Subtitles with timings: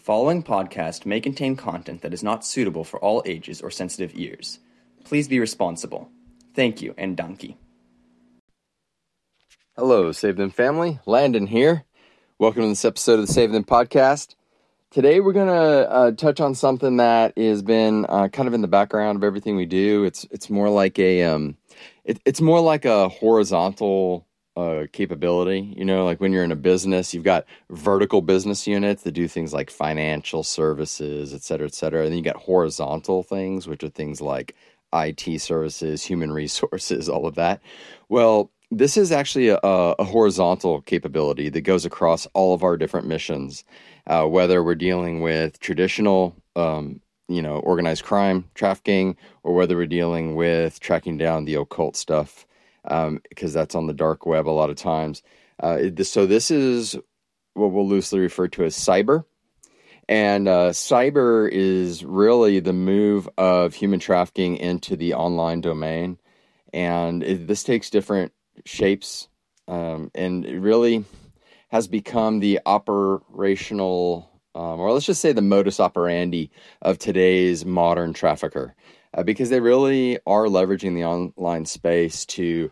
[0.00, 4.58] following podcast may contain content that is not suitable for all ages or sensitive ears.
[5.04, 6.10] Please be responsible.
[6.54, 7.58] Thank you, and donkey.
[9.76, 11.00] Hello, Save Them family.
[11.04, 11.84] Landon here.
[12.38, 14.36] Welcome to this episode of the Save Them podcast.
[14.90, 18.68] Today we're gonna uh, touch on something that has been uh, kind of in the
[18.68, 20.04] background of everything we do.
[20.04, 21.58] It's it's more like a um,
[22.04, 24.26] it, it's more like a horizontal
[24.92, 25.74] capability.
[25.76, 29.28] You know, like when you're in a business, you've got vertical business units that do
[29.28, 32.02] things like financial services, et cetera, et cetera.
[32.02, 34.54] And then you got horizontal things, which are things like
[34.92, 37.60] IT services, human resources, all of that.
[38.08, 43.06] Well, this is actually a, a horizontal capability that goes across all of our different
[43.06, 43.64] missions,
[44.06, 49.86] uh, whether we're dealing with traditional um, you know, organized crime, trafficking, or whether we're
[49.86, 52.44] dealing with tracking down the occult stuff,
[52.82, 55.22] because um, that's on the dark web a lot of times.
[55.62, 56.96] Uh, so this is
[57.54, 59.24] what we'll loosely refer to as cyber.
[60.08, 66.18] And uh, cyber is really the move of human trafficking into the online domain.
[66.72, 68.32] And it, this takes different
[68.64, 69.28] shapes
[69.70, 71.04] um, and it really
[71.68, 76.50] has become the operational um, or let's just say the modus operandi
[76.82, 78.74] of today's modern trafficker,
[79.14, 82.70] uh, because they really are leveraging the online space to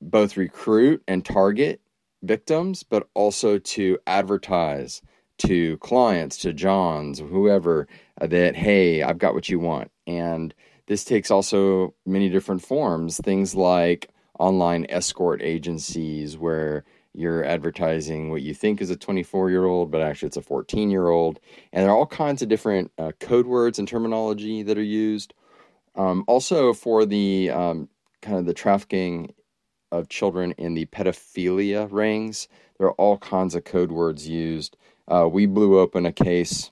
[0.00, 1.80] both recruit and target
[2.22, 5.02] victims, but also to advertise
[5.38, 7.88] to clients, to Johns, whoever,
[8.20, 9.90] uh, that, hey, I've got what you want.
[10.06, 10.54] And
[10.86, 18.42] this takes also many different forms, things like online escort agencies where you're advertising what
[18.42, 21.40] you think is a 24 year old, but actually it's a 14 year old.
[21.72, 25.34] And there are all kinds of different uh, code words and terminology that are used.
[25.94, 27.88] Um, also, for the um,
[28.20, 29.34] kind of the trafficking
[29.90, 34.76] of children in the pedophilia rings, there are all kinds of code words used.
[35.06, 36.70] Uh, we blew open a case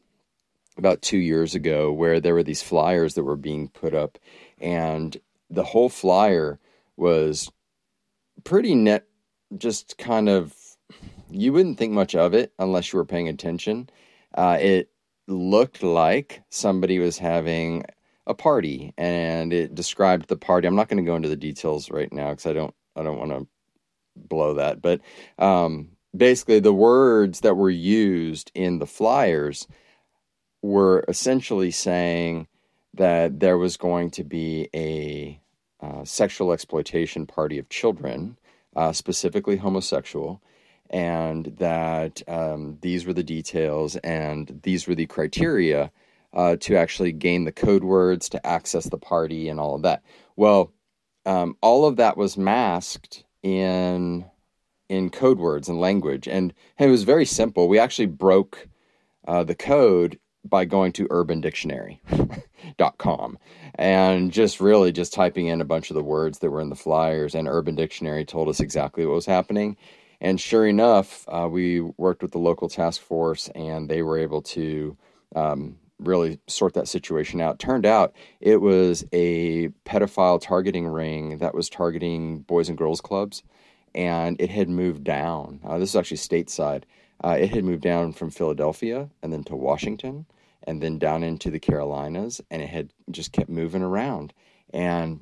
[0.78, 4.18] about two years ago where there were these flyers that were being put up,
[4.58, 6.58] and the whole flyer
[6.96, 7.50] was
[8.44, 9.06] pretty net
[9.58, 10.54] just kind of
[11.30, 13.88] you wouldn't think much of it unless you were paying attention.
[14.34, 14.90] Uh, it
[15.26, 17.84] looked like somebody was having
[18.30, 20.66] a party, and it described the party.
[20.66, 23.18] I'm not going to go into the details right now because I don't I don't
[23.18, 23.46] want to
[24.16, 24.80] blow that.
[24.80, 25.00] But
[25.38, 29.66] um, basically, the words that were used in the flyers
[30.62, 32.46] were essentially saying
[32.94, 35.40] that there was going to be a
[35.80, 38.36] uh, sexual exploitation party of children
[38.76, 40.40] uh, specifically homosexual,
[40.90, 45.90] and that um, these were the details and these were the criteria
[46.32, 50.02] uh, to actually gain the code words to access the party and all of that.
[50.36, 50.72] Well,
[51.26, 54.24] um, all of that was masked in
[54.88, 57.68] in code words and language, and it was very simple.
[57.68, 58.68] We actually broke
[59.28, 63.38] uh, the code by going to urbandictionary.com
[63.76, 66.76] and just really just typing in a bunch of the words that were in the
[66.76, 69.76] flyers and urban dictionary told us exactly what was happening
[70.20, 74.40] and sure enough uh, we worked with the local task force and they were able
[74.40, 74.96] to
[75.36, 81.54] um, really sort that situation out turned out it was a pedophile targeting ring that
[81.54, 83.42] was targeting boys and girls clubs
[83.94, 86.84] and it had moved down uh, this is actually stateside
[87.22, 90.26] uh, it had moved down from Philadelphia and then to Washington
[90.64, 94.32] and then down into the Carolinas, and it had just kept moving around.
[94.72, 95.20] And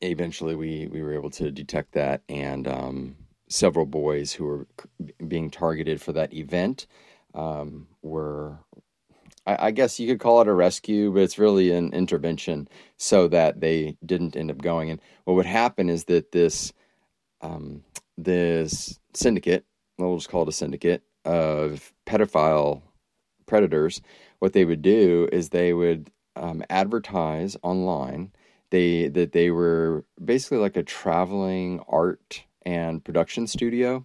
[0.00, 3.16] eventually, we we were able to detect that, and um,
[3.48, 4.66] several boys who were
[5.26, 6.86] being targeted for that event
[7.34, 8.58] um, were.
[9.46, 13.28] I, I guess you could call it a rescue, but it's really an intervention so
[13.28, 14.90] that they didn't end up going.
[14.90, 16.72] And what would happen is that this
[17.40, 17.82] um,
[18.16, 19.64] this syndicate
[19.98, 22.82] we'll just call it a syndicate of pedophile
[23.46, 24.00] predators,
[24.38, 28.32] what they would do is they would um, advertise online
[28.70, 34.04] they that they were basically like a traveling art and production studio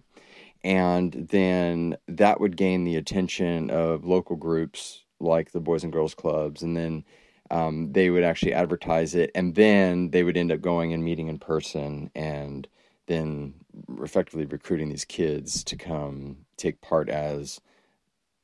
[0.62, 6.14] and then that would gain the attention of local groups like the boys and girls
[6.14, 7.04] clubs and then
[7.50, 11.28] um, they would actually advertise it and then they would end up going and meeting
[11.28, 12.68] in person and
[13.06, 13.54] then
[14.02, 17.60] effectively recruiting these kids to come take part as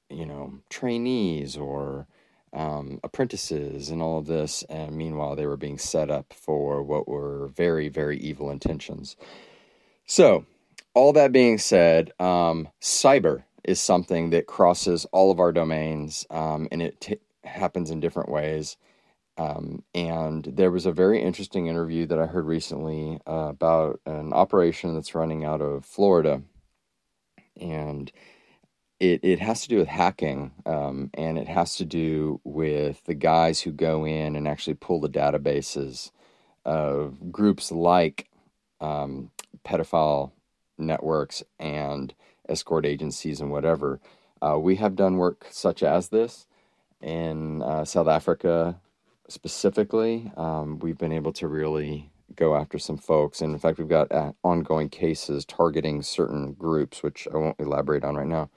[0.08, 2.06] you know trainees or
[2.52, 7.08] um, apprentices and all of this and meanwhile they were being set up for what
[7.08, 9.16] were very very evil intentions.
[10.06, 10.46] So
[10.94, 16.68] all that being said um, cyber is something that crosses all of our domains um,
[16.72, 18.76] and it t- happens in different ways
[19.36, 24.32] um, and there was a very interesting interview that I heard recently uh, about an
[24.32, 26.42] operation that's running out of Florida.
[27.60, 28.12] And
[29.00, 33.14] it, it has to do with hacking, um, and it has to do with the
[33.14, 36.12] guys who go in and actually pull the databases
[36.64, 38.28] of groups like
[38.80, 39.30] um,
[39.64, 40.30] pedophile
[40.78, 42.14] networks and
[42.48, 44.00] escort agencies and whatever.
[44.40, 46.46] Uh, we have done work such as this
[47.00, 48.80] in uh, South Africa
[49.28, 50.30] specifically.
[50.36, 53.40] Um, we've been able to really go after some folks.
[53.40, 58.04] And in fact, we've got uh, ongoing cases targeting certain groups, which I won't elaborate
[58.04, 58.50] on right now.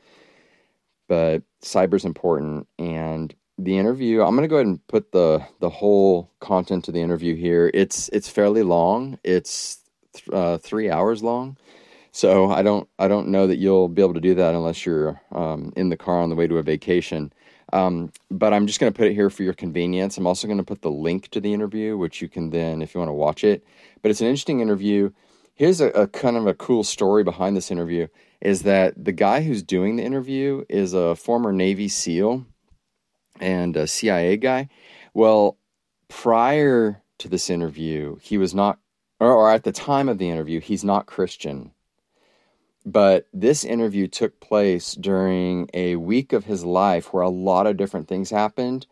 [1.07, 2.68] But cyber's important.
[2.78, 6.94] And the interview, I'm going to go ahead and put the, the whole content of
[6.94, 7.72] the interview here.
[7.74, 9.19] It's, it's fairly long.
[9.24, 9.80] It's
[10.13, 11.57] th- uh, three hours long.
[12.12, 15.21] So I don't I don't know that you'll be able to do that unless you're
[15.31, 17.31] um, in the car on the way to a vacation.
[17.74, 20.18] Um, but I'm just going to put it here for your convenience.
[20.18, 22.94] I'm also going to put the link to the interview, which you can then, if
[22.94, 23.65] you want to watch it.
[24.01, 25.12] But it's an interesting interview.
[25.54, 28.07] Here's a, a kind of a cool story behind this interview:
[28.42, 32.45] is that the guy who's doing the interview is a former Navy SEAL
[33.39, 34.69] and a CIA guy.
[35.13, 35.57] Well,
[36.07, 38.80] prior to this interview, he was not,
[39.19, 41.71] or, or at the time of the interview, he's not Christian
[42.88, 47.75] but this interview took place during a week of his life where a lot of
[47.75, 48.88] different things happened.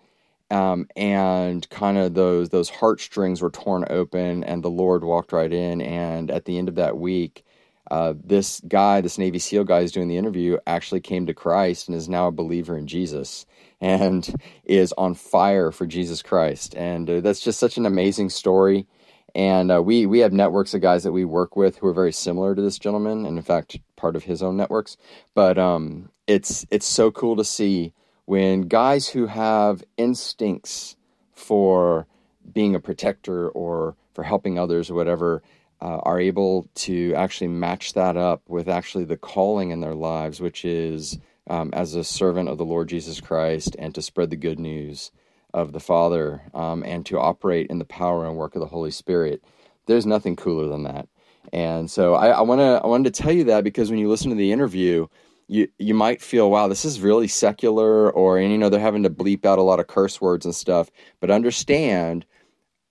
[0.51, 5.51] Um, and kind of those those heartstrings were torn open, and the Lord walked right
[5.51, 5.81] in.
[5.81, 7.45] And at the end of that week,
[7.89, 11.88] uh, this guy, this Navy SEAL guy, is doing the interview, actually came to Christ
[11.88, 13.45] and is now a believer in Jesus
[13.81, 16.75] and is on fire for Jesus Christ.
[16.75, 18.88] And uh, that's just such an amazing story.
[19.33, 22.13] And uh, we we have networks of guys that we work with who are very
[22.13, 24.97] similar to this gentleman, and in fact, part of his own networks.
[25.33, 27.94] But um, it's it's so cool to see
[28.25, 30.95] when guys who have instincts
[31.31, 32.07] for
[32.53, 35.44] being a protector or for helping others or whatever
[35.81, 40.39] uh, are able to actually match that up with actually the calling in their lives,
[40.39, 44.36] which is um, as a servant of the Lord Jesus Christ and to spread the
[44.36, 45.12] good news
[45.53, 48.91] of the Father um, and to operate in the power and work of the Holy
[48.91, 49.44] Spirit.
[49.86, 51.07] There's nothing cooler than that.
[51.53, 54.09] And so I, I want to I wanted to tell you that because when you
[54.09, 55.07] listen to the interview,
[55.47, 59.03] you you might feel wow this is really secular or and you know they're having
[59.03, 60.89] to bleep out a lot of curse words and stuff.
[61.19, 62.25] But understand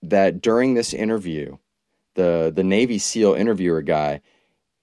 [0.01, 1.57] that during this interview,
[2.15, 4.21] the the Navy SEAL interviewer guy,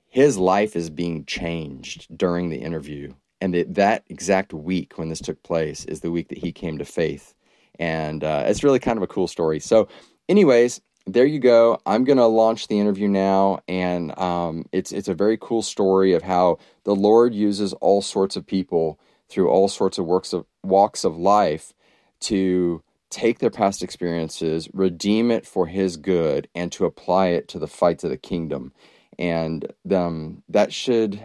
[0.09, 3.15] his life is being changed during the interview.
[3.41, 6.79] And that, that exact week when this took place is the week that he came
[6.79, 7.35] to faith
[7.79, 9.61] and uh, it's really kind of a cool story.
[9.61, 9.89] So,
[10.29, 11.81] anyways, there you go.
[11.87, 16.23] I'm gonna launch the interview now, and um, it's it's a very cool story of
[16.23, 21.05] how the Lord uses all sorts of people through all sorts of works of walks
[21.05, 21.75] of life
[22.21, 27.59] to take their past experiences, redeem it for His good, and to apply it to
[27.59, 28.73] the fights of the kingdom.
[29.19, 31.23] And um, that should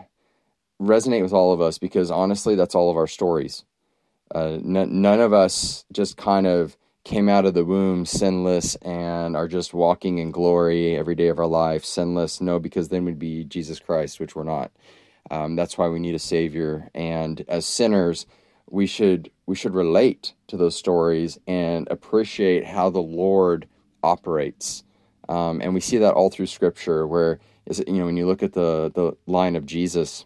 [0.82, 3.64] resonate with all of us because honestly, that's all of our stories.
[4.34, 6.78] Uh, n- none of us just kind of
[7.08, 11.40] came out of the womb sinless and are just walking in glory every day of
[11.40, 12.42] our life, sinless.
[12.42, 14.72] No, because then we'd be Jesus Christ, which we're not.
[15.32, 16.90] Um, that's why we need a Savior.
[16.94, 18.26] And as sinners,
[18.70, 23.70] we should we should relate to those stories and appreciate how the Lord
[24.04, 24.84] operates.
[25.30, 28.28] Um, and we see that all through Scripture, where is it, you know when you
[28.28, 30.26] look at the the line of Jesus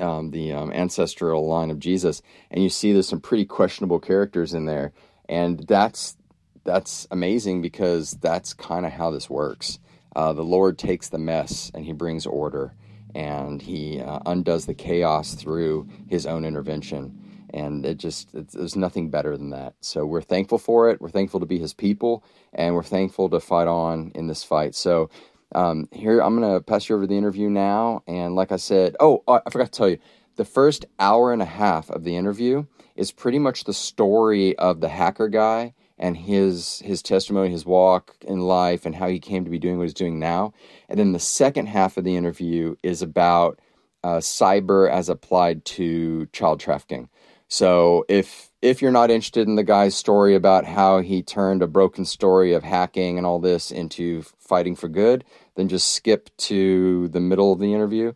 [0.00, 4.54] um, the um, ancestral line of Jesus, and you see there's some pretty questionable characters
[4.54, 4.92] in there,
[5.32, 6.16] and that's
[6.64, 9.78] that's amazing because that's kind of how this works.
[10.14, 12.74] Uh, the Lord takes the mess and He brings order,
[13.14, 17.18] and He uh, undoes the chaos through His own intervention.
[17.54, 19.74] And it just, there's nothing better than that.
[19.80, 21.02] So we're thankful for it.
[21.02, 24.74] We're thankful to be His people, and we're thankful to fight on in this fight.
[24.74, 25.10] So
[25.54, 28.02] um, here, I'm going to pass you over the interview now.
[28.06, 29.98] And like I said, oh, I forgot to tell you,
[30.36, 32.64] the first hour and a half of the interview
[32.96, 38.16] is pretty much the story of the hacker guy and his his testimony, his walk
[38.22, 40.52] in life, and how he came to be doing what he's doing now.
[40.88, 43.60] And then the second half of the interview is about
[44.04, 47.08] uh, cyber as applied to child trafficking.
[47.48, 51.66] So if if you're not interested in the guy's story about how he turned a
[51.66, 55.24] broken story of hacking and all this into fighting for good,
[55.56, 58.12] then just skip to the middle of the interview,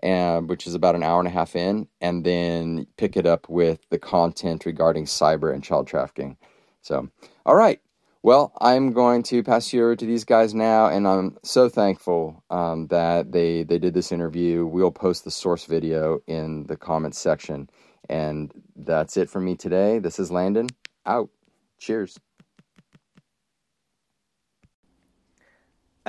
[0.00, 3.48] and, which is about an hour and a half in, and then pick it up
[3.48, 6.36] with the content regarding cyber and child trafficking.
[6.82, 7.08] So,
[7.46, 7.80] all right.
[8.22, 12.44] Well, I'm going to pass you over to these guys now, and I'm so thankful
[12.50, 14.66] um, that they they did this interview.
[14.66, 17.70] We'll post the source video in the comments section,
[18.10, 20.00] and that's it for me today.
[20.00, 20.68] This is Landon
[21.06, 21.30] out.
[21.78, 22.18] Cheers.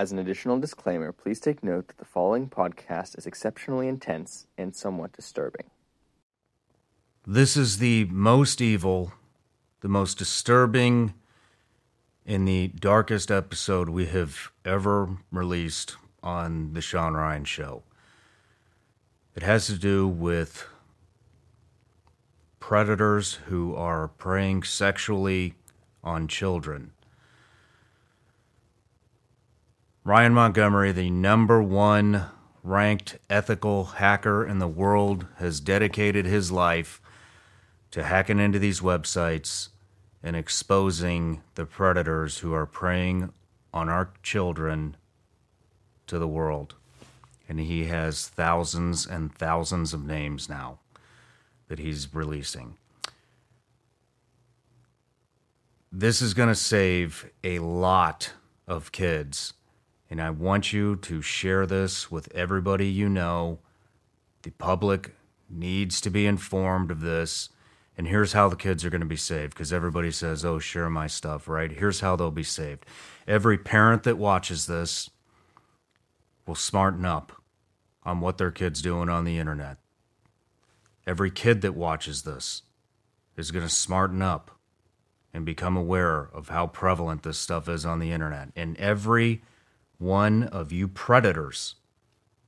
[0.02, 4.76] As an additional disclaimer, please take note that the following podcast is exceptionally intense and
[4.76, 5.70] somewhat disturbing.
[7.28, 9.14] This is the most evil,
[9.82, 11.14] the most disturbing,
[12.26, 17.84] and the darkest episode we have ever released on The Sean Ryan Show.
[19.36, 20.66] It has to do with
[22.60, 25.54] predators who are preying sexually
[26.04, 26.90] on children.
[30.04, 32.26] Ryan Montgomery, the number one
[32.64, 37.00] ranked ethical hacker in the world, has dedicated his life
[37.92, 39.70] to hacking into these websites
[40.24, 43.32] and exposing the predators who are preying
[43.72, 44.98] on our children
[46.08, 46.74] to the world.
[47.48, 50.80] And he has thousands and thousands of names now
[51.68, 52.76] that he's releasing.
[55.92, 58.32] This is going to save a lot
[58.68, 59.54] of kids.
[60.12, 63.60] And I want you to share this with everybody you know.
[64.42, 65.16] The public
[65.50, 67.50] needs to be informed of this.
[67.98, 70.90] And here's how the kids are going to be saved because everybody says, oh, share
[70.90, 71.72] my stuff, right?
[71.72, 72.86] Here's how they'll be saved.
[73.26, 75.10] Every parent that watches this
[76.46, 77.32] will smarten up
[78.04, 79.78] on what their kid's doing on the internet.
[81.08, 82.64] Every kid that watches this
[83.38, 84.52] is going to smarten up
[85.34, 88.50] and become aware of how prevalent this stuff is on the internet.
[88.58, 89.42] And every
[90.02, 91.76] one of you predators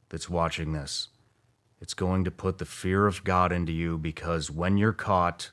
[0.09, 1.09] that's watching this,
[1.79, 5.51] it's going to put the fear of God into you because when you're caught,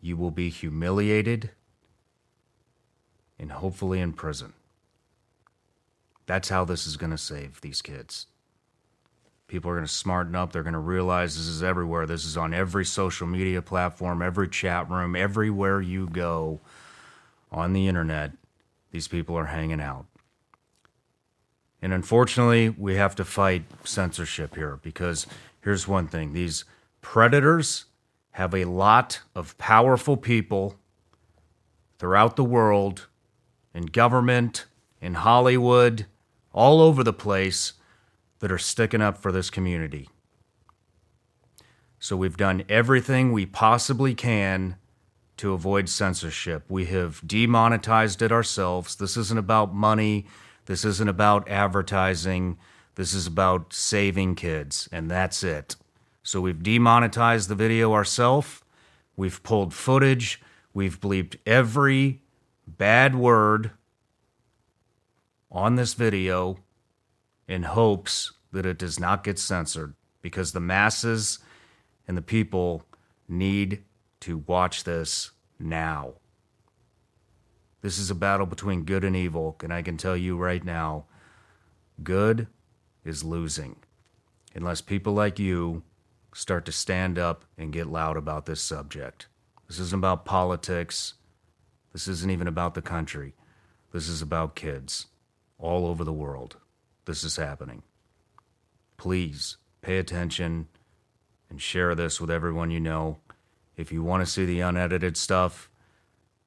[0.00, 1.50] you will be humiliated
[3.38, 4.52] and hopefully in prison.
[6.26, 8.26] That's how this is going to save these kids.
[9.48, 10.52] People are going to smarten up.
[10.52, 12.06] They're going to realize this is everywhere.
[12.06, 16.60] This is on every social media platform, every chat room, everywhere you go
[17.50, 18.32] on the internet.
[18.90, 20.04] These people are hanging out.
[21.80, 25.26] And unfortunately, we have to fight censorship here because
[25.62, 26.64] here's one thing these
[27.00, 27.84] predators
[28.32, 30.76] have a lot of powerful people
[31.98, 33.06] throughout the world,
[33.74, 34.66] in government,
[35.00, 36.06] in Hollywood,
[36.52, 37.74] all over the place
[38.40, 40.08] that are sticking up for this community.
[41.98, 44.76] So we've done everything we possibly can
[45.38, 46.64] to avoid censorship.
[46.68, 48.96] We have demonetized it ourselves.
[48.96, 50.26] This isn't about money.
[50.68, 52.58] This isn't about advertising.
[52.94, 55.76] This is about saving kids, and that's it.
[56.22, 58.60] So we've demonetized the video ourselves.
[59.16, 60.42] We've pulled footage.
[60.74, 62.20] We've bleeped every
[62.66, 63.70] bad word
[65.50, 66.58] on this video
[67.48, 71.38] in hopes that it does not get censored because the masses
[72.06, 72.84] and the people
[73.26, 73.84] need
[74.20, 76.16] to watch this now.
[77.80, 81.04] This is a battle between good and evil, and I can tell you right now
[82.02, 82.46] good
[83.04, 83.76] is losing
[84.54, 85.82] unless people like you
[86.34, 89.26] start to stand up and get loud about this subject.
[89.66, 91.14] This isn't about politics.
[91.92, 93.34] This isn't even about the country.
[93.92, 95.06] This is about kids
[95.58, 96.56] all over the world.
[97.04, 97.82] This is happening.
[98.96, 100.68] Please pay attention
[101.48, 103.18] and share this with everyone you know.
[103.76, 105.67] If you want to see the unedited stuff,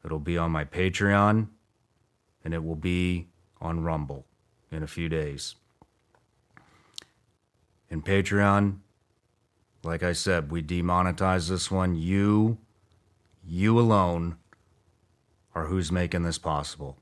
[0.04, 1.48] it'll be on my Patreon
[2.44, 3.28] and it will be
[3.60, 4.26] on Rumble
[4.72, 5.56] in a few days.
[7.90, 8.78] In Patreon,
[9.84, 11.96] like I said, we demonetize this one.
[11.96, 12.58] You,
[13.46, 14.38] you alone,
[15.54, 16.98] are who's making this possible.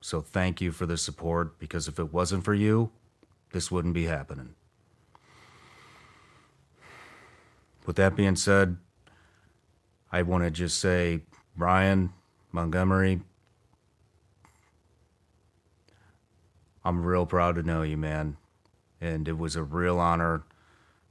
[0.00, 2.90] So thank you for the support because if it wasn't for you,
[3.52, 4.54] this wouldn't be happening.
[7.86, 8.78] With that being said,
[10.10, 11.22] I want to just say,
[11.56, 12.12] Ryan
[12.52, 13.20] Montgomery,
[16.84, 18.36] I'm real proud to know you, man.
[19.00, 20.44] And it was a real honor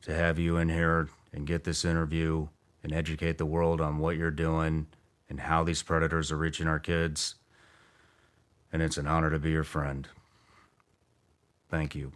[0.03, 2.47] to have you in here and get this interview
[2.83, 4.87] and educate the world on what you're doing
[5.29, 7.35] and how these predators are reaching our kids
[8.71, 10.07] and it's an honor to be your friend.
[11.69, 12.13] Thank you.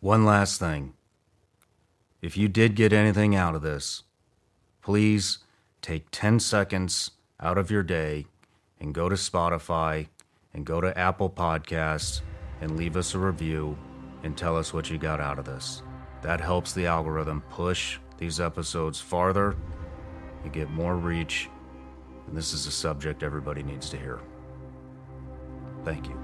[0.00, 0.94] One last thing.
[2.20, 4.04] If you did get anything out of this,
[4.80, 5.38] please
[5.80, 8.26] take 10 seconds out of your day
[8.82, 10.08] and go to Spotify
[10.52, 12.20] and go to Apple Podcasts
[12.60, 13.78] and leave us a review
[14.24, 15.82] and tell us what you got out of this.
[16.20, 19.56] That helps the algorithm push these episodes farther.
[20.44, 21.48] You get more reach,
[22.26, 24.20] and this is a subject everybody needs to hear.
[25.84, 26.21] Thank you.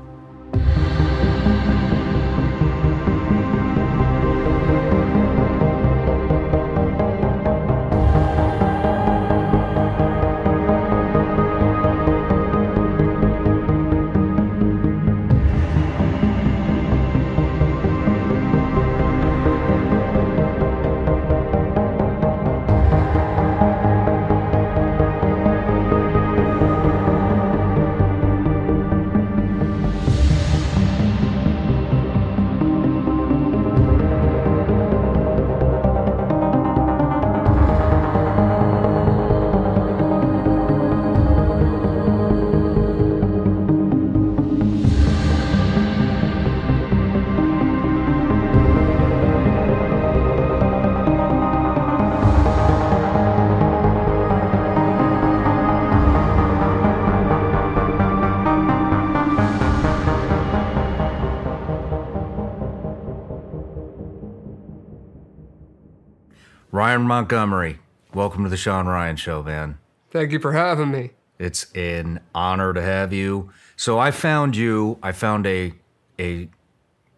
[67.30, 67.78] Montgomery,
[68.14, 69.76] welcome to the Sean Ryan Show, man.
[70.11, 71.11] Thank you for having me.
[71.38, 73.50] It's an honor to have you.
[73.76, 74.99] So I found you.
[75.02, 75.75] I found a
[76.18, 76.49] a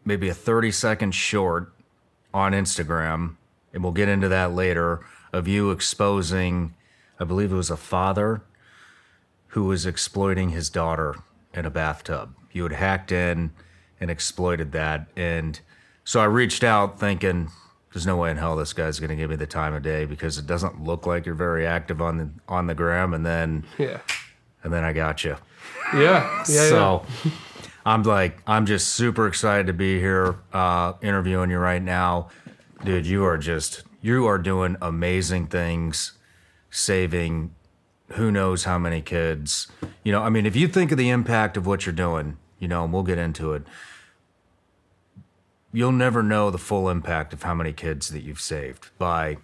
[0.04, 1.72] maybe a thirty second short
[2.34, 3.36] on Instagram,
[3.72, 5.06] and we'll get into that later.
[5.32, 6.74] Of you exposing,
[7.20, 8.42] I believe it was a father
[9.50, 11.14] who was exploiting his daughter
[11.54, 12.34] in a bathtub.
[12.50, 13.52] You had hacked in
[14.00, 15.60] and exploited that, and
[16.02, 17.52] so I reached out thinking,
[17.92, 20.04] "There's no way in hell this guy's going to give me the time of day
[20.04, 23.64] because it doesn't look like you're very active on the on the gram." And then
[23.78, 23.98] Yeah.
[24.64, 25.36] and then I got you.
[25.94, 26.44] Yeah.
[26.48, 26.68] Yeah.
[26.68, 27.06] so
[27.86, 32.28] I'm like, I'm just super excited to be here uh, interviewing you right now,
[32.84, 33.06] dude.
[33.06, 36.12] You are just you are doing amazing things,
[36.70, 37.54] saving
[38.14, 39.68] who knows how many kids.
[40.02, 42.66] You know, I mean, if you think of the impact of what you're doing, you
[42.68, 43.62] know, and we'll get into it.
[45.72, 49.36] You'll never know the full impact of how many kids that you've saved by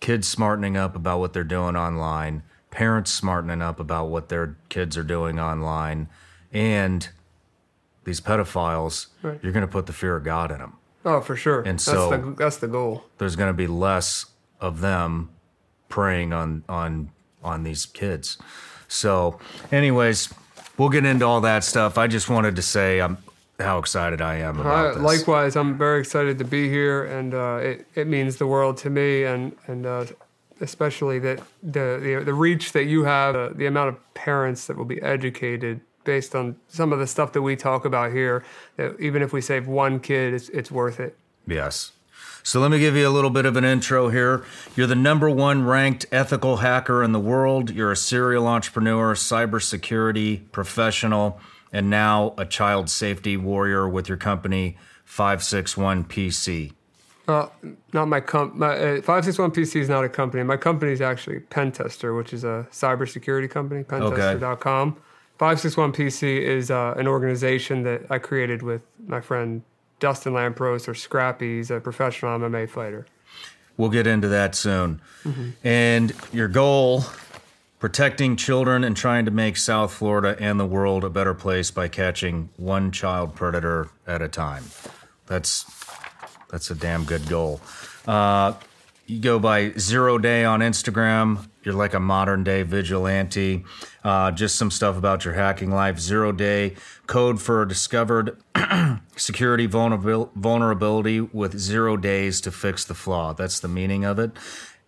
[0.00, 4.96] kids smartening up about what they're doing online, parents smartening up about what their kids
[4.98, 6.08] are doing online,
[6.52, 7.08] and
[8.04, 9.38] these pedophiles, Right.
[9.42, 10.74] you're going to put the fear of God in them.
[11.06, 11.60] Oh, for sure.
[11.60, 13.04] And that's so- the, that's the goal.
[13.18, 14.26] There's going to be less
[14.60, 15.30] of them
[15.88, 17.10] preying on on
[17.42, 18.38] on these kids.
[18.88, 19.38] So,
[19.70, 20.32] anyways,
[20.78, 21.96] we'll get into all that stuff.
[21.98, 23.18] I just wanted to say I'm
[23.60, 25.02] how excited I am about Uh, this.
[25.02, 28.90] likewise, I'm very excited to be here, and uh, it it means the world to
[28.90, 30.04] me, and and uh,
[30.60, 34.76] especially that the, the the reach that you have, uh, the amount of parents that
[34.76, 38.44] will be educated based on some of the stuff that we talk about here.
[38.76, 41.16] That even if we save one kid, it's it's worth it.
[41.46, 41.92] Yes.
[42.46, 44.44] So let me give you a little bit of an intro here.
[44.76, 47.70] You're the number one ranked ethical hacker in the world.
[47.70, 51.40] You're a serial entrepreneur, cybersecurity professional,
[51.74, 56.72] and now a child safety warrior with your company 561 PC.
[57.26, 57.48] Uh,
[57.92, 58.54] not my comp.
[58.54, 60.42] My uh, five six one PC is not a company.
[60.42, 63.82] My company is actually Pentester, which is a cybersecurity company.
[63.82, 64.96] Pentester.com.
[65.38, 69.62] Five six one PC is uh, an organization that I created with my friend
[70.00, 71.56] Dustin Lampros or Scrappy.
[71.56, 73.06] He's a professional MMA fighter.
[73.78, 75.00] We'll get into that soon.
[75.64, 77.04] And your goal
[77.84, 81.86] protecting children and trying to make South Florida and the world a better place by
[81.86, 84.64] catching one child predator at a time.
[85.26, 85.66] That's
[86.50, 87.60] that's a damn good goal.
[88.06, 88.54] Uh,
[89.04, 91.46] you go by Zero Day on Instagram.
[91.62, 93.64] You're like a modern day vigilante.
[94.02, 95.98] Uh, just some stuff about your hacking life.
[95.98, 98.38] Zero Day code for discovered
[99.16, 103.34] security vulnerabil- vulnerability with zero days to fix the flaw.
[103.34, 104.30] That's the meaning of it.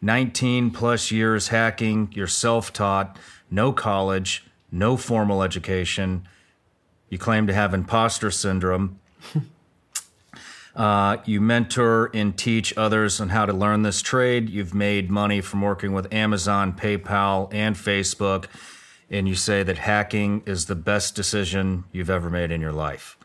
[0.02, 2.11] 19 plus years hacking.
[2.12, 3.18] You're self taught,
[3.50, 6.28] no college, no formal education.
[7.09, 8.98] You claim to have imposter syndrome.
[10.76, 14.50] Uh, you mentor and teach others on how to learn this trade.
[14.50, 18.44] You've made money from working with Amazon, PayPal, and Facebook.
[19.11, 23.16] And you say that hacking is the best decision you've ever made in your life.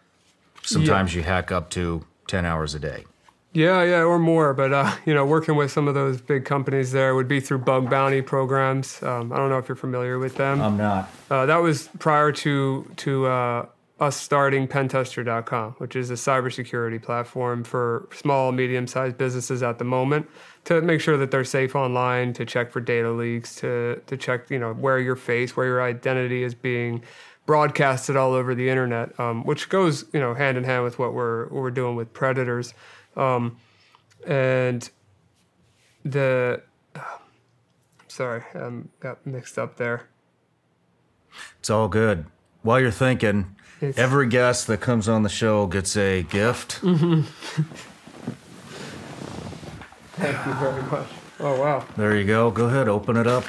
[0.63, 3.03] Sometimes you hack up to 10 hours a day.
[3.53, 4.53] Yeah, yeah, or more.
[4.53, 7.59] But uh, you know, working with some of those big companies there would be through
[7.59, 9.01] bug bounty programs.
[9.03, 10.61] Um, I don't know if you're familiar with them.
[10.61, 11.09] I'm not.
[11.29, 13.65] Uh, that was prior to to uh,
[13.99, 20.27] us starting Pentester.com, which is a cybersecurity platform for small, medium-sized businesses at the moment
[20.65, 24.49] to make sure that they're safe online, to check for data leaks, to to check
[24.49, 27.03] you know where your face, where your identity is being
[27.45, 31.13] broadcasted all over the internet, um, which goes you know hand in hand with what
[31.13, 32.73] we're what we're doing with predators,
[33.15, 33.57] um,
[34.25, 34.89] and
[36.05, 36.61] the.
[38.07, 40.07] Sorry, I um, got mixed up there.
[41.59, 42.25] It's all good.
[42.61, 46.73] While you're thinking, It's- every guest that comes on the show gets a gift.
[50.13, 51.07] Thank you very much.
[51.39, 51.85] Oh wow.
[51.97, 52.51] There you go.
[52.51, 53.43] Go ahead, open it up.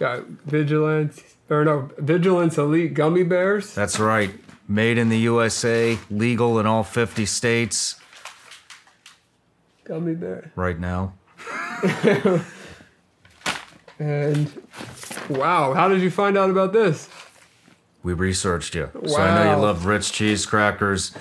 [0.00, 3.72] Got Vigilance or no Vigilance Elite gummy bears.
[3.74, 4.32] That's right.
[4.66, 7.96] Made in the USA, legal in all 50 states
[9.92, 10.50] Gummy bear.
[10.56, 11.12] right now.
[13.98, 14.50] And
[15.28, 17.08] wow, how did you find out about this?
[18.02, 18.90] We researched you.
[19.06, 21.12] So I know you love Ritz cheese crackers.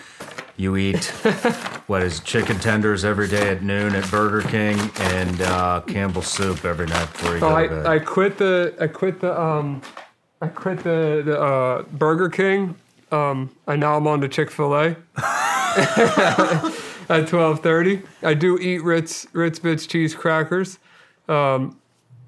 [0.58, 1.06] You eat
[1.86, 6.66] what is chicken tenders every day at noon at Burger King and uh, Campbell's soup
[6.66, 7.86] every night before you Oh, go to bed.
[7.86, 9.82] I, I quit the I quit the um
[10.42, 12.74] I quit the the uh, Burger King.
[13.12, 14.96] Um, I now I'm on to Chick Fil A
[17.12, 18.02] at twelve thirty.
[18.24, 20.80] I do eat Ritz Ritz Bits cheese crackers.
[21.28, 21.78] Um,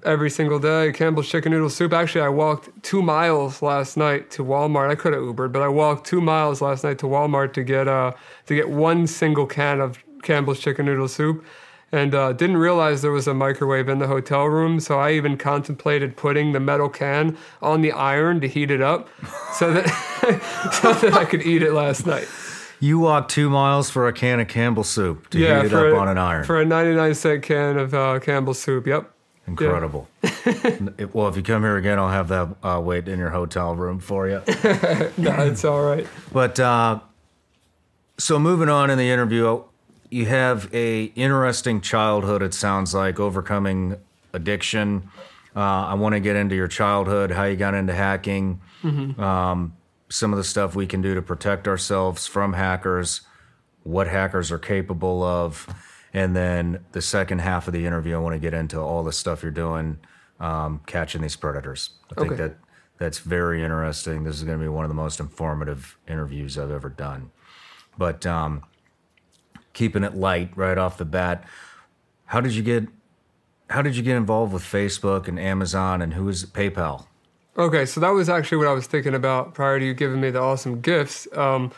[0.04, 0.92] every single day.
[0.92, 1.92] Campbell's chicken noodle soup.
[1.92, 4.90] Actually, I walked two miles last night to Walmart.
[4.90, 7.88] I could have Ubered, but I walked two miles last night to Walmart to get
[7.88, 8.12] uh
[8.46, 11.44] to get one single can of Campbell's chicken noodle soup.
[11.92, 14.80] and uh, didn't realize there was a microwave in the hotel room.
[14.80, 19.08] So I even contemplated putting the metal can on the iron to heat it up,
[19.54, 19.86] so that
[20.82, 22.28] so that I could eat it last night.
[22.84, 25.96] You walked two miles for a can of Campbell soup to heat it up a,
[25.96, 26.44] on an iron.
[26.44, 28.86] for a ninety-nine cent can of uh, Campbell's soup.
[28.86, 29.10] Yep.
[29.46, 30.06] Incredible.
[30.22, 33.74] It- well, if you come here again, I'll have that uh, wait in your hotel
[33.74, 34.42] room for you.
[35.16, 36.06] No, it's all right.
[36.32, 37.00] But uh,
[38.18, 39.62] so moving on in the interview,
[40.10, 42.42] you have a interesting childhood.
[42.42, 43.96] It sounds like overcoming
[44.34, 45.08] addiction.
[45.56, 49.72] Uh, I want to get into your childhood, how you got into hacking, um,
[50.14, 53.22] some of the stuff we can do to protect ourselves from hackers,
[53.82, 55.68] what hackers are capable of,
[56.12, 59.12] and then the second half of the interview, I want to get into all the
[59.12, 59.98] stuff you're doing
[60.38, 61.90] um, catching these predators.
[62.12, 62.42] I think Okay.
[62.42, 62.56] that
[62.96, 64.22] that's very interesting.
[64.22, 67.32] This is going to be one of the most informative interviews I've ever done.
[67.98, 68.62] But um,
[69.72, 71.44] keeping it light right off the bat,
[72.26, 72.88] how did you get
[73.68, 77.06] how did you get involved with Facebook and Amazon and who is PayPal?
[77.56, 80.30] Okay, so that was actually what I was thinking about prior to you giving me
[80.30, 81.28] the awesome gifts.
[81.32, 81.70] Um,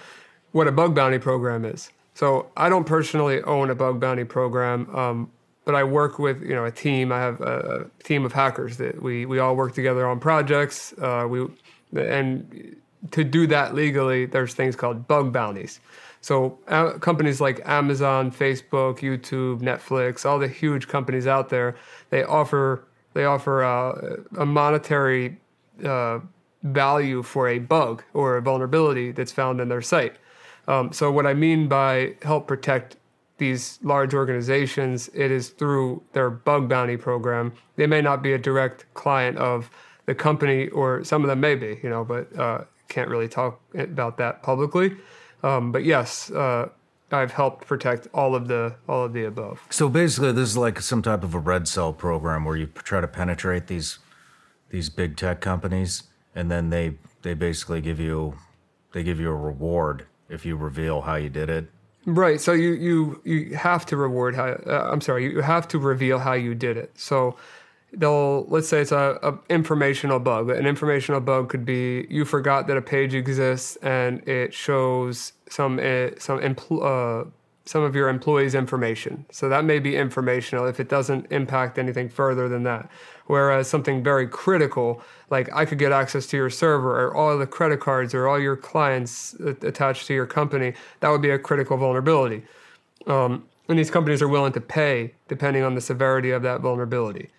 [0.53, 1.91] what a bug bounty program is.
[2.15, 5.31] So I don't personally own a bug bounty program, um,
[5.67, 7.13] but I work with you know a team.
[7.13, 10.95] I have a, a team of hackers that we we all work together on projects.
[10.95, 11.47] Uh, we
[11.95, 12.77] and
[13.11, 15.81] to do that legally, there's things called bug bounties.
[16.23, 21.77] So uh, companies like Amazon, Facebook, YouTube, Netflix, all the huge companies out there,
[22.09, 25.37] they offer they offer uh, a monetary
[25.85, 26.21] uh,
[26.63, 30.17] value for a bug or a vulnerability that's found in their site.
[30.69, 32.97] Um, so what I mean by help protect
[33.39, 37.53] these large organizations, it is through their bug bounty program.
[37.77, 39.71] They may not be a direct client of
[40.07, 43.61] the company, or some of them may be, you know, but uh, can't really talk
[43.75, 44.97] about that publicly.
[45.43, 46.69] Um, but yes, uh,
[47.13, 49.61] I've helped protect all of the all of the above.
[49.71, 53.01] So basically, this is like some type of a red cell program where you try
[53.01, 53.99] to penetrate these
[54.71, 58.35] these big tech companies, and then they they basically give you
[58.93, 61.71] they give you a reward if you reveal how you did it.
[62.07, 62.41] Right.
[62.41, 64.47] So you you you have to reward how.
[64.67, 65.25] Uh, I'm sorry.
[65.25, 66.93] You have to reveal how you did it.
[66.95, 67.37] So
[67.93, 70.51] they'll let's say it's a, a informational bug.
[70.51, 75.79] An informational bug could be you forgot that a page exists and it shows some
[75.79, 77.29] uh, some empl- uh,
[77.65, 79.27] some of your employees' information.
[79.33, 82.89] So that may be informational if it doesn't impact anything further than that.
[83.27, 87.47] Whereas something very critical, like I could get access to your server or all the
[87.47, 91.77] credit cards or all your clients attached to your company, that would be a critical
[91.77, 92.43] vulnerability.
[93.07, 97.31] Um, and these companies are willing to pay depending on the severity of that vulnerability.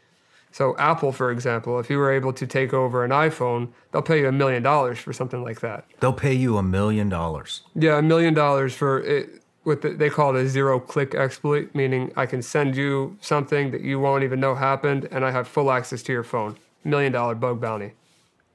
[0.51, 4.21] So Apple, for example, if you were able to take over an iPhone, they'll pay
[4.21, 5.85] you a million dollars for something like that.
[5.99, 7.61] They'll pay you a million dollars.
[7.75, 9.43] Yeah, a million dollars for it.
[9.67, 13.81] What the, they call it a zero-click exploit, meaning I can send you something that
[13.81, 16.55] you won't even know happened, and I have full access to your phone.
[16.85, 17.91] Million dollar bug bounty.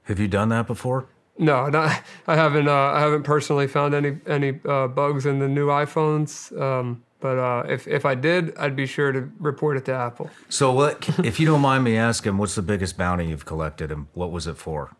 [0.05, 1.05] Have you done that before?
[1.37, 2.67] No, not, I haven't.
[2.67, 6.51] Uh, I haven't personally found any any uh, bugs in the new iPhones.
[6.59, 10.31] Um, but uh, if if I did, I'd be sure to report it to Apple.
[10.49, 11.07] So what?
[11.23, 14.47] if you don't mind me asking, what's the biggest bounty you've collected, and what was
[14.47, 14.95] it for?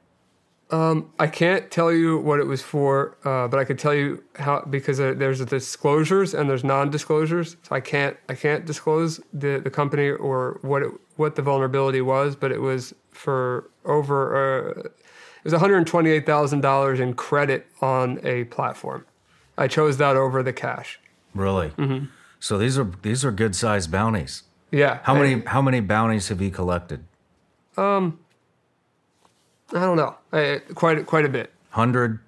[1.20, 4.62] I can't tell you what it was for, uh, but I can tell you how
[4.68, 7.58] because uh, there's disclosures and there's non-disclosures.
[7.62, 12.02] So I can't I can't disclose the, the company or what it, what the vulnerability
[12.02, 17.00] was, but it was for over uh, it was one hundred twenty eight thousand dollars
[17.00, 19.06] in credit on a platform.
[19.58, 21.00] I chose that over the cash.
[21.36, 21.70] Really?
[21.70, 22.06] Mm-hmm.
[22.40, 24.44] So these are these are good sized bounties.
[24.72, 25.00] Yeah.
[25.04, 27.04] How I- many how many bounties have you collected?
[27.78, 28.20] Um,
[29.72, 30.16] I don't know.
[30.34, 31.52] I, quite quite a bit.
[31.72, 32.20] 100,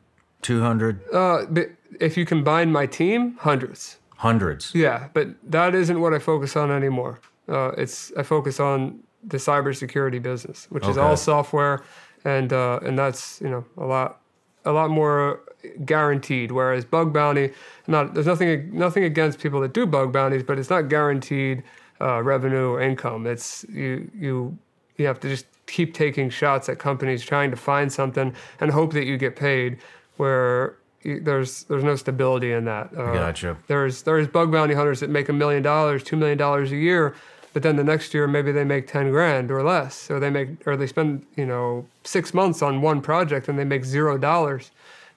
[0.41, 3.97] 200, Uh, but if you combine my team, hundreds.
[4.17, 4.73] hundreds.
[4.73, 7.19] Yeah, but that isn't what I focus on anymore.
[7.47, 11.83] Uh, it's I focus on the cybersecurity business, which is all software,
[12.23, 14.21] and uh, and that's you know a lot
[14.65, 15.41] a lot more
[15.85, 16.51] guaranteed.
[16.51, 17.51] Whereas bug bounty,
[17.87, 21.63] not there's nothing nothing against people that do bug bounties, but it's not guaranteed
[22.01, 23.27] uh, revenue or income.
[23.27, 24.57] It's you you
[24.97, 28.93] you have to just keep taking shots at companies trying to find something and hope
[28.93, 29.77] that you get paid.
[30.17, 32.91] Where you, there's there's no stability in that.
[32.95, 33.57] Uh, Gotcha.
[33.67, 37.15] there's there's bug bounty hunters that make a million dollars, two million dollars a year,
[37.53, 40.65] but then the next year maybe they make ten grand or less, or they make
[40.67, 44.71] or they spend you know six months on one project and they make zero dollars.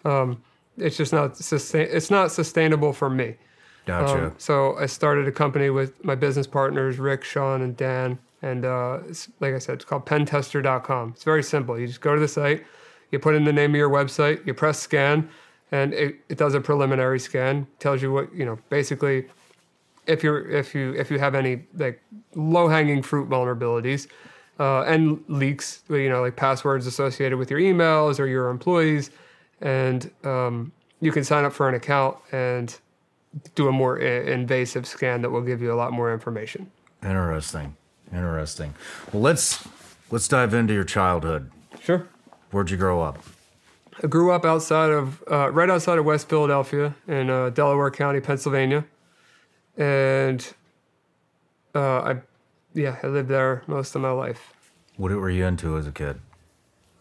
[0.04, 0.42] Um,
[0.76, 1.88] it's just not sustain.
[1.90, 3.36] It's not sustainable for me.
[3.86, 4.26] Gotcha.
[4.26, 8.18] Um, so I started a company with my business partners, Rick, Sean, and Dan.
[8.42, 9.00] And uh,
[9.40, 11.10] like I said, it's called pentester.com.
[11.14, 11.78] It's very simple.
[11.78, 12.64] You just go to the site,
[13.10, 15.28] you put in the name of your website, you press scan,
[15.72, 19.26] and it, it does a preliminary scan, tells you what, you know, basically
[20.08, 22.02] if you're if you if you have any like
[22.34, 24.08] low hanging fruit vulnerabilities
[24.58, 29.10] uh, and leaks, you know, like passwords associated with your emails or your employees,
[29.60, 32.78] and um, you can sign up for an account and
[33.54, 36.70] do a more invasive scan that will give you a lot more information.
[37.02, 37.76] Interesting.
[38.12, 38.74] Interesting.
[39.12, 39.66] Well, let's
[40.10, 41.50] let's dive into your childhood.
[41.80, 42.08] Sure.
[42.50, 43.18] Where'd you grow up?
[44.02, 48.20] I grew up outside of, uh, right outside of West Philadelphia in uh, Delaware County,
[48.20, 48.84] Pennsylvania,
[49.76, 50.54] and
[51.74, 52.16] uh, I,
[52.74, 54.52] yeah, I lived there most of my life.
[54.96, 56.20] What were you into as a kid?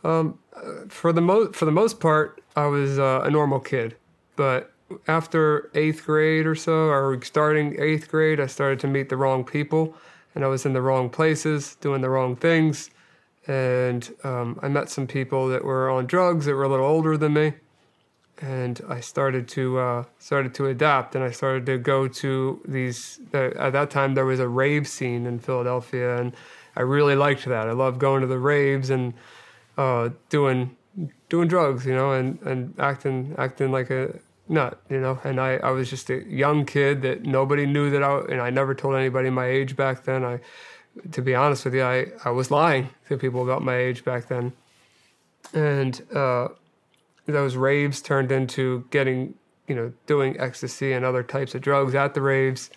[0.04, 0.40] Um,
[0.90, 3.96] For the most, for the most part, I was uh, a normal kid,
[4.36, 4.74] but
[5.08, 9.44] after eighth grade or so, or starting eighth grade, I started to meet the wrong
[9.44, 9.96] people,
[10.38, 12.92] and I was in the wrong places, doing the wrong things,
[13.48, 17.18] and um, I met some people that were on drugs that were a little older
[17.18, 17.54] than me,
[18.40, 23.20] and I started to uh, started to adapt, and I started to go to these.
[23.34, 26.34] Uh, at that time, there was a rave scene in Philadelphia, and
[26.76, 27.68] I really liked that.
[27.68, 29.16] I loved going to the raves and
[29.76, 30.78] uh, doing
[31.30, 35.20] doing drugs, you know, and, and acting acting like a nut, you know.
[35.24, 38.50] And I, I was just a young kid that nobody knew that I and I
[38.50, 40.24] never told anybody my age back then.
[40.24, 40.40] I
[41.12, 44.28] to be honest with you, I, I was lying to people about my age back
[44.28, 44.54] then.
[45.54, 46.50] And uh,
[47.26, 49.36] those raves turned into getting,
[49.68, 52.70] you know, doing ecstasy and other types of drugs at the raves.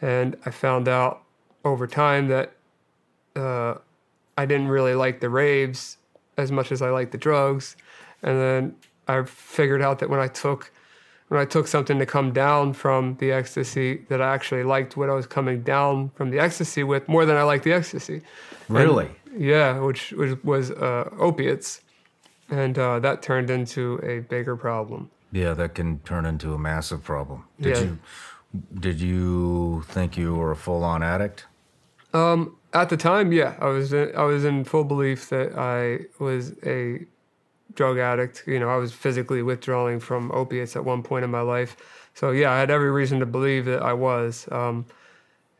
[0.00, 1.22] And I found out
[1.64, 2.52] over time that
[3.36, 3.74] uh,
[4.36, 5.98] I didn't really like the raves
[6.36, 7.76] as much as I liked the drugs.
[8.22, 10.72] And then I figured out that when I took
[11.28, 15.08] when I took something to come down from the ecstasy, that I actually liked what
[15.10, 18.22] I was coming down from the ecstasy with more than I liked the ecstasy.
[18.68, 19.10] Really?
[19.36, 21.80] Yeah, which was, was uh, opiates,
[22.50, 25.10] and uh, that turned into a bigger problem.
[25.32, 27.44] Yeah, that can turn into a massive problem.
[27.60, 27.82] Did Yeah.
[27.82, 27.98] you
[28.80, 31.46] did you think you were a full on addict?
[32.72, 36.52] At the time, yeah, I was in, I was in full belief that I was
[36.64, 37.06] a
[37.78, 38.42] drug addict.
[38.46, 41.76] You know, I was physically withdrawing from opiates at one point in my life.
[42.12, 44.48] So yeah, I had every reason to believe that I was.
[44.50, 44.84] Um,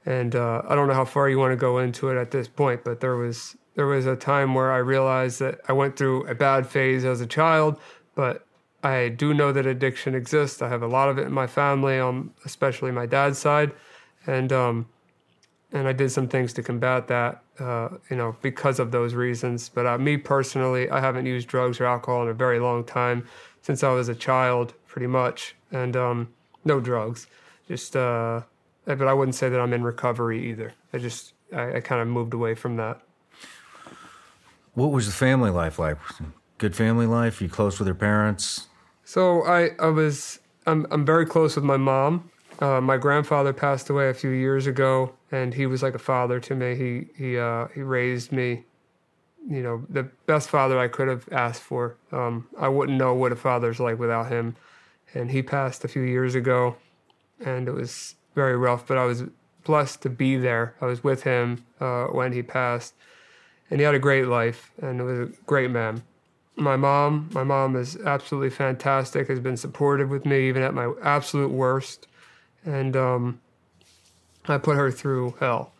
[0.04, 2.48] and uh, I don't know how far you want to go into it at this
[2.48, 6.26] point, but there was there was a time where I realized that I went through
[6.26, 7.78] a bad phase as a child,
[8.16, 8.44] but
[8.82, 10.60] I do know that addiction exists.
[10.60, 13.70] I have a lot of it in my family, um, especially my dad's side,
[14.26, 14.86] and um,
[15.72, 19.68] and I did some things to combat that, uh, you know, because of those reasons.
[19.68, 23.26] But uh, me personally, I haven't used drugs or alcohol in a very long time,
[23.62, 26.28] since I was a child, pretty much, and um,
[26.64, 27.26] no drugs.
[27.66, 28.42] Just, uh,
[28.86, 30.72] but I wouldn't say that I'm in recovery either.
[30.92, 33.02] I just, I, I kind of moved away from that.
[34.72, 35.98] What was the family life like?
[36.56, 37.42] Good family life?
[37.42, 38.68] You close with your parents?
[39.04, 42.30] So I, I was, I'm, I'm very close with my mom.
[42.58, 46.40] Uh, my grandfather passed away a few years ago, and he was like a father
[46.40, 46.74] to me.
[46.74, 48.64] He, he, uh, he raised me,
[49.48, 51.96] you know, the best father I could have asked for.
[52.10, 54.56] Um, I wouldn't know what a father's like without him.
[55.14, 56.76] And he passed a few years ago,
[57.44, 58.86] and it was very rough.
[58.86, 59.24] But I was
[59.64, 60.74] blessed to be there.
[60.80, 62.94] I was with him uh, when he passed,
[63.70, 66.02] and he had a great life, and was a great man
[66.58, 70.92] my mom my mom is absolutely fantastic has been supportive with me even at my
[71.02, 72.08] absolute worst
[72.64, 73.40] and um,
[74.46, 75.72] i put her through hell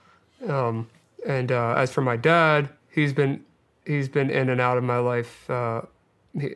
[0.49, 0.88] um,
[1.27, 3.45] and uh, as for my dad he's been
[3.85, 5.83] he's been in and out of my life uh,
[6.38, 6.55] he,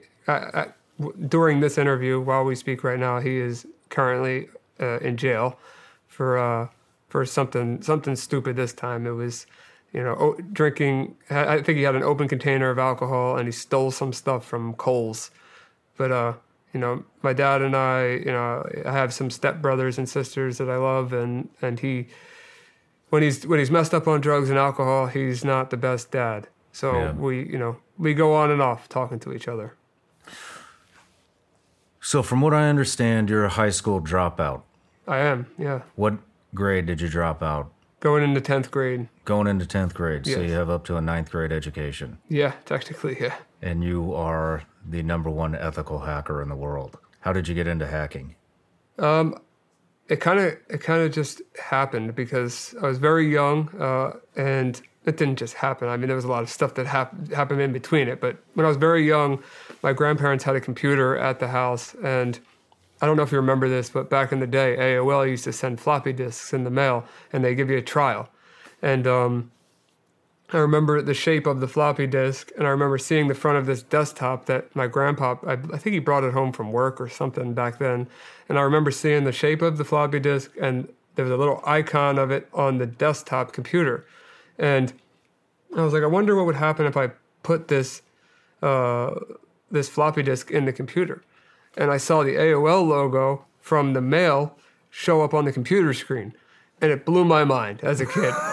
[1.29, 4.49] during this interview while we speak right now he is currently
[4.81, 5.59] uh, in jail
[6.07, 6.69] for uh,
[7.09, 9.47] for something something stupid this time it was
[9.93, 11.17] you know, drinking.
[11.31, 14.75] I think he had an open container of alcohol and he stole some stuff from
[14.75, 15.31] Kohl's.
[15.97, 16.35] But uh,
[16.73, 20.59] you know, my dad and I, you know, I have some step brothers and sisters
[20.59, 22.07] that I love, and and he,
[23.11, 26.49] when he's when he's messed up on drugs and alcohol, he's not the best dad.
[26.73, 27.13] So Yeah.
[27.13, 29.75] we, you know, we go on and off talking to each other.
[32.01, 34.63] So, from what I understand, you're a high school dropout.
[35.07, 36.15] I am, yeah, What
[36.55, 37.71] grade did you drop out?
[38.01, 39.07] going into tenth grade.
[39.25, 40.27] Going into 10th grade.
[40.27, 42.19] So, you have up to a ninth grade education.
[42.29, 43.35] Yeah, technically, yeah.
[43.61, 46.99] And you are the number one ethical hacker in the world.
[47.21, 48.35] How did you get into hacking?
[50.09, 54.81] it kind of it kind of just happened because I was very young, uh, and
[55.07, 55.88] it didn't just happen.
[55.88, 58.21] I mean, there was a lot of stuff that hap- happened in between it.
[58.21, 59.42] But when I was very young,
[59.83, 62.38] my grandparents had a computer at the house, and
[63.01, 65.53] I don't know if you remember this, but back in the day, AOL used to
[65.53, 68.29] send floppy disks in the mail, and they give you a trial,
[68.81, 69.51] and um,
[70.53, 73.67] I remember the shape of the floppy disk, and I remember seeing the front of
[73.67, 77.09] this desktop that my grandpa, I, I think he brought it home from work or
[77.09, 78.07] something back then.
[78.49, 81.62] And I remember seeing the shape of the floppy disk and there was a little
[81.65, 84.07] icon of it on the desktop computer,
[84.59, 84.93] and
[85.77, 87.11] I was like, I wonder what would happen if I
[87.43, 88.03] put this
[88.62, 89.15] uh,
[89.71, 91.23] this floppy disk in the computer,
[91.77, 94.57] and I saw the AOL logo from the mail
[94.91, 96.35] show up on the computer screen,
[96.83, 98.35] and it blew my mind as a kid.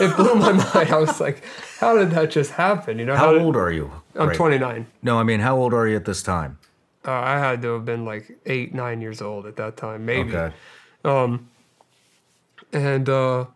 [0.00, 0.90] it blew my mind.
[0.90, 1.42] I was like,
[1.80, 2.98] how did that just happen?
[2.98, 3.90] You know, How did- old are you?
[4.14, 4.36] I'm Right.
[4.36, 4.86] 29.
[5.02, 6.58] No, I mean, how old are you at this time?
[7.04, 10.34] Uh, I had to have been like eight, nine years old at that time, maybe.
[10.36, 10.54] Okay.
[12.72, 13.46] and uh,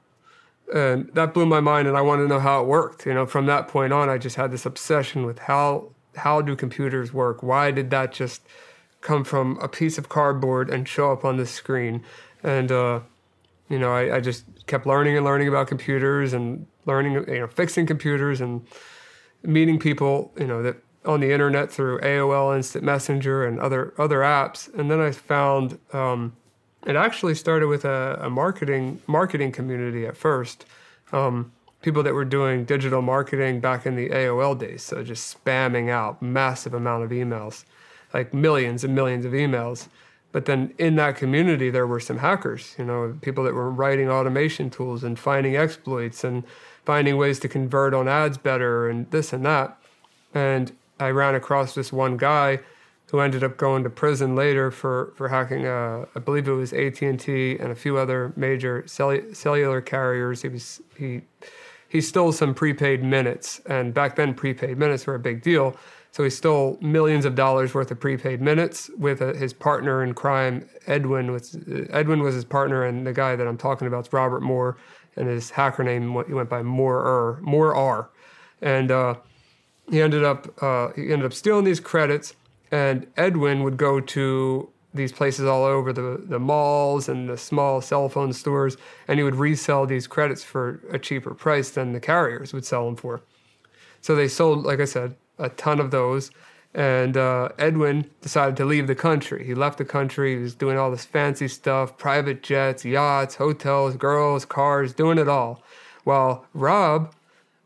[0.72, 3.06] and that blew my mind, and I wanted to know how it worked.
[3.06, 6.54] You know, from that point on, I just had this obsession with how how do
[6.56, 7.42] computers work?
[7.42, 8.42] Why did that just
[9.00, 12.04] come from a piece of cardboard and show up on the screen?
[12.44, 13.00] And uh,
[13.70, 17.46] you know, I, I just kept learning and learning about computers and learning, you know,
[17.46, 18.66] fixing computers and
[19.42, 24.18] meeting people, you know, that on the internet through AOL Instant Messenger and other other
[24.18, 24.72] apps.
[24.74, 26.36] And then I found um,
[26.84, 30.66] it actually started with a, a marketing marketing community at first.
[31.12, 35.88] Um, people that were doing digital marketing back in the AOL days, so just spamming
[35.88, 37.64] out massive amount of emails,
[38.12, 39.88] like millions and millions of emails.
[40.32, 44.08] But then in that community, there were some hackers, you know, people that were writing
[44.08, 46.44] automation tools and finding exploits and
[46.84, 49.76] finding ways to convert on ads better and this and that.
[50.32, 52.60] And I ran across this one guy
[53.10, 55.66] who ended up going to prison later for for hacking.
[55.66, 57.26] Uh, I believe it was AT and
[57.72, 60.42] a few other major cellu- cellular carriers.
[60.42, 61.22] He was he
[61.88, 65.76] he stole some prepaid minutes, and back then prepaid minutes were a big deal.
[66.12, 70.14] So he stole millions of dollars worth of prepaid minutes with uh his partner in
[70.14, 71.32] crime, Edwin.
[71.32, 71.56] Was
[71.90, 74.76] Edwin was his partner, and the guy that I'm talking about is Robert Moore,
[75.16, 78.10] and his hacker name he went by Moore Moore R,
[78.60, 78.90] and.
[78.90, 79.14] Uh,
[79.90, 82.34] he ended up uh, he ended up stealing these credits,
[82.70, 87.80] and Edwin would go to these places all over the the malls and the small
[87.80, 88.76] cell phone stores,
[89.08, 92.86] and he would resell these credits for a cheaper price than the carriers would sell
[92.86, 93.22] them for.
[94.00, 96.30] So they sold, like I said, a ton of those.
[96.72, 99.44] And uh, Edwin decided to leave the country.
[99.44, 100.36] He left the country.
[100.36, 105.28] He was doing all this fancy stuff private jets, yachts, hotels, girls, cars, doing it
[105.28, 105.62] all.
[106.04, 107.12] While Rob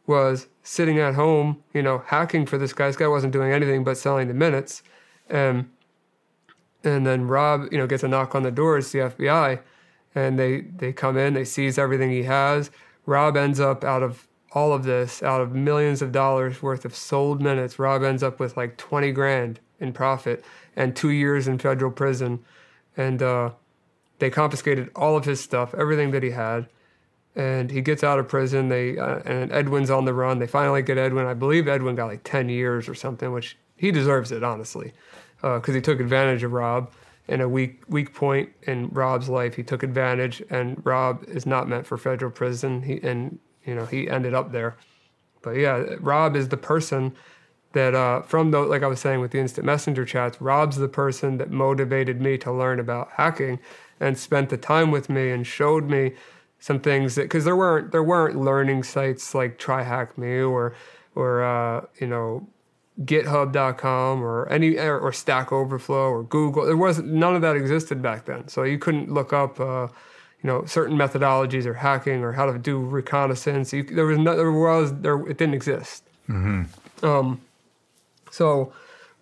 [0.06, 2.86] was sitting at home, you know, hacking for this guy.
[2.86, 4.82] This guy wasn't doing anything but selling the minutes.
[5.28, 5.68] And
[6.82, 8.78] and then Rob, you know, gets a knock on the door.
[8.78, 9.60] It's the FBI,
[10.14, 11.34] and they they come in.
[11.34, 12.70] They seize everything he has.
[13.06, 16.94] Rob ends up out of all of this, out of millions of dollars worth of
[16.94, 17.78] sold minutes.
[17.78, 20.44] Rob ends up with like twenty grand in profit
[20.76, 22.44] and two years in federal prison,
[22.96, 23.50] and uh,
[24.20, 26.68] they confiscated all of his stuff, everything that he had
[27.36, 28.68] and he gets out of prison.
[28.68, 30.38] They uh, and Edwin's on the run.
[30.38, 31.26] They finally get Edwin.
[31.26, 34.92] I believe Edwin got like ten years or something, which he deserves it honestly,
[35.40, 36.92] because he took advantage of Rob
[37.26, 39.54] in a weak weak point in Rob's life.
[39.54, 42.82] He took advantage, and Rob is not meant for federal prison.
[42.82, 44.76] He and you know he ended up there.
[45.42, 47.14] But yeah, Rob is the person
[47.72, 50.88] that uh, from the like I was saying with the instant messenger chats, Rob's the
[50.88, 53.58] person that motivated me to learn about hacking
[54.00, 56.12] and spent the time with me and showed me
[56.58, 60.74] some things that because there weren't there weren't learning sites like TryHackMe or
[61.14, 62.48] or uh, you know
[63.02, 66.64] GitHub.com or any or Stack Overflow or Google.
[66.64, 69.60] There wasn't none of that existed back then, so you couldn't look up.
[69.60, 69.88] Uh,
[70.44, 73.72] you know certain methodologies or hacking or how to do reconnaissance.
[73.72, 76.04] You, there was no, there was there it didn't exist.
[77.02, 77.40] Um,
[78.30, 78.72] so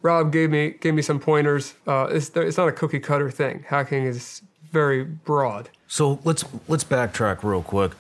[0.03, 1.75] Rob gave me gave me some pointers.
[1.87, 3.65] Uh, it's it's not a cookie cutter thing.
[3.69, 4.43] Hacking is
[4.73, 5.71] very broad.
[5.87, 7.93] So let's let's backtrack real quick.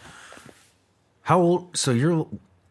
[1.23, 1.77] How old?
[1.77, 2.27] So you're,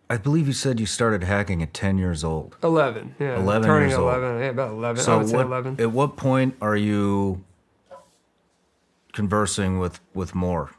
[0.09, 2.57] I believe you said you started hacking at ten years old.
[2.61, 4.09] Eleven, yeah, 11 turning years old.
[4.09, 5.01] eleven, yeah, about eleven.
[5.01, 5.79] So I would say what, eleven.
[5.79, 7.41] at what point are you
[9.13, 10.71] conversing with with Moore?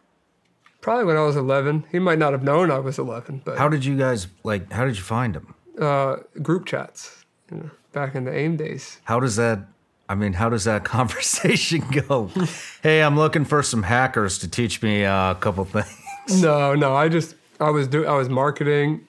[0.81, 1.85] Probably when I was eleven.
[1.93, 4.73] He might not have known I was eleven, but How did you guys like?
[4.73, 5.55] How did you find him?
[5.81, 9.01] uh, group chats, you know, back in the AIM days.
[9.05, 9.61] How does that?
[10.09, 12.31] I mean, how does that conversation go?
[12.83, 16.43] hey, I'm looking for some hackers to teach me uh, a couple things.
[16.43, 16.95] No, no.
[16.95, 19.07] I just I was do I was marketing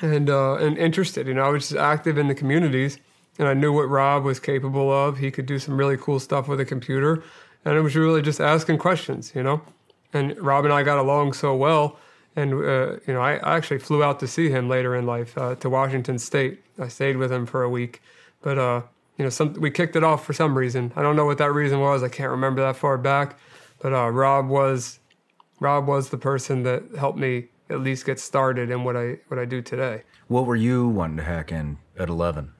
[0.00, 1.26] and uh, and interested.
[1.26, 2.98] You know, I was just active in the communities,
[3.38, 5.18] and I knew what Rob was capable of.
[5.18, 7.22] He could do some really cool stuff with a computer,
[7.64, 9.32] and it was really just asking questions.
[9.34, 9.62] You know,
[10.12, 11.98] and Rob and I got along so well.
[12.34, 15.36] And uh, you know, I, I actually flew out to see him later in life
[15.36, 16.62] uh, to Washington State.
[16.78, 18.00] I stayed with him for a week,
[18.40, 18.82] but uh,
[19.18, 20.92] you know, some we kicked it off for some reason.
[20.96, 22.02] I don't know what that reason was.
[22.02, 23.38] I can't remember that far back,
[23.80, 24.98] but uh, Rob was
[25.60, 29.38] Rob was the person that helped me at least get started in what I what
[29.38, 30.02] I do today.
[30.28, 32.52] What were you wanting to hack in at 11?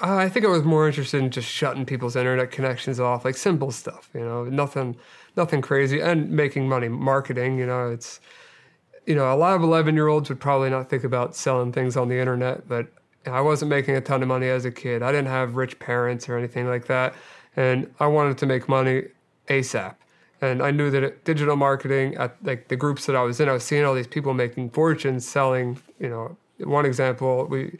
[0.00, 3.36] Uh, I think I was more interested in just shutting people's internet connections off, like
[3.36, 4.96] simple stuff, you know, nothing,
[5.36, 7.58] nothing crazy, and making money, marketing.
[7.58, 8.20] You know, it's,
[9.06, 12.16] you know, a lot of eleven-year-olds would probably not think about selling things on the
[12.16, 12.86] internet, but
[13.26, 15.02] I wasn't making a ton of money as a kid.
[15.02, 17.14] I didn't have rich parents or anything like that,
[17.56, 19.04] and I wanted to make money
[19.48, 19.96] ASAP.
[20.40, 23.48] And I knew that it, digital marketing at like the groups that I was in,
[23.48, 25.82] I was seeing all these people making fortunes selling.
[25.98, 27.78] You know, one example we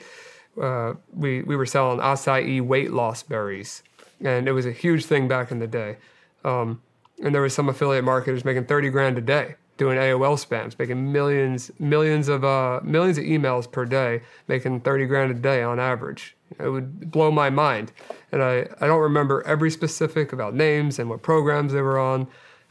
[0.60, 3.82] uh, we we were selling acai weight loss berries,
[4.22, 5.96] and it was a huge thing back in the day.
[6.44, 6.82] Um,
[7.22, 11.10] and there was some affiliate marketers making thirty grand a day doing AOL spams, making
[11.10, 15.80] millions millions of uh, millions of emails per day, making thirty grand a day on
[15.80, 16.36] average.
[16.58, 17.92] It would blow my mind,
[18.32, 22.26] and I I don't remember every specific about names and what programs they were on,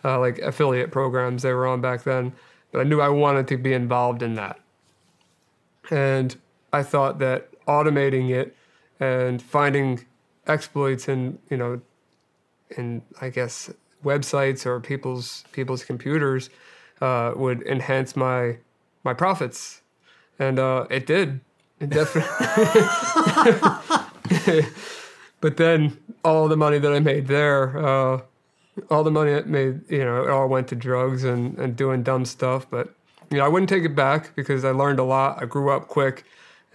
[0.05, 2.33] uh, like affiliate programs they were on back then.
[2.71, 4.59] But I knew I wanted to be involved in that,
[5.89, 6.35] and
[6.71, 8.55] I thought that automating it
[8.99, 10.05] and finding
[10.47, 11.82] exploits in you know
[12.78, 13.70] in I guess
[14.03, 16.49] websites or people's people's computers
[17.01, 18.57] uh, would enhance my
[19.03, 19.82] my profits,
[20.39, 21.39] and uh, it did.
[21.80, 22.36] It definitely.
[25.41, 28.22] but then all the money that I made there, uh,
[28.89, 32.01] all the money I made, you know, it all went to drugs and, and doing
[32.03, 32.68] dumb stuff.
[32.70, 32.93] But
[33.30, 35.41] you know, I wouldn't take it back because I learned a lot.
[35.41, 36.26] I grew up quick,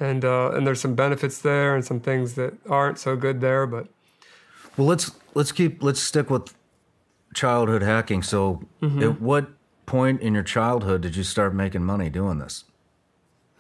[0.01, 3.67] and uh, and there's some benefits there and some things that aren't so good there.
[3.67, 3.87] But
[4.77, 6.55] Well, let's let's keep let's stick with
[7.35, 8.23] childhood hacking.
[8.23, 9.49] So, at what
[9.87, 12.65] point in your childhood did you start making money doing this?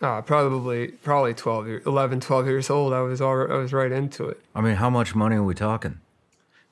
[0.00, 3.92] uh, probably probably 12 years, 11, 12 years old, I was all, I was right
[3.92, 4.40] into it.
[4.52, 6.00] I mean, how much money are we talking?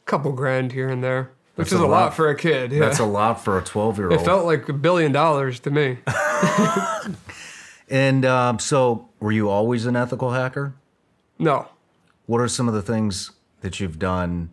[0.04, 2.14] A couple grand here and there, which That's is a lot lot.
[2.14, 2.72] for a kid.
[2.72, 2.80] Yeah.
[2.80, 4.20] That's a lot for a twelve-year-old.
[4.20, 5.98] it felt like a billion dollars to me.
[7.88, 10.74] and um, so, were you always an ethical hacker?
[11.38, 11.68] No.
[12.26, 14.50] What are some of the things that you've done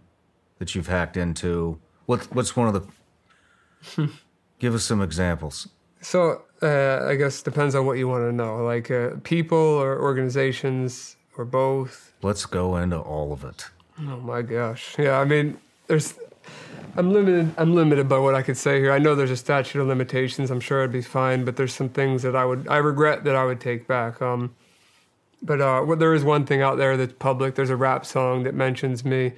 [0.59, 1.80] that you've hacked into?
[2.05, 2.89] What What's one of
[3.95, 4.09] the?
[4.59, 5.68] Give us some examples.
[6.01, 9.99] So uh, I guess depends on what you want to know, like uh, people or
[9.99, 12.13] organizations or both.
[12.22, 13.70] Let's go into all of it.
[13.99, 14.95] Oh my gosh.
[14.97, 16.13] Yeah, I mean, there's.
[16.98, 17.54] I'm limited.
[17.58, 18.91] I'm limited by what I could say here.
[18.91, 20.50] I know there's a statute of limitations.
[20.50, 22.68] I'm sure I'd be fine, but there's some things that I would.
[22.68, 24.20] I regret that I would take back.
[24.20, 24.56] Um,
[25.43, 27.54] but uh, well, there is one thing out there that's public.
[27.54, 29.34] There's a rap song that mentions me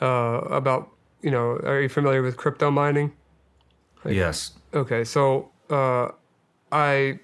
[0.00, 0.88] uh, about.
[1.20, 3.12] You know, are you familiar with crypto mining?
[4.08, 4.52] yes.
[4.74, 6.08] Okay, so uh,
[6.72, 7.20] I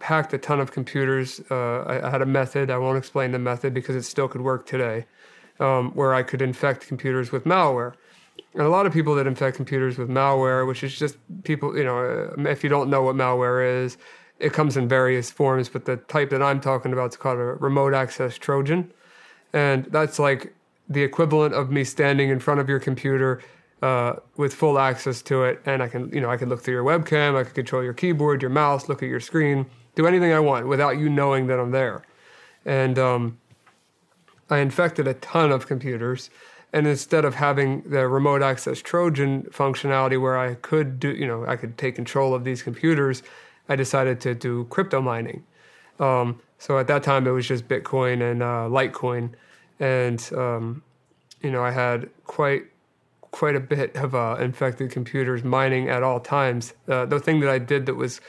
[0.00, 1.40] hacked a ton of computers.
[1.50, 2.70] Uh, I, I had a method.
[2.70, 5.06] I won't explain the method because it still could work today,
[5.58, 7.94] um, where I could infect computers with malware.
[8.58, 11.98] A lot of people that infect computers with malware, which is just people, you know,
[12.38, 13.98] uh, if you don't know what malware is,
[14.38, 17.54] it comes in various forms, but the type that I'm talking about is called a
[17.54, 18.92] remote access Trojan.
[19.52, 20.54] And that's like
[20.88, 23.42] the equivalent of me standing in front of your computer
[23.82, 26.74] uh, with full access to it, and I can, you know, I can look through
[26.74, 30.32] your webcam, I can control your keyboard, your mouse, look at your screen, do anything
[30.32, 32.02] I want without you knowing that I'm there.
[32.64, 33.38] And um,
[34.48, 36.30] I infected a ton of computers,
[36.76, 41.46] and instead of having the remote access Trojan functionality where I could do, you know,
[41.46, 43.22] I could take control of these computers,
[43.66, 45.42] I decided to do crypto mining.
[45.98, 49.30] Um, so at that time, it was just Bitcoin and uh, Litecoin,
[49.80, 50.82] and um,
[51.40, 52.64] you know, I had quite
[53.30, 56.74] quite a bit of uh, infected computers mining at all times.
[56.86, 58.20] Uh, the thing that I did that was,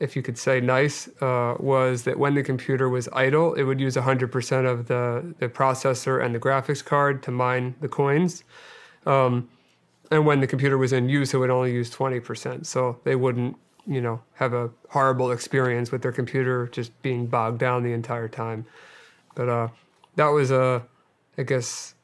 [0.00, 3.80] if you could say nice, uh, was that when the computer was idle, it would
[3.80, 8.42] use 100% of the, the processor and the graphics card to mine the coins.
[9.06, 9.48] Um,
[10.10, 12.66] and when the computer was in use, it would only use 20%.
[12.66, 17.58] So they wouldn't, you know, have a horrible experience with their computer just being bogged
[17.58, 18.66] down the entire time.
[19.34, 19.68] But uh,
[20.16, 20.80] that was, uh,
[21.38, 21.94] I guess,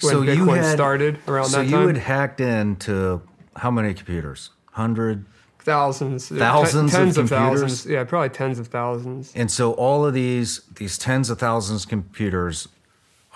[0.00, 3.22] when so you Bitcoin had started around so that you had hacked into
[3.56, 4.50] how many computers?
[4.72, 5.24] Hundred.
[5.64, 7.60] Thousands, Thousands of tens of, computers?
[7.60, 7.86] thousands.
[7.86, 9.32] Yeah, probably tens of thousands.
[9.34, 12.68] And so all of these these tens of thousands of computers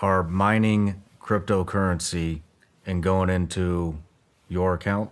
[0.01, 2.41] are mining cryptocurrency
[2.85, 3.97] and going into
[4.47, 5.09] your account.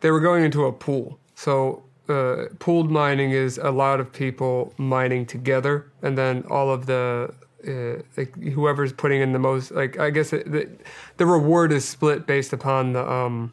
[0.00, 1.18] They were going into a pool.
[1.34, 6.86] So uh, pooled mining is a lot of people mining together, and then all of
[6.86, 7.32] the
[7.66, 9.70] uh, like whoever's putting in the most.
[9.70, 10.68] Like I guess it, the
[11.16, 13.52] the reward is split based upon the um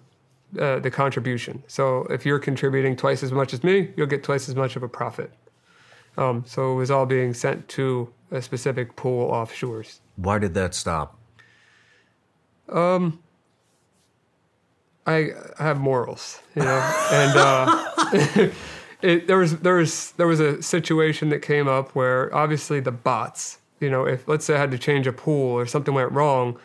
[0.60, 1.64] uh, the contribution.
[1.68, 4.84] So if you're contributing twice as much as me, you'll get twice as much of
[4.84, 5.32] a profit.
[6.18, 10.00] Um, so it was all being sent to a specific pool offshores.
[10.18, 11.18] Why did that stop?
[15.08, 15.30] I
[15.60, 18.50] I have morals, you know, and uh,
[19.02, 22.92] it, there was there was there was a situation that came up where obviously the
[22.92, 26.12] bots you know, if let's say I had to change a pool or something went
[26.14, 26.58] wrong,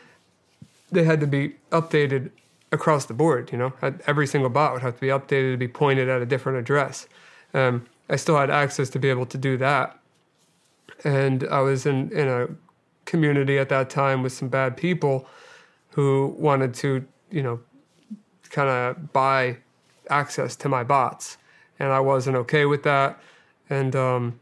[0.92, 2.30] they had to be updated
[2.72, 3.50] across the board.
[3.52, 3.72] You know,
[4.06, 7.06] every single bot would have to be updated to be pointed at a different address.
[7.54, 9.98] Um, I still had access to be able to do that,
[11.04, 12.48] and I was in in a
[13.04, 15.28] community at that time with some bad people
[15.90, 17.60] who wanted to, you know,
[18.50, 19.58] kind of buy
[20.10, 21.38] access to my bots,
[21.78, 23.18] and I wasn't okay with that,
[23.70, 24.40] and um,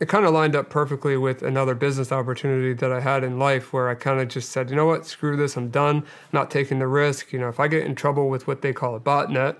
[0.00, 3.72] it kind of lined up perfectly with another business opportunity that I had in life
[3.72, 6.50] where I kind of just said, you know what, screw this, I'm done, I'm not
[6.50, 7.32] taking the risk.
[7.32, 9.56] You know, if I get in trouble with what they call a botnet,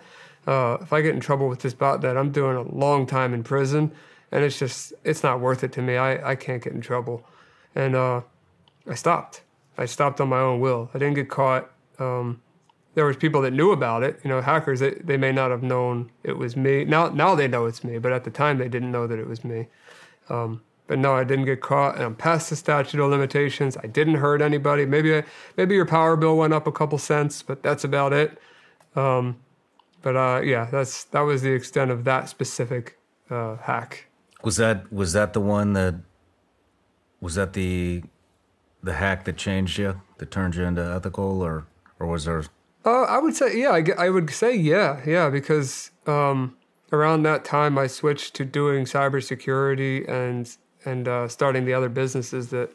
[0.46, 3.42] uh, if I get in trouble with this botnet, I'm doing a long time in
[3.42, 3.92] prison,
[4.32, 5.96] and it's just it's not worth it to me.
[5.96, 7.24] I I can't get in trouble,
[7.74, 8.22] and uh,
[8.86, 9.42] I stopped.
[9.78, 10.90] I stopped on my own will.
[10.92, 11.70] I didn't get caught.
[11.98, 12.42] Um,
[12.94, 14.20] there was people that knew about it.
[14.22, 14.80] You know, hackers.
[14.80, 16.84] They, they may not have known it was me.
[16.84, 19.26] Now now they know it's me, but at the time they didn't know that it
[19.26, 19.68] was me.
[20.28, 23.76] Um, but no, I didn't get caught, and I'm past the statute of limitations.
[23.82, 24.84] I didn't hurt anybody.
[24.84, 25.24] Maybe I,
[25.56, 28.38] maybe your power bill went up a couple cents, but that's about it.
[28.94, 29.36] Um,
[30.02, 32.98] but uh, yeah, that's that was the extent of that specific
[33.30, 34.08] uh, hack.
[34.42, 35.94] Was that was that the one that
[37.20, 38.02] was that the
[38.82, 41.66] the hack that changed you, that turned you into ethical, or
[41.98, 42.44] or was there?
[42.84, 43.70] Uh, I would say yeah.
[43.70, 46.58] I, I would say yeah, yeah, because um,
[46.92, 52.50] around that time I switched to doing cybersecurity and and uh, starting the other businesses
[52.50, 52.70] that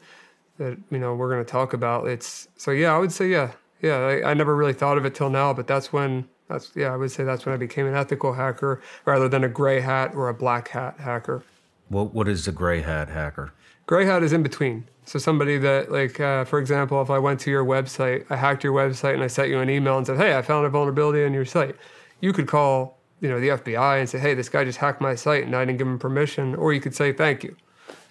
[0.57, 2.07] that you know we're going to talk about.
[2.07, 3.51] It's so yeah, I would say yeah,
[3.81, 3.97] yeah.
[3.97, 6.97] I, I never really thought of it till now, but that's when that's yeah, I
[6.97, 10.29] would say that's when I became an ethical hacker rather than a gray hat or
[10.29, 11.43] a black hat hacker.
[11.87, 13.53] What what is a gray hat hacker?
[13.85, 14.87] Gray hat is in between.
[15.05, 18.63] So somebody that like, uh, for example, if I went to your website, I hacked
[18.63, 21.23] your website and I sent you an email and said, "Hey, I found a vulnerability
[21.23, 21.75] in your site,"
[22.21, 25.15] you could call you know the FBI and say, "Hey, this guy just hacked my
[25.15, 27.55] site and I didn't give him permission," or you could say, "Thank you."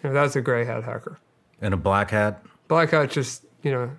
[0.03, 1.19] You know, that's a gray hat hacker.
[1.61, 2.43] And a black hat.
[2.69, 3.91] Black hat just you know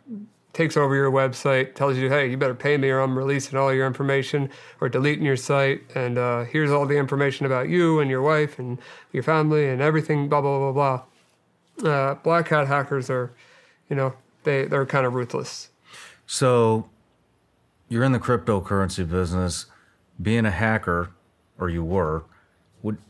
[0.53, 3.74] takes over your website, tells you, "Hey, you better pay me or I'm releasing all
[3.74, 4.49] your information
[4.82, 8.60] or deleting your site." And uh, here's all the information about you and your wife
[8.60, 8.78] and
[9.12, 10.30] your family and everything.
[10.30, 11.89] Blah blah blah blah.
[11.91, 13.32] Uh, black hat hackers are,
[13.89, 15.70] you know, they they're kind of ruthless.
[16.28, 16.89] So,
[17.88, 19.66] you're in the cryptocurrency business
[20.22, 21.11] being a hacker,
[21.57, 22.26] or you were,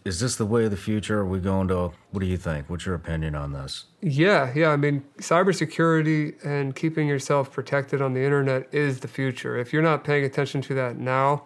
[0.04, 1.20] is this the way of the future?
[1.20, 2.70] Are we going to, what do you think?
[2.70, 3.86] What's your opinion on this?
[4.02, 4.70] Yeah, yeah.
[4.70, 9.58] I mean, cybersecurity and keeping yourself protected on the internet is the future.
[9.58, 11.44] If you're not paying attention to that now,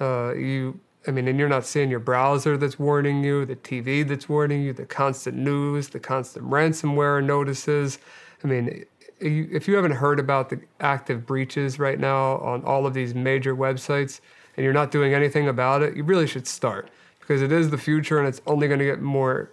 [0.00, 4.06] uh, you, I mean, and you're not seeing your browser that's warning you, the TV
[4.06, 8.00] that's warning you, the constant news, the constant ransomware notices.
[8.42, 8.84] I mean,
[9.20, 13.54] if you haven't heard about the active breaches right now on all of these major
[13.54, 14.20] websites,
[14.56, 16.90] and you're not doing anything about it, you really should start
[17.20, 19.50] because it is the future and it's only going to get more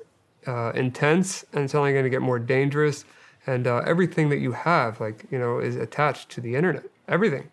[0.48, 3.06] uh, intense and it's only going to get more dangerous.
[3.48, 6.84] And uh, everything that you have, like, you know, is attached to the internet.
[7.08, 7.50] Everything.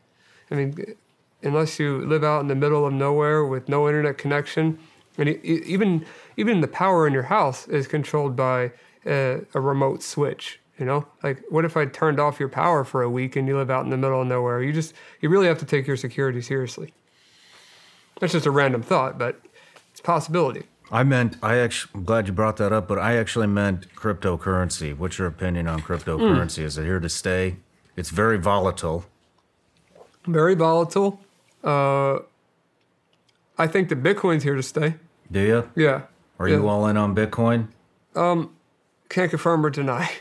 [0.51, 0.97] I mean,
[1.43, 4.79] unless you live out in the middle of nowhere with no internet connection,
[5.19, 6.05] and even
[6.37, 8.73] even the power in your house is controlled by
[9.07, 10.61] a, a remote switch.
[10.79, 13.57] You know, like what if I turned off your power for a week and you
[13.57, 14.63] live out in the middle of nowhere?
[14.63, 16.93] You just you really have to take your security seriously.
[18.21, 19.41] That's just a random thought, but
[19.91, 20.65] it's a possibility.
[20.91, 24.97] I meant, I actually, I'm glad you brought that up, but I actually meant cryptocurrency.
[24.97, 26.61] What's your opinion on cryptocurrency?
[26.61, 26.65] Mm.
[26.65, 27.57] Is it here to stay?
[27.97, 29.05] It's very volatile.
[30.27, 31.21] Very volatile.
[31.65, 32.21] Uh,
[33.59, 34.95] I think that Bitcoin's here to stay.
[35.31, 35.71] Do you?
[35.75, 36.03] Yeah.
[36.39, 36.57] Are yeah.
[36.57, 37.69] you all in on Bitcoin?
[38.15, 38.55] Um,
[39.09, 40.11] can't confirm or deny.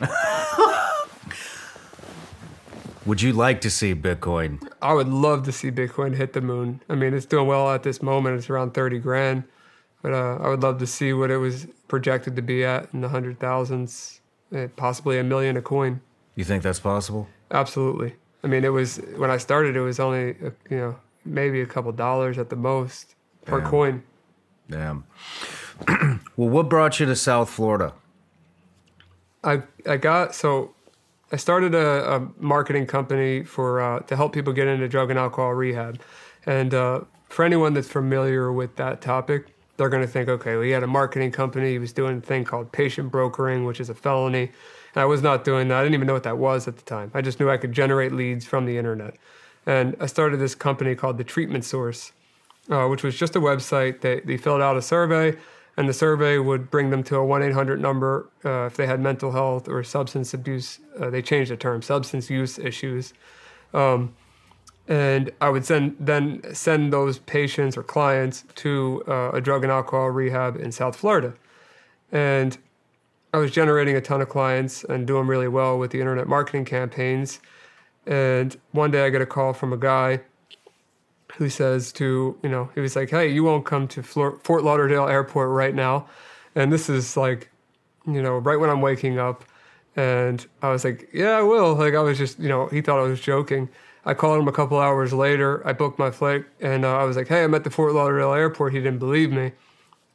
[3.06, 4.68] Would you like to see Bitcoin?
[4.82, 6.82] I would love to see Bitcoin hit the moon.
[6.88, 8.36] I mean, it's doing well at this moment.
[8.36, 9.44] It's around 30 grand.
[10.02, 13.00] But uh, I would love to see what it was projected to be at in
[13.00, 14.20] the hundred thousands,
[14.52, 16.00] eh, possibly a million a coin.
[16.36, 17.28] You think that's possible?
[17.50, 18.14] Absolutely.
[18.44, 19.74] I mean, it was when I started.
[19.74, 23.70] It was only uh, you know maybe a couple dollars at the most per Damn.
[23.70, 24.02] coin.
[24.70, 25.04] Damn.
[26.36, 27.92] well, what brought you to South Florida?
[29.42, 30.75] I I got so
[31.32, 35.18] I started a, a marketing company for uh, to help people get into drug and
[35.18, 36.00] alcohol rehab.
[36.44, 39.46] And uh, for anyone that's familiar with that topic,
[39.76, 41.72] they're going to think, okay, he had a marketing company.
[41.72, 44.52] He was doing a thing called patient brokering, which is a felony.
[44.94, 45.78] And I was not doing that.
[45.78, 47.10] I didn't even know what that was at the time.
[47.12, 49.16] I just knew I could generate leads from the internet.
[49.66, 52.12] And I started this company called The Treatment Source,
[52.70, 54.00] uh, which was just a website.
[54.00, 55.36] They, they filled out a survey
[55.76, 59.32] and the survey would bring them to a 1-800 number uh, if they had mental
[59.32, 63.12] health or substance abuse uh, they changed the term substance use issues
[63.74, 64.14] um,
[64.88, 69.72] and i would send then send those patients or clients to uh, a drug and
[69.72, 71.34] alcohol rehab in south florida
[72.12, 72.58] and
[73.36, 76.64] I was generating a ton of clients and doing really well with the internet marketing
[76.64, 77.38] campaigns.
[78.06, 80.20] And one day I get a call from a guy
[81.36, 85.06] who says to, you know, he was like, hey, you won't come to Fort Lauderdale
[85.06, 86.08] Airport right now.
[86.54, 87.50] And this is like,
[88.06, 89.44] you know, right when I'm waking up.
[89.96, 91.74] And I was like, yeah, I will.
[91.74, 93.68] Like, I was just, you know, he thought I was joking.
[94.04, 95.66] I called him a couple hours later.
[95.66, 98.32] I booked my flight and uh, I was like, hey, I'm at the Fort Lauderdale
[98.32, 98.72] airport.
[98.72, 99.52] He didn't believe me.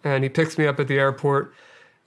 [0.04, 1.54] And he picks me up at the airport.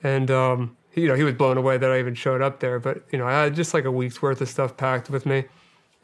[0.02, 2.80] And, um, he, you know, he was blown away that I even showed up there.
[2.80, 5.44] But, you know, I had just like a week's worth of stuff packed with me.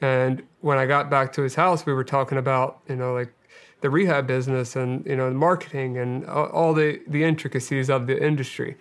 [0.01, 3.33] And when I got back to his house, we were talking about, you know, like
[3.81, 8.23] the rehab business and, you know, the marketing and all the, the intricacies of the
[8.23, 8.77] industry.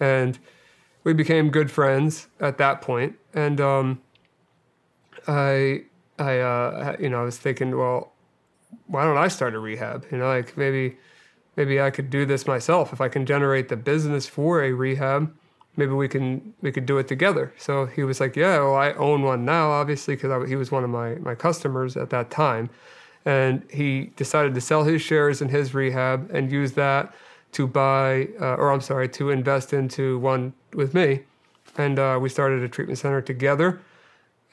[0.00, 0.38] And
[1.04, 3.16] we became good friends at that point.
[3.34, 4.00] And, um,
[5.26, 5.82] I
[6.18, 8.12] I, uh, you know, I was thinking, well,
[8.86, 10.04] why don't I start a rehab?
[10.10, 10.96] You know, like maybe,
[11.56, 15.32] maybe I could do this myself if I can generate the business for a rehab.
[15.78, 17.54] Maybe we can we could do it together.
[17.56, 20.84] So he was like, yeah, well, I own one now, obviously, because he was one
[20.84, 22.68] of my my customers at that time,
[23.24, 27.14] and he decided to sell his shares in his rehab and use that
[27.52, 31.20] to buy, uh, or I'm sorry, to invest into one with me,
[31.78, 33.80] and uh, we started a treatment center together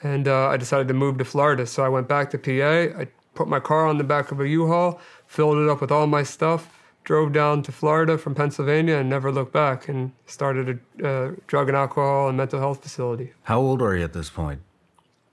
[0.03, 1.65] and uh, I decided to move to Florida.
[1.65, 2.99] So I went back to PA.
[3.01, 6.07] I put my car on the back of a U-Haul, filled it up with all
[6.07, 6.74] my stuff,
[7.05, 9.87] drove down to Florida from Pennsylvania, and never looked back.
[9.87, 13.31] And started a uh, drug and alcohol and mental health facility.
[13.43, 14.61] How old are you at this point?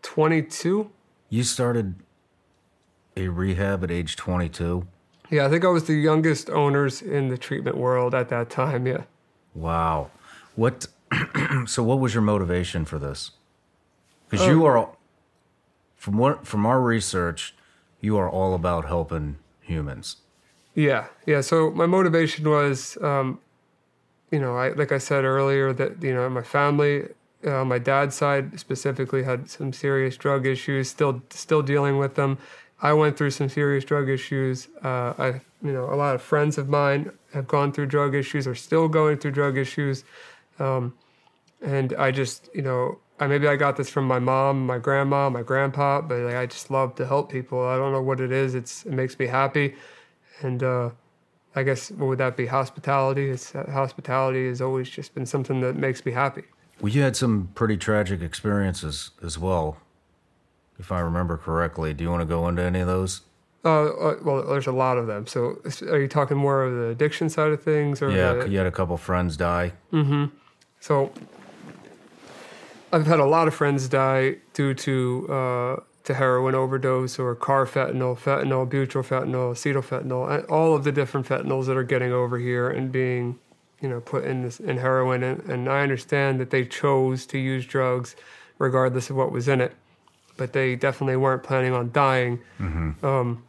[0.03, 0.91] Twenty-two.
[1.29, 1.97] You started
[3.17, 4.87] a rehab at age twenty-two.
[5.31, 8.87] Yeah, I think I was the youngest owners in the treatment world at that time.
[8.87, 9.05] Yeah.
[9.55, 10.11] Wow.
[10.55, 10.87] What?
[11.67, 13.33] so, what was your motivation for this?
[14.29, 14.89] Because you are,
[15.97, 17.55] from what from our research,
[18.01, 20.17] you are all about helping humans.
[20.75, 21.41] Yeah, yeah.
[21.43, 23.41] So my motivation was, um,
[24.31, 27.09] you know, I like I said earlier that you know my family,
[27.45, 30.89] uh, my dad's side specifically had some serious drug issues.
[30.91, 32.39] Still, still dealing with them.
[32.83, 34.69] I went through some serious drug issues.
[34.83, 35.29] Uh, I,
[35.63, 38.89] you know, a lot of friends of mine have gone through drug issues are still
[38.89, 40.05] going through drug issues,
[40.59, 40.95] um,
[41.61, 45.31] and I just, you know, I, maybe I got this from my mom, my grandma,
[45.31, 47.67] my grandpa, but like, I just love to help people.
[47.67, 48.55] I don't know what it is.
[48.55, 49.75] It's it makes me happy,
[50.41, 50.91] and uh,
[51.55, 52.47] I guess what would that be?
[52.47, 53.31] Hospitality.
[53.31, 56.45] It's uh, hospitality has always just been something that makes me happy.
[56.81, 59.77] Well, you had some pretty tragic experiences as well,
[60.79, 61.95] if I remember correctly.
[61.95, 63.23] Do you want to go into any of those?
[63.65, 65.27] Uh, uh, well, there's a lot of them.
[65.27, 68.49] So, are you talking more of the addiction side of things, or yeah, the...
[68.49, 69.73] you had a couple friends die.
[69.93, 70.35] Mm-hmm.
[70.81, 71.13] So,
[72.93, 78.19] I've had a lot of friends die due to uh, to heroin overdose or carfentanil,
[78.19, 83.39] fentanyl, butyl acetylfentanyl, all of the different fentanyls that are getting over here and being,
[83.81, 85.23] you know, put in this in heroin.
[85.23, 88.17] And, and I understand that they chose to use drugs,
[88.59, 89.73] regardless of what was in it,
[90.37, 92.41] but they definitely weren't planning on dying.
[92.59, 93.05] Mm-hmm.
[93.05, 93.45] Um,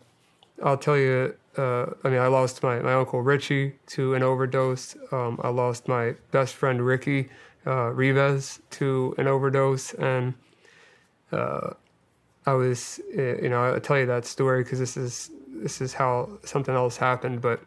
[0.64, 1.36] I'll tell you.
[1.56, 4.96] Uh, I mean, I lost my, my uncle Richie to an overdose.
[5.12, 7.30] Um, I lost my best friend Ricky
[7.68, 10.34] uh, Rivas to an overdose, and
[11.32, 11.74] uh,
[12.46, 15.94] I was, eh, you know, I'll tell you that story because this is this is
[15.94, 17.42] how something else happened.
[17.42, 17.62] But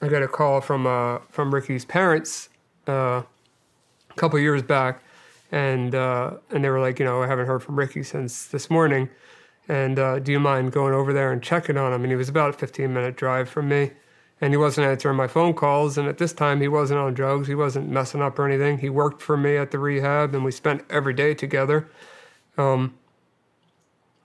[0.00, 2.48] I got a call from uh, from Ricky's parents
[2.88, 3.22] uh,
[4.10, 5.02] a couple years back,
[5.50, 8.68] and uh, and they were like, you know, I haven't heard from Ricky since this
[8.70, 9.08] morning,
[9.68, 12.02] and uh, do you mind going over there and checking on him?
[12.02, 13.92] And he was about a 15 minute drive from me
[14.42, 15.96] and he wasn't answering my phone calls.
[15.96, 17.46] And at this time, he wasn't on drugs.
[17.46, 18.78] He wasn't messing up or anything.
[18.78, 21.88] He worked for me at the rehab, and we spent every day together.
[22.58, 22.94] Um,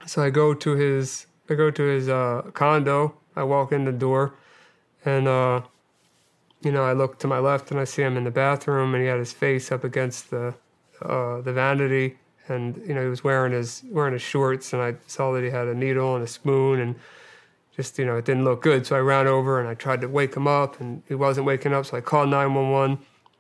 [0.07, 3.15] so I go to his I go to his uh, condo.
[3.35, 4.33] I walk in the door,
[5.05, 5.61] and uh,
[6.61, 9.03] you know I look to my left and I see him in the bathroom, and
[9.03, 10.55] he had his face up against the
[11.01, 14.95] uh, the vanity, and you know he was wearing his wearing his shorts, and I
[15.05, 16.95] saw that he had a needle and a spoon and
[17.75, 18.87] just you know it didn't look good.
[18.87, 21.73] So I ran over and I tried to wake him up, and he wasn't waking
[21.73, 21.85] up.
[21.85, 22.99] So I called nine one one,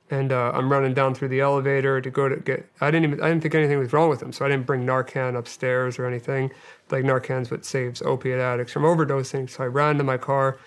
[0.09, 2.69] and uh, I'm running down through the elevator to go to get.
[2.79, 4.85] I didn't even I didn't think anything was wrong with him, so I didn't bring
[4.85, 6.51] Narcan upstairs or anything.
[6.89, 9.49] Like Narcan's what saves opiate addicts from overdosing.
[9.49, 10.57] So I ran to my car,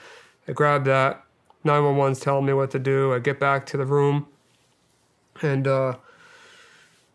[0.46, 1.24] I grabbed that.
[1.64, 3.12] 911's telling me what to do.
[3.12, 4.26] I get back to the room,
[5.42, 5.96] and uh,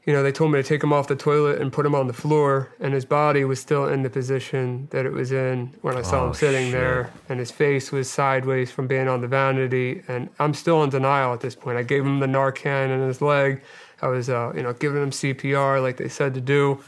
[0.05, 2.05] you know, they told me to take him off the toilet and put him on
[2.05, 5.97] the floor, and his body was still in the position that it was in when
[5.97, 6.73] I saw oh, him sitting shit.
[6.73, 10.03] there, and his face was sideways from being on the vanity.
[10.07, 11.79] And I'm still in denial at this point.
[11.79, 13.63] I gave him the Narcan in his leg.
[14.01, 16.83] I was, uh, you know, giving him CPR like they said to do,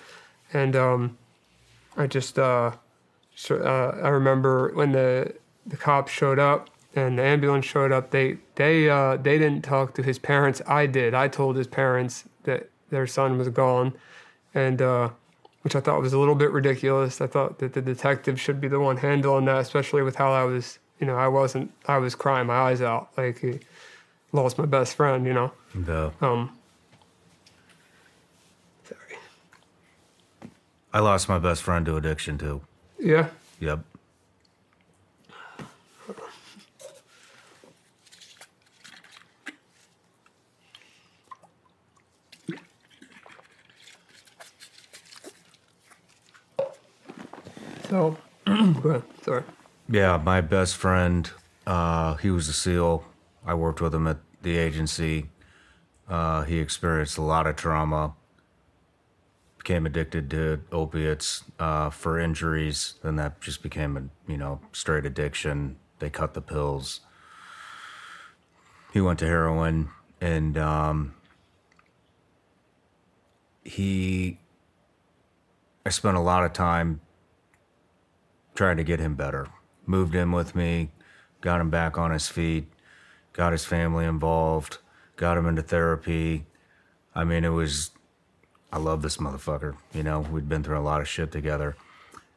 [0.54, 1.18] and um,
[1.96, 2.74] I just, uh,
[3.50, 5.34] uh, I remember when the
[5.66, 8.12] the cops showed up and the ambulance showed up.
[8.12, 10.62] They they uh, they didn't talk to his parents.
[10.68, 11.16] I did.
[11.16, 13.94] I told his parents that their son was gone,
[14.54, 15.10] and uh,
[15.62, 17.20] which I thought was a little bit ridiculous.
[17.22, 20.44] I thought that the detective should be the one handling that, especially with how I
[20.44, 20.80] was.
[21.00, 21.72] You know, I wasn't.
[21.88, 23.10] I was crying my eyes out.
[23.18, 23.60] Like he
[24.32, 25.26] lost my best friend.
[25.26, 25.52] You know.
[25.76, 26.58] The, Um.
[28.84, 29.20] Sorry.
[30.94, 32.62] I lost my best friend to addiction too.
[33.00, 33.30] Yeah.
[33.60, 33.80] Yep.
[47.90, 48.18] So.
[49.24, 49.44] Sorry.
[49.90, 51.30] Yeah, my best friend,
[51.66, 53.06] uh, he was a SEAL.
[53.46, 55.30] I worked with him at the agency.
[56.10, 58.14] Uh, he experienced a lot of trauma,
[59.58, 65.06] became addicted to opiates uh, for injuries, and that just became a you know straight
[65.06, 65.78] addiction.
[66.00, 67.02] They cut the pills.
[68.94, 69.90] He went to heroin,
[70.22, 71.16] and um,
[73.64, 74.40] he.
[75.86, 77.02] I spent a lot of time
[78.58, 79.48] trying to get him better.
[79.86, 80.90] Moved in with me,
[81.42, 82.68] got him back on his feet,
[83.32, 84.80] got his family involved,
[85.16, 86.48] got him into therapy.
[87.14, 87.92] I mean, it was,
[88.74, 89.78] I love this motherfucker.
[89.94, 91.78] You know, we'd been through a lot of shit together.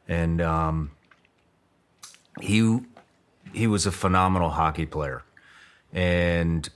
[0.07, 0.91] And um,
[2.39, 2.81] he,
[3.51, 5.23] he was a phenomenal hockey player.
[5.91, 6.69] And,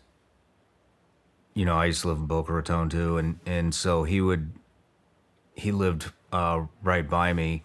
[1.53, 3.17] you know, I used to live in Boca Raton too.
[3.17, 4.51] And, and so he would,
[5.53, 7.63] he lived uh, right by me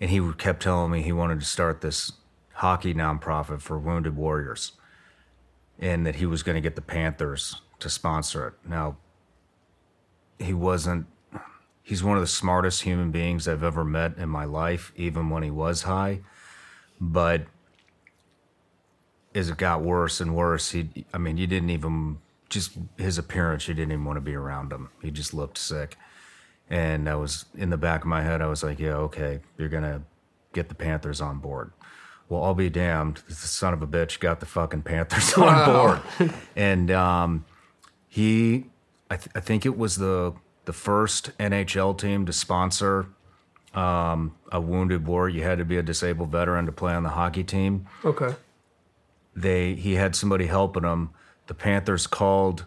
[0.00, 2.12] and he kept telling me he wanted to start this
[2.54, 4.72] hockey nonprofit for wounded warriors
[5.78, 8.54] and that he was going to get the Panthers to sponsor it.
[8.68, 8.96] Now,
[10.38, 11.06] he wasn't,
[11.82, 15.42] he's one of the smartest human beings I've ever met in my life, even when
[15.42, 16.20] he was high.
[17.00, 17.46] But
[19.34, 22.18] as it got worse and worse, he, I mean, you didn't even,
[22.48, 24.88] just his appearance, you didn't even want to be around him.
[25.02, 25.96] He just looked sick.
[26.68, 29.68] And I was in the back of my head, I was like, yeah, okay, you're
[29.68, 30.02] going to
[30.52, 31.70] get the Panthers on board.
[32.28, 33.18] Well, I'll be damned.
[33.28, 36.32] The son of a bitch got the fucking Panthers on board.
[36.56, 37.44] and um,
[38.08, 38.64] he,
[39.10, 43.06] I, th- I think it was the, the first NHL team to sponsor
[43.74, 45.36] um, a wounded warrior.
[45.36, 48.34] You had to be a disabled veteran to play on the hockey team Okay.
[49.36, 51.10] they he had somebody helping him.
[51.46, 52.64] The Panthers called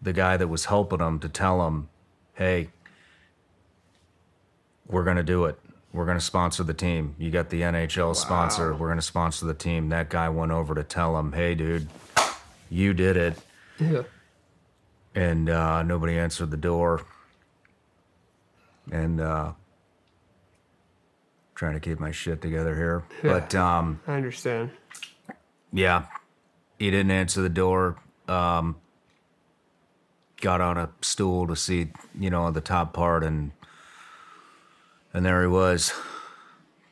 [0.00, 1.88] the guy that was helping him to tell him,
[2.34, 2.70] "Hey,
[4.88, 5.58] we're gonna do it.
[5.92, 7.14] We're gonna sponsor the team.
[7.18, 8.74] You got the NHL sponsor.
[8.74, 11.88] We're gonna sponsor the team." That guy went over to tell him, "Hey, dude,
[12.70, 13.38] you did it,"
[13.78, 14.02] Yeah.
[15.14, 17.02] and uh, nobody answered the door.
[18.90, 19.52] And uh,
[21.54, 23.32] trying to keep my shit together here, Yeah.
[23.40, 24.70] but um, I understand.
[25.72, 26.06] Yeah.
[26.78, 27.96] He didn't answer the door.
[28.26, 28.76] Um,
[30.40, 33.52] got on a stool to see, you know, the top part and
[35.14, 35.92] and there he was,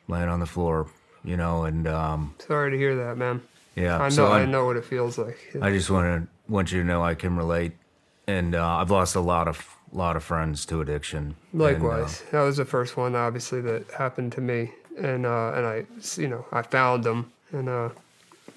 [0.08, 0.88] laying on the floor,
[1.24, 3.42] you know, and um, Sorry to hear that, man.
[3.76, 3.96] yeah.
[3.96, 4.08] I know.
[4.10, 5.38] so I know what it feels like.
[5.60, 7.72] I just want to want you to know I can relate,
[8.26, 11.34] and uh, I've lost a lot of lot of friends to addiction.
[11.52, 15.52] and, uh, Likewise, that was the first one, obviously, that happened to me, and uh,
[15.54, 15.84] and I,
[16.16, 17.88] you know, I found them, and uh,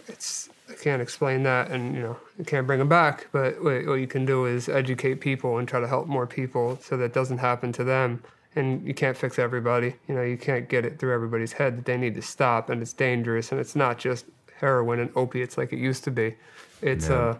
[0.08, 3.28] it's I can't explain that, and you know, I can't bring them back.
[3.32, 6.80] But what, what you can do is educate people and try to help more people,
[6.82, 8.24] so that doesn't happen to them.
[8.56, 9.96] And you can't fix everybody.
[10.08, 12.82] You know, you can't get it through everybody's head that they need to stop, and
[12.82, 14.26] it's dangerous, and it's not just
[14.58, 16.36] heroin and opiates like it used to be.
[16.82, 17.16] It's Yeah.
[17.16, 17.36] uh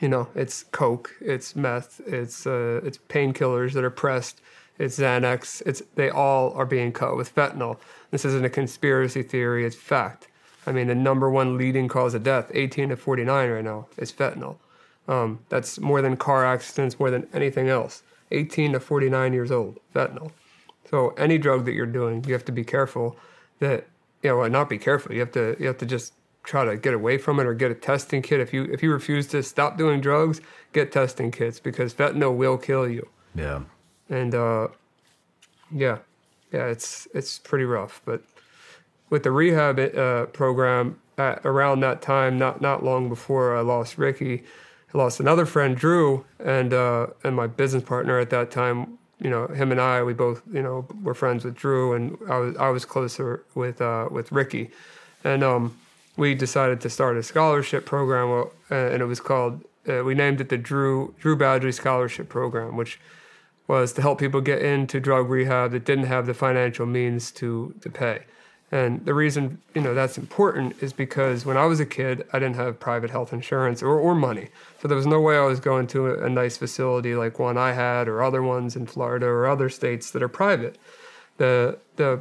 [0.00, 4.40] you know, it's coke, it's meth, it's uh, it's painkillers that are pressed,
[4.78, 7.76] it's Xanax, it's they all are being cut with fentanyl.
[8.10, 10.28] This isn't a conspiracy theory; it's fact.
[10.66, 14.10] I mean, the number one leading cause of death, 18 to 49 right now, is
[14.12, 14.56] fentanyl.
[15.08, 18.02] Um, that's more than car accidents, more than anything else.
[18.30, 20.30] 18 to 49 years old, fentanyl.
[20.90, 23.16] So any drug that you're doing, you have to be careful
[23.60, 23.86] that
[24.22, 25.12] you know, well, not be careful.
[25.12, 26.12] You have to you have to just
[26.42, 28.40] try to get away from it or get a testing kit.
[28.40, 30.40] If you if you refuse to stop doing drugs,
[30.72, 33.08] get testing kits because fentanyl will kill you.
[33.34, 33.62] Yeah.
[34.08, 34.68] And uh,
[35.70, 35.98] yeah,
[36.52, 38.02] yeah, it's it's pretty rough.
[38.04, 38.22] But
[39.08, 43.98] with the rehab uh, program at around that time, not not long before I lost
[43.98, 44.44] Ricky,
[44.92, 48.98] I lost another friend, Drew, and uh, and my business partner at that time.
[49.20, 52.38] You know, him and I, we both you know were friends with Drew, and I
[52.38, 54.70] was I was closer with uh, with Ricky,
[55.22, 55.76] and um,
[56.16, 59.64] we decided to start a scholarship program, and it was called.
[59.88, 63.00] Uh, we named it the Drew Drew Badgley Scholarship Program, which
[63.66, 67.74] was to help people get into drug rehab that didn't have the financial means to
[67.80, 68.24] to pay.
[68.72, 72.38] And the reason you know that's important is because when I was a kid, I
[72.38, 74.48] didn't have private health insurance or, or money,
[74.80, 77.58] so there was no way I was going to a, a nice facility like one
[77.58, 80.78] I had or other ones in Florida or other states that are private.
[81.38, 82.20] The the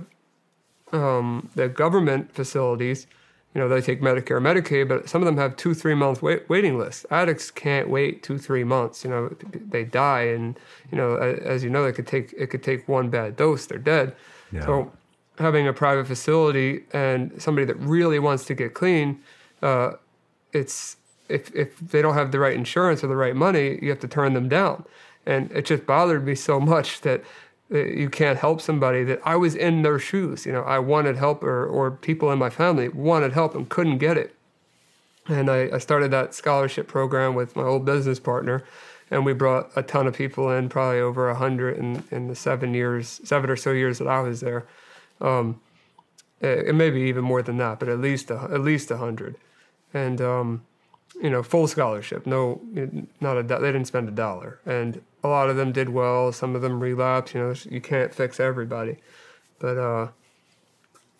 [0.91, 3.05] um, the government facilities,
[3.53, 6.49] you know, they take Medicare, Medicaid, but some of them have two, three month wait,
[6.49, 7.05] waiting lists.
[7.11, 9.03] Addicts can't wait two, three months.
[9.03, 10.59] You know, they die, and
[10.91, 13.77] you know, as you know, it could take it could take one bad dose, they're
[13.77, 14.15] dead.
[14.51, 14.65] Yeah.
[14.65, 14.91] So
[15.39, 19.19] having a private facility and somebody that really wants to get clean,
[19.61, 19.91] uh,
[20.53, 20.97] it's
[21.29, 24.07] if if they don't have the right insurance or the right money, you have to
[24.07, 24.85] turn them down.
[25.25, 27.23] And it just bothered me so much that
[27.69, 30.45] you can't help somebody that I was in their shoes.
[30.45, 33.99] You know, I wanted help, or or people in my family wanted help and couldn't
[33.99, 34.35] get it.
[35.27, 38.63] And I, I started that scholarship program with my old business partner,
[39.11, 42.35] and we brought a ton of people in, probably over a hundred in, in the
[42.35, 44.65] seven years, seven or so years that I was there.
[45.21, 45.61] Um,
[46.41, 48.97] it, it may be even more than that, but at least a, at least a
[48.97, 49.35] hundred,
[49.93, 50.65] and um,
[51.21, 52.25] you know, full scholarship.
[52.25, 52.61] No,
[53.19, 56.31] not a they didn't spend a dollar, and a lot of them did well.
[56.31, 57.33] Some of them relapsed.
[57.33, 58.97] You know, you can't fix everybody,
[59.59, 60.07] but uh,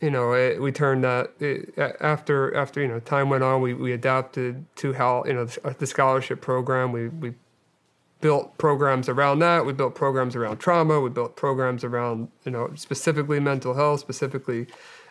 [0.02, 3.62] you know, it, we turned that it, after after you know time went on.
[3.62, 6.92] We we adapted to how you know the, the scholarship program.
[6.92, 7.34] We we
[8.22, 9.66] built programs around that.
[9.66, 11.00] We built programs around trauma.
[11.00, 14.68] We built programs around you know specifically mental health, specifically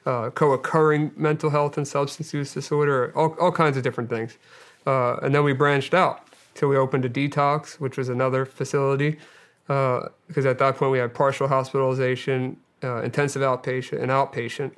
[0.06, 4.38] uh, co-occurring mental health and substance use disorder, all all kinds of different things.
[4.86, 6.28] Uh, and then we branched out.
[6.54, 9.18] So we opened a detox, which was another facility,
[9.68, 14.72] uh, because at that point we had partial hospitalization, uh, intensive outpatient, and outpatient,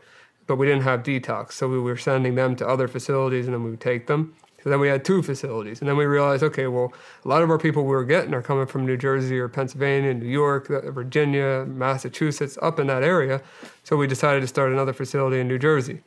[0.46, 1.52] but we didn't have detox.
[1.52, 4.34] So we were sending them to other facilities, and then we would take them.
[4.62, 6.92] So then we had two facilities, and then we realized, okay, well,
[7.24, 10.12] a lot of our people we were getting are coming from New Jersey or Pennsylvania,
[10.12, 13.40] New York, uh, Virginia, Massachusetts, up in that area.
[13.84, 16.02] So we decided to start another facility in New Jersey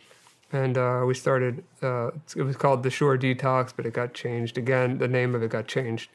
[0.54, 1.64] and uh, we started.
[1.82, 5.00] Uh, it was called the Shore Detox, but it got changed again.
[5.00, 6.10] The name of it got changed,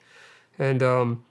[0.58, 1.24] and um,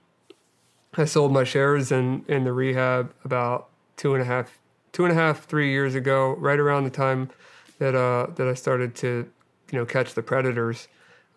[0.94, 4.58] I sold my shares in in the rehab about two and a half,
[4.92, 6.36] two and a half, three years ago.
[6.38, 7.30] Right around the time
[7.78, 9.28] that uh, that I started to,
[9.72, 10.86] you know, catch the predators.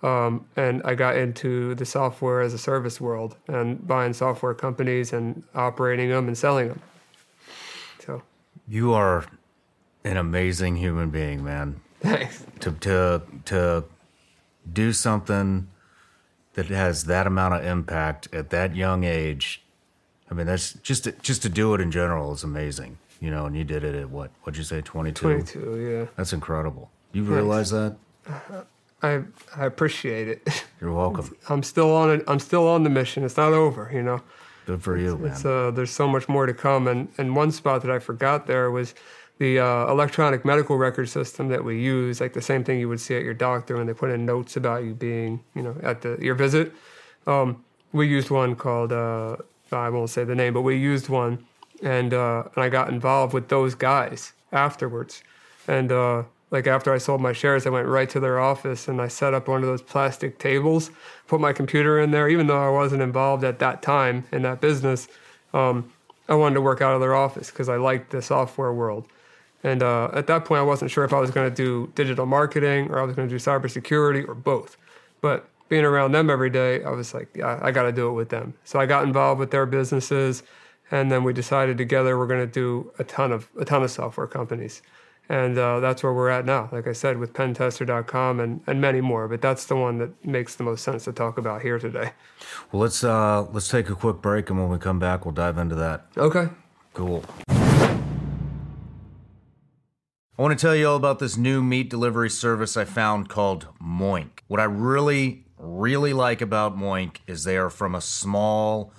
[0.03, 5.13] Um, and I got into the software as a service world and buying software companies
[5.13, 6.81] and operating them and selling them.
[7.99, 8.23] So
[8.67, 9.25] you are
[10.03, 11.81] an amazing human being, man.
[11.99, 12.43] Thanks.
[12.61, 13.83] To to to
[14.73, 15.67] do something
[16.53, 19.61] that has that amount of impact at that young age.
[20.29, 22.97] I mean, that's just to, just to do it in general is amazing.
[23.19, 24.31] You know, and you did it at what?
[24.41, 24.81] What'd you say?
[24.81, 25.25] Twenty two.
[25.25, 25.77] Twenty two.
[25.79, 26.05] Yeah.
[26.17, 26.89] That's incredible.
[27.13, 27.97] You realize that?
[29.03, 29.23] I
[29.55, 30.65] I appreciate it.
[30.81, 31.35] You're welcome.
[31.49, 32.23] I'm still on it.
[32.27, 33.23] I'm still on the mission.
[33.23, 33.89] It's not over.
[33.93, 34.21] You know.
[34.65, 35.31] Good for you, it's, man.
[35.31, 36.87] It's, uh, there's so much more to come.
[36.87, 38.93] And and one spot that I forgot there was
[39.39, 42.99] the uh, electronic medical record system that we use, like the same thing you would
[42.99, 46.01] see at your doctor when they put in notes about you being, you know, at
[46.01, 46.71] the your visit.
[47.25, 49.37] Um, we used one called uh,
[49.71, 51.45] I won't say the name, but we used one,
[51.81, 55.23] and uh, and I got involved with those guys afterwards,
[55.67, 59.01] and uh, like after I sold my shares, I went right to their office and
[59.01, 60.91] I set up one of those plastic tables,
[61.27, 64.59] put my computer in there, even though I wasn't involved at that time in that
[64.59, 65.07] business.
[65.53, 65.91] Um,
[66.27, 69.07] I wanted to work out of their office because I liked the software world.
[69.63, 72.25] And uh, at that point, I wasn't sure if I was going to do digital
[72.25, 74.75] marketing or I was going to do cybersecurity or both.
[75.21, 78.13] But being around them every day, I was like, yeah, I got to do it
[78.13, 78.53] with them.
[78.65, 80.43] So I got involved with their businesses,
[80.89, 83.89] and then we decided together we're going to do a ton of a ton of
[83.89, 84.81] software companies,
[85.31, 86.67] and uh, that's where we're at now.
[86.73, 90.55] Like I said, with Pentester.com and and many more, but that's the one that makes
[90.55, 92.11] the most sense to talk about here today.
[92.71, 95.57] Well, let's uh, let's take a quick break, and when we come back, we'll dive
[95.57, 96.05] into that.
[96.17, 96.49] Okay.
[96.93, 97.23] Cool.
[100.37, 103.67] I want to tell you all about this new meat delivery service I found called
[103.81, 104.39] Moink.
[104.47, 108.91] What I really, really like about Moink is they are from a small,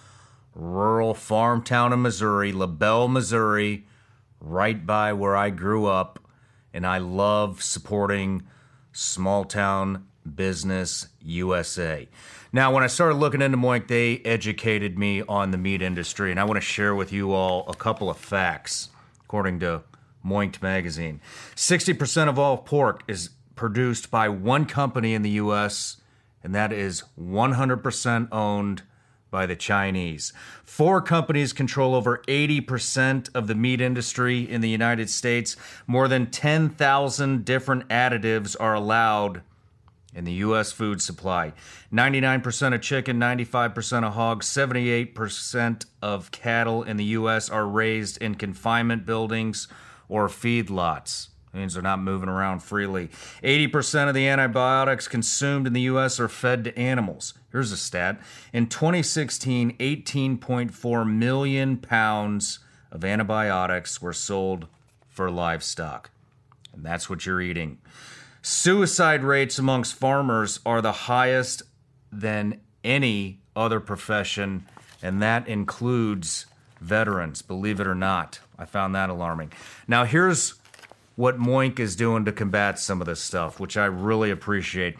[0.55, 3.87] rural farm town in Missouri, LaBelle, Missouri,
[4.41, 6.22] right by where I grew up.
[6.75, 8.43] And I love supporting
[8.93, 12.09] small town business USA.
[12.53, 16.39] Now, when I started looking into Moink, they educated me on the meat industry, and
[16.39, 18.91] I want to share with you all a couple of facts,
[19.25, 19.83] according to
[20.25, 21.20] Moinked magazine.
[21.57, 25.97] 60% of all pork is produced by one company in the US,
[26.45, 28.83] and that is 100% owned
[29.33, 30.33] by the Chinese.
[30.62, 35.57] Four companies control over 80% of the meat industry in the United States.
[35.89, 39.43] More than 10,000 different additives are allowed
[40.14, 40.70] in the U.S.
[40.70, 41.53] food supply.
[41.93, 47.49] 99% of chicken, 95% of hogs, 78% of cattle in the U.S.
[47.49, 49.66] are raised in confinement buildings
[50.09, 51.28] or feedlots.
[51.53, 53.09] Means they're not moving around freely.
[53.42, 56.18] 80% of the antibiotics consumed in the U.S.
[56.18, 57.34] are fed to animals.
[57.50, 58.20] Here's a stat.
[58.53, 64.66] In 2016, 18.4 million pounds of antibiotics were sold
[65.09, 66.11] for livestock.
[66.72, 67.78] And that's what you're eating.
[68.40, 71.62] Suicide rates amongst farmers are the highest
[72.11, 74.66] than any other profession,
[75.03, 76.46] and that includes
[76.80, 78.40] veterans, believe it or not.
[78.59, 79.53] I found that alarming.
[79.86, 80.55] Now, here's
[81.16, 84.96] what Moink is doing to combat some of this stuff, which I really appreciate.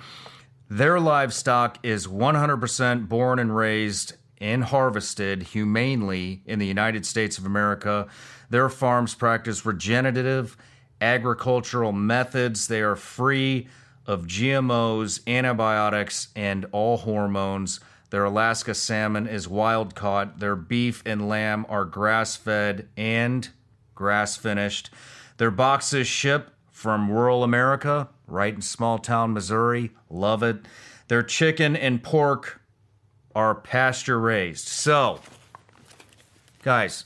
[0.68, 7.46] Their livestock is 100% born and raised and harvested humanely in the United States of
[7.46, 8.08] America.
[8.50, 10.56] Their farms practice regenerative
[11.00, 12.68] agricultural methods.
[12.68, 13.68] They are free
[14.06, 17.80] of GMOs, antibiotics, and all hormones.
[18.10, 20.38] Their Alaska salmon is wild caught.
[20.38, 23.48] Their beef and lamb are grass fed and
[23.94, 24.90] grass finished.
[25.39, 29.91] Their boxes ship from rural America, right in small town Missouri.
[30.11, 30.59] Love it.
[31.09, 32.61] Their chicken and pork
[33.35, 34.66] are pasture raised.
[34.68, 35.20] So,
[36.62, 37.05] guys,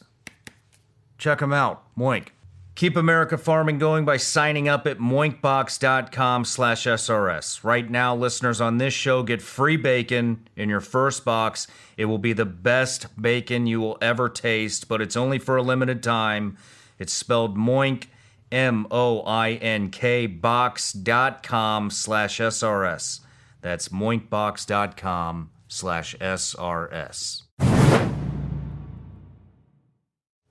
[1.18, 1.84] check them out.
[1.96, 2.28] Moink.
[2.76, 7.64] Keep America farming going by signing up at moinkbox.com slash SRS.
[7.64, 11.66] Right now, listeners on this show get free bacon in your first box.
[11.96, 15.62] It will be the best bacon you will ever taste, but it's only for a
[15.62, 16.58] limited time.
[16.98, 18.08] It's spelled Moink,
[18.56, 23.20] M-O-I-N-K, box.com slash SRS.
[23.60, 27.42] That's moinkbox.com slash SRS.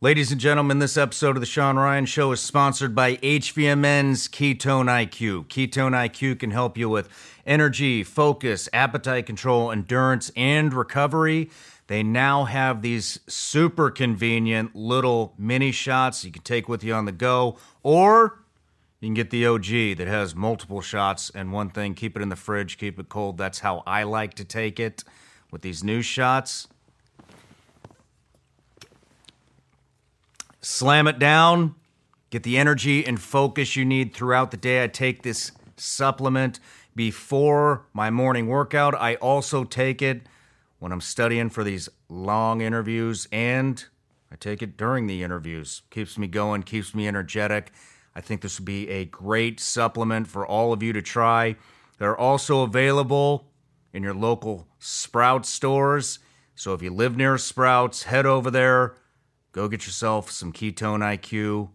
[0.01, 4.85] Ladies and gentlemen, this episode of the Sean Ryan Show is sponsored by HVMN's Ketone
[4.85, 5.47] IQ.
[5.47, 7.09] Ketone IQ can help you with
[7.43, 11.49] energy, focus, appetite control, endurance, and recovery.
[11.87, 17.05] They now have these super convenient little mini shots you can take with you on
[17.05, 18.39] the go, or
[18.99, 22.29] you can get the OG that has multiple shots and one thing keep it in
[22.29, 23.37] the fridge, keep it cold.
[23.37, 25.03] That's how I like to take it
[25.51, 26.67] with these new shots.
[30.65, 31.75] slam it down,
[32.31, 34.83] get the energy and focus you need throughout the day.
[34.83, 36.59] I take this supplement
[36.95, 38.95] before my morning workout.
[38.95, 40.23] I also take it
[40.85, 43.83] when I'm studying for these long interviews and
[44.31, 45.81] I take it during the interviews.
[45.89, 47.71] Keeps me going, keeps me energetic.
[48.13, 51.55] I think this would be a great supplement for all of you to try.
[51.97, 53.47] They're also available
[53.93, 56.19] in your local Sprouts stores.
[56.53, 58.95] So if you live near Sprouts, head over there
[59.55, 61.69] Go get yourself some Ketone IQ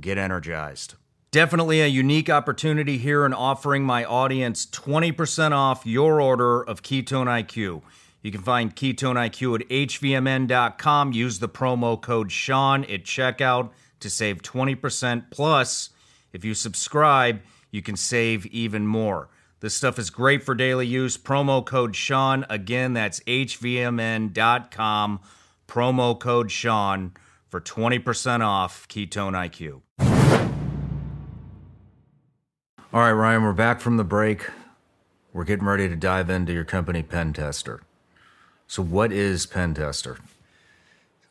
[0.00, 0.94] get energized.
[1.30, 7.26] Definitely a unique opportunity here in offering my audience 20% off your order of Ketone
[7.26, 7.82] IQ.
[8.26, 11.12] You can find Ketone IQ at hvmn.com.
[11.12, 13.70] Use the promo code Sean at checkout
[14.00, 15.30] to save 20%.
[15.30, 15.90] Plus,
[16.32, 19.28] if you subscribe, you can save even more.
[19.60, 21.16] This stuff is great for daily use.
[21.16, 22.44] Promo code Sean.
[22.50, 25.20] Again, that's hvmn.com.
[25.68, 27.12] Promo code Sean
[27.46, 29.82] for 20% off Ketone IQ.
[32.92, 34.50] All right, Ryan, we're back from the break.
[35.32, 37.82] We're getting ready to dive into your company, Pentester.
[38.66, 40.18] So, what is Pentester?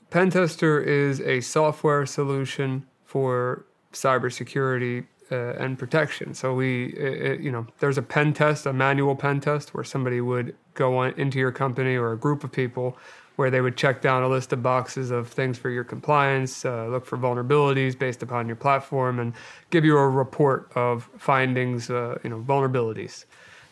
[0.10, 6.34] Pentester is a software solution for cybersecurity uh, and protection.
[6.34, 10.22] So we, it, you know, there's a pen test, a manual pen test, where somebody
[10.22, 12.98] would go on, into your company or a group of people
[13.36, 16.88] where they would check down a list of boxes of things for your compliance, uh,
[16.88, 19.34] look for vulnerabilities based upon your platform, and
[19.72, 23.26] give you a report of findings, uh, you know, vulnerabilities.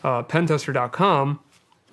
[0.04, 1.40] Uh, pentester.com,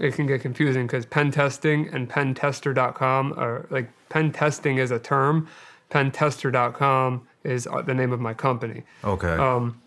[0.00, 4.98] it can get confusing because pen testing and pentester.com are like pen testing is a
[4.98, 5.46] term,
[5.90, 8.82] pentester.com is uh, the name of my company.
[9.04, 9.32] Okay.
[9.32, 9.80] Um,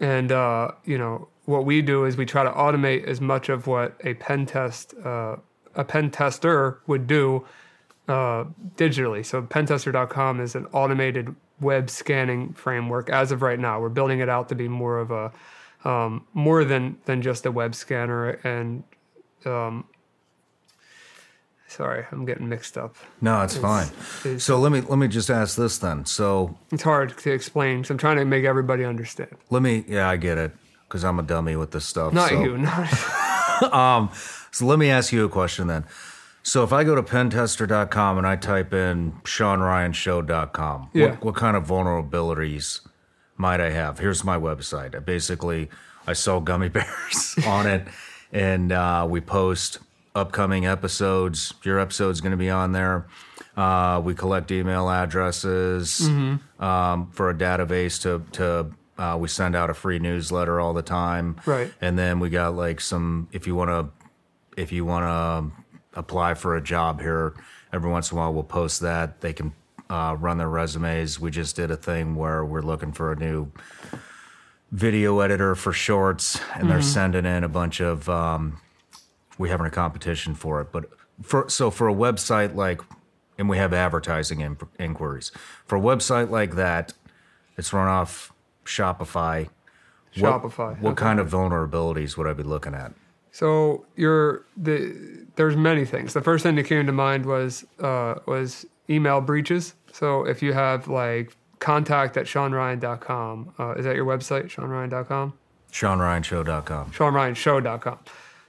[0.00, 3.66] and uh, you know what we do is we try to automate as much of
[3.66, 5.36] what a pen test uh,
[5.74, 7.46] a pen tester would do
[8.08, 8.44] uh,
[8.76, 9.24] digitally.
[9.24, 13.10] So pentester.com is an automated web scanning framework.
[13.10, 15.30] As of right now, we're building it out to be more of a
[15.86, 18.30] um, more than than just a web scanner.
[18.42, 18.84] And
[19.46, 19.84] um,
[21.68, 22.96] sorry, I'm getting mixed up.
[23.20, 23.88] No, it's, it's fine.
[24.24, 26.04] It's, so let me let me just ask this then.
[26.04, 27.84] So it's hard to explain.
[27.84, 29.30] So I'm trying to make everybody understand.
[29.50, 29.84] Let me.
[29.86, 30.52] Yeah, I get it
[30.88, 32.12] because I'm a dummy with this stuff.
[32.12, 32.42] Not so.
[32.42, 32.58] you.
[32.58, 33.72] Not.
[33.72, 34.10] um.
[34.52, 35.84] So let me ask you a question then.
[36.42, 41.10] So if I go to pentester.com and I type in SeanRyanShow.com, yeah.
[41.10, 42.80] what, what kind of vulnerabilities
[43.36, 43.98] might I have?
[43.98, 44.94] Here's my website.
[44.94, 45.68] I basically,
[46.06, 47.86] I sell gummy bears on it,
[48.32, 49.78] and uh, we post
[50.14, 51.54] upcoming episodes.
[51.62, 53.06] Your episode's going to be on there.
[53.56, 56.62] Uh, we collect email addresses mm-hmm.
[56.62, 60.82] um, for a database to to Uh, we send out a free newsletter all the
[60.82, 61.72] time, Right.
[61.80, 63.28] And then we got like some.
[63.32, 67.32] If you want to, if you want to apply for a job here,
[67.72, 69.22] every once in a while we'll post that.
[69.22, 69.52] They can
[69.88, 71.18] uh, run their resumes.
[71.18, 73.50] We just did a thing where we're looking for a new
[74.70, 78.08] video editor for shorts, and they're sending in a bunch of.
[78.08, 78.60] Um,
[79.38, 80.90] we're having a competition for it, but
[81.22, 82.80] for so for a website like,
[83.38, 85.32] and we have advertising in, inquiries
[85.64, 86.92] for a website like that.
[87.56, 88.32] It's run off
[88.64, 89.48] Shopify.
[90.18, 91.00] What- Shopify, What, okay.
[91.02, 92.92] kind of vulnerabilities would I be looking at?
[93.32, 96.14] So you're the there's many things.
[96.14, 99.74] The first thing that came to mind was uh, was email breaches.
[99.92, 105.34] So if you have like contact at seanryan.com, uh, is that your website, seanryan.com?
[105.72, 106.90] SeanRyanShow.com.
[106.90, 107.98] seanryanshow.com.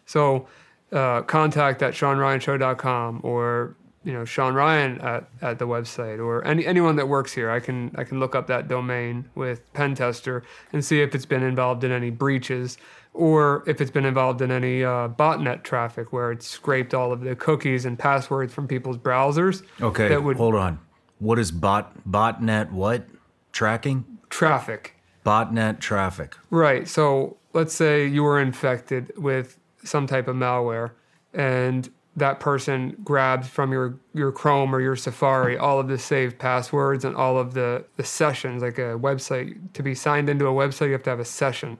[0.05, 0.47] So
[0.91, 6.65] uh, contact at seanryanshow.com or you know Sean Ryan at, at the website or any
[6.65, 7.51] anyone that works here.
[7.51, 10.41] I can I can look up that domain with Pentester
[10.73, 12.77] and see if it's been involved in any breaches
[13.13, 17.21] or if it's been involved in any uh, botnet traffic where it's scraped all of
[17.21, 19.63] the cookies and passwords from people's browsers.
[19.81, 20.79] Okay, that would hold on.
[21.21, 22.71] What is bot botnet?
[22.71, 23.05] What
[23.53, 24.11] tracking?
[24.31, 24.95] traffic.
[25.23, 26.35] Botnet traffic.
[26.49, 26.87] Right.
[26.87, 30.91] So let's say you were infected with some type of malware
[31.33, 36.39] and that person grabs from your, your Chrome or your Safari all of the saved
[36.39, 39.73] passwords and all of the, the sessions, like a website.
[39.73, 41.77] To be signed into a website, you have to have a session.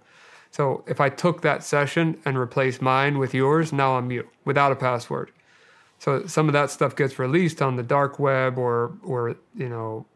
[0.52, 4.72] So if I took that session and replaced mine with yours, now I'm you without
[4.72, 5.32] a password.
[6.02, 10.08] So some of that stuff gets released on the dark web or or you know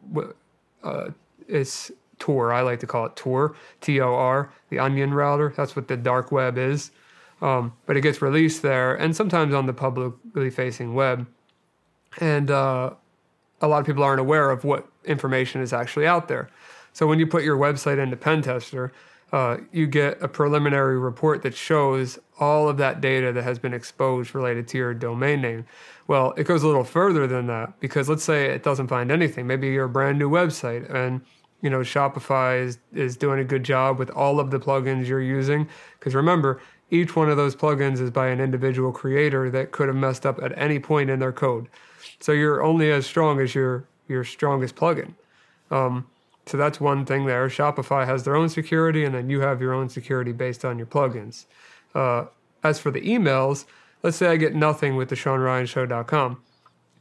[0.83, 1.11] uh,
[1.47, 2.51] it's Tor.
[2.51, 5.53] I like to call it Tor, T O R, the onion router.
[5.55, 6.89] That's what the dark web is.
[7.39, 11.27] Um, but it gets released there, and sometimes on the publicly facing web.
[12.19, 12.95] And uh,
[13.61, 16.49] a lot of people aren't aware of what information is actually out there.
[16.93, 18.89] So when you put your website into Pentester,
[19.31, 23.73] uh, you get a preliminary report that shows all of that data that has been
[23.73, 25.65] exposed related to your domain name.
[26.07, 29.47] Well, it goes a little further than that because let's say it doesn't find anything.
[29.47, 31.21] Maybe you're a brand new website and
[31.61, 35.21] you know Shopify is, is doing a good job with all of the plugins you're
[35.21, 35.67] using.
[35.97, 36.61] Because remember,
[36.91, 40.39] each one of those plugins is by an individual creator that could have messed up
[40.43, 41.67] at any point in their code.
[42.19, 45.13] So you're only as strong as your your strongest plugin.
[45.71, 46.07] Um,
[46.45, 47.47] so that's one thing there.
[47.47, 50.87] Shopify has their own security, and then you have your own security based on your
[50.87, 51.45] plugins.
[51.93, 52.25] Uh,
[52.63, 53.65] as for the emails,
[54.03, 56.41] let's say I get nothing with the SeanRyanShow.com.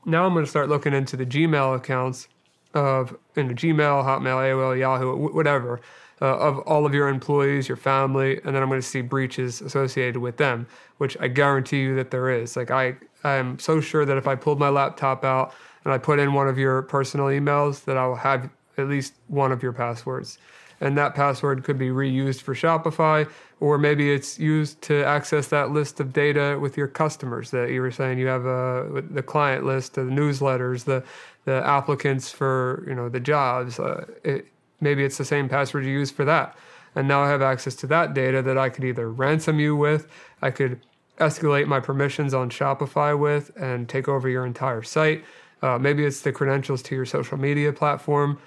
[0.06, 2.28] Now I'm going to start looking into the Gmail accounts
[2.74, 5.80] of into Gmail, Hotmail, AOL, Yahoo, whatever,
[6.20, 9.60] uh, of all of your employees, your family, and then I'm going to see breaches
[9.60, 10.66] associated with them,
[10.98, 12.56] which I guarantee you that there is.
[12.56, 15.98] Like I, I am so sure that if I pulled my laptop out and I
[15.98, 19.62] put in one of your personal emails, that I will have at least one of
[19.62, 20.38] your passwords.
[20.80, 23.28] And that password could be reused for Shopify,
[23.60, 27.80] or maybe it's used to access that list of data with your customers that you
[27.80, 31.02] were saying you have uh, the client list, the newsletters, the
[31.44, 33.78] the applicants for you know the jobs.
[33.78, 34.46] Uh, it,
[34.80, 36.56] maybe it's the same password you use for that,
[36.94, 40.08] and now I have access to that data that I could either ransom you with,
[40.42, 40.80] I could
[41.18, 45.24] escalate my permissions on Shopify with, and take over your entire site.
[45.62, 48.38] Uh, maybe it's the credentials to your social media platform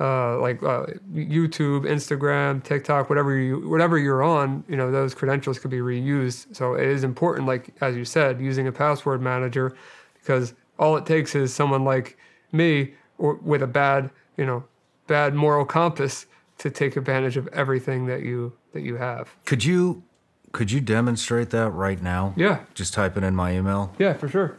[0.00, 5.58] uh, like uh, YouTube, Instagram, TikTok, whatever you whatever you're on, you know those credentials
[5.58, 6.54] could be reused.
[6.56, 9.76] So it is important, like as you said, using a password manager,
[10.20, 12.16] because all it takes is someone like
[12.50, 14.64] me or with a bad, you know,
[15.06, 16.26] bad moral compass
[16.58, 19.32] to take advantage of everything that you that you have.
[19.44, 20.02] Could you
[20.50, 22.32] could you demonstrate that right now?
[22.36, 23.92] Yeah, Just type it in my email.
[23.98, 24.56] yeah, for sure.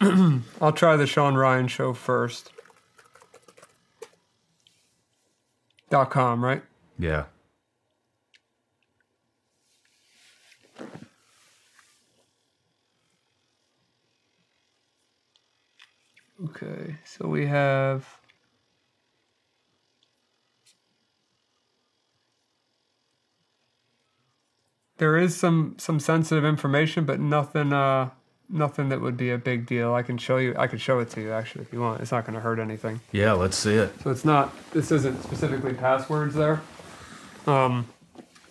[0.60, 2.50] I'll try the Sean Ryan show first.
[5.88, 6.62] Dot com, right?
[6.98, 7.24] Yeah.
[16.44, 18.20] Okay, so we have.
[24.98, 28.10] There is some some sensitive information, but nothing uh
[28.48, 29.94] nothing that would be a big deal.
[29.94, 30.54] I can show you.
[30.58, 32.00] I could show it to you actually if you want.
[32.00, 33.00] It's not going to hurt anything.
[33.12, 33.92] Yeah, let's see it.
[34.02, 34.52] So it's not.
[34.72, 36.60] This isn't specifically passwords there,
[37.46, 37.86] um,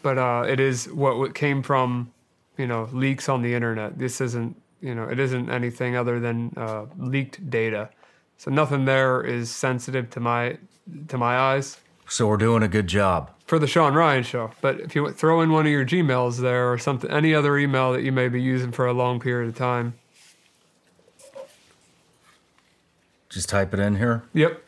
[0.02, 2.12] but uh, it is what, what came from,
[2.58, 3.98] you know, leaks on the internet.
[3.98, 4.62] This isn't.
[4.82, 7.90] You know, it isn't anything other than uh, leaked data.
[8.38, 10.58] So nothing there is sensitive to my
[11.08, 11.78] to my eyes
[12.08, 13.32] so we're doing a good job.
[13.48, 14.52] For the Sean Ryan show.
[14.62, 17.94] But if you throw in one of your Gmails there or something, any other email
[17.94, 19.94] that you may be using for a long period of time.
[23.30, 24.24] Just type it in here?
[24.34, 24.62] Yep.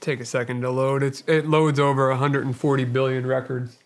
[0.00, 1.02] take a second to load.
[1.02, 3.76] It's it loads over 140 billion records.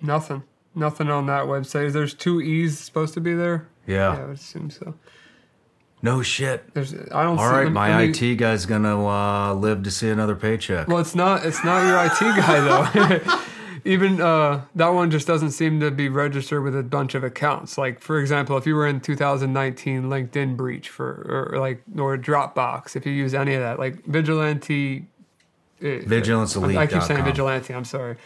[0.00, 0.42] Nothing.
[0.74, 1.92] Nothing on that website.
[1.92, 3.66] There's two E's supposed to be there.
[3.86, 4.14] Yeah.
[4.14, 4.94] Yeah, I would assume so.
[6.02, 6.72] No shit.
[6.74, 7.38] There's I don't.
[7.38, 10.88] All see, right, let my me- IT guy's gonna uh, live to see another paycheck.
[10.88, 11.44] Well, it's not.
[11.46, 13.42] It's not your IT guy though.
[13.84, 17.78] Even uh, that one just doesn't seem to be registered with a bunch of accounts.
[17.78, 22.94] Like for example, if you were in 2019 LinkedIn breach for or like or Dropbox,
[22.96, 25.06] if you use any of that, like Vigilante.
[25.80, 27.24] uh, Vigilance Elite I keep saying.
[27.24, 27.72] Vigilante.
[27.72, 28.16] I'm sorry.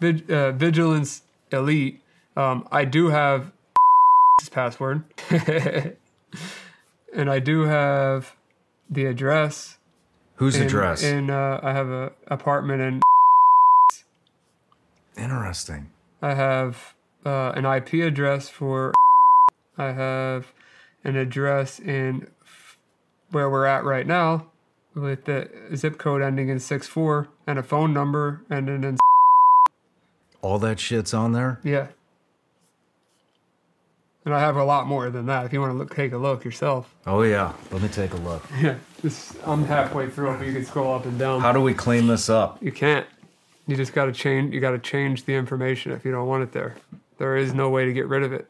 [0.00, 2.00] Vig, uh, Vigilance Elite.
[2.36, 3.52] Um, I do have
[4.40, 5.96] his password, and
[7.30, 8.36] I do have
[8.90, 9.78] the address
[10.36, 11.02] Whose address?
[11.02, 13.00] In uh, I have an apartment in.
[15.22, 15.90] Interesting.
[16.20, 16.94] I have
[17.24, 18.92] uh, an IP address for.
[19.78, 20.52] I have
[21.04, 22.28] an address in
[23.30, 24.50] where we're at right now,
[24.94, 28.96] with the zip code ending in six four and a phone number ending in
[30.44, 31.58] All that shit's on there.
[31.64, 31.86] yeah.
[34.26, 35.44] And I have a lot more than that.
[35.46, 36.94] If you want to look, take a look yourself.
[37.06, 37.52] Oh yeah.
[37.70, 38.42] Let me take a look.
[38.60, 40.38] Yeah, this, I'm halfway through it.
[40.38, 41.40] But you can scroll up and down.
[41.40, 42.62] How do we clean this up?
[42.62, 43.06] You can't.
[43.66, 44.54] You just got to change.
[44.54, 46.74] You got to change the information if you don't want it there.
[47.18, 48.48] There is no way to get rid of it.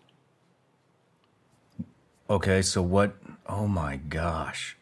[2.28, 3.14] Okay, so what?
[3.48, 4.76] Oh my gosh.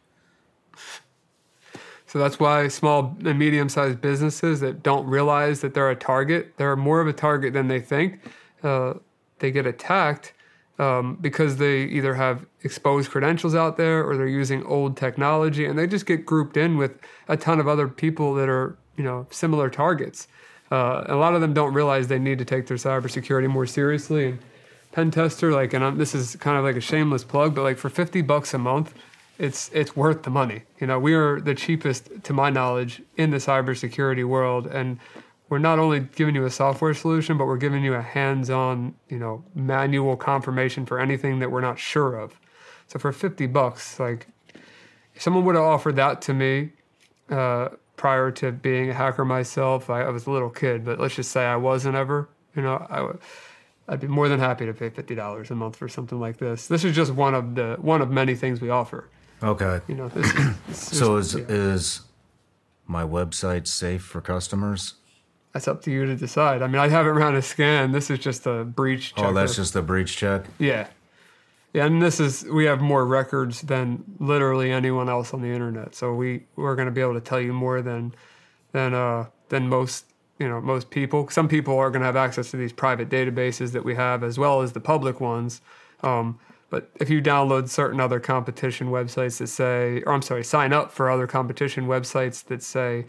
[2.12, 6.52] So that's why small and medium sized businesses that don't realize that they're a target,
[6.58, 8.20] they're more of a target than they think.
[8.62, 8.94] Uh,
[9.38, 10.34] they get attacked
[10.78, 15.78] um, because they either have exposed credentials out there or they're using old technology and
[15.78, 19.26] they just get grouped in with a ton of other people that are, you know,
[19.30, 20.28] similar targets.
[20.70, 24.26] Uh, a lot of them don't realize they need to take their cybersecurity more seriously.
[24.26, 24.38] And
[24.92, 27.78] pen tester, like, and I'm, this is kind of like a shameless plug, but like
[27.78, 28.92] for 50 bucks a month,
[29.42, 30.62] it's it's worth the money.
[30.80, 35.00] You know, we are the cheapest, to my knowledge, in the cybersecurity world, and
[35.48, 39.18] we're not only giving you a software solution, but we're giving you a hands-on, you
[39.18, 42.38] know, manual confirmation for anything that we're not sure of.
[42.86, 44.28] So for 50 bucks, like,
[45.14, 46.70] if someone would have offered that to me
[47.28, 51.16] uh, prior to being a hacker myself, I, I was a little kid, but let's
[51.16, 53.12] just say I wasn't ever, you know, I.
[53.88, 56.68] I'd be more than happy to pay fifty dollars a month for something like this.
[56.68, 59.08] This is just one of the one of many things we offer.
[59.42, 59.80] Okay.
[59.88, 61.44] You know, this is, this is So is yeah.
[61.48, 62.00] is
[62.86, 64.94] my website safe for customers?
[65.52, 66.62] that's up to you to decide.
[66.62, 67.92] I mean, I haven't ran a scan.
[67.92, 69.14] This is just a breach.
[69.14, 69.24] Check.
[69.24, 70.46] Oh, that's just a breach check.
[70.58, 70.88] yeah,
[71.74, 71.84] yeah.
[71.84, 75.94] And this is we have more records than literally anyone else on the internet.
[75.94, 78.14] So we we're going to be able to tell you more than
[78.72, 80.06] than uh than most
[80.38, 81.28] you know most people.
[81.28, 84.38] Some people are going to have access to these private databases that we have as
[84.38, 85.60] well as the public ones.
[86.02, 86.38] Um,
[86.72, 90.90] but if you download certain other competition websites that say, or I'm sorry, sign up
[90.90, 93.04] for other competition websites that say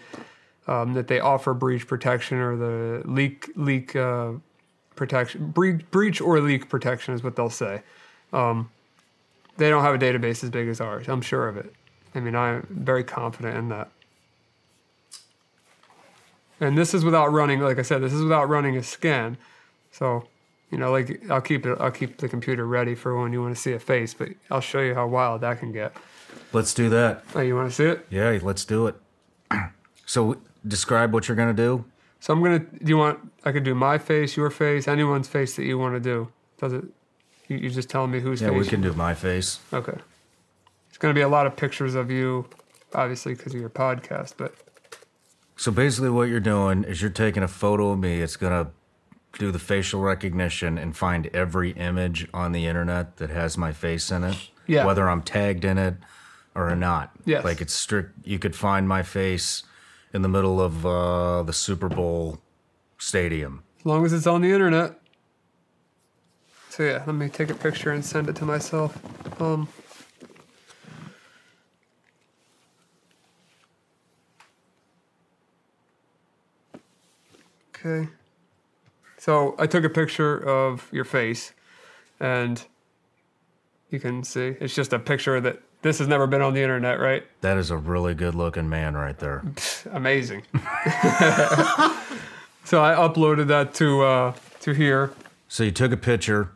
[0.68, 4.34] um, that they offer breach protection or the leak leak uh,
[4.98, 7.84] protection, breach, breach or leak protection is what they'll say.
[8.34, 8.69] Um,
[9.56, 11.07] they don't have a database as big as ours.
[11.07, 11.73] I'm sure of it.
[12.14, 13.90] I mean, I'm very confident in that.
[16.60, 19.38] And this is without running, like I said, this is without running a scan.
[19.90, 20.27] So,
[20.74, 23.56] you know, like I'll keep it, I'll keep the computer ready for when you want
[23.56, 25.95] to see a face, but I'll show you how wild that can get.
[26.52, 27.24] Let's do that.
[27.36, 28.08] Oh, you want to see it?
[28.10, 28.95] Yeah, let's do it.
[30.06, 30.36] So
[30.68, 31.86] describe what you're gonna do.
[32.20, 32.60] So I'm gonna.
[32.60, 33.20] Do you want?
[33.45, 36.28] I could do my face, your face, anyone's face that you want to do.
[36.60, 36.84] Does it?
[37.48, 38.52] You, you just tell me whose face?
[38.52, 39.60] Yeah, we can do my face.
[39.72, 39.98] Okay.
[40.90, 42.45] It's gonna be a lot of pictures of you,
[42.94, 44.34] obviously because of your podcast.
[44.38, 44.54] But
[45.56, 48.22] So basically, what you're doing is you're taking a photo of me.
[48.22, 48.72] It's gonna
[49.40, 54.12] do the facial recognition and find every image on the internet that has my face
[54.12, 54.50] in it.
[54.68, 54.86] Yeah.
[54.86, 55.96] Whether I'm tagged in it
[56.56, 57.12] or not.
[57.26, 57.44] Yes.
[57.44, 58.12] Like it's strict.
[58.26, 59.64] You could find my face
[60.14, 62.40] in the middle of uh, the Super Bowl
[62.98, 63.64] stadium.
[63.80, 65.00] as long as it's on the internet.
[66.70, 68.98] So yeah, let me take a picture and send it to myself.
[69.42, 69.68] Um.
[77.76, 78.08] Okay.
[79.24, 81.54] So I took a picture of your face,
[82.20, 82.62] and
[83.90, 87.00] you can see it's just a picture that this has never been on the internet,
[87.00, 87.24] right?
[87.40, 89.41] That is a really good looking man right there.
[89.94, 90.44] Amazing.
[92.66, 95.14] so I uploaded that to uh, to here.
[95.48, 96.52] So you took a picture.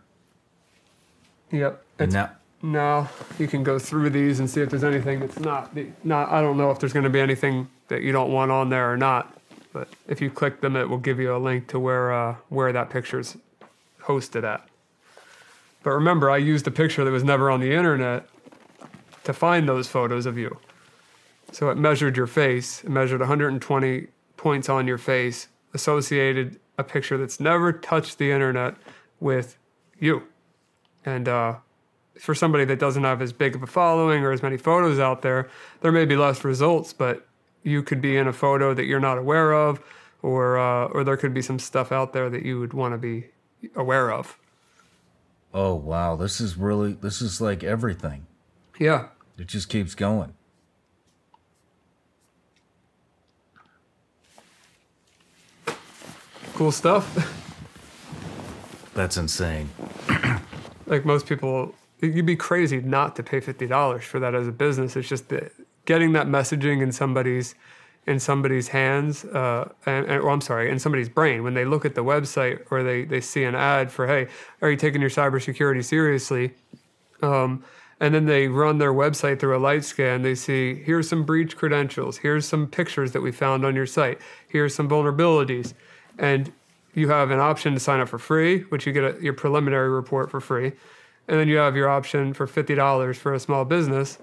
[1.53, 1.81] Yep.
[1.99, 2.31] And It's, now,
[2.61, 5.71] now you can go through these and see if there's anything that's not
[6.03, 6.29] not.
[6.29, 8.91] I don't know if there's going to be anything that you don't want on there
[8.91, 9.36] or not.
[9.77, 12.73] But if you click them, it will give you a link to where uh, where
[12.73, 13.37] that picture's
[14.01, 14.67] hosted at.
[15.83, 18.27] But remember, I used a picture that was never on the internet
[19.23, 20.57] to find those photos of you.
[21.51, 27.15] So it measured your face, it measured 120 points on your face, associated a picture
[27.15, 28.77] that's never touched the internet
[29.19, 29.57] with
[29.99, 30.23] you.
[31.05, 31.57] And uh,
[32.17, 35.21] for somebody that doesn't have as big of a following or as many photos out
[35.21, 35.47] there,
[35.81, 37.26] there may be less results, but
[37.67, 39.81] you could be in a photo that you're not aware of,
[40.21, 42.97] or uh, or there could be some stuff out there that you would want to
[42.97, 43.25] be
[43.75, 44.37] aware of.
[45.53, 48.25] Oh wow, this is really this is like everything.
[48.79, 49.07] Yeah,
[49.37, 50.33] It just keeps going.
[56.53, 57.05] cool stuff.
[58.95, 59.69] That's insane.
[60.87, 64.51] like most people, you'd be crazy not to pay fifty dollars for that as a
[64.51, 64.95] business.
[64.95, 65.51] It's just that
[65.87, 67.55] getting that messaging in somebody's
[68.05, 71.93] in somebody's hands, uh, and, well, I'm sorry, in somebody's brain when they look at
[71.93, 74.27] the website or they they see an ad for, hey,
[74.61, 76.53] are you taking your cybersecurity seriously?
[77.21, 77.63] Um,
[77.99, 80.21] and then they run their website through a light scan.
[80.21, 82.17] They see here's some breach credentials.
[82.17, 84.19] Here's some pictures that we found on your site.
[84.47, 85.73] Here's some vulnerabilities,
[86.17, 86.53] and
[86.93, 89.89] you have an option to sign up for free, which you get a, your preliminary
[89.89, 90.71] report for free,
[91.27, 94.17] and then you have your option for fifty dollars for a small business,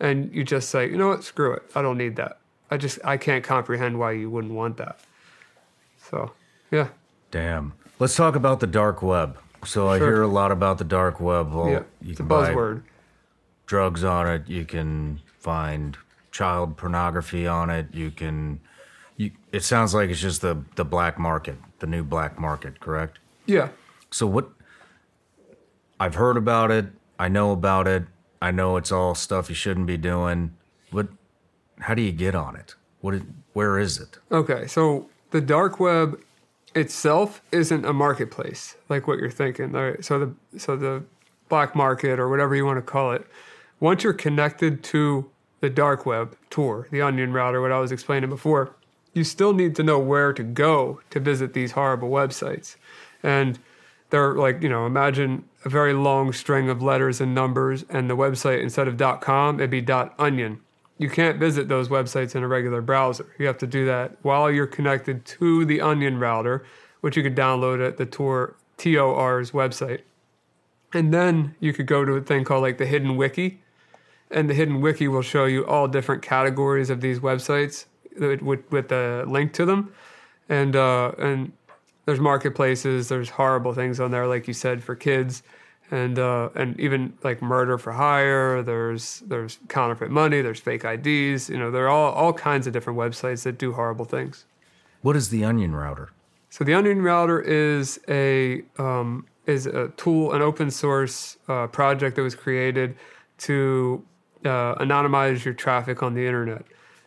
[0.00, 2.38] and you just say, you know what, screw it, I don't need that.
[2.70, 5.00] I just I can't comprehend why you wouldn't want that.
[6.10, 6.32] So,
[6.70, 6.88] yeah,
[7.30, 7.74] Damn.
[7.98, 9.36] Let's talk about the dark web.
[9.64, 10.06] So I Sure.
[10.06, 11.52] hear a lot about the dark web.
[11.52, 12.82] Well, yeah, you it's a can buy buzzword.
[13.66, 14.48] drugs on it.
[14.48, 15.96] You can find
[16.30, 17.86] child pornography on it.
[17.92, 18.60] You can.
[19.16, 23.18] You, it sounds like it's just the the black market, the new black market, correct?
[23.46, 23.70] Yeah,
[24.12, 24.48] So what?
[26.00, 26.86] I've heard about it.
[27.18, 28.04] I know about it.
[28.40, 30.54] I know it's all stuff you shouldn't be doing.
[30.90, 31.08] What?
[31.80, 32.74] How do you get on it?
[33.00, 33.20] What?
[33.52, 34.18] Where is it?
[34.30, 36.20] Okay, so the dark web
[36.74, 39.74] itself isn't a marketplace like what you're thinking.
[39.74, 41.02] All right, so the so the
[41.48, 43.26] black market or whatever you want to call it.
[43.80, 48.30] Once you're connected to the dark web Tor, the onion router, what I was explaining
[48.30, 48.74] before,
[49.12, 52.76] you still need to know where to go to visit these horrible websites.
[53.22, 53.58] And
[54.10, 58.16] they're like, you know, imagine a very long string of letters and numbers, and the
[58.16, 59.86] website instead of .com, it'd be
[60.18, 60.60] .onion.
[60.96, 63.26] You can't visit those websites in a regular browser.
[63.38, 66.64] You have to do that while you're connected to the Onion router,
[67.02, 70.00] which you could download at the Tor TOR's website.
[70.94, 73.60] And then you could go to a thing called like the Hidden Wiki,
[74.30, 77.84] and the Hidden Wiki will show you all different categories of these websites
[78.18, 78.40] with
[78.70, 79.92] with, a link to them,
[80.48, 81.52] and uh, and
[82.08, 85.42] there's marketplaces, there's horrible things on there, like you said, for kids,
[85.90, 88.62] and uh, and even like murder for hire.
[88.62, 90.40] There's there's counterfeit money.
[90.40, 91.50] There's fake IDs.
[91.50, 94.46] You know, there are all all kinds of different websites that do horrible things.
[95.02, 96.08] What is the onion router?
[96.48, 102.16] So the Onion Router is a um, is a tool, an open source uh, project
[102.16, 102.96] that was created
[103.40, 104.02] to
[104.46, 106.64] uh, anonymize your traffic on the internet,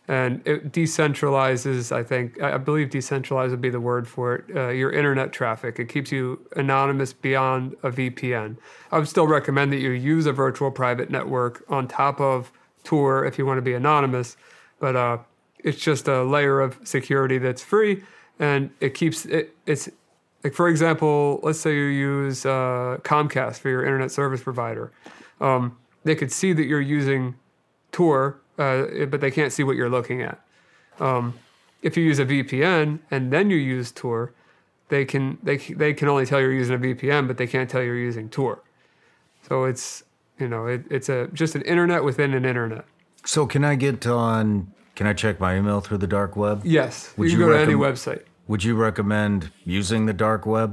[0.08, 1.92] and it decentralizes.
[1.92, 4.56] I think I believe decentralize would be the word for it.
[4.56, 5.78] Uh, your internet traffic.
[5.78, 8.56] It keeps you anonymous beyond a VPN.
[8.90, 12.52] I would still recommend that you use a virtual private network on top of
[12.84, 14.36] Tor if you want to be anonymous,
[14.80, 15.18] but uh,
[15.62, 18.02] it's just a layer of security that's free
[18.38, 19.88] and it keeps it it's
[20.44, 24.92] like for example let's say you use uh, comcast for your internet service provider
[25.40, 27.34] um, they could see that you're using
[27.92, 30.36] tor uh, but they can't see what you're looking at
[31.06, 31.24] um,
[31.88, 34.20] if you use a vpn and then you use tor
[34.92, 37.82] they can they, they can only tell you're using a vpn but they can't tell
[37.82, 38.54] you're using tor
[39.48, 39.86] so it's
[40.38, 42.84] you know it, it's a just an internet within an internet
[43.24, 44.46] So can I get on?
[44.98, 46.56] Can I check my email through the dark web?
[46.64, 49.38] yes Would you you go to any website Would you recommend
[49.78, 50.70] using the dark web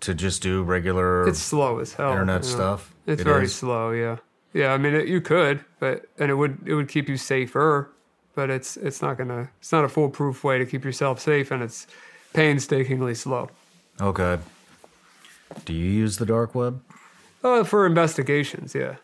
[0.00, 2.56] to just do regular it's slow as hell internet you know.
[2.56, 2.80] stuff?
[3.06, 3.54] It's It very is?
[3.54, 4.16] slow, yeah.
[4.54, 7.90] Yeah, I mean, it, you could, but and it would it would keep you safer,
[8.34, 11.62] but it's it's not gonna it's not a foolproof way to keep yourself safe, and
[11.62, 11.86] it's
[12.32, 13.50] painstakingly slow.
[14.00, 14.38] Okay.
[15.64, 16.80] Do you use the dark web?
[17.42, 18.96] Uh, for investigations, yeah.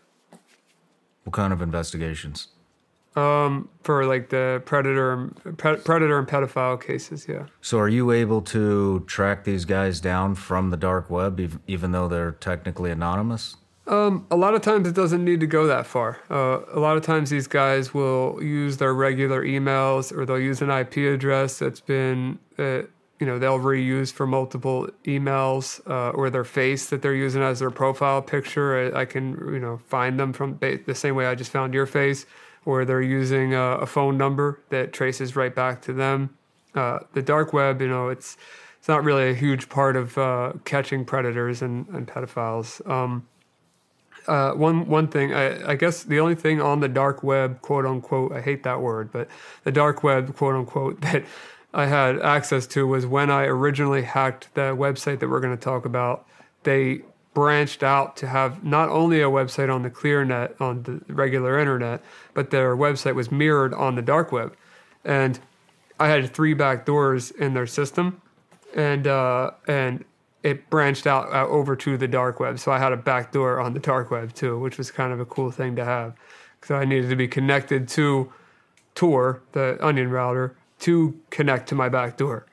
[1.25, 2.49] What kind of investigations?
[3.17, 7.47] Um, For like the predator pre- predator and pedophile cases, yeah.
[7.61, 12.09] So are you able to track these guys down from the dark web, even though
[12.09, 13.57] they're technically anonymous?
[13.91, 16.21] A lot of times it doesn't need to go that far.
[16.31, 20.63] Uh, a lot of times these guys will use their regular emails or they'll use
[20.63, 22.83] an IP address that's been, uh,
[23.19, 27.59] you know, they'll reuse for multiple emails uh, or their face that they're using as
[27.59, 28.95] their profile picture.
[28.95, 31.87] I, I can, you know, find them from the same way I just found your
[31.87, 32.27] face,
[32.65, 36.37] or they're using a, a phone number that traces right back to them.
[36.77, 38.37] uh, the dark web, you know, it's
[38.79, 42.89] it's not really a huge part of uh, catching predators and, and pedophiles.
[42.89, 43.27] Um,
[44.27, 47.87] uh, one one thing, I, I guess the only thing on the dark web, quote
[47.87, 49.29] unquote, I hate that word, but
[49.65, 51.25] the dark web, quote unquote, that
[51.73, 55.63] I had access to was when I originally hacked the website that we're going to
[55.63, 56.27] talk about.
[56.65, 57.03] They
[57.33, 61.59] branched out to have not only a website on the clear net on the regular
[61.59, 62.03] internet,
[62.35, 64.57] but their website was mirrored on the dark web,
[65.05, 65.39] and
[65.99, 68.21] I had three back doors in their system,
[68.75, 70.05] and uh, and
[70.43, 72.59] it branched out uh, over to the dark web.
[72.59, 75.21] So I had a back door on the dark web too, which was kind of
[75.21, 76.15] a cool thing to have.
[76.63, 78.33] So I needed to be connected to
[78.95, 82.47] Tor, the onion router, to connect to my back door.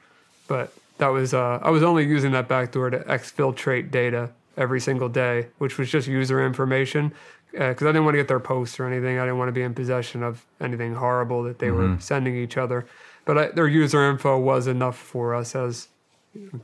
[0.48, 4.80] But that was uh, I was only using that back door to exfiltrate data every
[4.80, 7.14] single day, which was just user information.
[7.52, 9.18] Because uh, I didn't want to get their posts or anything.
[9.18, 11.96] I didn't want to be in possession of anything horrible that they mm-hmm.
[11.96, 12.86] were sending each other.
[13.26, 15.88] But I, their user info was enough for us as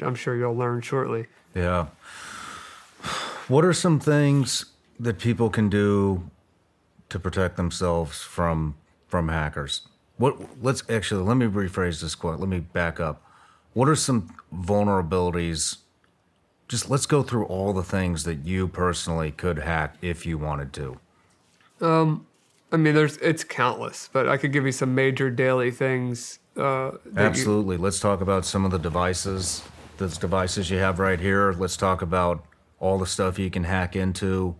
[0.01, 1.27] I'm sure you'll learn shortly.
[1.55, 1.87] Yeah.
[3.47, 4.65] What are some things
[4.99, 6.29] that people can do
[7.09, 8.75] to protect themselves from
[9.07, 9.87] from hackers?
[10.17, 12.39] What let's actually let me rephrase this quote.
[12.39, 13.21] Let me back up.
[13.73, 15.77] What are some vulnerabilities?
[16.67, 20.71] Just let's go through all the things that you personally could hack if you wanted
[20.73, 20.99] to.
[21.81, 22.25] Um,
[22.71, 26.91] I mean, there's it's countless, but I could give you some major daily things uh,
[27.15, 27.75] Absolutely.
[27.75, 27.81] You...
[27.81, 29.63] Let's talk about some of the devices.
[29.97, 31.53] Those devices you have right here.
[31.53, 32.45] Let's talk about
[32.79, 34.55] all the stuff you can hack into.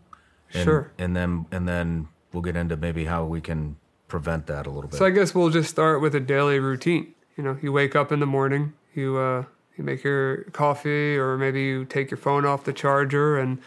[0.53, 0.91] And, sure.
[0.97, 3.75] And then and then we'll get into maybe how we can
[4.07, 4.97] prevent that a little bit.
[4.97, 7.13] So I guess we'll just start with a daily routine.
[7.35, 9.45] You know, you wake up in the morning, you uh,
[9.75, 13.59] you make your coffee, or maybe you take your phone off the charger and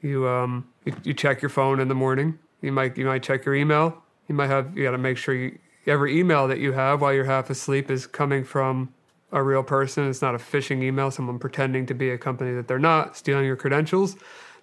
[0.00, 2.38] you um you, you check your phone in the morning.
[2.60, 4.02] You might you might check your email.
[4.28, 7.12] You might have you got to make sure you every email that you have while
[7.12, 8.92] you're half asleep is coming from
[9.32, 10.08] a real person.
[10.08, 13.44] It's not a phishing email, someone pretending to be a company that they're not, stealing
[13.44, 14.16] your credentials.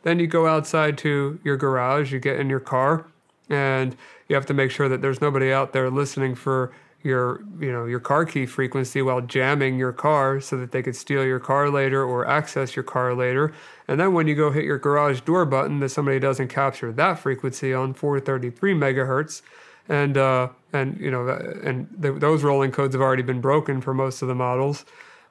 [0.03, 3.05] Then you go outside to your garage, you get in your car,
[3.49, 3.95] and
[4.27, 6.71] you have to make sure that there's nobody out there listening for
[7.03, 10.95] your you know your car key frequency while jamming your car so that they could
[10.95, 13.51] steal your car later or access your car later
[13.87, 17.17] and then when you go hit your garage door button that somebody doesn't capture that
[17.17, 19.41] frequency on 433 megahertz
[19.89, 21.27] and uh, and you know
[21.63, 24.85] and the, those rolling codes have already been broken for most of the models.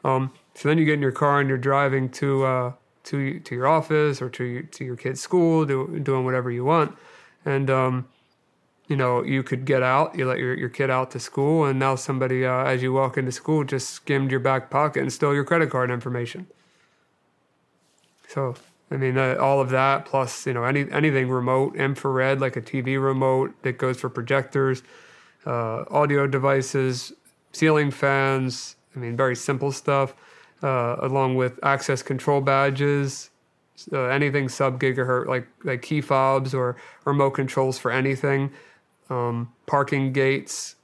[0.05, 2.73] Um, so then you get in your car and you're driving to uh,
[3.05, 6.65] to to your office or to your, to your kid's school, do, doing whatever you
[6.65, 6.97] want,
[7.45, 8.09] and um,
[8.89, 11.79] you know you could get out, you let your, your kid out to school, and
[11.79, 15.35] now somebody uh, as you walk into school just skimmed your back pocket and stole
[15.35, 16.47] your credit card information.
[18.29, 18.55] So
[18.91, 22.63] I mean, uh, all of that plus you know any anything remote, infrared like a
[22.63, 24.83] TV remote that goes for projectors,
[25.47, 27.13] uh, audio devices,
[27.53, 28.77] ceiling fans.
[28.95, 30.15] I mean, very simple stuff,
[30.63, 33.31] uh, along with access control badges,
[33.93, 38.51] uh, anything sub gigahertz like like key fobs or remote controls for anything,
[39.09, 40.77] um, parking gates,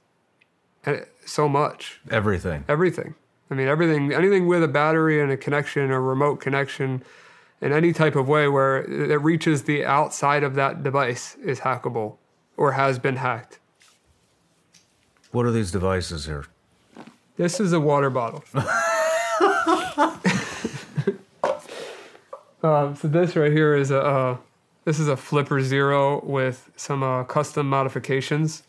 [1.25, 1.99] so much.
[2.09, 2.63] Everything.
[2.67, 3.15] Everything.
[3.49, 4.13] I mean, everything.
[4.13, 7.03] Anything with a battery and a connection, a remote connection
[7.61, 12.17] in any type of way where it reaches the outside of that device is hackable
[12.55, 13.59] or has been hacked.
[15.31, 16.45] What are these devices here?
[17.35, 18.43] This is a water bottle.
[22.63, 24.37] uh, so this right here is a uh,
[24.85, 28.63] this is a Flipper Zero with some uh, custom modifications,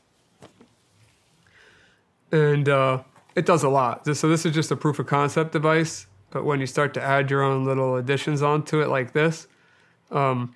[2.33, 3.03] and uh,
[3.35, 4.05] it does a lot.
[4.17, 7.31] So this is just a proof of concept device but when you start to add
[7.31, 9.49] your own little additions onto it like this,
[10.11, 10.55] um,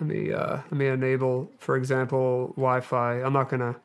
[0.00, 3.22] let me uh, let me enable, for example, Wi-Fi.
[3.22, 3.76] I'm not gonna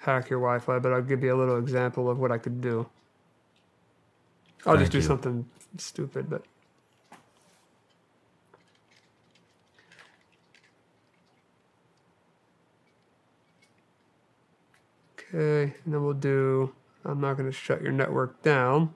[0.00, 2.88] hack your Wi-Fi, but I'll give you a little example of what I could do.
[4.66, 5.04] I'll Thank just do you.
[5.04, 5.46] something
[5.76, 6.42] stupid, but.
[15.32, 16.72] Okay, and then we'll do,
[17.04, 18.92] I'm not going to shut your network down.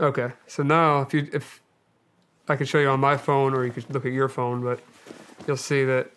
[0.00, 1.62] Okay, so now if you if
[2.48, 4.80] I can show you on my phone, or you could look at your phone, but
[5.46, 6.10] you'll see that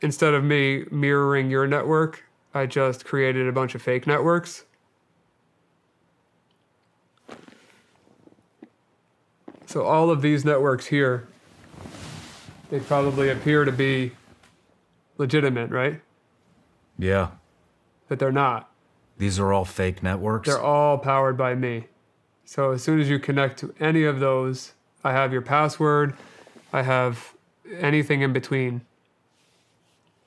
[0.00, 2.24] instead of me mirroring your network,
[2.54, 4.64] I just created a bunch of fake networks.
[9.66, 11.28] So all of these networks here,
[12.70, 14.12] they probably appear to be
[15.16, 16.00] legitimate, right?
[16.98, 17.30] Yeah.
[18.08, 18.68] But they're not.
[19.18, 20.48] These are all fake networks?
[20.48, 21.86] They're all powered by me.
[22.44, 24.72] So as soon as you connect to any of those,
[25.04, 26.14] I have your password,
[26.72, 27.34] I have
[27.78, 28.80] anything in between.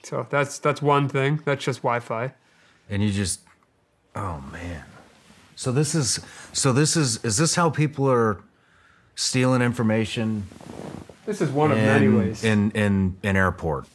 [0.04, 1.40] So that's that's one thing.
[1.46, 2.34] That's just Wi-Fi.
[2.90, 3.40] and you just
[4.16, 4.84] oh man
[5.56, 6.20] so this is
[6.52, 8.38] so this is is this how people are
[9.16, 10.46] stealing information
[11.26, 12.44] This is one of many ways.
[12.44, 13.88] in in an airport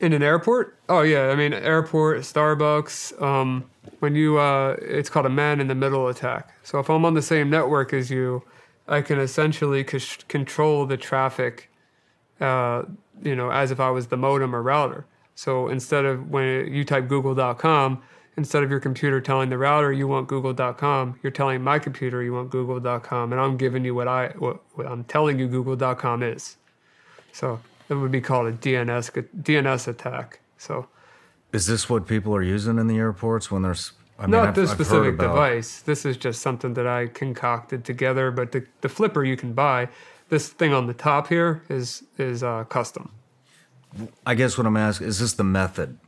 [0.00, 0.76] In an airport?
[0.88, 3.20] Oh yeah, I mean airport, Starbucks.
[3.20, 3.64] Um,
[4.00, 6.54] when you, uh, it's called a man in the middle attack.
[6.62, 8.42] So if I'm on the same network as you,
[8.86, 11.68] I can essentially c- control the traffic,
[12.40, 12.84] uh,
[13.24, 15.04] you know, as if I was the modem or router.
[15.38, 18.02] So instead of when you type Google.com,
[18.36, 22.32] instead of your computer telling the router you want Google.com, you're telling my computer you
[22.32, 26.56] want Google.com, and I'm giving you what I what, what I'm telling you Google.com is.
[27.30, 30.40] So it would be called a DNS DNS attack.
[30.56, 30.88] So
[31.52, 34.60] is this what people are using in the airports when there's I mean, not I've-
[34.60, 35.82] this specific device.
[35.82, 38.32] This is just something that I concocted together.
[38.32, 39.88] But the, the flipper you can buy.
[40.30, 43.12] This thing on the top here is is uh, custom.
[44.26, 45.98] I guess what I'm asking is this the method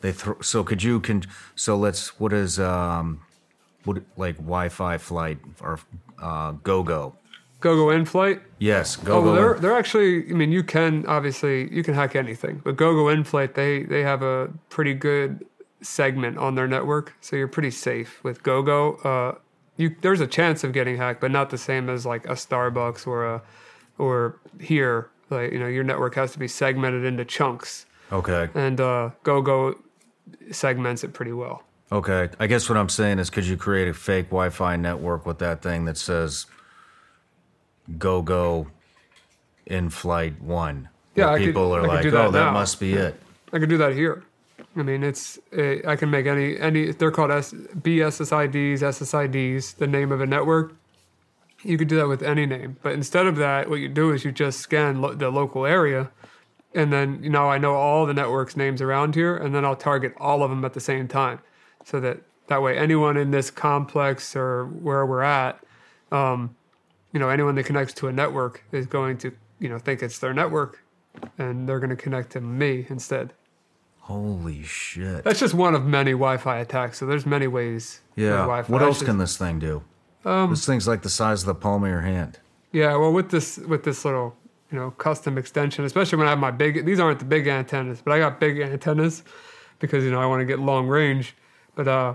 [0.00, 0.40] they throw?
[0.40, 1.22] So could you can
[1.54, 3.20] so let's what is um
[3.84, 5.78] what like Wi-Fi flight or
[6.22, 7.16] uh, GoGo?
[7.60, 8.40] GoGo in flight.
[8.58, 9.22] Yes, Oh, GoGo.
[9.24, 10.30] well, they're in- they're actually.
[10.30, 14.22] I mean, you can obviously you can hack anything, but GoGo Inflight they they have
[14.22, 15.44] a pretty good
[15.82, 18.96] segment on their network, so you're pretty safe with GoGo.
[18.96, 19.34] Uh,
[19.76, 23.06] you there's a chance of getting hacked, but not the same as like a Starbucks
[23.06, 23.42] or a
[23.98, 25.10] or here.
[25.30, 29.78] Like you know, your network has to be segmented into chunks, okay, and uh, GoGo
[30.50, 31.62] segments it pretty well.
[31.92, 32.28] okay.
[32.38, 35.62] I guess what I'm saying is, could you create a fake Wi-Fi network with that
[35.62, 36.46] thing that says
[37.98, 38.68] GoGo
[39.66, 40.88] in flight one?
[41.14, 43.20] Yeah, could- people I are could like, do that oh, that now." must be it.
[43.52, 44.22] I could do that here.
[44.76, 46.92] I mean, it's eh, I can make any any.
[46.92, 50.74] They're called S, BSSIDs, SSIDs, the name of a network.
[51.62, 54.24] You could do that with any name, but instead of that, what you do is
[54.24, 56.10] you just scan lo- the local area,
[56.74, 59.76] and then you know I know all the networks names around here, and then I'll
[59.76, 61.40] target all of them at the same time,
[61.84, 65.60] so that that way anyone in this complex or where we're at,
[66.10, 66.56] um,
[67.12, 70.18] you know, anyone that connects to a network is going to you know think it's
[70.18, 70.82] their network,
[71.36, 73.34] and they're going to connect to me instead.
[73.98, 75.24] Holy shit!
[75.24, 76.98] That's just one of many Wi-Fi attacks.
[76.98, 78.00] So there's many ways.
[78.16, 78.46] Yeah.
[78.66, 79.82] What else just- can this thing do?
[80.24, 82.38] Um, this thing's like the size of the palm of your hand.
[82.72, 82.96] Yeah.
[82.96, 84.36] Well, with this with this little
[84.70, 86.84] you know custom extension, especially when I have my big.
[86.84, 89.22] These aren't the big antennas, but I got big antennas
[89.78, 91.34] because you know I want to get long range.
[91.74, 92.14] But uh,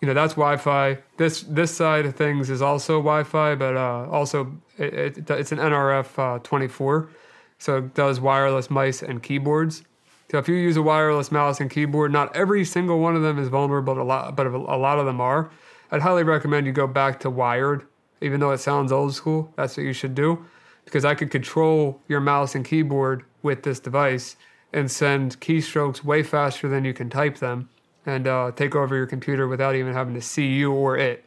[0.00, 0.98] you know that's Wi-Fi.
[1.16, 5.58] This this side of things is also Wi-Fi, but uh, also it, it, it's an
[5.58, 7.10] NRF uh, 24,
[7.58, 9.82] so it does wireless mice and keyboards.
[10.30, 13.38] So if you use a wireless mouse and keyboard, not every single one of them
[13.38, 15.50] is vulnerable, but a lot, but a lot of them are.
[15.90, 17.86] I'd highly recommend you go back to wired,
[18.20, 19.52] even though it sounds old school.
[19.56, 20.44] That's what you should do,
[20.84, 24.36] because I could control your mouse and keyboard with this device
[24.72, 27.68] and send keystrokes way faster than you can type them,
[28.06, 31.24] and uh, take over your computer without even having to see you or it.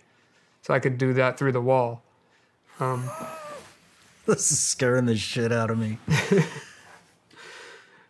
[0.61, 2.01] So I could do that through the wall.
[4.25, 5.97] This is scaring the shit out of me.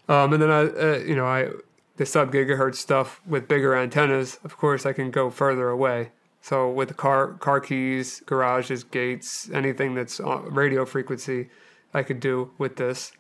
[0.10, 1.50] Um, and then I, uh, you know, I
[1.98, 4.40] the sub gigahertz stuff with bigger antennas.
[4.44, 6.12] Of course, I can go further away.
[6.44, 11.50] So with car car keys, garages, gates, anything that's on radio frequency,
[11.94, 13.14] I could do with this.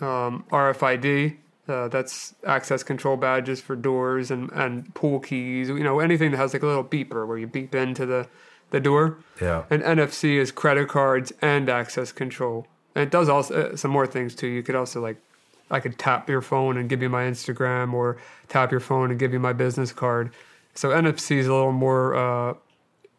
[0.00, 1.36] Um, RFID,
[1.66, 5.68] uh, that's access control badges for doors and and pool keys.
[5.68, 8.28] You know, anything that has like a little beeper where you beep into the
[8.70, 9.18] the door.
[9.40, 9.64] Yeah.
[9.68, 12.68] And NFC is credit cards and access control.
[12.94, 14.46] And it does also uh, some more things too.
[14.46, 15.16] You could also like,
[15.72, 18.18] I could tap your phone and give you my Instagram, or
[18.48, 20.32] tap your phone and give you my business card.
[20.74, 22.54] So NFC is a little more uh,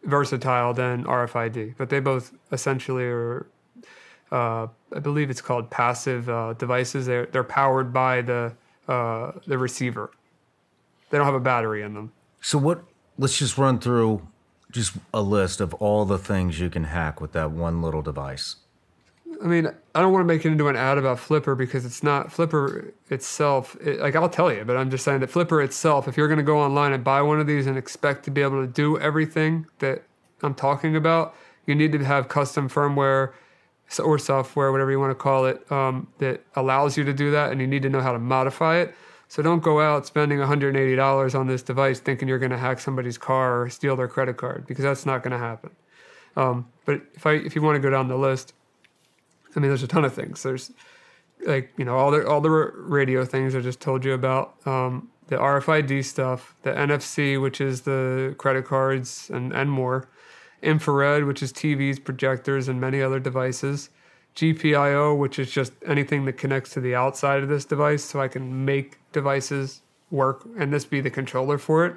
[0.03, 3.47] versatile than RFID, but they both essentially are.
[4.31, 7.05] Uh, I believe it's called passive uh, devices.
[7.05, 8.53] They're they're powered by the
[8.87, 10.11] uh, the receiver.
[11.09, 12.11] They don't have a battery in them.
[12.41, 12.83] So what?
[13.17, 14.27] Let's just run through
[14.71, 18.55] just a list of all the things you can hack with that one little device.
[19.41, 22.03] I mean, I don't want to make it into an ad about Flipper because it's
[22.03, 23.75] not Flipper itself.
[23.81, 26.07] It, like I'll tell you, but I'm just saying that Flipper itself.
[26.07, 28.41] If you're going to go online and buy one of these and expect to be
[28.41, 30.03] able to do everything that
[30.41, 31.35] I'm talking about,
[31.65, 33.33] you need to have custom firmware
[33.99, 37.51] or software, whatever you want to call it, um, that allows you to do that,
[37.51, 38.93] and you need to know how to modify it.
[39.27, 43.17] So don't go out spending $180 on this device thinking you're going to hack somebody's
[43.17, 45.71] car or steal their credit card because that's not going to happen.
[46.35, 48.53] Um, but if I if you want to go down the list.
[49.55, 50.43] I mean, there's a ton of things.
[50.43, 50.71] There's
[51.45, 55.09] like you know all the all the radio things I just told you about, um,
[55.27, 60.07] the RFID stuff, the NFC, which is the credit cards and and more,
[60.61, 63.89] infrared, which is TVs, projectors, and many other devices,
[64.35, 68.27] GPIO, which is just anything that connects to the outside of this device, so I
[68.27, 71.95] can make devices work and this be the controller for it.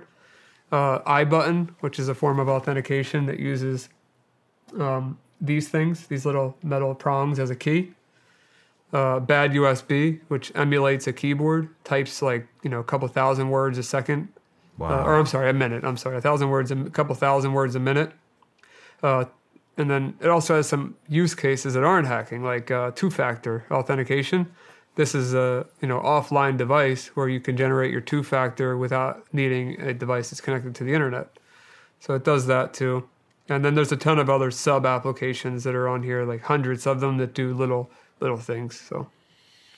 [0.72, 3.88] Uh, iButton, which is a form of authentication that uses
[4.80, 7.92] um, these things, these little metal prongs as a key.
[8.92, 13.78] Uh, bad USB, which emulates a keyboard, types like you know a couple thousand words
[13.78, 14.28] a second,
[14.78, 15.00] Wow.
[15.00, 15.84] uh, or I'm sorry, a minute.
[15.84, 18.12] I'm sorry, a thousand words, a couple thousand words a minute.
[19.02, 19.24] Uh,
[19.76, 24.46] and then it also has some use cases that aren't hacking, like uh, two-factor authentication.
[24.94, 29.78] This is a you know offline device where you can generate your two-factor without needing
[29.80, 31.38] a device that's connected to the internet.
[32.00, 33.08] So it does that too.
[33.48, 36.86] And then there's a ton of other sub applications that are on here, like hundreds
[36.86, 37.90] of them that do little
[38.20, 38.78] little things.
[38.81, 39.09] So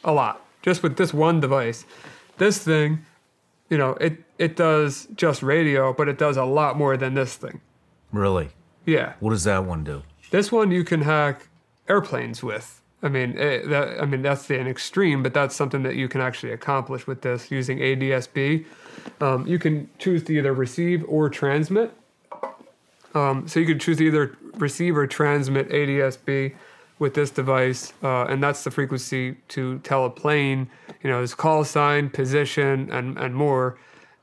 [0.05, 1.85] a lot just with this one device.
[2.39, 3.05] This thing,
[3.69, 7.37] you know, it it does just radio, but it does a lot more than this
[7.37, 7.61] thing.
[8.13, 8.51] really?
[8.87, 10.03] Yeah, What does that one do?
[10.31, 11.49] this one you can hack
[11.91, 12.81] airplanes with.
[13.03, 16.09] I mean, it, that, I mean that's the an extreme, but that's something that you
[16.09, 18.65] can actually accomplish with this using ADSB.
[19.21, 21.93] Um, you can choose to either receive or transmit.
[23.15, 26.55] Um, so you can choose either receive or transmit ADSB
[26.99, 30.69] with this device, uh, and that's the frequency to tell a plane,
[31.03, 33.79] you know, its call sign, position, and and more.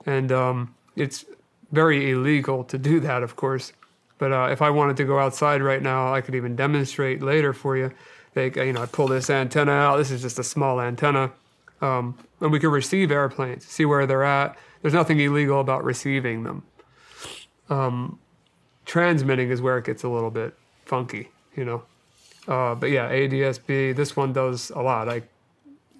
[0.06, 1.26] And um, it's
[1.72, 3.74] very illegal to do that, of course.
[4.18, 7.54] But uh, if I wanted to go outside right now, I could even demonstrate later
[7.54, 7.92] for you.
[8.34, 9.98] They, you know, I pull this antenna out.
[9.98, 11.32] This is just a small antenna,
[11.82, 14.58] um, and we can receive airplanes, see where they're at.
[14.82, 16.64] There's nothing illegal about receiving them.
[17.70, 18.20] Um,
[18.86, 20.54] transmitting is where it gets a little bit
[20.86, 21.84] funky, you know.
[22.48, 23.96] Uh, but yeah, ADSB.
[23.96, 25.08] This one does a lot.
[25.08, 25.28] Like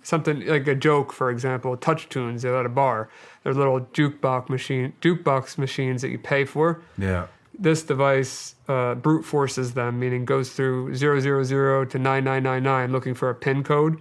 [0.04, 3.10] something like a joke, for example, TouchTunes they at a bar.
[3.44, 7.28] They're little jukebox machine, jukebox machines that you pay for Yeah.
[7.58, 11.22] this device uh, brute forces them, meaning goes through 000
[11.86, 14.00] to 9999 looking for a PIN code.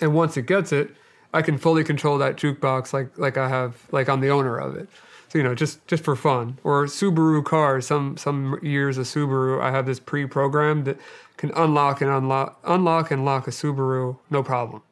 [0.00, 0.90] And once it gets it,
[1.32, 4.74] I can fully control that jukebox like like I have like I'm the owner of
[4.76, 4.88] it.
[5.28, 6.58] So you know, just just for fun.
[6.64, 7.86] Or Subaru cars.
[7.86, 10.98] Some some years of Subaru, I have this pre-programmed that
[11.36, 14.82] can unlock and unlock unlock and lock a Subaru no problem.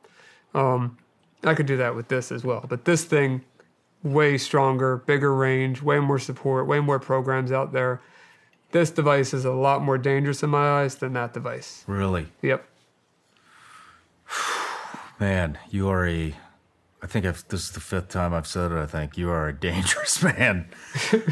[0.54, 0.98] Um,
[1.44, 2.64] I could do that with this as well.
[2.68, 3.42] But this thing
[4.02, 8.00] way stronger, bigger range, way more support, way more programs out there.
[8.72, 11.84] This device is a lot more dangerous in my eyes than that device.
[11.86, 12.28] Really?
[12.42, 12.66] Yep.
[15.20, 16.34] Man, you are a.
[17.06, 18.78] I think I've, this is the fifth time I've said it.
[18.78, 20.68] I think you are a dangerous man,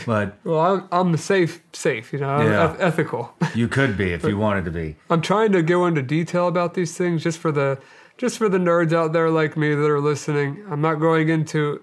[0.07, 2.75] but Well, I'm, I'm safe, safe, you know, I'm Yeah.
[2.75, 3.35] eth- ethical.
[3.57, 4.95] you could be if you wanted to be.
[5.11, 7.81] I'm trying to go into detail about these things just for the
[8.19, 10.65] just for the nerds out there like me that are listening.
[10.71, 11.83] I'm not going into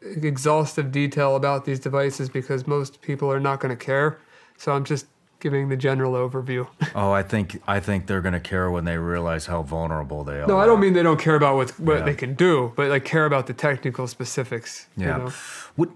[0.00, 4.20] exhaustive detail about these devices because most people are not going to care.
[4.56, 5.06] So I'm just
[5.42, 6.66] giving the general overview.
[6.94, 10.46] Oh, I think I think they're gonna care when they realize how vulnerable they are.
[10.46, 12.04] no, I don't mean they don't care about what what Yeah.
[12.04, 14.86] they can do, but like care about the technical specifics.
[14.96, 15.16] you Yeah.
[15.18, 15.30] know?
[15.76, 15.86] We,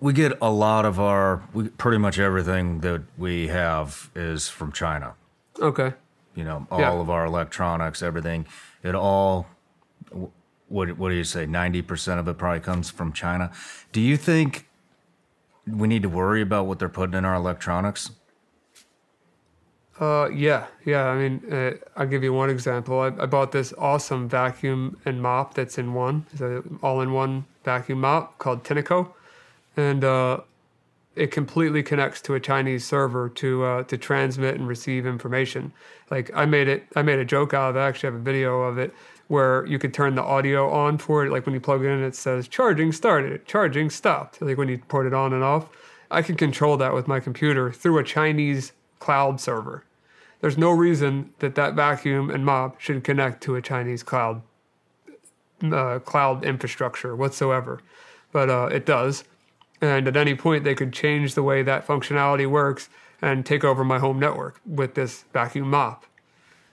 [0.00, 4.70] we get a lot of our, we, pretty much everything that we have is from
[4.72, 5.14] China.
[5.60, 5.92] Okay.
[6.36, 6.92] You know, all Yeah.
[7.04, 8.46] of our electronics, everything,
[8.84, 9.48] it all,
[10.68, 13.50] what, what do you say, 90% of it probably comes from China.
[13.92, 14.68] Do you think
[15.66, 18.12] we need to worry about what they're putting in our electronics?
[20.00, 21.06] Uh, yeah, yeah.
[21.06, 23.00] I mean, uh, I'll give you one example.
[23.00, 26.24] I, I bought this awesome vacuum and mop that's in one.
[26.32, 29.10] It's an all-in-one vacuum mop called Tineco,
[29.76, 30.40] and uh,
[31.16, 35.72] it completely connects to a Chinese server to uh, to transmit and receive information.
[36.12, 37.80] Like I made it, I made a joke out of it.
[37.80, 38.94] I actually have a video of it
[39.26, 41.32] where you could turn the audio on for it.
[41.32, 44.40] Like when you plug it in, it says charging started, charging stopped.
[44.40, 45.68] Like when you put it on and off,
[46.08, 49.84] I can control that with my computer through a Chinese cloud server.
[50.40, 54.42] There's no reason that that vacuum and mop should connect to a Chinese cloud
[55.62, 57.80] uh, cloud infrastructure whatsoever,
[58.30, 59.24] but uh, it does.
[59.80, 62.88] And at any point, they could change the way that functionality works
[63.20, 66.04] and take over my home network with this vacuum mop.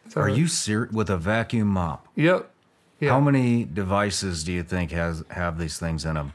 [0.10, 2.08] So, Are you serious with a vacuum mop?
[2.16, 2.52] Yep.
[3.00, 3.10] Yeah.
[3.10, 6.34] How many devices do you think has have these things in them?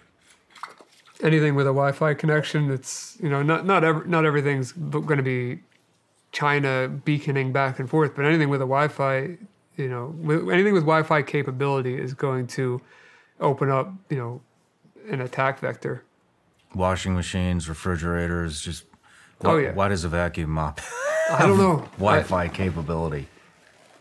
[1.23, 5.23] anything with a Wi-Fi connection, it's you know not not ever, not everything's going to
[5.23, 5.61] be
[6.33, 9.37] China beaconing back and forth, but anything with a Wi-Fi,
[9.77, 12.81] you know, with, anything with Wi-Fi capability is going to
[13.41, 14.41] open up, you know,
[15.11, 16.05] an attack vector.
[16.75, 18.85] Washing machines, refrigerators, just.
[19.45, 19.73] Oh, why- yeah.
[19.73, 20.81] Why does a vacuum mop
[21.33, 21.79] I don't know.
[21.99, 23.27] Wi-Fi capability?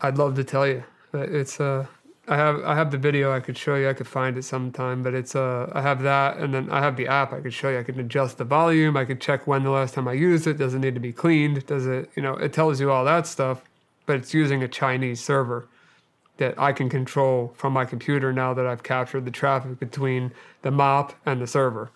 [0.00, 1.86] I, I'd love to tell you, but it's uh,
[2.30, 3.88] I have I have the video I could show you.
[3.88, 6.96] I could find it sometime, but it's uh, I have that, and then I have
[6.96, 7.80] the app I could show you.
[7.80, 8.96] I can adjust the volume.
[8.96, 10.56] I could check when the last time I used it.
[10.56, 11.66] Does it need to be cleaned?
[11.66, 13.64] Does it, you know, it tells you all that stuff,
[14.06, 15.66] but it's using a Chinese server
[16.36, 20.30] that I can control from my computer now that I've captured the traffic between
[20.62, 21.90] the mop and the server.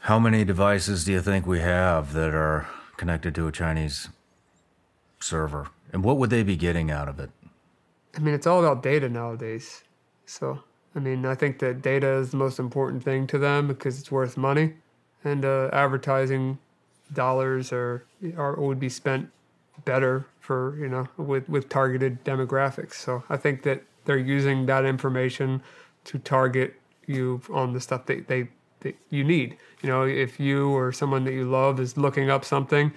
[0.00, 2.66] How many devices do you think we have that are
[2.96, 4.08] connected to a Chinese
[5.20, 5.68] server?
[5.92, 7.28] And what would they be getting out of it?
[8.16, 9.84] I mean, it's all about data nowadays.
[10.26, 10.62] So,
[10.94, 14.10] I mean, I think that data is the most important thing to them because it's
[14.10, 14.74] worth money,
[15.24, 16.58] and uh, advertising
[17.12, 18.04] dollars are,
[18.36, 19.30] are would be spent
[19.84, 22.94] better for you know with with targeted demographics.
[22.94, 25.62] So I think that they're using that information
[26.04, 26.74] to target
[27.06, 28.48] you on the stuff that they
[28.80, 29.56] that you need.
[29.82, 32.92] You know, if you or someone that you love is looking up something,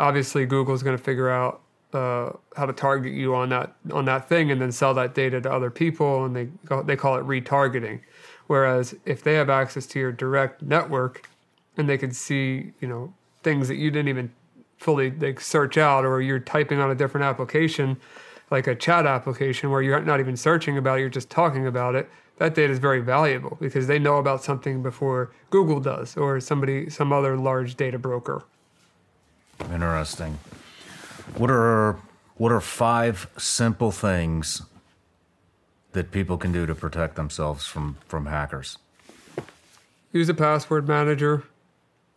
[0.00, 1.60] obviously Google's going to figure out
[1.92, 5.50] how to target you on that on that thing and then sell that data to
[5.50, 6.48] other people, and they
[6.84, 8.00] they call it retargeting.
[8.46, 11.28] Whereas if they have access to your direct network,
[11.76, 14.32] and they can see you know things that you didn't even
[14.78, 17.96] fully like search out, or you're typing on a different application,
[18.50, 21.94] like a chat application where you're not even searching about it, you're just talking about
[21.94, 22.08] it.
[22.38, 26.90] That data is very valuable because they know about something before Google does or somebody
[26.90, 28.42] some other large data broker.
[29.72, 30.38] Interesting.
[31.34, 31.98] What are
[32.36, 34.62] what are five simple things
[35.92, 38.78] that people can do to protect themselves from from hackers?
[40.12, 41.44] Use a password manager.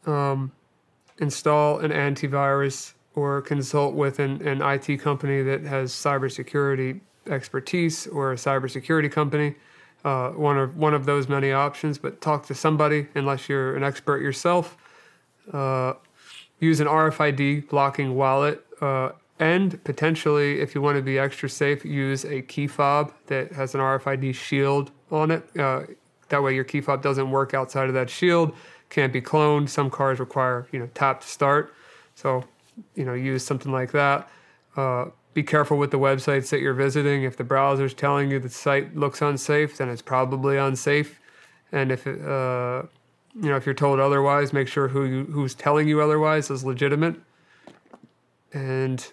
[0.06, 0.52] Um,
[1.18, 8.32] install an antivirus or consult with an, an IT company that has cybersecurity expertise or
[8.32, 9.56] a cybersecurity company.
[10.06, 13.84] Uh, one of one of those many options, but talk to somebody unless you're an
[13.84, 14.78] expert yourself.
[15.52, 15.94] Uh,
[16.62, 21.86] use an RFID blocking wallet, uh, and potentially, if you want to be extra safe,
[21.86, 25.58] use a key fob that has an RFID shield on it.
[25.58, 25.84] Uh,
[26.28, 28.54] that way, your key fob doesn't work outside of that shield
[28.90, 29.70] can't be cloned.
[29.70, 31.74] Some cars require you know tap to start,
[32.16, 32.44] so
[32.96, 34.30] you know use something like that.
[34.76, 37.24] Uh, be careful with the websites that you're visiting.
[37.24, 41.20] If the browser is telling you the site looks unsafe, then it's probably unsafe.
[41.72, 42.84] And if it, uh,
[43.36, 46.64] you know if you're told otherwise, make sure who you, who's telling you otherwise is
[46.64, 47.16] legitimate.
[48.54, 49.06] And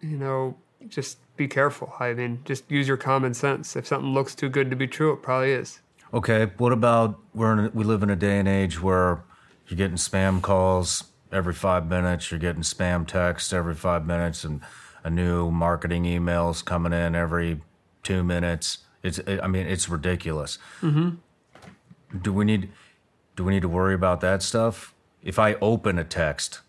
[0.00, 0.56] you know
[0.88, 1.92] just be careful.
[2.00, 3.76] I mean, just use your common sense.
[3.76, 5.80] If something looks too good to be true, it probably is.
[6.14, 9.22] Okay, what about we're in we live in a day and age where
[9.66, 14.60] you're getting spam calls every five minutes, you're getting spam texts every five minutes, and
[15.02, 17.60] a new marketing emails coming in every
[18.02, 18.78] two minutes.
[19.02, 20.58] It's I mean it's ridiculous.
[20.80, 22.18] Mm-hmm.
[22.22, 22.70] Do we need
[23.34, 24.94] do we need to worry about that stuff?
[25.22, 26.60] If I open a text,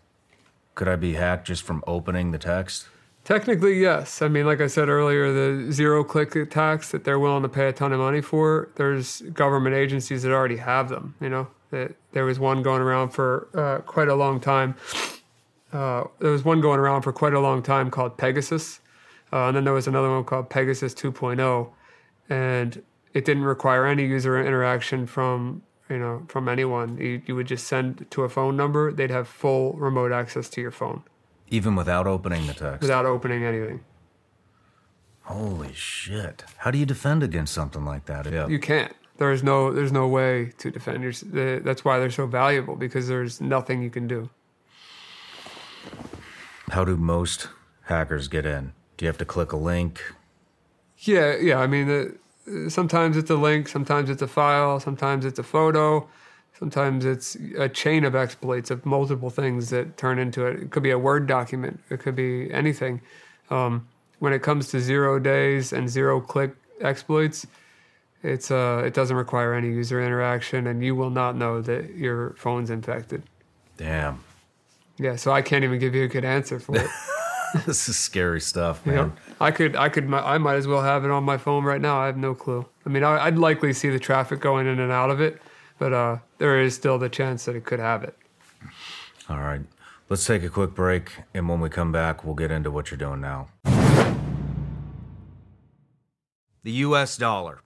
[0.78, 2.86] could I be hacked just from opening the text?
[3.24, 4.22] Technically, yes.
[4.22, 7.66] I mean, like I said earlier, the zero click attacks that they're willing to pay
[7.68, 11.16] a ton of money for, there's government agencies that already have them.
[11.20, 14.76] You know, that there was one going around for uh, quite a long time.
[15.72, 18.78] Uh, there was one going around for quite a long time called Pegasus.
[19.32, 21.70] Uh, and then there was another one called Pegasus 2.0.
[22.30, 22.82] And
[23.14, 26.98] it didn't require any user interaction from you know from anyone.
[26.98, 28.92] You, you would just send to a phone number.
[28.92, 31.02] They'd have full remote access to your phone.
[31.50, 32.82] Even without opening the text.
[32.82, 33.80] Without opening anything.
[35.22, 36.44] Holy shit!
[36.58, 38.30] How do you defend against something like that?
[38.30, 38.48] Yeah.
[38.48, 38.92] You can't.
[39.18, 39.72] There's no.
[39.72, 41.02] There's no way to defend.
[41.02, 44.30] Your, that's why they're so valuable because there's nothing you can do.
[46.70, 47.48] How do most
[47.84, 48.72] hackers get in?
[48.96, 50.02] Do you have to click a link?
[50.98, 51.58] Yeah, yeah.
[51.58, 52.04] I mean, uh,
[52.68, 56.08] sometimes it's a link, sometimes it's a file, sometimes it's a photo,
[56.58, 60.60] Sometimes it's a chain of exploits of multiple things that turn into it.
[60.60, 63.00] It could be a Word document, it could be anything.
[63.48, 63.86] Um,
[64.18, 67.46] when it comes to zero days and zero click exploits,
[68.24, 72.34] it's uh, it doesn't require any user interaction, and you will not know that your
[72.36, 73.22] phone's infected.
[73.76, 74.24] Damn.
[74.98, 76.90] Yeah, so I can't even give you a good answer for it.
[77.66, 78.94] this is scary stuff, man.
[78.94, 81.64] You know, I could, I could, I might as well have it on my phone
[81.64, 81.98] right now.
[81.98, 82.66] I have no clue.
[82.84, 85.40] I mean, I'd likely see the traffic going in and out of it,
[85.78, 88.16] but uh, there is still the chance that it could have it.
[89.28, 89.62] All right.
[90.08, 92.98] Let's take a quick break, and when we come back, we'll get into what you're
[92.98, 93.48] doing now.
[96.62, 97.60] The US dollar.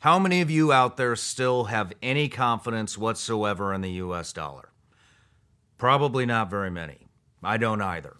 [0.00, 4.70] How many of you out there still have any confidence whatsoever in the US dollar?
[5.78, 7.06] Probably not very many.
[7.42, 8.16] I don't either.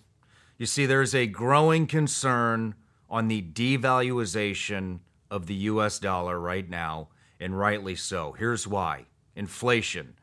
[0.58, 2.74] You see, there's a growing concern
[3.10, 5.00] on the devaluation
[5.30, 7.08] of the US dollar right now,
[7.38, 8.32] and rightly so.
[8.32, 10.14] Here's why inflation.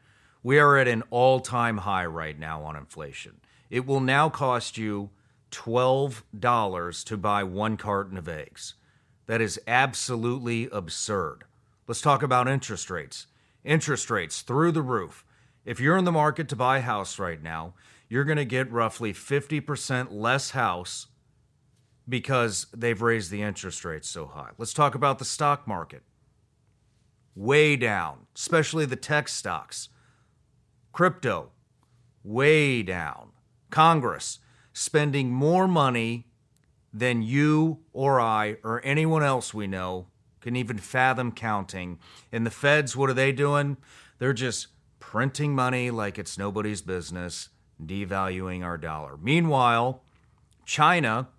[0.42, 3.42] We are at an all time high right now on inflation.
[3.70, 5.12] It will now cost you
[5.52, 8.74] $12 to buy one carton of eggs.
[9.28, 11.44] That is absolutely absurd.
[11.88, 13.28] Let's talk about interest rates.
[13.64, 15.24] Interest rates through the roof.
[15.64, 17.74] If you're in the market to buy a house right now,
[18.14, 21.08] you're going to get roughly 50% less house
[22.08, 24.52] because they've raised the interest rates so high.
[24.60, 26.04] Let's talk about the stock market.
[27.34, 29.90] Way down, especially the tech stocks.
[30.92, 31.54] Crypto,
[32.24, 33.32] way down.
[33.72, 34.38] Congress
[34.74, 36.28] spending more money
[36.94, 40.06] than you or I or anyone else we know
[40.40, 41.98] can even fathom counting.
[42.32, 43.78] And the feds, what are they doing?
[44.20, 44.68] They're just
[45.00, 47.50] printing money like it's nobody's business,
[47.88, 49.18] devaluing our dollar.
[49.22, 50.02] Meanwhile,
[50.66, 51.30] China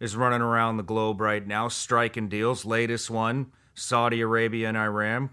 [0.00, 2.64] is running around the globe right now, striking deals.
[2.64, 5.30] Latest one Saudi Arabia and Iran.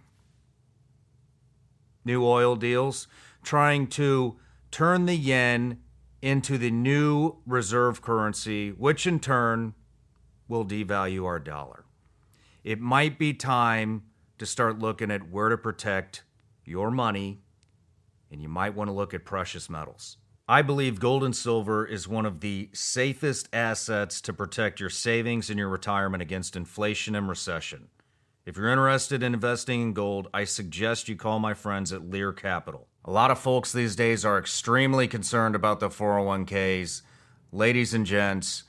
[2.05, 3.07] New oil deals,
[3.43, 4.37] trying to
[4.71, 5.79] turn the yen
[6.21, 9.73] into the new reserve currency, which in turn
[10.47, 11.85] will devalue our dollar.
[12.63, 14.03] It might be time
[14.37, 16.23] to start looking at where to protect
[16.63, 17.41] your money,
[18.31, 20.17] and you might want to look at precious metals.
[20.49, 25.51] I believe gold and silver is one of the safest assets to protect your savings
[25.51, 27.89] and your retirement against inflation and recession.
[28.47, 32.33] If you're interested in investing in gold, I suggest you call my friends at Lear
[32.33, 32.87] Capital.
[33.05, 37.03] A lot of folks these days are extremely concerned about the 401ks.
[37.51, 38.63] Ladies and gents,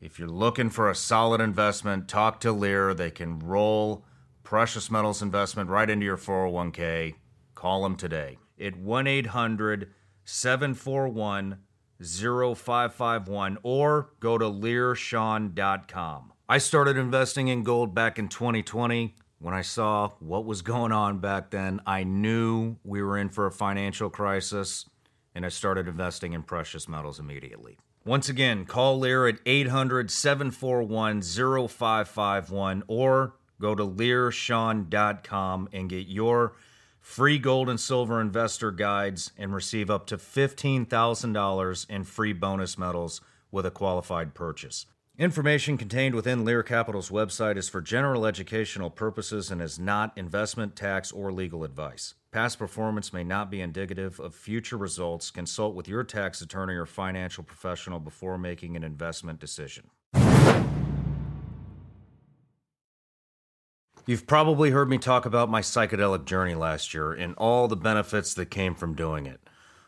[0.00, 2.94] if you're looking for a solid investment, talk to Lear.
[2.94, 4.06] They can roll
[4.42, 7.16] precious metals investment right into your 401k.
[7.54, 9.90] Call them today at 1 800
[10.24, 11.58] 741
[12.02, 16.32] 0551 or go to learshawn.com.
[16.48, 19.14] I started investing in gold back in 2020.
[19.38, 23.46] When I saw what was going on back then, I knew we were in for
[23.46, 24.88] a financial crisis,
[25.34, 27.78] and I started investing in precious metals immediately.
[28.06, 36.54] Once again, call Lear at 800 741 0551 or go to learshawn.com and get your
[37.04, 43.20] free gold and silver investor guides and receive up to $15,000 in free bonus metals
[43.52, 44.86] with a qualified purchase.
[45.18, 50.74] Information contained within Lear Capital's website is for general educational purposes and is not investment,
[50.74, 52.14] tax, or legal advice.
[52.32, 55.30] Past performance may not be indicative of future results.
[55.30, 59.90] Consult with your tax attorney or financial professional before making an investment decision.
[64.06, 68.34] You've probably heard me talk about my psychedelic journey last year and all the benefits
[68.34, 69.40] that came from doing it.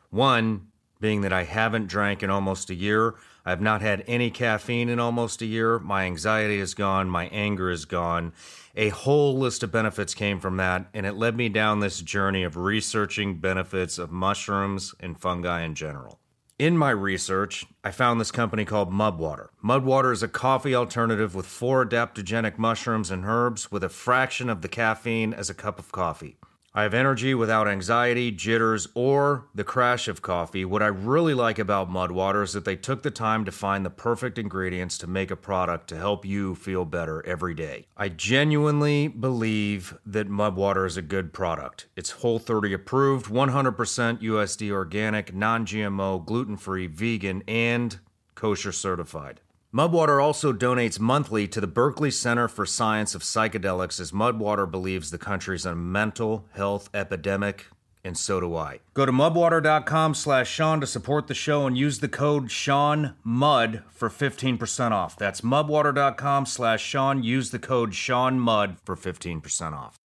[0.09, 0.69] One
[1.01, 3.17] being that I haven't drank in almost a year.
[3.45, 5.79] I've not had any caffeine in almost a year.
[5.79, 7.11] My anxiety is gone.
[7.11, 8.33] My anger is gone.
[8.75, 12.43] A whole list of benefits came from that, and it led me down this journey
[12.43, 16.19] of researching benefits of mushrooms and fungi in general.
[16.59, 19.49] In my research, I found this company called Mudwater.
[19.63, 24.63] Mudwater is a coffee alternative with four adaptogenic mushrooms and herbs with a fraction of
[24.63, 26.39] the caffeine as a cup of coffee.
[26.77, 30.67] I have energy without anxiety, jitters, or the crash of coffee.
[30.67, 33.89] What I really like about Mudwater is that they took the time to find the
[33.89, 37.87] perfect ingredients to make a product to help you feel better every day.
[37.97, 41.87] I genuinely believe that Mudwater is a good product.
[41.97, 47.99] It's Whole 30 approved, 100% USD organic, non GMO, gluten free, vegan, and
[48.35, 49.41] kosher certified.
[49.77, 55.11] Mudwater also donates monthly to the Berkeley Center for Science of Psychedelics as Mudwater believes
[55.11, 57.67] the country's in a mental health epidemic,
[58.03, 58.81] and so do I.
[58.95, 64.09] Go to mudwater.com slash Sean to support the show and use the code SeanMud for
[64.09, 65.19] 15% off.
[65.19, 67.23] That's mudwater.com slash Sean.
[67.23, 69.99] Use the code SeanMud for 15% off.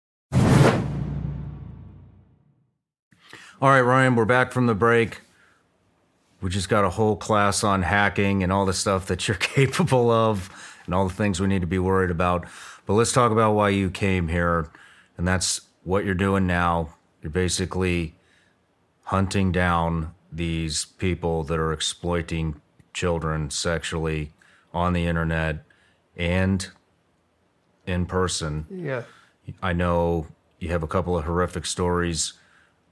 [3.62, 5.20] All right, Ryan, we're back from the break.
[6.40, 10.10] We just got a whole class on hacking and all the stuff that you're capable
[10.10, 10.50] of
[10.86, 12.46] and all the things we need to be worried about.
[12.86, 14.70] But let's talk about why you came here.
[15.16, 16.94] And that's what you're doing now.
[17.22, 18.14] You're basically
[19.04, 22.60] hunting down these people that are exploiting
[22.92, 24.32] children sexually
[24.72, 25.64] on the internet
[26.16, 26.68] and
[27.86, 28.66] in person.
[28.70, 29.02] Yeah.
[29.62, 32.34] I know you have a couple of horrific stories.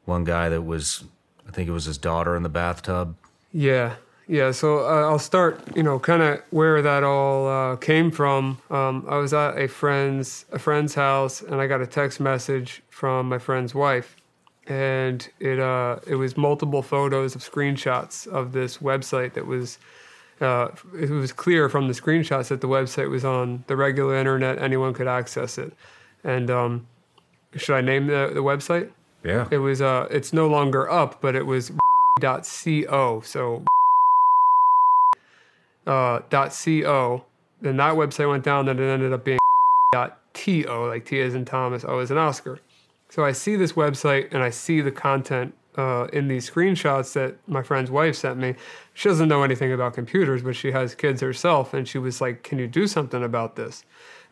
[0.04, 1.04] One guy that was,
[1.46, 3.16] I think it was his daughter in the bathtub.
[3.52, 3.96] Yeah,
[4.26, 4.50] yeah.
[4.50, 8.58] So uh, I'll start, you know, kind of where that all uh, came from.
[8.70, 12.82] Um, I was at a friend's a friend's house, and I got a text message
[12.90, 14.16] from my friend's wife,
[14.66, 19.78] and it uh, it was multiple photos of screenshots of this website that was.
[20.40, 24.56] Uh, it was clear from the screenshots that the website was on the regular internet;
[24.62, 25.72] anyone could access it.
[26.22, 26.86] And um,
[27.56, 28.90] should I name the, the website?
[29.24, 29.48] Yeah.
[29.50, 29.82] It was.
[29.82, 31.72] Uh, it's no longer up, but it was
[32.20, 33.20] .co.
[33.20, 33.64] So
[35.86, 37.24] uh, .co.
[37.60, 39.38] Then that website went down, and it ended up being
[39.92, 42.60] dot .to, like T is in Thomas, O is in Oscar.
[43.08, 47.36] So I see this website, and I see the content uh, in these screenshots that
[47.48, 48.54] my friend's wife sent me.
[48.94, 52.42] She doesn't know anything about computers, but she has kids herself, and she was like,
[52.42, 53.84] "Can you do something about this?"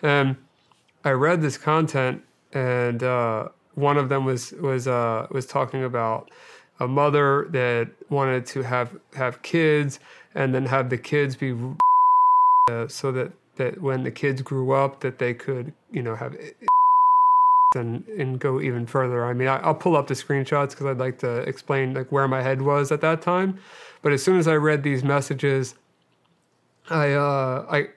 [0.03, 0.37] And
[1.05, 2.23] I read this content,
[2.53, 6.31] and uh, one of them was was uh, was talking about
[6.81, 10.01] a mother that wanted to have have kids,
[10.35, 11.57] and then have the kids be
[12.71, 16.37] uh, so that that when the kids grew up, that they could you know have
[17.75, 19.25] and and go even further.
[19.25, 22.29] I mean, I, I'll pull up the screenshots because I'd like to explain like where
[22.29, 23.59] my head was at that time.
[24.03, 25.75] But as soon as I read these messages,
[26.91, 27.89] I uh, I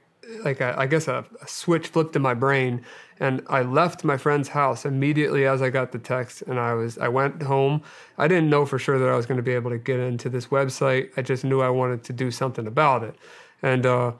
[0.43, 2.85] like I, I guess a, a switch flipped in my brain,
[3.19, 6.97] and I left my friend's house immediately as I got the text, and I was
[6.97, 7.81] I went home.
[8.17, 10.29] I didn't know for sure that I was going to be able to get into
[10.29, 11.09] this website.
[11.17, 13.15] I just knew I wanted to do something about it,
[13.61, 14.13] and uh,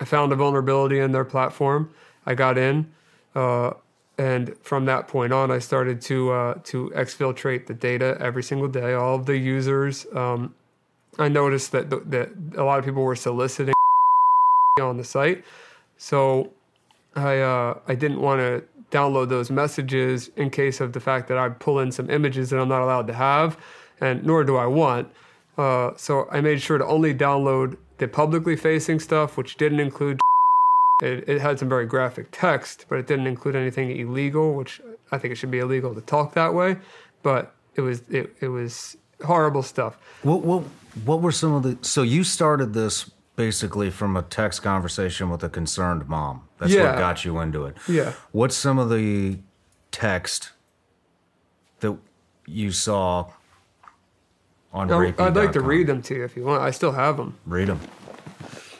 [0.00, 1.92] I found a vulnerability in their platform.
[2.26, 2.92] I got in.
[3.34, 3.72] Uh,
[4.18, 8.68] and from that point on, I started to uh, to exfiltrate the data every single
[8.68, 8.92] day.
[8.94, 10.06] All of the users.
[10.14, 10.54] Um,
[11.18, 13.74] I noticed that the, that a lot of people were soliciting
[14.92, 15.44] on the site,
[15.96, 16.52] so
[17.16, 21.38] I uh, I didn't want to download those messages in case of the fact that
[21.38, 23.58] I'd pull in some images that I'm not allowed to have,
[24.00, 25.08] and nor do I want.
[25.56, 30.20] Uh, so I made sure to only download the publicly facing stuff, which didn't include
[31.02, 35.18] it, it had some very graphic text, but it didn't include anything illegal, which I
[35.18, 36.76] think it should be illegal to talk that way.
[37.22, 39.98] But it was it, it was horrible stuff.
[40.22, 40.64] What what
[41.04, 41.78] what were some of the?
[41.82, 43.10] So you started this
[43.46, 46.42] basically from a text conversation with a concerned mom.
[46.58, 46.90] That's Yeah.
[46.90, 47.76] what got you into it.
[47.88, 48.12] Yeah.
[48.30, 49.40] What's some of the
[49.90, 50.52] text
[51.80, 51.96] that
[52.46, 53.26] you saw
[54.72, 55.26] on Now, Reiki.com?
[55.26, 56.62] I'd like to read them to you if you want.
[56.62, 57.34] I still have them.
[57.44, 57.80] Read them.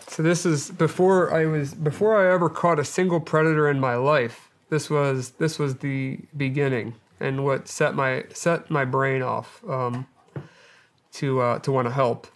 [0.07, 3.97] So this is before I was before I ever caught a single predator in my
[3.97, 4.49] life.
[4.71, 10.07] This was this was the beginning and what set my set my brain off um,
[11.15, 12.29] to uh, to want to help.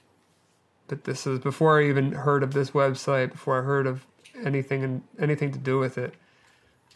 [0.89, 3.33] But this is before I even heard of this website.
[3.33, 4.07] Before I heard of
[4.45, 6.15] anything and anything to do with it.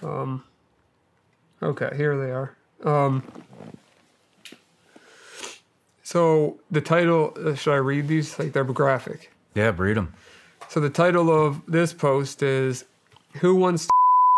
[0.03, 0.45] Um,
[1.63, 2.57] okay, here they are.
[2.85, 3.23] Um,
[6.03, 7.37] so the title.
[7.37, 8.39] Uh, should I read these?
[8.39, 9.33] Like they're graphic.
[9.55, 10.15] Yeah, read them.
[10.69, 12.85] So the title of this post is
[13.41, 13.91] "Who wants to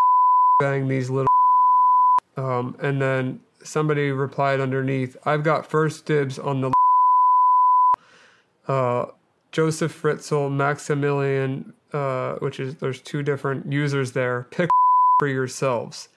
[0.60, 1.26] bang these little?"
[2.34, 6.72] Um, and then somebody replied underneath, "I've got first dibs on the."
[8.68, 9.06] Uh,
[9.52, 14.46] Joseph Fritzl, Maximilian, uh, which is there's two different users there.
[14.50, 14.70] Pick
[15.18, 16.08] for yourselves.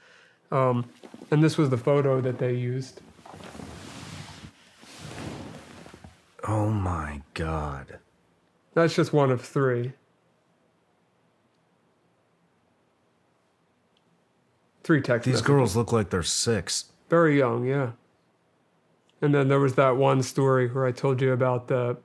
[0.52, 0.86] Um,
[1.32, 3.02] and this was the photo that they used.
[6.48, 8.00] Oh my God.
[8.74, 9.94] That's just one of three.
[14.84, 15.48] Three text These messages.
[15.48, 16.86] girls look like they're six.
[17.10, 17.92] Very young, yeah.
[19.22, 21.98] And then there was that one story where I told you about the.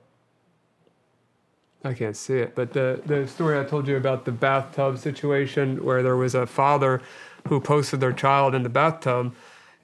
[1.83, 5.83] I can't see it, but the, the story I told you about the bathtub situation
[5.83, 7.01] where there was a father
[7.47, 9.33] who posted their child in the bathtub,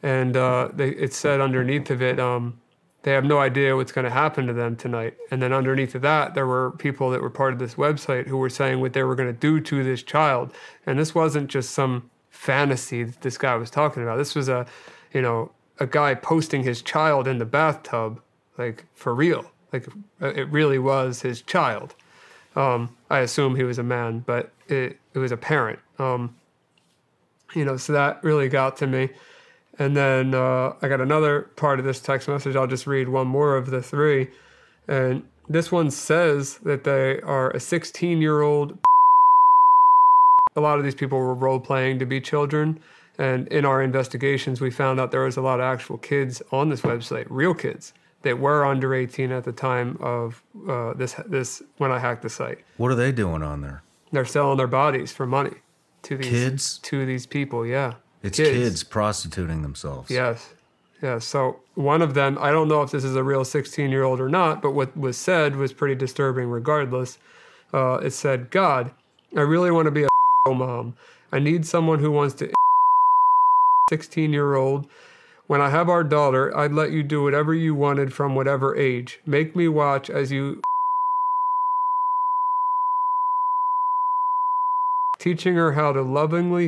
[0.03, 2.59] and uh, they, it said underneath of it, um,
[3.07, 5.15] they have no idea what's going to happen to them tonight.
[5.31, 8.37] And then underneath of that, there were people that were part of this website who
[8.37, 10.51] were saying what they were going to do to this child.
[10.85, 14.17] And this wasn't just some fantasy that this guy was talking about.
[14.17, 14.65] This was a,
[15.13, 18.21] you know, a guy posting his child in the bathtub,
[18.57, 19.51] like for real.
[20.19, 21.95] Like it really was his child.
[22.55, 25.79] Um, I assume he was a man, but it, it was a parent.
[25.99, 26.35] Um,
[27.53, 29.09] you know, so that really got to me.
[29.79, 32.55] And then uh, I got another part of this text message.
[32.55, 34.29] I'll just read one more of the three.
[34.87, 38.79] And this one says that they are a 16 year old.
[40.55, 42.79] A lot of these people were role playing to be children.
[43.19, 46.69] And in our investigations, we found out there was a lot of actual kids on
[46.69, 47.93] this website, real kids
[48.27, 52.29] that were under 18 at the time of uh, this this when I hacked the
[52.29, 52.59] site.
[52.75, 53.83] What are they doing on there?
[54.11, 55.55] They're selling their bodies for money
[56.03, 56.77] to these Kids?
[56.79, 57.65] to these people.
[57.65, 57.93] Yeah,
[58.23, 60.11] It's kids, prostituting themselves.
[60.11, 60.53] Yes.
[61.01, 61.19] Yeah.
[61.19, 64.19] So one of them, I don't know if this is a real 16 year old
[64.19, 67.17] or not, but what was said was pretty disturbing regardless.
[67.73, 68.91] Uh, it said, God,
[69.35, 70.09] I really want to be a
[70.53, 70.95] mom.
[71.31, 72.51] I need someone who wants to
[73.89, 74.87] 16 year old.
[75.47, 79.19] When I have our daughter, I'd let you do whatever you wanted from whatever age.
[79.25, 80.61] Make me watch as you
[85.17, 86.67] teaching her how to lovingly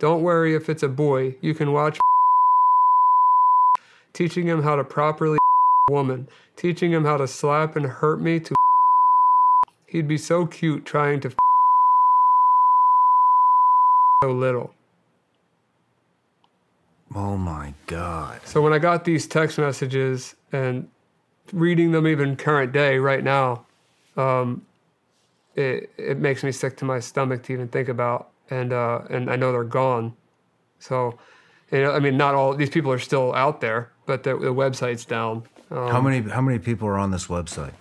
[0.00, 2.00] don't worry if it's a boy, you can watch
[4.14, 5.38] teaching him how to properly
[5.90, 6.26] woman,
[6.56, 8.54] teaching him how to slap and hurt me to
[9.86, 11.30] he'd be so cute trying to
[14.24, 14.72] so little.
[17.14, 18.40] Oh my God.
[18.44, 20.88] So when I got these text messages and
[21.52, 23.66] reading them even current day right now,
[24.16, 24.64] um,
[25.56, 28.30] it it makes me sick to my stomach to even think about.
[28.50, 30.14] And uh, and I know they're gone.
[30.78, 31.18] So,
[31.70, 34.54] you know, I mean, not all these people are still out there, but the, the
[34.54, 35.44] website's down.
[35.70, 37.72] Um, How many how many people are on this website?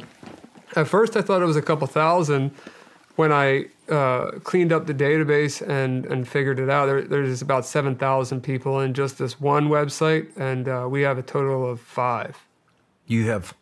[0.76, 2.52] At first, I thought it was a couple thousand.
[3.16, 7.66] When I uh, cleaned up the database and, and figured it out, there, there's about
[7.66, 12.38] 7,000 people in just this one website, and uh, we have a total of five.
[13.08, 13.54] You have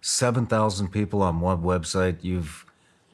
[0.00, 2.16] seven thousand people on one website.
[2.22, 2.64] You've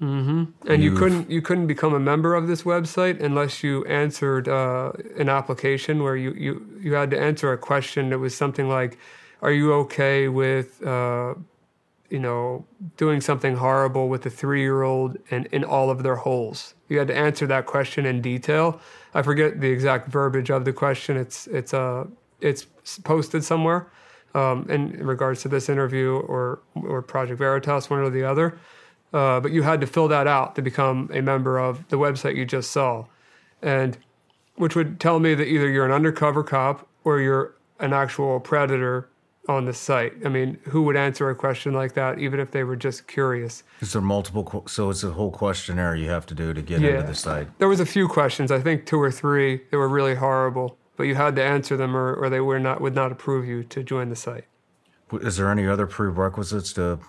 [0.01, 4.49] And you You've- couldn't you couldn't become a member of this website unless you answered
[4.49, 8.69] uh, an application where you, you, you had to answer a question that was something
[8.69, 8.99] like,
[9.43, 11.35] "Are you okay with uh,
[12.11, 12.66] you know
[12.97, 16.99] doing something horrible with a three year old and in all of their holes?" You
[16.99, 18.81] had to answer that question in detail.
[19.15, 21.16] I forget the exact verbiage of the question.
[21.16, 22.05] It's it's uh
[22.41, 22.66] it's
[23.05, 23.89] posted somewhere
[24.35, 28.59] um, in regards to this interview or or Project Veritas, one or the other
[29.12, 32.37] uh, but you had to fill that out to become a member of the website
[32.37, 33.05] you just saw,
[33.61, 33.99] and
[34.55, 39.09] which would tell me that either you're an undercover cop or you're an actual predator
[39.51, 40.12] on the site.
[40.24, 43.64] I mean, who would answer a question like that, even if they were just curious?
[43.81, 44.64] is there multiple?
[44.68, 46.90] So it's a whole questionnaire you have to do to get Yeah.
[46.90, 47.48] into the site.
[47.59, 51.05] There was a few questions, I think two or three, that were really horrible, but
[51.05, 53.82] you had to answer them, or, or they were not would not approve you to
[53.82, 54.44] join the site.
[55.12, 57.01] Is there any other prerequisites to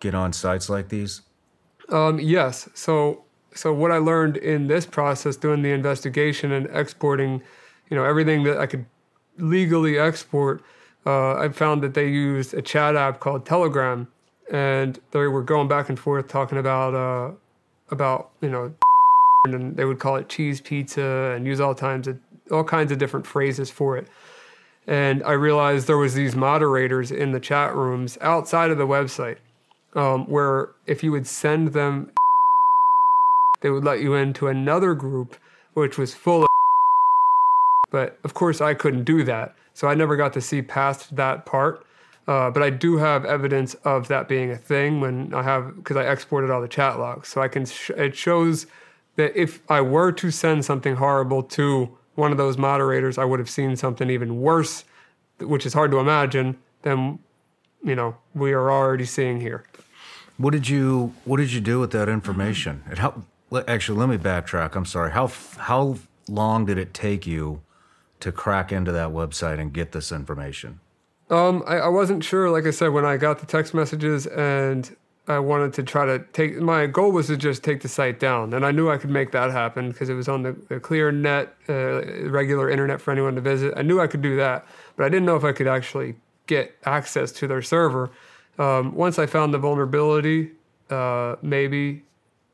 [0.00, 1.20] get on sites like these?
[1.90, 2.68] Um, yes.
[2.74, 3.24] So,
[3.54, 7.42] so what I learned in this process, doing the investigation and exporting,
[7.90, 8.86] you know, everything that I could
[9.36, 10.62] legally export,
[11.06, 14.08] uh, I found that they used a chat app called Telegram,
[14.50, 17.34] and they were going back and forth talking about, uh,
[17.90, 18.74] about you know,
[19.44, 22.18] and they would call it cheese pizza and use all times of,
[22.50, 24.08] all kinds of different phrases for it.
[24.86, 29.38] And I realized there was these moderators in the chat rooms outside of the website
[29.94, 32.10] um, where if you would send them,
[33.60, 35.36] they would let you into another group
[35.74, 36.48] which was full of.
[37.90, 41.44] But of course, I couldn't do that, so I never got to see past that
[41.44, 41.84] part.
[42.26, 45.98] Uh, but I do have evidence of that being a thing when I have because
[45.98, 47.66] I exported all the chat logs, so I can.
[47.66, 48.66] Sh- it shows
[49.16, 53.40] that if I were to send something horrible to one of those moderators, I would
[53.40, 54.84] have seen something even worse,
[55.38, 57.18] which is hard to imagine than
[57.82, 59.64] you know we are already seeing here.
[60.38, 62.84] What did you What did you do with that information?
[62.88, 63.24] And how?
[63.68, 64.76] Actually, let me backtrack.
[64.76, 65.10] I'm sorry.
[65.10, 65.26] How
[65.58, 67.60] How long did it take you
[68.24, 70.80] to crack into that website and get this information?
[71.30, 72.50] Um, I, I wasn't sure.
[72.50, 74.94] Like I said, when I got the text messages and
[75.28, 78.52] I wanted to try to take my goal was to just take the site down,
[78.52, 81.12] and I knew I could make that happen because it was on the, the clear
[81.12, 83.72] net, uh, regular internet for anyone to visit.
[83.76, 86.76] I knew I could do that, but I didn't know if I could actually get
[86.84, 88.10] access to their server.
[88.58, 90.52] Um, once I found the vulnerability,
[90.90, 92.04] uh, maybe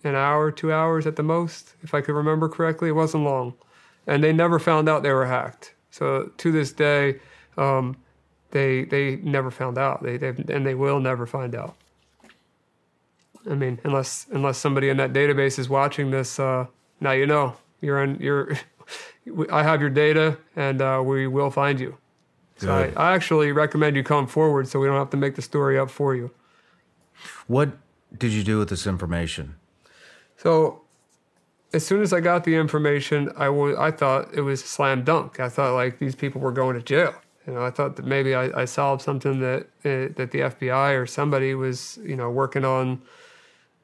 [0.05, 2.88] an hour, two hours at the most, if I could remember correctly.
[2.88, 3.55] It wasn't long,
[4.06, 5.74] and they never found out they were hacked.
[5.90, 7.20] So to this day.
[7.56, 7.97] Um,
[8.51, 10.02] they they never found out.
[10.02, 11.77] They and they will never find out.
[13.48, 16.66] I mean, unless unless somebody in that database is watching this, uh,
[17.01, 18.56] now you know you're in you're.
[19.52, 21.97] I have your data, and uh, we will find you.
[22.56, 25.43] So I, I actually recommend you come forward, so we don't have to make the
[25.43, 26.31] story up for you.
[27.47, 27.70] What
[28.16, 29.56] did you do with this information?
[30.36, 30.82] So
[31.72, 35.40] as soon as I got the information, I I thought it was slam dunk.
[35.40, 37.14] I thought like these people were going to jail.
[37.47, 41.01] You know, I thought that maybe I, I solved something that uh, that the FBI
[41.01, 43.02] or somebody was you know working on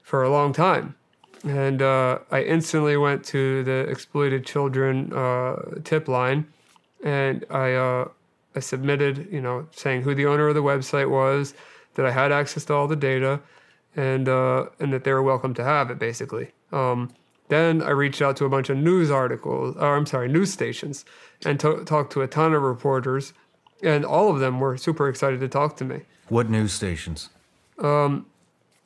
[0.02, 0.94] for a long time.
[1.44, 6.46] And uh, I instantly went to the exploited children uh, tip line,
[7.04, 8.08] and I uh,
[8.56, 11.54] I submitted, you know, saying who the owner of the website was,
[11.94, 13.40] that I had access to all the data,
[13.94, 16.50] and uh, and that they were welcome to have it, basically.
[16.72, 17.12] Um,
[17.48, 21.04] then I reached out to a bunch of news articles, or I'm sorry, news stations,
[21.44, 23.32] and to- talked to a ton of reporters,
[23.82, 26.02] and all of them were super excited to talk to me.
[26.28, 27.30] What news stations?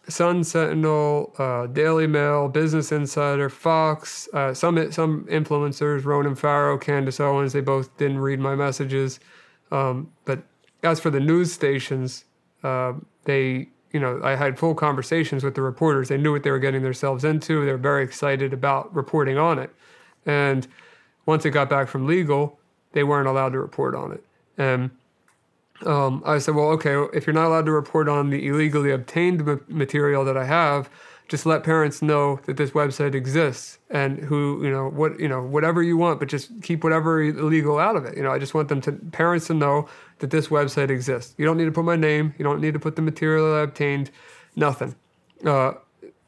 [0.08, 7.20] Sun Sentinel, uh, Daily Mail, Business Insider, Fox, uh, some some influencers, Ronan Farrow, Candace
[7.20, 9.20] Owens, they both didn't read my messages.
[9.70, 10.42] Um, but
[10.82, 12.24] as for the news stations,
[12.64, 16.08] uh, they, you know, I had full conversations with the reporters.
[16.08, 17.64] They knew what they were getting themselves into.
[17.64, 19.70] They were very excited about reporting on it.
[20.26, 20.66] And
[21.26, 22.58] once it got back from legal,
[22.92, 24.24] they weren't allowed to report on it.
[24.58, 24.90] And
[25.86, 29.44] um, I said, well, okay, if you're not allowed to report on the illegally obtained
[29.44, 30.90] ma- material that I have,
[31.30, 35.40] just let parents know that this website exists and who you know what you know
[35.40, 38.52] whatever you want but just keep whatever illegal out of it you know i just
[38.52, 39.88] want them to parents to know
[40.20, 41.34] that this website exists.
[41.36, 42.34] You don't need to put my name.
[42.38, 44.10] You don't need to put the material i obtained.
[44.56, 44.94] Nothing.
[45.44, 45.72] Uh,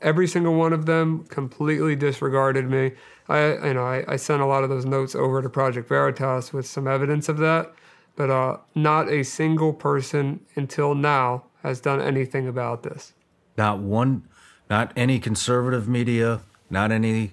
[0.01, 2.93] every single one of them completely disregarded me.
[3.29, 6.53] I you know I, I sent a lot of those notes over to project veritas
[6.53, 7.73] with some evidence of that
[8.17, 13.13] but uh, not a single person until now has done anything about this.
[13.57, 14.29] Not one,
[14.69, 16.41] not any conservative media,
[16.71, 17.33] not any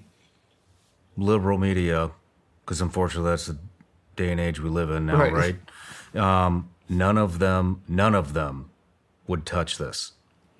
[1.18, 2.12] liberal media,
[2.64, 3.58] because unfortunately that's the
[4.16, 5.34] day and age we live in now, Right.
[5.34, 5.56] right?
[6.16, 8.70] Um, none of them, none of them
[9.28, 10.14] would touch this.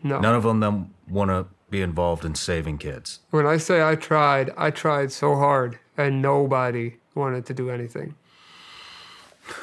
[0.04, 3.20] no None of them, want to be involved in saving kids.
[3.32, 8.16] When I say I tried, I tried so hard and nobody wanted to do anything.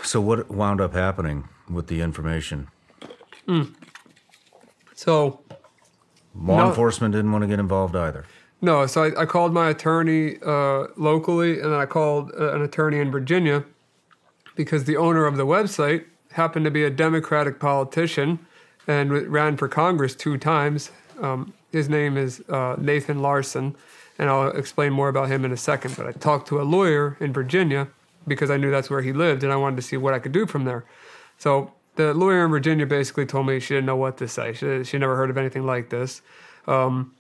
[0.03, 2.69] So what wound up happening with the information?
[4.95, 5.41] So,
[6.35, 6.69] Law No.
[6.69, 8.25] enforcement didn't want to get involved either.
[8.61, 12.63] no, so I, I called my attorney uh, locally and then I called uh, an
[12.63, 13.65] attorney in Virginia
[14.57, 18.41] because the owner of the website happened to be a Democratic politician
[18.87, 20.91] and ran for Congress two times.
[21.21, 23.77] Um, his name is uh, Nathan Larson,
[24.19, 25.97] and I'll explain more about him in a second.
[25.97, 27.89] But I talked to a lawyer in Virginia
[28.27, 30.33] because I knew that's where he lived, and I wanted to see what I could
[30.33, 30.85] do from there.
[31.39, 34.53] So the lawyer in Virginia basically told me she didn't know what to say.
[34.53, 36.23] She, she never heard of anything like this.
[36.67, 37.15] Um,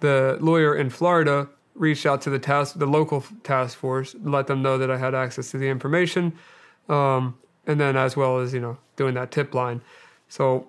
[0.00, 4.62] the lawyer in Florida reached out to the task, the local task force, let them
[4.62, 6.32] know that I had access to the information,
[6.88, 7.36] um,
[7.66, 9.80] and then as well as you know doing that tip line.
[10.28, 10.66] So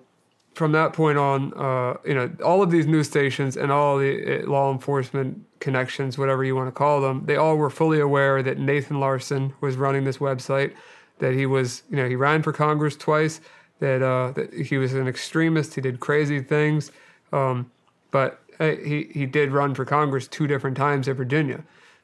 [0.54, 4.42] from that point on, uh, you know, all of these news stations and all the
[4.42, 8.42] uh, law enforcement connections, whatever you want to call them, they all were fully aware
[8.42, 10.74] that Nathan Larson was running this website,
[11.20, 13.40] that he was, you know, he ran for Congress twice,
[13.78, 16.90] that, uh, that he was an extremist, he did crazy things,
[17.32, 17.70] um,
[18.10, 21.62] but uh, he he did run for Congress two different times in Virginia,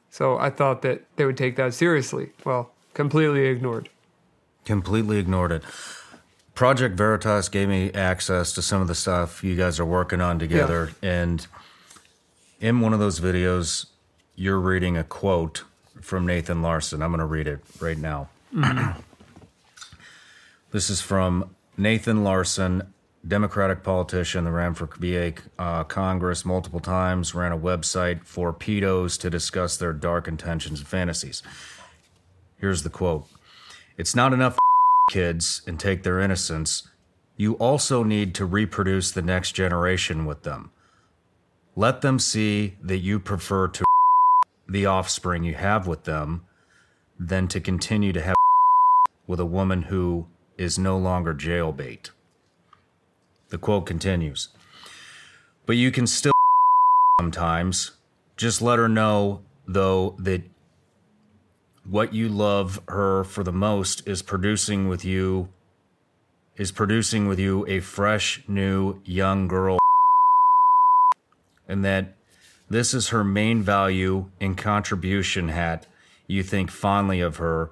[0.09, 2.29] so I thought that they would take that seriously.
[2.45, 3.89] Well, completely ignored.
[4.65, 5.63] Completely ignored it.
[6.55, 10.39] Project Veritas gave me access to some of the stuff you guys are working on
[10.39, 10.91] together.
[11.01, 11.45] And
[12.59, 13.87] in one of those videos,
[14.35, 15.63] you're reading a quote
[16.01, 17.01] from Nathan Larson.
[17.01, 18.29] I'm going to read it right now.
[20.71, 22.93] this is from Nathan Larson,
[23.27, 29.19] Democratic politician that ran for VA uh, Congress multiple times, ran a website for pedos
[29.19, 31.43] to discuss their dark intentions and fantasies.
[32.57, 33.27] Here's the quote
[33.97, 34.57] It's not enough
[35.09, 36.87] kids and take their innocence,
[37.37, 40.71] you also need to reproduce the next generation with them.
[41.75, 43.83] Let them see that you prefer to
[44.67, 46.45] the offspring you have with them
[47.19, 48.35] than to continue to have
[49.27, 50.27] with a woman who
[50.57, 52.11] is no longer jailbait.
[53.49, 54.49] The quote continues
[55.65, 56.31] But you can still
[57.19, 57.91] sometimes.
[58.37, 60.43] Just let her know, though, that
[61.89, 65.49] what you love her for the most is producing with you
[66.55, 69.77] is producing with you a fresh new young girl.
[71.67, 72.15] And that
[72.69, 75.85] this is her main value and contribution hat
[76.27, 77.71] you think fondly of her.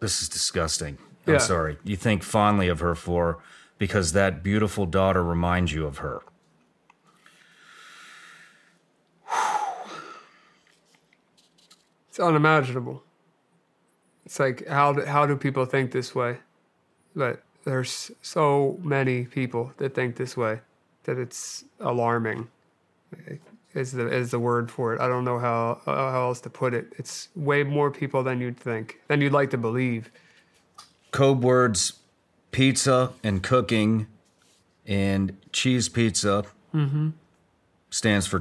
[0.00, 0.96] This is disgusting.
[1.26, 1.76] I'm sorry.
[1.84, 3.42] You think fondly of her for
[3.76, 6.22] because that beautiful daughter reminds you of her
[12.18, 13.04] It's unimaginable.
[14.26, 16.38] It's like how do, how do people think this way?
[17.14, 20.58] But there's so many people that think this way
[21.04, 22.48] that it's alarming.
[23.72, 25.00] Is the is the word for it?
[25.00, 26.92] I don't know how how else to put it.
[26.98, 30.10] It's way more people than you'd think, than you'd like to believe.
[31.12, 32.00] code words
[32.50, 34.08] pizza and cooking
[34.88, 36.42] and cheese pizza
[36.74, 37.10] mm-hmm.
[37.90, 38.40] stands for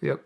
[0.00, 0.24] Yep.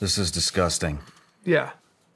[0.00, 0.98] This is disgusting
[1.44, 1.70] Yeah.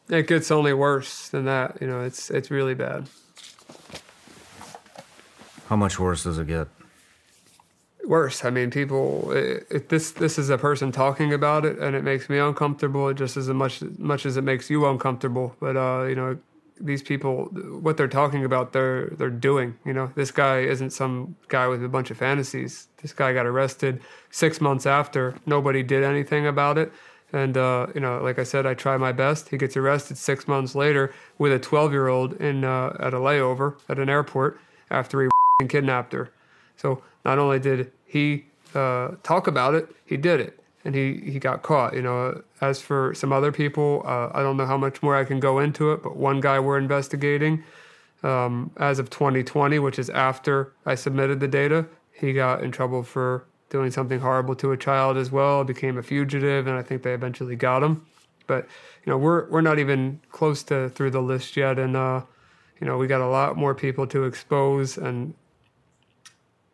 [0.08, 1.78] It gets only worse than that.
[1.80, 3.06] You know, it's it's really bad.
[5.68, 6.66] how much worse does it get
[8.10, 8.44] worse.
[8.44, 9.30] I mean, people.
[9.32, 13.14] It, it, this this is a person talking about it, and it makes me uncomfortable
[13.14, 15.54] just as much much as it makes you uncomfortable.
[15.60, 16.38] But uh, you know,
[16.80, 17.44] these people,
[17.80, 19.78] what they're talking about, they're they're doing.
[19.86, 22.88] You know, this guy isn't some guy with a bunch of fantasies.
[23.00, 24.00] This guy got arrested
[24.30, 25.36] six months after.
[25.46, 26.92] Nobody did anything about it.
[27.32, 29.50] And uh, you know, like I said, I try my best.
[29.50, 33.18] He gets arrested six months later with a 12 year old in uh, at a
[33.18, 35.28] layover at an airport after he
[35.68, 36.30] kidnapped her.
[36.76, 40.58] So not only did he uh, talk about it, he did it.
[40.84, 41.94] and he he got caught.
[41.94, 45.24] You know, as for some other people, uh, I don't know how much more I
[45.24, 47.62] can go into it, but one guy we're investigating.
[48.22, 53.02] Um, as of 2020, which is after I submitted the data, he got in trouble
[53.02, 57.02] for doing something horrible to a child as well, became a fugitive, and I think
[57.02, 58.04] they eventually got him.
[58.46, 58.66] But
[59.04, 62.22] you know, we're we're not even close to through the list yet, and uh,
[62.80, 65.34] you know, we got a lot more people to expose, and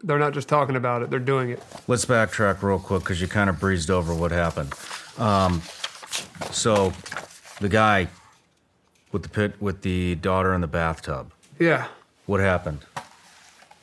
[0.02, 1.62] they're not just talking about it; they're doing it.
[1.86, 4.72] Let's backtrack real quick because you kind of breezed over what happened.
[5.18, 5.62] Um,
[6.50, 6.92] so,
[7.60, 8.08] the guy
[9.12, 11.32] with the pit with the daughter in the bathtub.
[11.58, 11.88] Yeah,
[12.26, 12.80] What happened?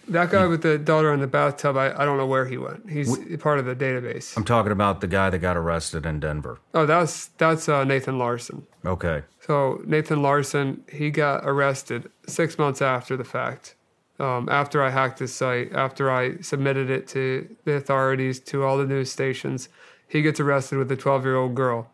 [0.07, 2.89] That guy with the daughter in the bathtub, I, I don't know where he went.
[2.89, 4.35] He's part of the database.
[4.35, 6.59] I'm talking about the guy that got arrested in Denver.
[6.73, 8.67] Oh, that's that's uh, Nathan Larson.
[8.85, 9.23] Okay.
[9.39, 13.75] So Nathan Larson, he got arrested six months after the fact.
[14.19, 18.77] Um, after I hacked his site, after I submitted it to the authorities, to all
[18.77, 19.69] the news stations,
[20.07, 21.89] he gets arrested with a 12 year old girl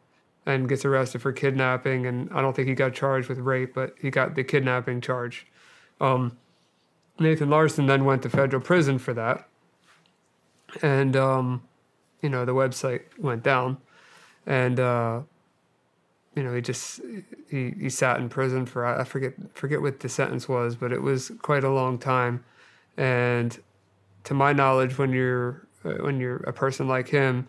[0.45, 2.05] and gets arrested for kidnapping.
[2.05, 5.47] And I don't think he got charged with rape, but he got the kidnapping charge.
[6.01, 6.37] Um,
[7.19, 9.47] Nathan Larson then went to federal prison for that.
[10.81, 11.63] And, um,
[12.21, 13.77] you know, the website went down.
[14.45, 15.21] And, uh,
[16.35, 17.01] you know, he just
[17.49, 21.01] he, he sat in prison for I forget forget what the sentence was, but it
[21.01, 22.43] was quite a long time.
[22.97, 23.57] And
[24.25, 27.47] to my knowledge, when you're uh, when you're a person like him,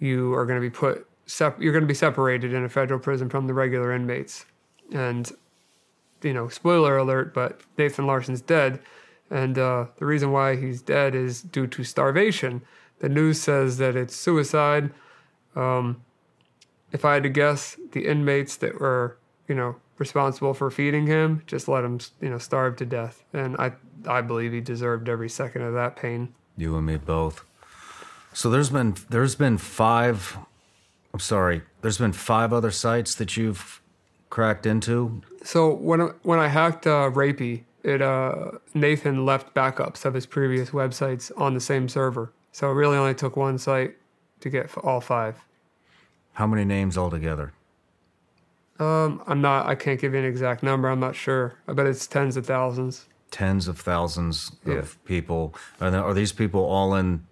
[0.00, 2.98] you are going to be put sep- you're going to be separated in a federal
[2.98, 4.46] prison from the regular inmates.
[4.92, 5.30] And
[6.22, 8.80] you know, spoiler alert, but Nathan Larson's dead,
[9.30, 12.62] and uh, the reason why he's dead is due to starvation.
[13.00, 14.90] The news says that it's suicide.
[15.56, 16.02] Um,
[16.92, 19.16] if I had to guess, the inmates that were,
[19.48, 23.24] you know, responsible for feeding him just let him, you know, starve to death.
[23.32, 23.72] And I,
[24.06, 26.34] I believe he deserved every second of that pain.
[26.56, 27.44] You and me both.
[28.32, 30.36] So there's been there's been five.
[31.12, 31.62] I'm sorry.
[31.82, 33.80] There's been five other sites that you've
[34.30, 35.22] cracked into.
[35.44, 40.26] So when I- when I hacked uh, Rapey, it uh, Nathan left backups of his
[40.26, 42.32] previous websites on the same server.
[42.50, 43.94] So it really only took one site
[44.40, 45.44] to get all five.
[46.32, 47.52] How many names altogether?
[48.80, 49.66] Um, I'm not.
[49.66, 50.88] I can't give you an exact number.
[50.88, 51.54] I'm not sure.
[51.68, 53.04] I bet it's tens of thousands.
[53.30, 55.54] Tens of thousands of people.
[55.80, 57.24] Are, there, are these people all in?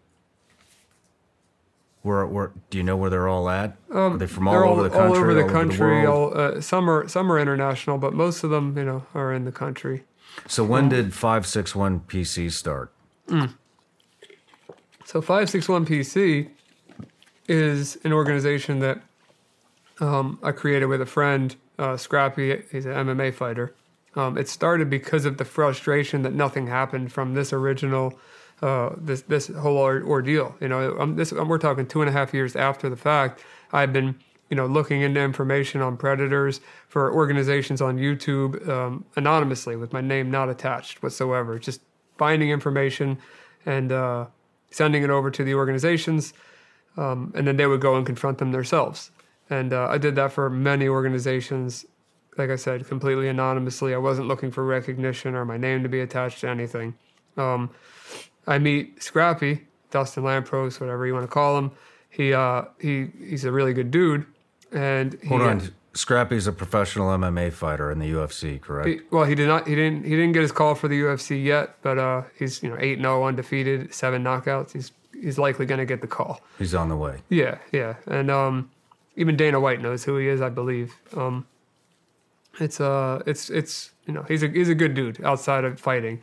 [2.02, 3.76] Where, where do you know where they're all at?
[3.92, 5.08] are they from all They're over the country?
[5.08, 6.02] all over the all country.
[6.02, 6.34] world?
[6.34, 9.44] all, uh, some are some are international, but most of them, you know, are in
[9.44, 10.02] the country.
[10.46, 12.92] So when did 561 PC start?
[15.04, 16.48] So 561 PC
[17.48, 19.02] is an organization that
[20.00, 22.62] um, I created with a friend, uh, Scrappy.
[22.70, 23.74] He's an MMA fighter.
[24.14, 28.18] Um, it started because of the frustration that nothing happened from this original,
[28.60, 30.54] uh, this this whole or- ordeal.
[30.60, 33.42] You know, um, this we're talking two and a half years after the fact.
[33.72, 34.16] I've been
[34.52, 40.02] you know looking into information on predators for organizations on YouTube um, anonymously with my
[40.02, 41.58] name not attached whatsoever.
[41.58, 41.80] Just
[42.18, 43.16] finding information
[43.64, 44.26] and uh,
[44.70, 46.34] sending it over to the organizations,
[46.98, 49.10] um, and then they would go and confront them themselves.
[49.48, 51.86] And uh, I did that for many organizations.
[52.36, 53.94] Like I said, completely anonymously.
[53.94, 56.94] I wasn't looking for recognition or my name to be attached to anything.
[57.38, 57.70] Um,
[58.46, 61.70] I meet Scrappy, Dustin Lampros, whatever you want to call him.
[62.10, 64.26] He uh, he he's a really good dude,
[64.72, 65.62] and he, Hold on.
[65.94, 68.88] Scrappy's a professional MMA fighter in the UFC, correct?
[68.88, 69.66] he- well, he did not.
[69.68, 70.04] He didn't.
[70.04, 72.98] He didn't get his call for the UFC yet, but uh, he's you know eight
[72.98, 74.72] zero undefeated, seven knockouts.
[74.72, 74.90] He's
[75.20, 76.40] he's likely going to get the call.
[76.58, 77.20] He's on the way.
[77.28, 78.70] Yeah, yeah, and um,
[79.16, 80.94] even Dana White knows who he is, I believe.
[81.14, 81.46] Um,
[82.58, 86.20] it's uh, it's it's you know he's a he's a good dude outside of fighting.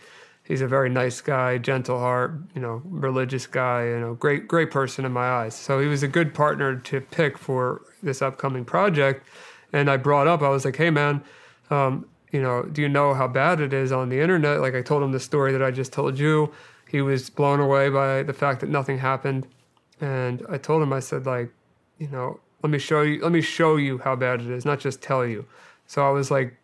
[0.49, 4.71] He's a very nice guy, gentle heart, you know, religious guy, you know, great great
[4.71, 5.55] person in my eyes.
[5.55, 9.27] So he was a good partner to pick for this upcoming project.
[9.71, 11.23] And I brought up, I was like, hey man,
[11.69, 14.59] um, you know, do you know how bad it is on the internet?
[14.59, 16.51] Like I told him the story that I just told you.
[16.89, 19.45] He was blown away by the fact that nothing happened.
[20.01, 21.51] And I told him, I said, like,
[21.99, 24.79] you know, let me show you, let me show you how bad it is, not
[24.79, 25.45] just tell you.
[25.85, 26.55] So I was like,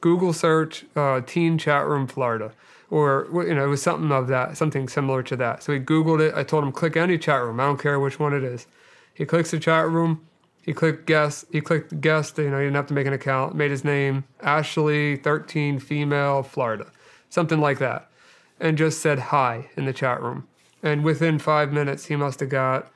[0.00, 2.52] Google search uh, teen chat room Florida,
[2.92, 5.62] or you know, it was something of that, something similar to that.
[5.62, 6.34] So he Googled it.
[6.34, 7.58] I told him click any chat room.
[7.58, 8.66] I don't care which one it is.
[9.14, 10.26] He clicks the chat room.
[10.60, 11.46] He clicked guest.
[11.50, 12.36] He clicked guest.
[12.36, 13.54] You know, he didn't have to make an account.
[13.54, 16.92] Made his name Ashley, thirteen, female, Florida,
[17.30, 18.10] something like that,
[18.60, 20.46] and just said hi in the chat room.
[20.82, 22.92] And within five minutes, he must have got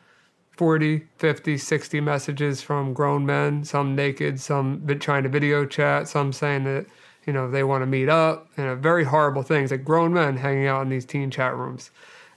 [0.59, 6.35] 40, 50, 60 messages from grown men, some naked, some trying to video chat, some
[6.35, 6.85] saying that,
[7.27, 10.37] you know, they want to meet up, and uh, very horrible things, like grown men
[10.37, 11.91] hanging out in these teen chat rooms.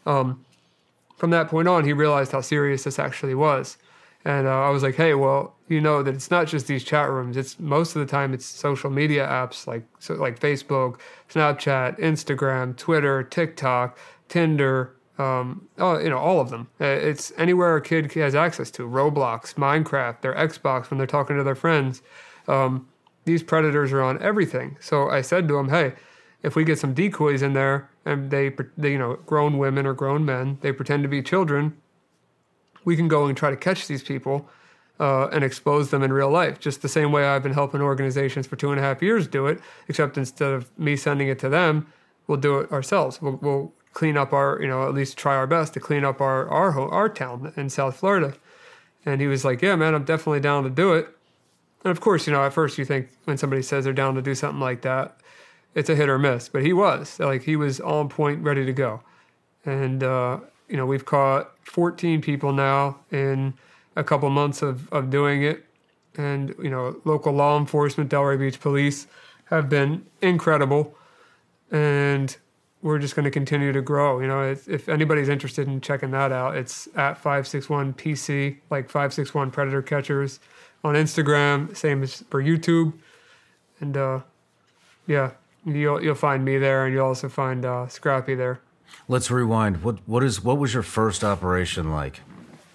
[0.05, 0.43] Um,
[1.17, 3.77] from that point on, he realized how serious this actually was.
[4.25, 7.09] And uh, I was like, hey, well, you know that it's not just these chat
[7.09, 7.37] rooms.
[7.37, 10.99] It's most of the time it's social media apps like so like Facebook,
[11.29, 13.97] Snapchat, Instagram, Twitter, TikTok,
[14.27, 16.69] Tinder, um, oh, you know, all of them.
[16.79, 21.37] Uh, It's anywhere a kid has access to Roblox, Minecraft, their Xbox when they're talking
[21.37, 22.01] to their friends.
[22.47, 22.87] Um,
[23.25, 24.77] these predators are on everything.
[24.79, 25.93] So I said to him, hey,
[26.41, 29.93] if we get some decoys in there and they, they, you know, grown women or
[29.93, 31.77] grown men, they pretend to be children,
[32.85, 34.49] we can go and try to catch these people
[34.99, 36.59] uh, and expose them in real life.
[36.59, 39.47] Just the same way I've been helping organizations for two and a half years do
[39.47, 41.87] it, except instead of me sending it to them,
[42.27, 43.21] we'll do it ourselves.
[43.21, 46.21] We'll, we'll clean up our, you know, at least try our best to clean up
[46.21, 48.33] our our our town in South Florida.
[49.05, 51.07] And he was like, "Yeah, man, I'm definitely down to do it."
[51.83, 54.21] And of course, you know, at first you think when somebody says they're down to
[54.21, 55.17] do something like that,
[55.75, 56.49] it's a hit or miss.
[56.49, 59.01] But he was like, he was on point, ready to go.
[59.65, 63.53] And uh, you know, we've caught 14 people now in
[63.95, 65.65] a couple months of of doing it.
[66.17, 69.07] And you know, local law enforcement, Delray Beach Police,
[69.45, 70.95] have been incredible.
[71.71, 72.35] And
[72.81, 74.19] we're just going to continue to grow.
[74.19, 78.85] You know, if, if anybody's interested in checking that out, it's at 561 PC, like
[78.85, 80.39] 561 Predator Catchers
[80.83, 82.93] on Instagram, same as for YouTube.
[83.79, 84.19] And uh,
[85.07, 85.31] yeah,
[85.65, 88.59] you'll you'll find me there, and you'll also find uh, Scrappy there.
[89.07, 89.83] Let's rewind.
[89.83, 92.21] What what is what was your first operation like?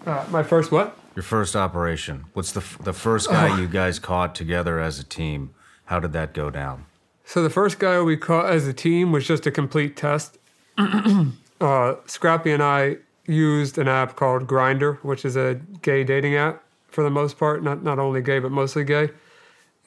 [0.06, 0.97] Uh, my first what?
[1.14, 2.24] Your first operation.
[2.32, 5.55] What's the f- the first guy you guys caught together as a team?
[5.86, 6.86] How did that go down?
[7.24, 10.39] So the first guy we caught as a team was just a complete test.
[10.78, 16.62] uh, Scrappy and I used an app called Grindr, which is a gay dating app
[16.95, 19.11] for the most part, not not only gay but mostly gay,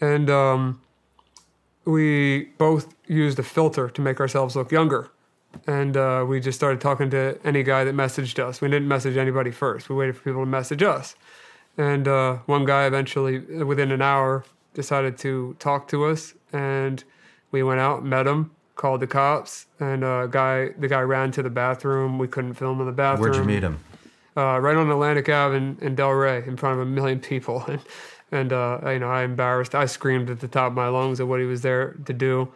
[0.02, 0.82] and um,
[1.86, 5.10] we both used a filter to make ourselves look younger.
[5.66, 8.62] And uh, we just started talking to any guy that messaged us.
[8.62, 9.90] We didn't message anybody first.
[9.90, 11.16] We waited for people to message us.
[11.78, 14.44] And uh, one guy eventually, within an hour,
[14.74, 16.34] decided to talk to us.
[16.52, 17.04] And
[17.52, 21.42] we went out, met him, called the cops, and uh, guy the guy ran to
[21.42, 22.20] the bathroom.
[22.20, 23.32] We couldn't film in the bathroom.
[23.32, 23.80] Where'd you meet him?
[24.38, 27.66] Uh, right on Atlantic Ave in, in Delray, in front of a million people.
[28.30, 29.74] And, and uh, you know, I embarrassed.
[29.74, 32.50] I screamed at the top of my lungs at what he was there to do.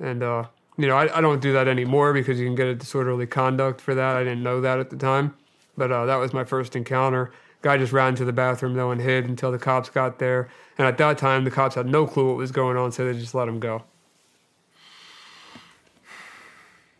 [0.00, 0.46] And uh,
[0.76, 3.80] you know, I, I don't do that anymore because you can get a disorderly conduct
[3.80, 4.16] for that.
[4.16, 5.34] I didn't know that at the time,
[5.76, 7.30] but uh, that was my first encounter.
[7.60, 10.48] Guy just ran to the bathroom though and hid until the cops got there.
[10.76, 13.18] And at that time, the cops had no clue what was going on, so they
[13.18, 13.84] just let him go.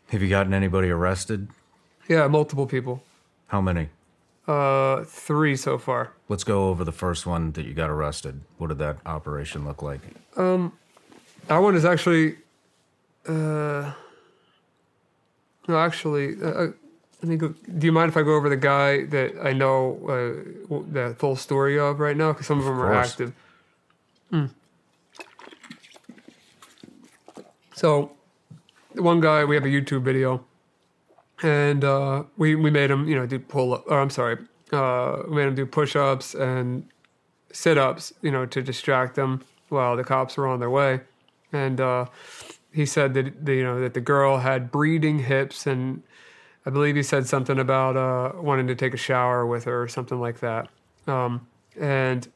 [0.09, 1.49] Have you gotten anybody arrested?
[2.07, 3.03] Yeah, multiple people.
[3.47, 3.89] How many?
[4.45, 6.11] Uh, three so far.
[6.27, 8.41] Let's go over the first one that you got arrested.
[8.57, 10.01] What did that operation look like?
[10.35, 10.73] Um,
[11.47, 12.35] that one is actually,
[13.25, 13.93] uh,
[15.67, 16.67] no, actually, uh, uh,
[17.21, 17.55] let me go.
[17.77, 21.37] Do you mind if I go over the guy that I know uh, the full
[21.37, 22.33] story of right now?
[22.33, 23.31] Because some of them are active.
[24.29, 24.47] Hmm.
[27.75, 28.11] So,
[28.93, 30.43] one guy, we have a YouTube video,
[31.43, 33.83] and uh, we we made him, you know, do pull up.
[33.87, 34.37] Or I'm sorry,
[34.71, 36.87] uh, we made him do push ups and
[37.51, 41.01] sit ups, you know, to distract them while the cops were on their way.
[41.51, 42.05] And uh,
[42.71, 46.01] he said that the, you know that the girl had breeding hips, and
[46.65, 49.87] I believe he said something about uh, wanting to take a shower with her or
[49.87, 50.69] something like that.
[51.05, 51.47] Um,
[51.79, 52.27] and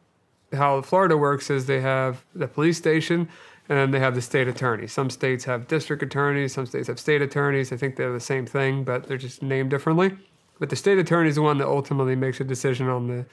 [0.54, 3.30] how Florida works is they have the police station
[3.70, 4.88] and then they have the state attorney.
[4.88, 7.72] Some states have district attorneys, some states have state attorneys.
[7.72, 10.18] I think they're the same thing, but they're just named differently.
[10.60, 13.26] But the state attorney is the one that ultimately makes a decision on the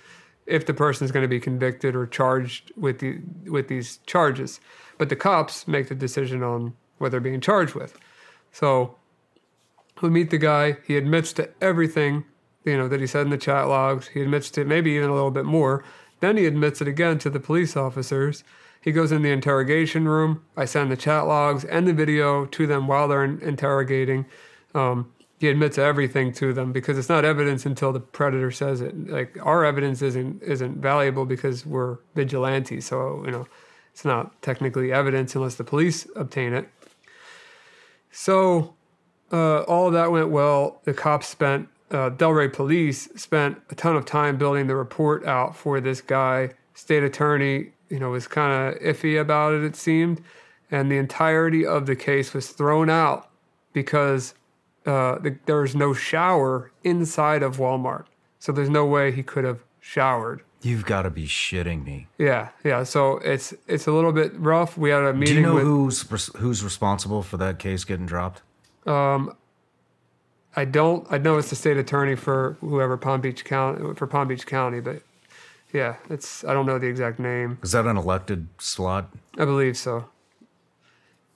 [0.47, 4.61] if the person is going to be convicted or charged with the with these charges.
[4.99, 7.99] But the cops make the decision on what they're being charged with.
[8.53, 8.97] So
[10.01, 10.79] we meet the guy.
[10.87, 12.25] He admits to everything,
[12.65, 14.09] you know, that he said in the chat logs.
[14.09, 15.85] He admits to maybe even a little bit more.
[16.21, 18.45] Then he admits it again to the police officers.
[18.85, 20.45] He goes in the interrogation room.
[20.59, 24.27] I send the chat logs and the video to them while they're in- interrogating.
[24.75, 29.09] Um, he admits everything to them because it's not evidence until the predator says it.
[29.09, 32.85] Like our evidence isn't isn't valuable because we're vigilantes.
[32.85, 33.47] So you know,
[33.91, 36.69] it's not technically evidence unless the police obtain it.
[38.11, 38.75] So
[39.33, 40.83] uh, all that went well.
[40.85, 45.57] The cops spent, uh, Delray Police spent a ton of time building the report out
[45.57, 46.51] for this guy.
[46.75, 50.23] State attorney, you know, was kind of iffy about it, it seemed.
[50.71, 53.29] And the entirety of the case was thrown out
[53.73, 54.35] because
[54.87, 58.07] uh, the, there was no shower inside of Walmart.
[58.39, 60.43] So there's no way he could have showered.
[60.63, 62.09] You've got to be shitting me.
[62.17, 62.85] Yeah, yeah.
[62.85, 64.79] So it's it's a little bit rough.
[64.79, 65.65] We had a meeting Do you know with.
[65.65, 66.03] who's
[66.37, 68.41] who's responsible for that case getting dropped?
[68.87, 69.37] Um,
[70.57, 71.07] I don't.
[71.11, 74.81] I know it's the state attorney for whoever Palm Beach County for Palm Beach County,
[74.81, 75.03] but
[75.75, 77.59] Yeah, it's I don't know the exact name.
[77.63, 79.11] Is that an elected slot?
[79.37, 80.07] I believe so.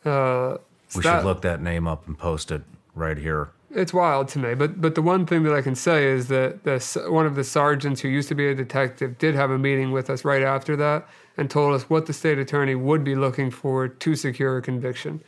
[0.06, 0.58] Uh,
[0.94, 2.62] We that- should look that name up and post it
[2.94, 3.48] right here.
[3.70, 4.54] it's wild to me.
[4.54, 7.34] But but the one thing that I can say is that the s- one of
[7.34, 10.42] the sergeants who used to be a detective did have a meeting with us right
[10.42, 11.06] after that
[11.36, 15.20] and told us what the state attorney would be looking for to secure a conviction.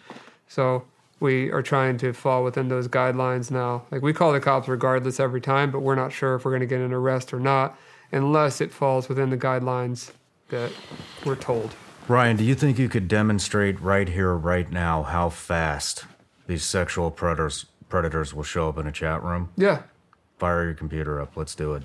[0.49, 0.85] So
[1.20, 3.82] we are trying to fall within those guidelines now.
[3.91, 6.61] Like we call the cops regardless every time, but we're not sure if we're going
[6.69, 7.77] to get an arrest or not
[8.12, 10.12] unless it falls within the guidelines
[10.49, 10.73] that
[11.24, 11.74] we're told.
[12.09, 16.07] Ryan, do you think you could demonstrate right here, right now, how fast
[16.47, 19.51] these sexual predators predators will show up in a chat room?
[19.57, 19.82] Yeah,
[20.41, 21.37] Fire your computer up.
[21.37, 21.82] Let's do it.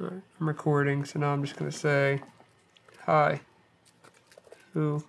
[0.00, 2.20] I'm recording, so now I'm just going to say,
[3.06, 3.40] Hi,
[4.72, 5.02] who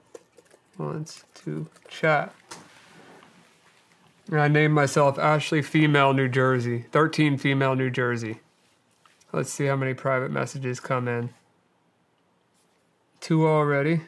[0.80, 2.34] wants to chat?
[4.31, 8.40] And I named myself Ashley Female New Jersey, 13 Female New Jersey.
[9.31, 11.30] Let's see how many private messages come in.
[13.19, 14.01] Two already.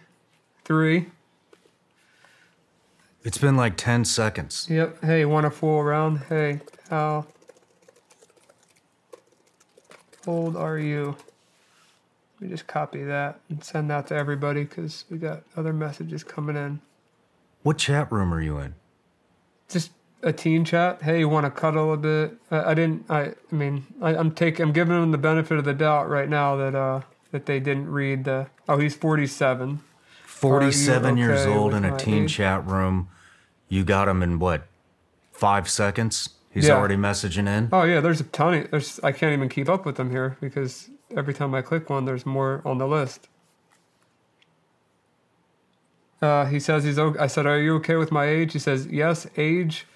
[0.63, 1.07] Three.
[3.23, 4.67] It's been like 10 seconds.
[4.69, 5.03] Yep.
[5.03, 6.23] Hey, want to fool around?
[6.27, 7.27] Hey, how
[10.25, 11.15] old are you?
[12.39, 16.23] Let me just copy that and send that to everybody because we got other messages
[16.23, 16.81] coming in.
[17.61, 18.73] What chat room are you in?
[19.69, 19.91] Just
[20.23, 21.01] a teen chat.
[21.01, 22.33] Hey, you want to cuddle a bit?
[22.49, 23.05] I, I didn't.
[23.09, 23.19] I.
[23.21, 24.63] I mean, I, I'm taking.
[24.63, 27.89] I'm giving them the benefit of the doubt right now that uh that they didn't
[27.91, 28.47] read the.
[28.67, 29.81] Oh, he's 47.
[30.25, 32.33] 47 years okay old in a teen age?
[32.33, 33.09] chat room.
[33.69, 34.67] You got him in what?
[35.31, 36.29] Five seconds?
[36.49, 36.75] He's Yeah.
[36.77, 37.69] already messaging in?
[37.71, 38.53] Oh yeah, there's a ton.
[38.55, 41.89] Of, there's I can't even keep up with them here because every time I click
[41.89, 43.27] one, there's more on the list.
[46.21, 46.99] Uh, he says he's.
[46.99, 49.87] I said, "Are you okay with my age?" He says, "Yes, age,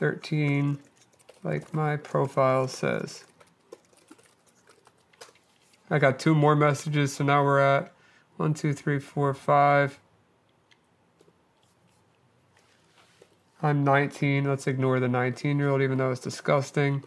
[0.00, 0.80] thirteen,
[1.44, 3.24] like my profile says."
[5.88, 7.92] I got two more messages, so now we're at
[8.36, 9.98] one, two, three, four, five.
[13.62, 14.44] I'm 19.
[14.44, 17.04] Let's ignore the 19 year old, even though it's disgusting.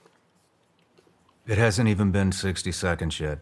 [1.47, 3.39] It hasn't even been 60 seconds yet.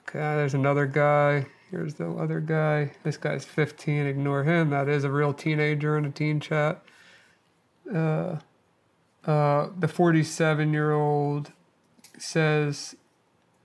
[0.00, 1.46] Okay, there's another guy.
[1.70, 2.92] Here's the other guy.
[3.02, 4.06] This guy's 15.
[4.06, 4.70] Ignore him.
[4.70, 6.82] That is a real teenager in a teen chat.
[7.92, 8.36] Uh,
[9.24, 11.52] uh, the 47 year old
[12.18, 12.96] says,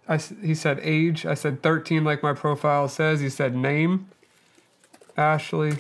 [0.08, 1.26] I, he said age.
[1.26, 3.22] I said 13, like my profile says.
[3.22, 4.10] He said name,
[5.16, 5.70] Ashley.
[5.70, 5.80] And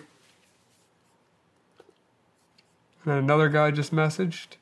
[3.05, 4.55] then another guy just messaged.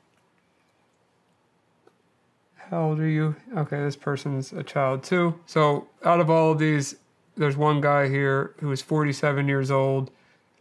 [2.71, 3.35] How old are you?
[3.55, 5.39] Okay, this person's a child too.
[5.45, 6.95] So out of all of these,
[7.35, 10.11] there's one guy here who is 47 years old,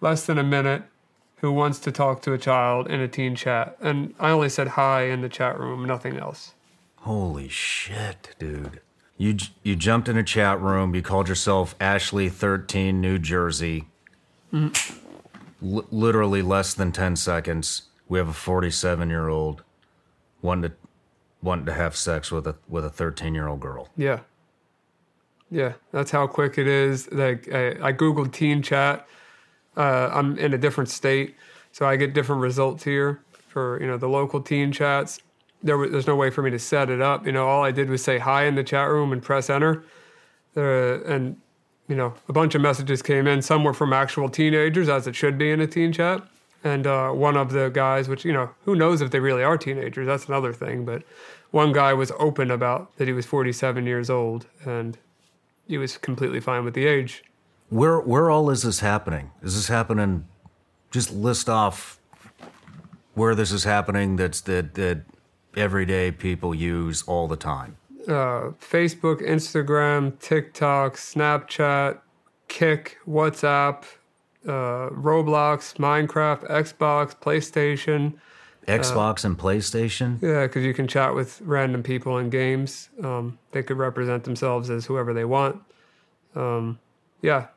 [0.01, 0.83] less than a minute,
[1.37, 3.77] who wants to talk to a child in a teen chat.
[3.81, 6.55] And I only said hi in the chat room, nothing else.
[6.97, 8.81] Holy shit, dude.
[9.17, 10.95] You you jumped in a chat room.
[10.95, 13.85] You called yourself Ashley 13 New Jersey.
[14.53, 14.99] Mm.
[15.63, 17.83] L- literally less than 10 seconds.
[18.09, 19.63] We have a 47 year old
[20.43, 20.77] wanting to
[21.43, 23.89] wanting to have sex with a with a 13 year old girl.
[23.97, 24.21] Yeah.
[25.51, 27.11] Yeah, that's how quick it is.
[27.11, 29.07] Like I, I googled teen chat.
[29.77, 31.35] Uh, I'm in a different state,
[31.73, 35.21] so I get different results here for you know the local teen chats.
[35.63, 37.27] There, was, there's no way for me to set it up.
[37.27, 39.85] You know, all I did was say hi in the chat room and press enter,
[40.57, 41.37] uh, and
[41.89, 43.43] you know a bunch of messages came in.
[43.43, 46.23] Some were from actual teenagers, as it should be in a teen chat.
[46.63, 49.59] And uh, one of the guys, which you know, who knows if they really are
[49.59, 50.07] teenagers?
[50.07, 50.85] That's another thing.
[50.85, 51.03] But
[51.51, 54.97] one guy was open about that he was 47 years old, and
[55.71, 57.23] he was completely fine with the age.
[57.69, 59.31] Where where all is this happening?
[59.41, 60.27] Is this happening?
[60.91, 62.01] Just list off
[63.15, 64.17] where this is happening.
[64.17, 65.03] That's that that
[65.57, 67.77] everyday people use all the time.
[68.09, 72.01] Uh, Facebook, Instagram, TikTok, Snapchat,
[72.49, 73.85] Kick, WhatsApp,
[74.47, 78.15] uh, Roblox, Minecraft, Xbox, PlayStation.
[78.79, 80.21] Xbox and PlayStation.
[80.23, 82.89] Yeah, because you can chat with random people in games.
[83.03, 85.61] Um, they could represent themselves as whoever they want.
[86.35, 86.79] Um,
[87.23, 87.49] yeah.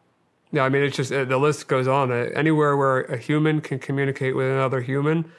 [0.52, 2.12] Yeah, I mean, it's just uh, the list goes on.
[2.12, 5.32] Uh, anywhere where a human can communicate with another human,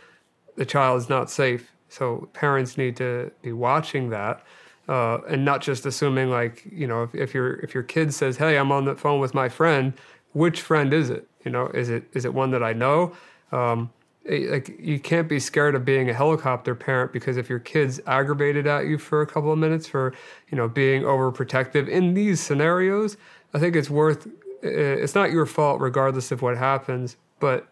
[0.56, 1.70] the child is not safe.
[1.88, 4.42] So parents need to be watching that.
[4.88, 8.36] Uh, and not just assuming like you know if, if your if your kid says
[8.36, 9.94] hey I'm on the phone with my friend
[10.34, 13.16] which friend is it you know is it is it one that I know
[13.50, 13.93] um, it-
[14.26, 18.66] like you can't be scared of being a helicopter parent because if your kid's aggravated
[18.66, 20.14] at you for a couple of minutes for
[20.50, 23.16] you know being overprotective in these scenarios
[23.52, 24.30] i think it's worth uh,
[24.62, 27.68] it's not your fault regardless of what happens but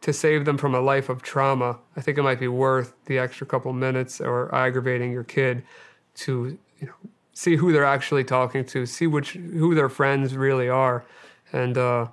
[0.00, 3.16] to save them from a life of trauma i think it might be worth the
[3.16, 5.62] extra couple minutes or aggravating your kid
[6.14, 10.68] to you know see who they're actually talking to, see which who their friends really
[10.68, 11.04] are,
[11.52, 12.06] and uh,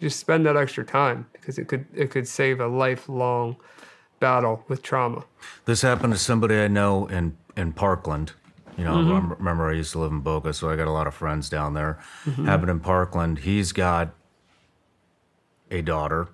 [0.00, 3.56] just spend that extra time because it could it could save a lifelong
[4.20, 5.24] battle with trauma.
[5.64, 8.32] This happened to somebody I know in in Parkland.
[8.76, 9.32] You know, mm-hmm.
[9.32, 11.48] I remember I used to live in Boca, so I got a lot of friends
[11.48, 11.98] down there.
[12.26, 12.44] Mm-hmm.
[12.44, 13.38] Happened in Parkland.
[13.38, 14.10] He's got
[15.70, 16.28] a daughter,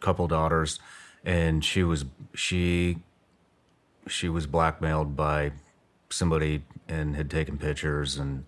[0.00, 0.80] couple daughters,
[1.24, 2.98] and she was she
[4.08, 5.52] she was blackmailed by
[6.10, 8.44] somebody and had taken pictures and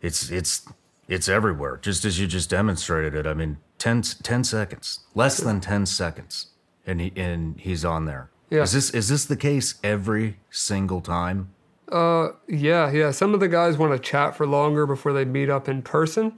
[0.00, 0.66] it's it's
[1.08, 5.60] it's everywhere just as you just demonstrated it i mean 10, 10 seconds less than
[5.60, 6.46] 10 seconds
[6.86, 8.62] and he and he's on there Yeah.
[8.62, 11.50] is this is this the case every single time
[11.92, 13.10] Uh, Yeah, yeah.
[13.12, 16.32] Some of the guys want to chat for longer before they meet up in person,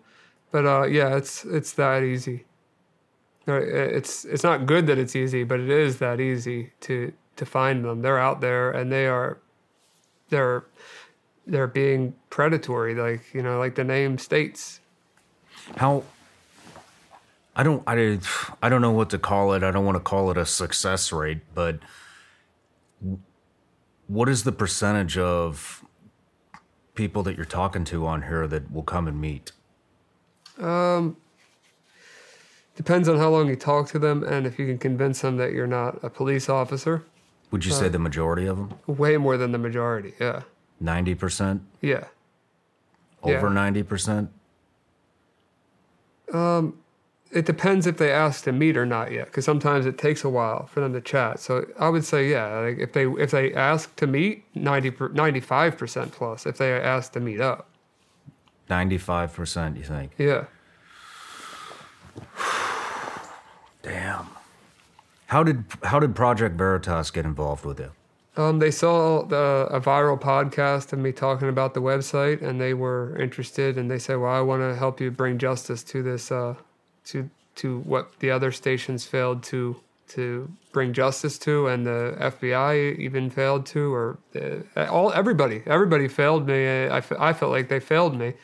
[0.51, 2.39] but uh, yeah, it's it's that easy.
[3.47, 3.61] Uh,
[3.99, 7.85] It's it's not good that it's easy, but it is that easy to to find
[7.85, 8.03] them.
[8.03, 9.39] They're out there and they are
[10.31, 10.65] they're
[11.47, 14.81] they're being predatory, like you know, like the name states.
[15.77, 16.03] how
[17.57, 18.19] I don't I,
[18.63, 19.63] I don't know what to call it.
[19.63, 21.79] I don't want to call it a success rate, but
[24.07, 25.83] what is the percentage of
[26.95, 29.53] people that you're talking to on here that will come and meet?
[30.61, 31.17] Um
[32.77, 35.53] Depends on how long you talk to them and if you can convince them that
[35.53, 37.05] you're not a police officer.
[37.51, 38.75] Would you say the majority of them?
[38.87, 40.13] Way more than the majority.
[40.21, 40.43] Yeah,
[40.83, 41.61] 90%?
[41.81, 42.05] yeah.
[43.23, 43.71] Over Yeah.
[43.73, 44.29] 90%?
[47.33, 50.29] It depends if they ask to meet or not yet because sometimes it takes a
[50.29, 53.53] while for them to chat so i would say yeah like if they if they
[53.55, 57.69] ask to meet 90 95% plus if they ask to meet up
[58.69, 60.13] 95% you think?
[60.19, 60.45] yeah
[63.83, 64.27] Damn.
[65.27, 67.93] How did how did Project Veritas get involved with you?
[68.37, 72.75] um, they saw the, a viral podcast of me talking about the website and they
[72.75, 76.31] were interested and they said well i want to help you bring justice to this
[76.31, 76.55] uh,
[77.07, 79.77] to to what the other stations failed to
[80.09, 84.19] to bring justice to and the FBI even failed to or
[84.77, 86.87] uh, all everybody everybody failed me.
[86.87, 88.35] I, I felt like they failed me.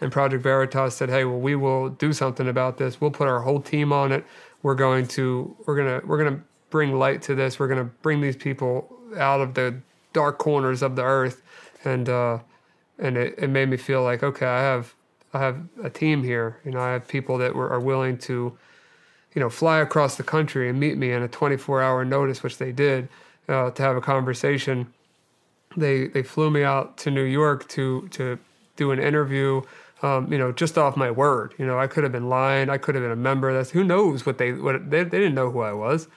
[0.00, 3.00] And Project Veritas said hey well we will do something about this.
[3.00, 4.24] We'll put our whole team on it.
[4.62, 7.58] We're going to we're to we're to bring light to this.
[7.58, 9.76] We're going to bring these people out of the
[10.12, 11.42] dark corners of the earth.
[11.84, 12.38] And uh
[12.98, 14.94] and it, it made me feel like okay I have
[15.32, 18.56] I have a team here you know I have people that were, are willing to
[19.34, 22.58] you know, fly across the country and meet me in a 24 hour notice, which
[22.58, 23.08] they did,
[23.48, 24.92] uh, to have a conversation.
[25.76, 28.38] They they flew me out to New York to to
[28.76, 29.62] do an interview.
[30.02, 31.54] Um, you know, just off my word.
[31.58, 32.68] You know, I could have been lying.
[32.68, 33.52] I could have been a member.
[33.52, 36.08] That's who knows what they what they they didn't know who I was.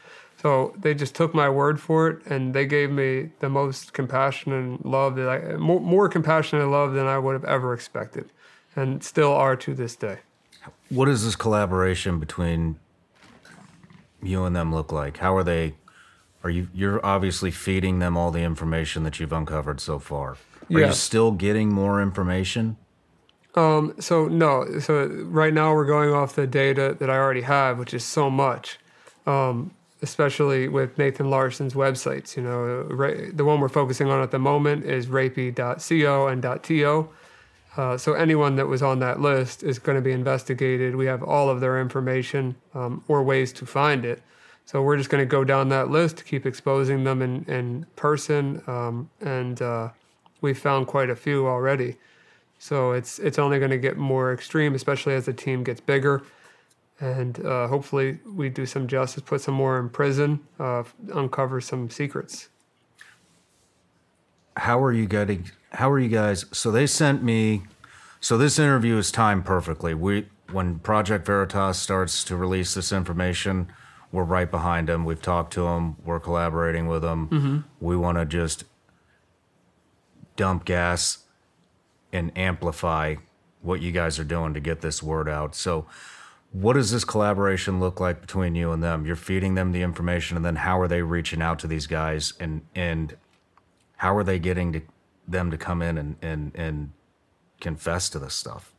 [0.42, 4.52] So they just took my word for it, and they gave me the most compassion
[4.52, 8.30] and love that I more, more compassion and love than I would have ever expected,
[8.76, 10.20] and still are to this day.
[10.90, 12.78] What does this collaboration between
[14.22, 15.18] you and them look like?
[15.18, 15.76] How are they?
[16.44, 20.32] Are you you're obviously feeding them all the information that you've uncovered so far?
[20.32, 20.38] Are
[20.70, 20.88] Yeah.
[20.88, 22.78] you still getting more information?
[23.56, 27.80] Um, So no, so right now we're going off the data that I already have,
[27.80, 28.80] which is so much,
[29.26, 29.72] um,
[30.02, 32.36] especially with Nathan Larson's websites.
[32.36, 37.10] You know, ra- the one we're focusing on at the moment is rapey.co and .to.
[37.78, 40.96] Uh, so anyone that was on that list is going to be investigated.
[40.96, 44.22] We have all of their information um, or ways to find it.
[44.66, 48.64] So we're just going to go down that list, keep exposing them in, in person,
[48.66, 49.90] um, and uh,
[50.42, 51.98] we've found quite a few already.
[52.58, 56.24] So it's it's only going to get more extreme, especially as the team gets bigger,
[57.00, 61.90] and uh, hopefully we do some justice, put some more in prison, uh, uncover some
[61.90, 62.50] secrets.
[64.58, 65.52] How are you getting?
[65.76, 66.46] How are you guys?
[66.52, 67.64] So they sent me.
[68.20, 69.94] So this interview is timed perfectly.
[69.94, 73.72] We when Project Veritas starts to release this information,
[74.12, 75.06] we're right behind them.
[75.06, 75.98] We've talked to them.
[76.06, 77.28] We're collaborating with them.
[77.28, 77.86] Mm-hmm.
[77.86, 78.64] We want to just
[80.36, 81.20] dump gas
[82.14, 83.16] and amplify
[83.62, 85.56] what you guys are doing to get this word out.
[85.56, 85.88] So,
[86.52, 89.06] what does this collaboration look like between you and them?
[89.06, 92.34] You're feeding them the information, and then how are they reaching out to these guys,
[92.40, 93.18] and and
[93.98, 94.82] how are they getting to
[95.28, 96.92] them to come in and and and
[97.62, 98.74] confess to this stuff?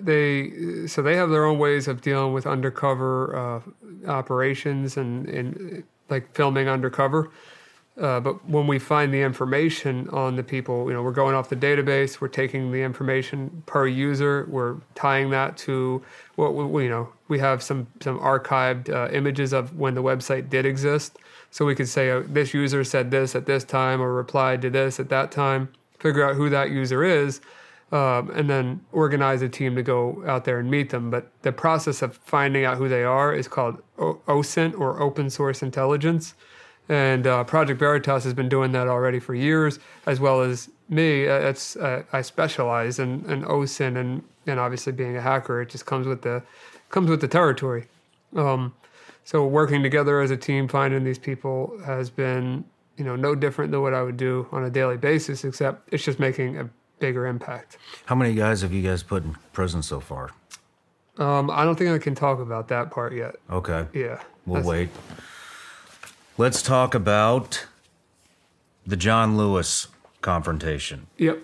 [0.00, 5.84] They so they have their own ways of dealing with undercover uh, operations and and
[6.10, 7.30] like filming undercover.
[8.00, 11.48] Uh, but when we find the information on the people, you know, we're going off
[11.48, 12.20] the database.
[12.20, 14.46] We're taking the information per user.
[14.48, 16.02] We're tying that to
[16.36, 17.08] what we, you know.
[17.26, 21.18] We have some some archived uh, images of when the website did exist,
[21.50, 24.70] so we could say uh, this user said this at this time or replied to
[24.70, 25.68] this at that time.
[25.98, 27.40] Figure out who that user is,
[27.90, 31.10] um, and then organize a team to go out there and meet them.
[31.10, 35.30] But the process of finding out who they are is called o- OSINT or Open
[35.30, 36.34] Source Intelligence.
[36.88, 41.28] And uh, Project Veritas has been doing that already for years, as well as me.
[41.28, 45.68] Uh, it's uh, I specialize in, in OSINT, and and obviously being a hacker, it
[45.68, 46.42] just comes with the
[46.88, 47.86] comes with the territory.
[48.34, 48.74] Um,
[49.28, 52.64] so working together as a team, finding these people has been
[52.96, 56.02] you know no different than what I would do on a daily basis, except it's
[56.02, 57.76] just making a bigger impact.
[58.06, 60.30] How many guys have you guys put in prison so far?
[61.18, 63.36] Um, I don't think I can talk about that part yet.
[63.50, 63.84] Okay.
[63.92, 64.88] Yeah, We'll wait.
[66.38, 67.66] Let's talk about
[68.86, 69.88] the John Lewis
[70.22, 71.06] confrontation.
[71.18, 71.40] Yep.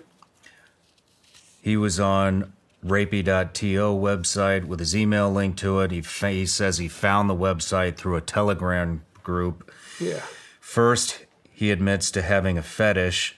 [1.61, 2.51] He was on
[2.85, 5.91] rapey.to website with his email link to it.
[5.91, 9.71] He, fa- he says he found the website through a Telegram group.
[9.99, 10.21] Yeah.
[10.59, 13.35] First, he admits to having a fetish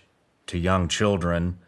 [0.47, 1.59] to young children.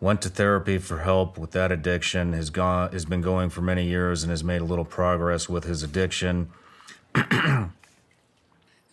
[0.00, 2.34] Went to therapy for help with that addiction.
[2.34, 5.64] Has gone has been going for many years and has made a little progress with
[5.64, 6.50] his addiction.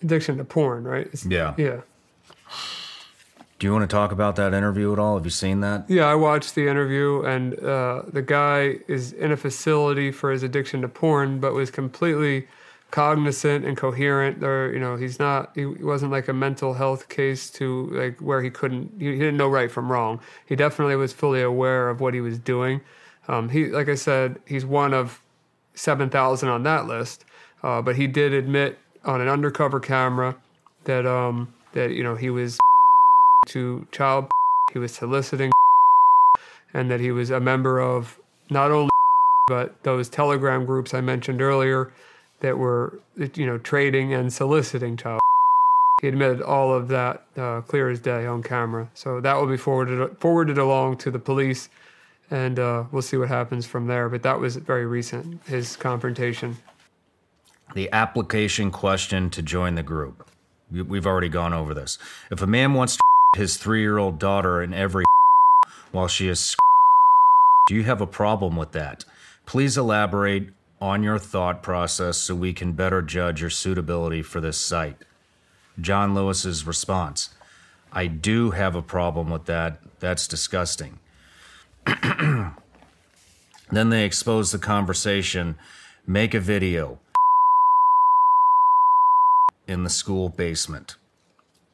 [0.02, 1.06] Addiction to porn, right?
[1.08, 1.54] It's- Yeah.
[1.58, 1.82] Yeah.
[3.62, 5.18] Do you want to talk about that interview at all?
[5.18, 5.88] Have you seen that?
[5.88, 10.42] Yeah, I watched the interview, and uh, the guy is in a facility for his
[10.42, 12.48] addiction to porn, but was completely
[12.90, 14.40] cognizant and coherent.
[14.40, 15.52] There, you know, he's not.
[15.54, 18.94] He wasn't like a mental health case to like where he couldn't.
[18.98, 20.22] He, he didn't know right from wrong.
[20.44, 22.82] He definitely was fully aware of what he was doing.
[23.28, 25.22] Um, he, like I said, he's one of
[25.76, 27.26] seven thousand on that list,
[27.62, 30.36] uh, but he did admit on an undercover camera
[30.86, 32.58] that um, that you know he was
[33.48, 34.30] to child
[34.72, 35.52] he was soliciting
[36.74, 38.90] and that he was a member of not only
[39.48, 41.92] but those telegram groups i mentioned earlier
[42.42, 43.02] that were
[43.36, 45.20] you know trading and soliciting child
[46.02, 49.58] he admitted all of that uh, clear as day on camera so that will be
[49.58, 51.70] forwarded forwarded along to the police
[52.30, 56.56] and uh, we'll see what happens from there but that was very recent his confrontation
[57.74, 60.30] The application question to join the group.
[60.72, 61.98] We- We've already gone over this.
[62.30, 63.02] If a man wants to
[63.36, 65.06] his three year old daughter in every
[65.92, 66.56] while she is
[67.68, 69.06] do you have a problem with that?
[69.46, 70.50] Please elaborate
[70.82, 74.98] on your thought process so we can better judge your suitability for this site.
[75.80, 77.30] John Lewis's response
[77.94, 79.82] I do have a problem with that.
[80.00, 81.00] That's disgusting.
[81.86, 82.54] then
[83.72, 85.58] they expose the conversation,
[86.08, 87.00] make a video
[89.68, 90.96] in the school basement.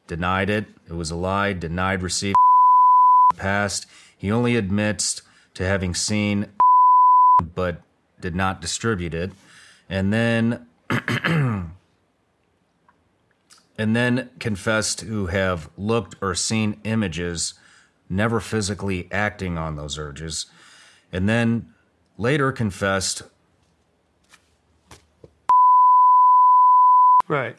[0.08, 0.66] Denied it.
[0.88, 1.52] It was a lie.
[1.52, 2.34] Denied receipt.
[3.36, 3.86] Past.
[4.16, 5.22] He only admits
[5.54, 6.48] to having seen
[7.54, 7.82] but
[8.20, 9.30] did not distribute it.
[9.88, 11.70] And then and
[13.78, 17.54] then confessed to have looked or seen images,
[18.08, 20.46] never physically acting on those urges.
[21.12, 21.72] And then
[22.16, 23.22] later confessed
[27.28, 27.58] Right.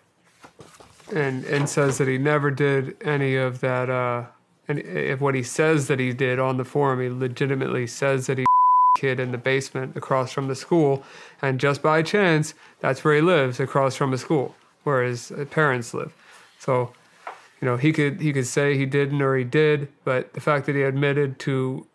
[1.14, 4.26] And and says that he never did any of that uh
[4.68, 8.38] and if what he says that he did on the forum, he legitimately says that
[8.38, 8.46] he
[8.98, 11.04] kid in the basement across from the school
[11.42, 15.94] and just by chance that's where he lives across from the school where his parents
[15.94, 16.14] live.
[16.60, 16.92] So,
[17.62, 20.66] you know, he could he could say he didn't or he did, but the fact
[20.68, 21.86] that he admitted to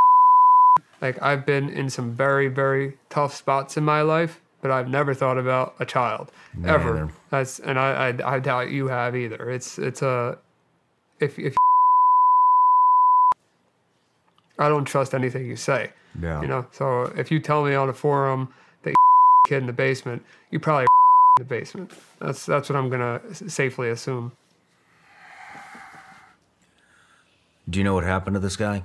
[1.00, 5.14] like I've been in some very very tough spots in my life, but I've never
[5.14, 6.94] thought about a child Me ever.
[6.94, 7.12] neither.
[7.30, 9.48] That's and I, I I doubt you have either.
[9.50, 10.38] It's it's a
[11.20, 11.56] if if
[14.58, 15.92] I don't trust anything you say.
[16.20, 16.40] Yeah.
[16.40, 18.96] You know, so if you tell me on a forum that you
[19.46, 20.86] kid in the basement, you probably
[21.38, 21.92] in the basement.
[22.20, 24.32] That's that's what I'm gonna s- safely assume.
[27.68, 28.82] Do you know what happened to this guy?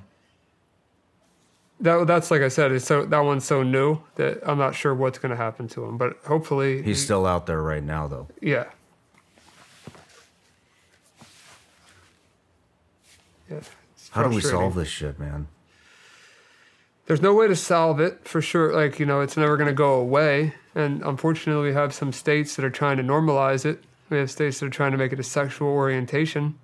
[1.81, 2.71] That that's like I said.
[2.71, 5.97] It's so that one's so new that I'm not sure what's gonna happen to him.
[5.97, 8.27] But hopefully, He's he- still out there right now, though.
[8.41, 8.65] yeah.
[13.49, 13.59] Yeah.
[14.11, 15.47] How do we solve this shit, man?
[17.07, 18.73] there's no way to solve it for sure.
[18.73, 20.53] Like, you know, it's never going to go away.
[20.75, 23.83] And unfortunately, we have some states that are trying to normalize it.
[24.09, 26.57] We have states that are trying to make it a sexual orientation.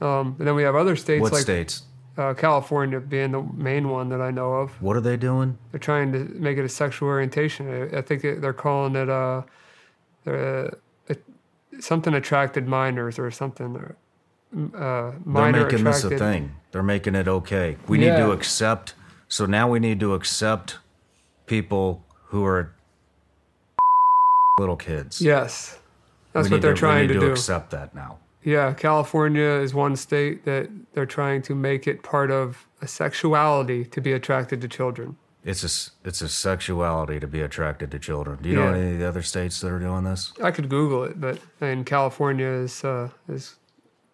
[0.00, 1.82] Um, and then we have other states What like states?
[2.16, 4.70] Uh, California being the main one that I know of.
[4.80, 5.58] What are they doing?
[5.70, 7.68] They're trying to make it a sexual orientation.
[7.68, 9.42] I, I think they're calling it uh,
[10.26, 10.70] uh,
[11.08, 11.22] it,
[11.78, 13.76] something attracted minors or something.
[13.76, 13.96] Or,
[14.74, 16.54] uh, They're making this a thing.
[16.72, 17.76] They're making it okay.
[17.86, 18.94] We need to accept.
[19.28, 20.78] So now we need to accept
[21.46, 22.72] people who are
[24.58, 25.20] little kids.
[25.20, 25.78] Yes,
[26.32, 27.32] that's We what they're to, trying we need to, to do.
[27.32, 28.18] accept that now.
[28.46, 33.84] Yeah, California is one state that they're trying to make it part of a sexuality
[33.86, 35.16] to be attracted to children.
[35.44, 38.38] It's a it's a sexuality to be attracted to children.
[38.40, 40.32] Do you know any of the other states that are doing this?
[40.40, 43.56] I could Google it, but I mean, California is uh, is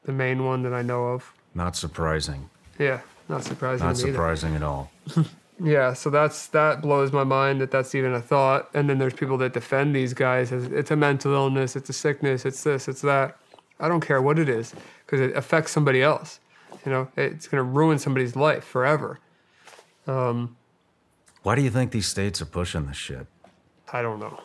[0.05, 1.31] the main one that I know of.
[1.55, 2.49] Not surprising.
[2.79, 3.87] Yeah, not surprising.
[3.87, 4.13] Not me either.
[4.13, 4.91] surprising at all.
[5.65, 8.69] Yeah, so that's that blows my mind that that's even a thought.
[8.75, 11.93] And then there's people that defend these guys as it's a mental illness, it's a
[11.93, 13.37] sickness, it's this, it's that.
[13.83, 16.41] I don't care what it is because it affects somebody else.
[16.87, 19.19] You know, it's going to ruin somebody's life forever.
[21.43, 23.27] Why do you think these states are pushing this shit?
[23.93, 24.41] I don't know.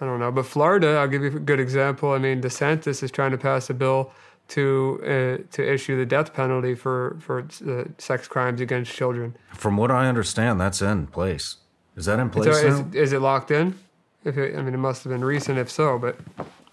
[0.00, 0.30] I don't know.
[0.30, 2.12] But Florida, I'll give you a good example.
[2.12, 4.12] I mean, DeSantis is trying to pass a bill
[4.48, 9.36] to uh, to issue the death penalty for for uh, sex crimes against children.
[9.54, 11.56] From what I understand, that's in place.
[11.96, 13.78] Is that in place So is, is it locked in?
[14.24, 15.98] If it, I mean, it must have been recent, if so.
[15.98, 16.16] But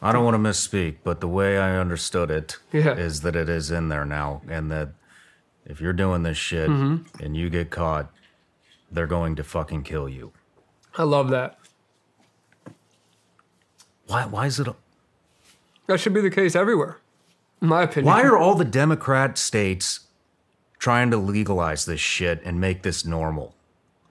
[0.01, 2.93] I don't want to misspeak, but the way I understood it is Yeah.
[3.23, 4.89] that it is in there now, and that
[5.65, 7.23] if you're doing this shit Mm-hmm.
[7.23, 8.11] and you get caught,
[8.91, 10.31] they're going to fucking kill you.
[10.97, 11.57] I love that.
[14.07, 14.25] Why?
[14.25, 14.67] Why is it?
[15.87, 16.97] That should be the case everywhere,
[17.61, 18.05] in my opinion.
[18.13, 20.01] Why are all the Democrat states
[20.79, 23.55] trying to legalize this shit and make this normal?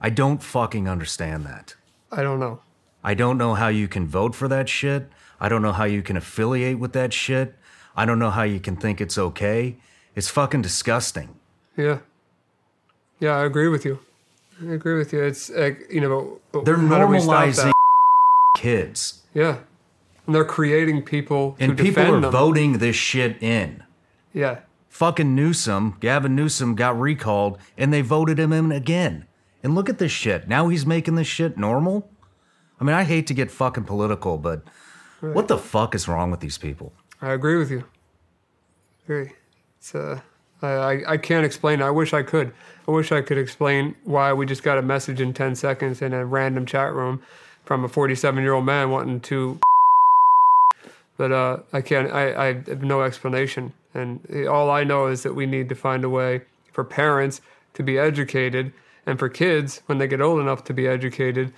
[0.00, 1.74] I don't fucking understand that.
[2.12, 2.60] I don't know.
[3.02, 5.08] I don't know how you can vote for that shit.
[5.40, 7.54] I don't know how you can affiliate with that shit.
[7.96, 9.76] I don't know how you can think it's okay.
[10.14, 11.36] It's fucking disgusting.
[11.76, 11.98] Yeah.
[13.20, 13.98] Yeah, I agree with you.
[14.62, 15.22] I agree with you.
[15.22, 17.72] It's like you know, They're how do we stop normalizing
[18.56, 19.22] kids.
[19.34, 19.58] Yeah,
[20.26, 22.32] and they're creating people And people are them.
[22.32, 23.82] voting this shit in.
[24.32, 29.26] Yeah, Fucking Newsom, Gavin Newsom got recalled and they voted him in again.
[29.62, 30.48] And look at this shit.
[30.48, 32.10] Now he's making this shit normal?
[32.80, 34.62] I mean, I hate to get fucking political, but
[35.20, 36.92] what the fuck is wrong with these people?
[37.20, 37.84] I agree with you.
[39.04, 39.32] Agree.
[39.78, 40.20] It's uh,
[40.62, 41.82] I, I I can't explain.
[41.82, 42.52] I wish I could.
[42.86, 46.12] I wish I could explain why we just got a message in ten seconds in
[46.12, 47.22] a random chat room
[47.64, 49.58] from a forty-seven-year-old man wanting to.
[51.16, 52.12] But uh, I can't.
[52.12, 56.04] I, I have no explanation, and all I know is that we need to find
[56.04, 57.40] a way for parents
[57.74, 58.72] to be educated,
[59.04, 61.52] and for kids when they get old enough to be educated,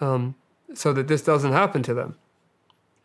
[0.00, 0.34] um,
[0.72, 2.16] so that this doesn't happen to them.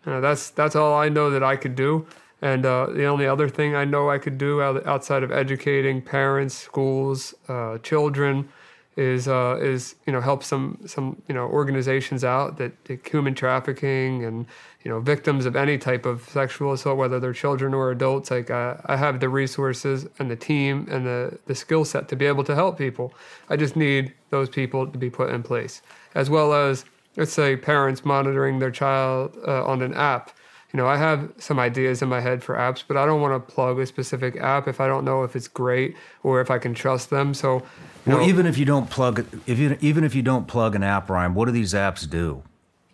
[0.06, 2.06] Uh, that's that's all I know that I could do.
[2.42, 6.56] And uh, the only other thing I know I could do outside of educating parents,
[6.56, 8.50] schools, uh, children,
[8.98, 12.74] is uh, is you know help some some you know organizations out that,
[13.06, 14.46] human trafficking and
[14.84, 18.32] you know victims of any type of sexual assault, whether they're children or adults.
[18.32, 22.16] Like uh, I have the resources and the team and the the skill set to
[22.16, 23.14] be able to help people.
[23.50, 25.82] I just need those people to be put in place,
[26.16, 26.86] as well as
[27.18, 30.32] let's say parents monitoring their child uh, on an app.
[30.74, 33.34] You know, I have some ideas in my head for apps, but I don't want
[33.46, 36.60] to plug a specific app if I don't know if it's great or if I
[36.60, 37.34] can trust them.
[37.34, 40.48] So, you Well, know, even if you don't plug, if you even if you don't
[40.48, 42.44] plug an app, Ryan, what do these apps do?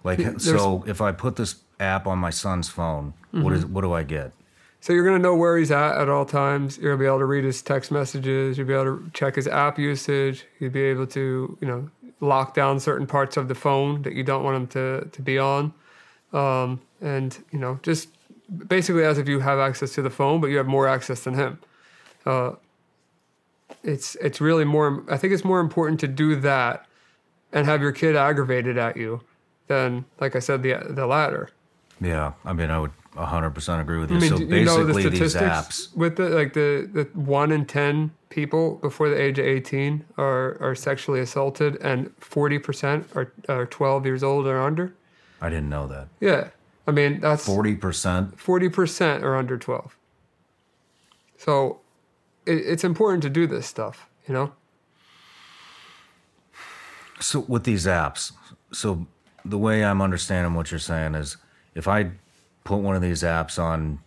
[0.03, 3.93] Like, so if I put this app on my son's phone, what is what do
[3.93, 4.31] I get?
[4.79, 6.77] So you're gonna know where he's at at all times.
[6.77, 8.57] You're gonna be able to read his text messages.
[8.57, 10.45] You'll be able to check his app usage.
[10.59, 11.89] You'll be able to, you know,
[12.19, 15.37] lock down certain parts of the phone that you don't want him to to be
[15.37, 15.73] on,
[16.33, 18.09] um, and you know, just
[18.67, 21.33] basically as if you have access to the phone, but you have more access than
[21.33, 21.59] him.
[22.25, 22.53] Uh,
[23.83, 25.03] it's it's really more.
[25.09, 26.85] I think it's more important to do that
[27.53, 29.21] and have your kid aggravated at you
[29.67, 31.49] than, like I said, the the latter.
[31.99, 34.17] Yeah, I mean, I would 100% agree with you.
[34.17, 37.03] I mean, so you know the basically, these statistics apps, with the like the, the
[37.19, 42.59] one in ten people before the age of eighteen are are sexually assaulted, and forty
[42.59, 44.93] percent are are twelve years old or under.
[45.41, 46.07] I didn't know that.
[46.19, 46.49] Yeah,
[46.87, 48.37] I mean that's 40%.
[48.37, 49.95] forty percent are under twelve.
[51.37, 51.81] So,
[52.47, 54.51] it, it's important to do this stuff, you know.
[57.19, 58.31] So with these apps,
[58.71, 59.05] so
[59.45, 61.37] the way I'm understanding what you're saying is,
[61.75, 62.11] if I
[62.63, 63.99] put one of these apps on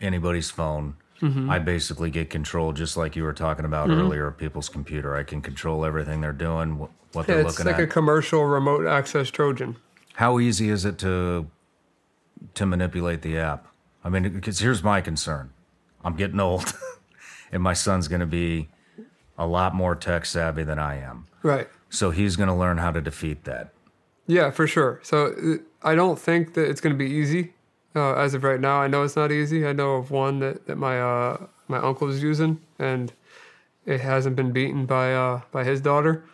[0.00, 1.50] anybody's phone, Mm-hmm.
[1.50, 5.16] I basically get control, just like you were talking about earlier, of people's computer.
[5.16, 7.80] I can control everything they're doing, wh- what Yeah, they're looking like at.
[7.80, 9.76] It's like a commercial remote access Trojan.
[10.14, 11.50] How easy is it to
[12.54, 13.66] to manipulate the app?
[14.04, 15.50] I mean, because here's my concern:
[16.04, 16.72] I'm getting old,
[17.52, 18.68] and my son's going to be
[19.36, 21.26] a lot more tech savvy than I am.
[21.42, 21.68] Right.
[21.90, 23.72] So he's going to learn how to defeat that.
[24.26, 25.00] Yeah, for sure.
[25.02, 27.54] So uh, I don't think that it's going to be easy.
[27.98, 28.80] Uh, as of right now.
[28.80, 29.66] I know it's not easy.
[29.66, 33.12] I know of one that, that my uh, my uncle is using, and
[33.84, 36.24] it hasn't been beaten by uh, by his daughter.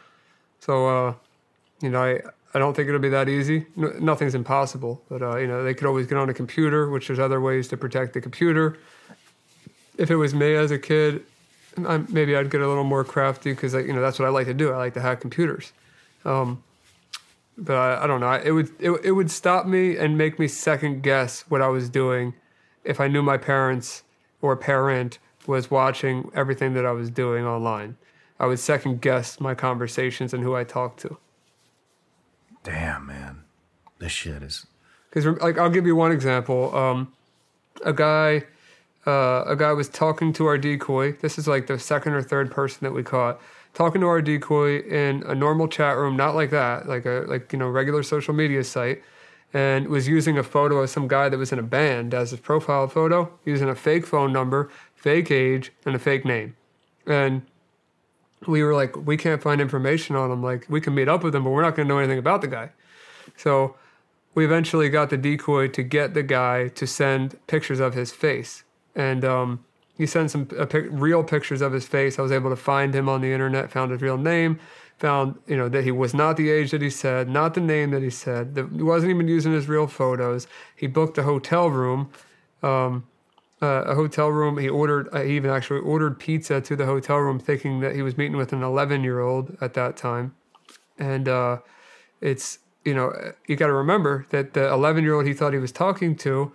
[0.60, 1.14] So uh,
[1.80, 2.20] you know, I
[2.54, 3.66] I don't think it'll be that easy.
[3.76, 7.08] No, nothing's impossible, but uh, you know, they could always get on a computer, which
[7.08, 8.78] there's other ways to protect the computer.
[9.96, 11.24] If it was me as a kid,
[11.86, 14.46] I, maybe I'd get a little more crafty because you know that's what I like
[14.46, 14.72] to do.
[14.72, 15.72] I like to hack computers.
[16.24, 16.62] Um,
[17.56, 18.26] but I, I don't know.
[18.26, 21.68] I- It would it, it would stop me and make me second guess what I
[21.68, 22.34] was doing
[22.84, 24.02] if I knew my parents
[24.42, 27.96] or parent was watching everything that I was doing online.
[28.40, 31.18] I would second guess my conversations and who I talked to.
[32.62, 33.44] Damn, man.
[33.98, 34.66] This shit is.
[35.10, 36.74] Because like I'll give you one example.
[36.76, 37.12] Um,
[37.84, 38.44] a guy,
[39.06, 41.12] uh, a guy was talking to our decoy.
[41.20, 43.40] This is like the second or third person that we caught
[43.74, 47.52] talking to our decoy in a normal chat room, not like that, like a like
[47.52, 49.02] you know regular social media site,
[49.52, 52.40] and was using a photo of some guy that was in a band as his
[52.40, 56.56] profile photo, using a fake phone number, fake age, and a fake name,
[57.06, 57.42] and
[58.46, 60.42] we were like, we can't find information on him.
[60.42, 62.40] Like we can meet up with him, but we're not going to know anything about
[62.40, 62.70] the guy.
[63.36, 63.74] So
[64.34, 68.64] we eventually got the decoy to get the guy to send pictures of his face,
[68.94, 69.64] and um,
[69.96, 72.18] he sent some pic, real pictures of his face.
[72.18, 74.58] I was able to find him on the internet, found his real name,
[74.98, 77.90] found you know that he was not the age that he said, not the name
[77.90, 78.54] that he said.
[78.54, 80.46] That he wasn't even using his real photos.
[80.74, 82.10] He booked a hotel room.
[82.62, 83.06] Um,
[83.62, 84.58] uh, a hotel room.
[84.58, 85.08] He ordered.
[85.12, 88.36] Uh, he even actually ordered pizza to the hotel room, thinking that he was meeting
[88.36, 90.34] with an 11 year old at that time.
[90.98, 91.58] And uh,
[92.20, 93.12] it's you know
[93.46, 96.52] you got to remember that the 11 year old he thought he was talking to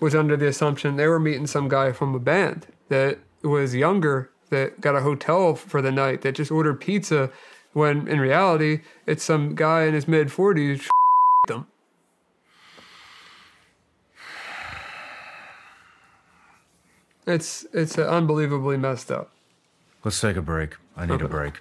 [0.00, 4.30] was under the assumption they were meeting some guy from a band that was younger
[4.50, 7.30] that got a hotel for the night that just ordered pizza
[7.72, 10.88] when in reality it's some guy in his mid 40s
[11.48, 11.66] them.
[17.26, 19.30] It's it's unbelievably messed up.
[20.02, 20.76] Let's take a break.
[20.96, 21.60] I need a break.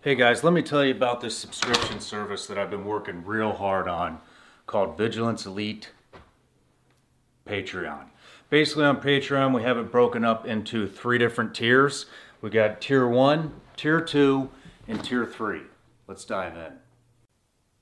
[0.00, 3.52] Hey guys, let me tell you about this subscription service that I've been working real
[3.52, 4.20] hard on
[4.64, 5.90] called Vigilance Elite
[7.44, 8.04] Patreon.
[8.48, 12.06] Basically, on Patreon, we have it broken up into three different tiers.
[12.40, 14.50] We got tier one, tier two,
[14.86, 15.62] and tier three.
[16.06, 16.74] Let's dive in.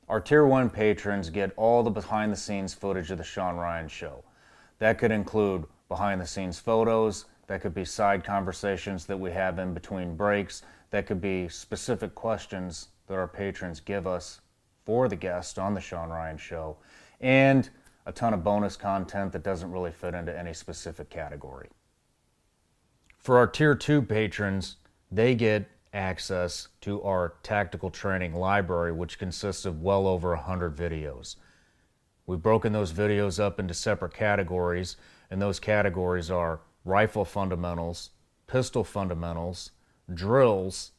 [0.08, 3.88] Our tier one patrons get all the behind the scenes footage of the Sean Ryan
[3.88, 4.24] show.
[4.78, 9.58] That could include behind the scenes photos, that could be side conversations that we have
[9.58, 14.40] in between breaks, that could be specific questions that our patrons give us
[14.84, 16.76] for the guest on the Sean Ryan show,
[17.20, 17.68] and
[18.06, 21.68] a ton of bonus content that doesn't really fit into any specific category.
[23.18, 24.76] For our tier two patrons,
[25.10, 31.36] they get access to our tactical training library, which consists of well over 100 videos.
[32.26, 34.96] We've broken those videos up into separate categories,
[35.30, 38.10] and those categories are rifle fundamentals,
[38.46, 39.72] pistol fundamentals,
[40.12, 40.92] drills,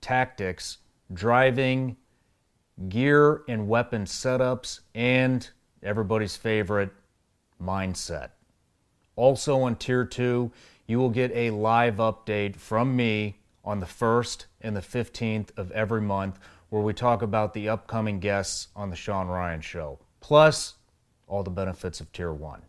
[0.00, 0.78] tactics,
[1.12, 1.96] driving,
[2.88, 5.50] gear and weapon setups, and
[5.82, 6.90] everybody's favorite,
[7.62, 8.30] mindset.
[9.16, 10.50] Also on Tier 2,
[10.86, 15.70] you will get a live update from me on the 1st and the 15th of
[15.72, 16.38] every month
[16.70, 20.76] where we talk about the upcoming guests on the Sean Ryan Show, plus
[21.26, 22.62] all the benefits of Tier 1.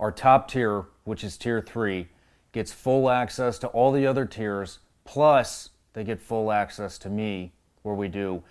[0.00, 2.08] Our top tier, which is Tier 3,
[2.52, 7.52] gets full access to all the other tiers, plus they get full access to me
[7.82, 8.42] where we do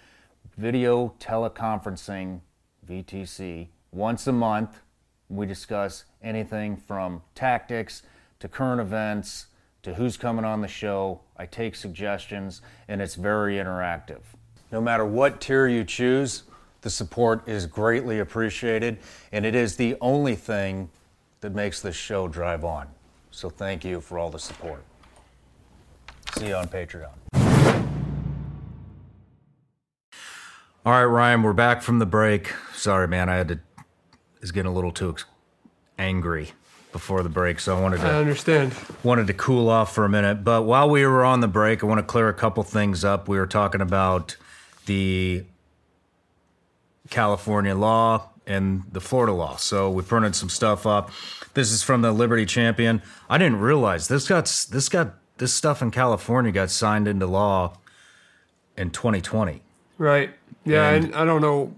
[0.58, 2.40] video teleconferencing,
[2.88, 4.82] VTC, once a month.
[5.30, 8.04] We discuss anything from tactics
[8.40, 9.48] to current events
[9.82, 11.22] to who's coming on the show.
[11.38, 14.22] I take suggestions and it's very interactive.
[14.72, 16.44] No matter what tier you choose,
[16.82, 19.00] the support is greatly appreciated
[19.32, 20.90] and it is the only thing
[21.42, 22.88] that makes this show drive on.
[23.32, 24.84] So thank you for all the support.
[26.38, 27.10] See you on Patreon.
[30.86, 32.54] All right, Ryan, we're back from the break.
[32.74, 33.60] Sorry, man, I had to.
[34.42, 35.24] Is getting a little too ex-
[35.98, 36.52] angry
[36.92, 38.76] before the break, so I wanted to I to understand.
[39.02, 40.44] wanted to cool off for a minute.
[40.44, 43.30] But while we were on the break, I want to clear a couple things up.
[43.30, 44.36] We were talking about
[44.86, 45.46] the
[47.10, 49.56] California law and the Florida law.
[49.56, 51.10] So we printed some stuff up.
[51.54, 53.02] This is from the Liberty Champion.
[53.30, 57.74] I didn't realize this got this got this stuff in California got signed into law
[58.78, 59.62] in 2020.
[59.98, 60.32] Right.
[60.66, 61.76] Yeah, And- and I don't know.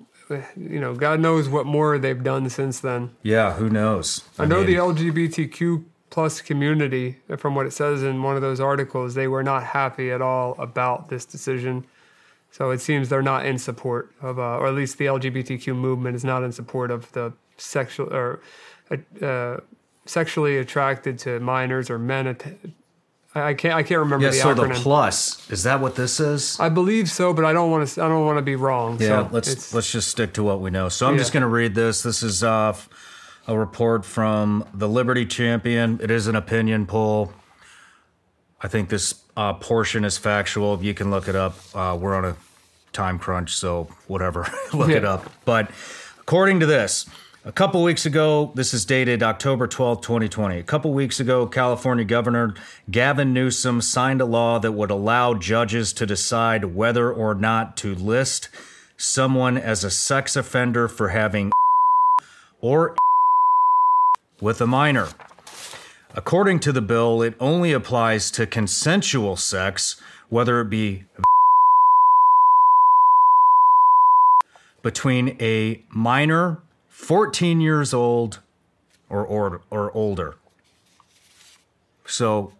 [0.57, 3.11] You know, God knows what more they've done since then.
[3.21, 4.23] Yeah, who knows?
[4.39, 8.59] I know mean, the LGBTQ plus community, from what it says in one of those
[8.59, 11.85] articles, they were not happy at all about this decision.
[12.49, 16.15] So it seems they're not in support of, uh, or at least the LGBTQ movement
[16.15, 18.39] is not in support of the sexual or
[19.21, 19.57] uh,
[20.05, 22.25] sexually attracted to minors or men.
[22.27, 22.45] At,
[23.37, 23.73] I can't.
[23.75, 24.73] I can't remember Yeah, the so acronym.
[24.75, 26.57] the plus is that what this is?
[26.59, 28.01] I believe so, but I don't want to.
[28.03, 28.97] I don't want to be wrong.
[28.99, 30.87] Yeah, so let's let's just stick to what we know.
[30.89, 31.19] So I'm Yeah.
[31.19, 32.01] just going to read this.
[32.01, 32.73] This is uh,
[33.47, 35.99] a report from the Liberty Champion.
[36.01, 37.33] It is an opinion poll.
[38.61, 40.81] I think this uh, portion is factual.
[40.81, 41.57] You can look it up.
[41.73, 42.37] Uh, we're on a
[42.93, 45.29] time crunch, so whatever, look it up.
[45.43, 45.69] But
[46.21, 47.05] according to this,
[47.45, 50.57] a couple weeks ago, this is dated October 12, 2020.
[50.57, 52.55] A couple weeks ago, California Governor
[52.89, 57.93] Gavin Newsom signed a law that would allow judges to decide whether or not to
[57.93, 58.49] list
[58.97, 61.51] someone as a sex offender for having
[62.61, 62.95] or
[64.41, 65.09] with a minor.
[66.15, 71.03] According to the bill, it only applies to consensual sex, whether it be
[74.81, 76.64] between a minor
[76.95, 78.39] 14 years old
[79.09, 80.35] or, or, or older.
[82.07, 82.53] So,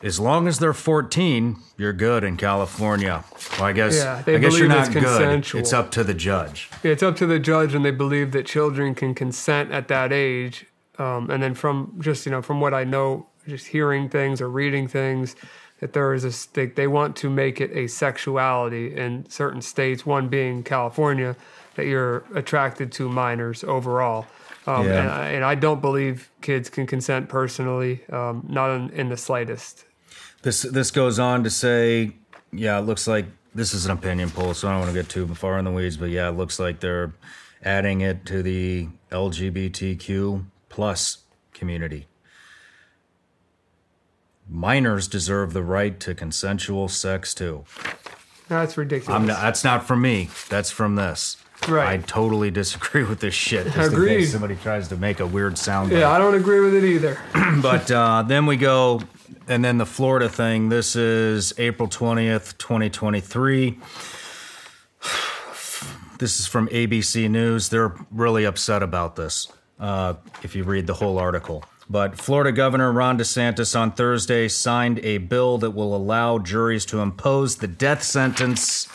[0.00, 3.24] as long as they're 14, you're good in California.
[3.58, 5.02] Well, I guess, Yeah, I guess you're not it's good.
[5.02, 5.60] consensual.
[5.60, 6.70] It's up to the judge.
[6.84, 10.66] It's up to the judge, and they believe that children can consent at that age.
[10.98, 14.48] Um, and then from just you know from what I know, just hearing things or
[14.48, 15.34] reading things,
[15.80, 20.06] that there is a they, they want to make it a sexuality in certain states.
[20.06, 21.34] One being California,
[21.76, 24.26] that you're attracted to minors overall.
[24.66, 25.00] Um, Yeah.
[25.02, 29.16] and, I, and I don't believe kids can consent personally, um, not in, in the
[29.16, 29.84] slightest.
[30.42, 32.12] This this goes on to say,
[32.52, 35.08] yeah, it looks like this is an opinion poll, so I don't want to get
[35.08, 37.12] too far in the weeds, but yeah, it looks like they're
[37.62, 41.18] adding it to the LGBTQ plus
[41.52, 42.06] community.
[44.48, 47.64] Minors deserve the right to consensual sex too.
[48.48, 49.14] That's ridiculous.
[49.14, 50.28] I'm not, that's not from me.
[50.50, 51.38] That's from this.
[51.68, 52.00] Right.
[52.00, 53.66] I totally disagree with this shit.
[53.66, 54.18] Just in Agreed.
[54.18, 55.90] case somebody tries to make a weird sound.
[55.92, 57.18] yeah, I don't agree with it either.
[57.62, 59.00] but uh, then we go,
[59.48, 60.68] and then the Florida thing.
[60.68, 63.78] This is April 20th, 2023.
[66.20, 67.70] This is from ABC News.
[67.70, 69.48] They're really upset about this
[69.80, 71.64] uh, if you read the whole article.
[71.90, 77.00] But Florida Governor Ron DeSantis on Thursday signed a bill that will allow juries to
[77.00, 78.88] impose the death sentence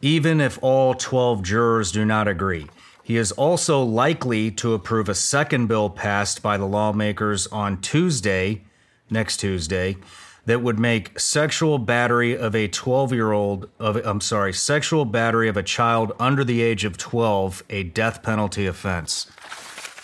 [0.00, 2.66] even if all 12 jurors do not agree.
[3.02, 8.64] He is also likely to approve a second bill passed by the lawmakers on Tuesday,
[9.10, 9.96] next Tuesday,
[10.44, 15.48] that would make sexual battery of a 12 year old, of, I'm sorry, sexual battery
[15.48, 19.30] of a child under the age of 12 a death penalty offense.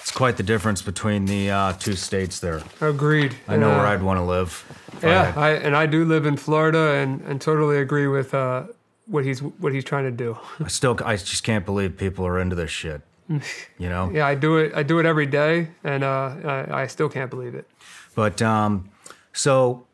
[0.00, 2.62] It's quite the difference between the uh, two states there.
[2.82, 3.34] Agreed.
[3.48, 4.64] I know uh, where I'd want to live.
[5.02, 8.64] Yeah, I and I do live in Florida, and, and totally agree with uh,
[9.06, 10.38] what he's what he's trying to do.
[10.60, 13.02] I still, I just can't believe people are into this shit.
[13.78, 14.10] You know?
[14.12, 14.72] Yeah, I do it.
[14.74, 17.68] I do it every day, and uh, I, I still can't believe it.
[18.14, 18.90] But um,
[19.32, 19.86] so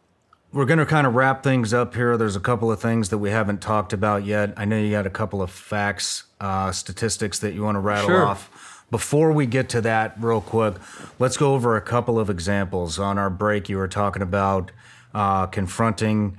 [0.52, 2.16] we're going to kind of wrap things up here.
[2.16, 4.52] There's a couple of things that we haven't talked about yet.
[4.56, 8.08] I know you got a couple of facts, uh, statistics that you want to rattle
[8.08, 8.26] Sure.
[8.26, 8.84] off.
[8.90, 10.74] Before we get to that, real quick,
[11.20, 12.98] let's go over a couple of examples.
[12.98, 14.72] On our break, you were talking about
[15.14, 16.36] uh, confronting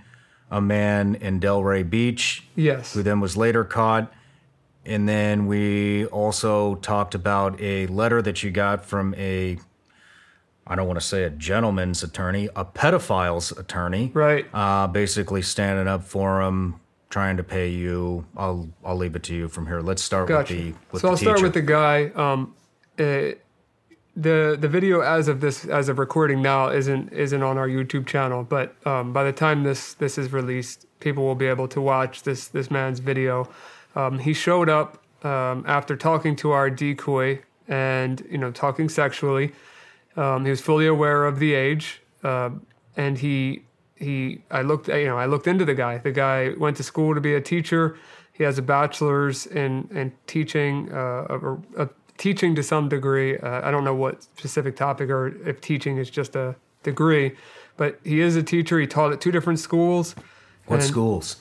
[0.51, 2.93] a man in Delray Beach Yes.
[2.93, 4.11] who then was later caught.
[4.85, 9.57] And then we also talked about a letter that you got from a,
[10.67, 14.11] I don't want to say a gentleman's attorney, a pedophile's attorney.
[14.13, 14.45] Right.
[14.53, 18.25] Uh, basically standing up for him, trying to pay you.
[18.35, 19.81] I'll I'll leave it to you from here.
[19.81, 20.53] Let's start Gotcha.
[20.55, 22.05] with the with so the I'll start with the guy.
[22.15, 22.55] Um,
[22.97, 23.33] uh,
[24.15, 28.05] the the video as of this as of recording now isn't isn't on our YouTube
[28.05, 31.81] channel, but um, by the time this this is released, people will be able to
[31.81, 33.49] watch this this man's video.
[33.95, 39.53] Um, he showed up um, after talking to our decoy and you know talking sexually.
[40.17, 42.49] Um, he was fully aware of the age, uh,
[42.97, 43.63] and he
[43.95, 44.43] he.
[44.51, 45.99] I looked, you know, I looked into the guy.
[45.99, 47.97] The guy went to school to be a teacher.
[48.33, 51.85] He has a bachelor's in in teaching, uh, or, uh,
[52.21, 53.35] teaching to some degree.
[53.35, 57.31] Uh, I don't know what specific topic or if teaching is just a degree,
[57.77, 58.79] but he is a teacher.
[58.79, 60.13] He taught at two different schools.
[60.67, 61.37] what and, schools?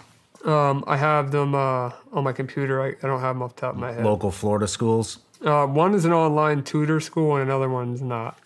[0.47, 2.83] Um, I have them uh, on my computer.
[2.83, 4.05] I, I don't have them off the top of my head.
[4.07, 5.19] Local Florida schools.
[5.45, 8.39] Uh, one is an online tutor school and another one's not.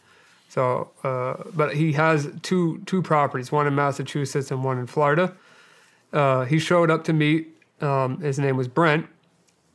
[0.48, 5.36] So, uh, but he has two two properties, one in Massachusetts and one in Florida.
[6.12, 7.56] Uh, he showed up to meet.
[7.80, 9.06] Um, his name was Brent,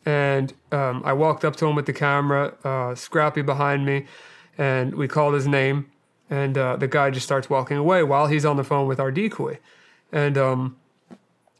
[0.09, 4.07] and um, I walked up to him with the camera, uh, Scrappy behind me,
[4.57, 5.91] and we called his name.
[6.31, 9.11] And uh, the guy just starts walking away while he's on the phone with our
[9.11, 9.59] decoy,
[10.11, 10.77] and um,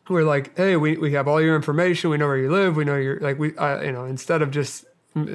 [0.07, 2.09] we're like, hey, we, we have all your information.
[2.09, 2.75] We know where you live.
[2.75, 4.85] We know you're like we, uh, you know, instead of just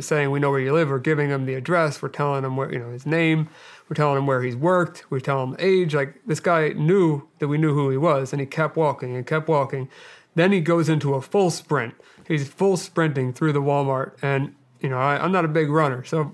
[0.00, 2.02] saying we know where you live, we're giving him the address.
[2.02, 3.48] We're telling him where you know his name.
[3.88, 5.04] We're telling him where he's worked.
[5.10, 5.94] We're telling him age.
[5.94, 9.24] Like this guy knew that we knew who he was, and he kept walking and
[9.26, 9.88] kept walking.
[10.34, 11.94] Then he goes into a full sprint.
[12.26, 16.04] He's full sprinting through the Walmart, and you know I, I'm not a big runner,
[16.04, 16.32] so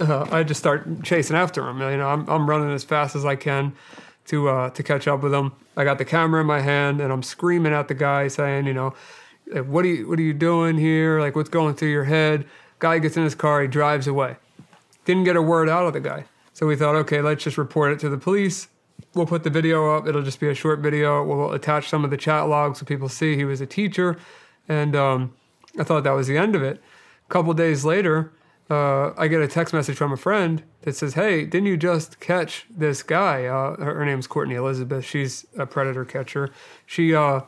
[0.00, 1.80] uh, I just start chasing after him.
[1.80, 3.74] You know I'm I'm running as fast as I can
[4.26, 5.52] to uh, to catch up with him.
[5.76, 8.74] I got the camera in my hand and I'm screaming at the guy, saying, you
[8.74, 8.94] know,
[9.64, 11.20] what are you what are you doing here?
[11.20, 12.46] Like what's going through your head?
[12.78, 14.36] Guy gets in his car, he drives away.
[15.04, 16.24] Didn't get a word out of the guy.
[16.52, 18.68] So we thought, okay, let's just report it to the police.
[19.14, 20.06] We'll put the video up.
[20.06, 21.24] It'll just be a short video.
[21.24, 24.18] We'll attach some of the chat logs so people see he was a teacher.
[24.68, 25.34] And um,
[25.78, 26.82] I thought that was the end of it.
[27.28, 28.32] A couple days later,
[28.70, 32.20] uh, I get a text message from a friend that says, "Hey, didn't you just
[32.20, 33.44] catch this guy?
[33.44, 35.04] Uh, her, her, name's Courtney Elizabeth.
[35.04, 36.50] She's a predator catcher.
[36.86, 37.42] She uh,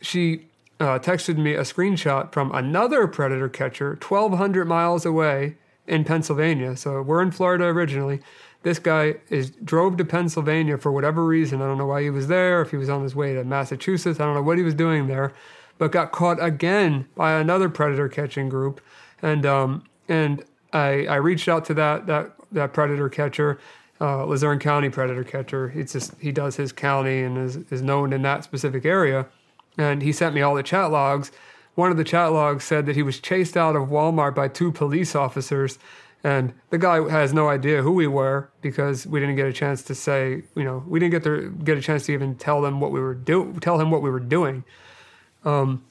[0.00, 0.46] she
[0.78, 5.56] uh, texted me a screenshot from another predator catcher, 1,200 miles away
[5.86, 6.76] in Pennsylvania.
[6.76, 8.20] So we're in Florida originally.
[8.62, 11.62] This guy is drove to Pennsylvania for whatever reason.
[11.62, 12.62] I don't know why he was there.
[12.62, 15.06] If he was on his way to Massachusetts, I don't know what he was doing
[15.06, 15.32] there,
[15.78, 18.80] but got caught again by another predator catching group,
[19.22, 23.58] and um, and I, I reached out to that that that predator catcher,
[24.00, 25.72] uh, Luzerne County predator catcher.
[25.74, 29.26] It's just he does his county and is is known in that specific area,
[29.76, 31.30] and he sent me all the chat logs.
[31.74, 34.72] One of the chat logs said that he was chased out of Walmart by two
[34.72, 35.78] police officers,
[36.24, 39.82] and the guy has no idea who we were because we didn't get a chance
[39.82, 42.80] to say, you know, we didn't get to get a chance to even tell them
[42.80, 44.64] what we were do tell him what we were doing.
[45.46, 45.84] Um,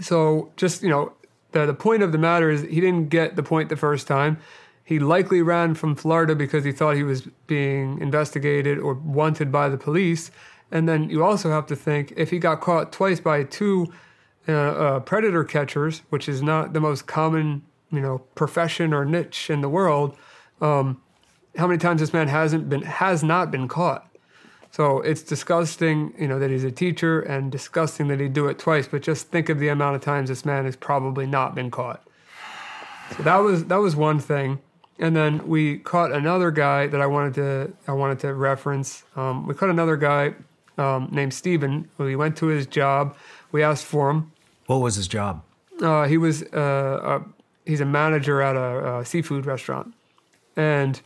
[0.00, 1.12] so just you know,
[1.52, 4.38] the, the point of the matter is he didn't get the point the first time.
[4.84, 9.68] He likely ran from Florida because he thought he was being investigated or wanted by
[9.68, 10.30] the police.
[10.72, 13.92] And then you also have to think if he got caught twice by two
[14.48, 19.50] uh, uh, predator catchers, which is not the most common, you know, profession or niche
[19.50, 20.16] in the world,
[20.60, 21.00] um,
[21.56, 24.11] how many times this man hasn't been has not been caught?
[24.72, 28.58] So it's disgusting, you know, that he's a teacher and disgusting that he'd do it
[28.58, 31.70] twice, but just think of the amount of times this man has probably not been
[31.70, 32.02] caught.
[33.16, 34.60] So that was that was one thing.
[34.98, 39.04] And then we caught another guy that I wanted to I wanted to reference.
[39.14, 40.34] Um, we caught another guy
[40.78, 41.90] um, named Steven.
[41.98, 43.14] We went to his job.
[43.52, 44.32] We asked for him.
[44.66, 45.42] What was his job?
[45.82, 47.22] Uh, he was uh, a,
[47.68, 49.92] he's a manager at a, a seafood restaurant,
[50.56, 51.02] and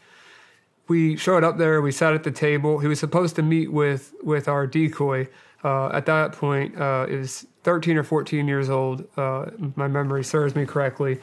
[0.89, 1.81] we showed up there.
[1.83, 2.79] We sat at the table.
[2.79, 5.29] He was supposed to meet with with our decoy.
[5.65, 9.05] Uh, at that point, uh, was 13 or 14 years old.
[9.17, 11.19] Uh, my memory serves me correctly.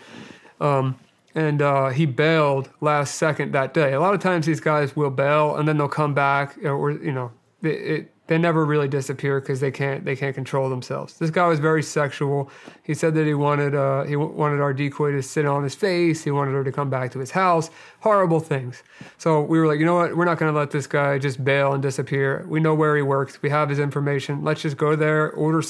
[0.60, 1.00] Um,
[1.36, 3.94] and uh, he bailed last second that day.
[3.94, 7.12] A lot of times these guys will bail and then they'll come back, or you
[7.12, 11.18] know, it, it they never really disappear because they can't they can't control themselves.
[11.18, 12.50] This guy was very sexual.
[12.84, 16.24] He said that he wanted uh, he wanted our decoy to sit on his face.
[16.24, 17.70] He wanted her to come back to his house.
[18.00, 18.82] Horrible things.
[19.18, 20.16] So we were like, you know what?
[20.16, 22.46] We're not going to let this guy just bail and disappear.
[22.48, 23.42] We know where he works.
[23.42, 24.44] We have his information.
[24.44, 25.62] Let's just go there, order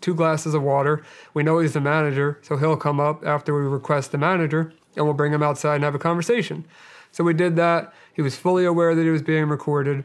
[0.00, 1.04] two glasses of water.
[1.34, 5.04] We know he's the manager, so he'll come up after we request the manager, and
[5.04, 6.66] we'll bring him outside and have a conversation.
[7.12, 7.92] So we did that.
[8.14, 10.04] He was fully aware that he was being recorded,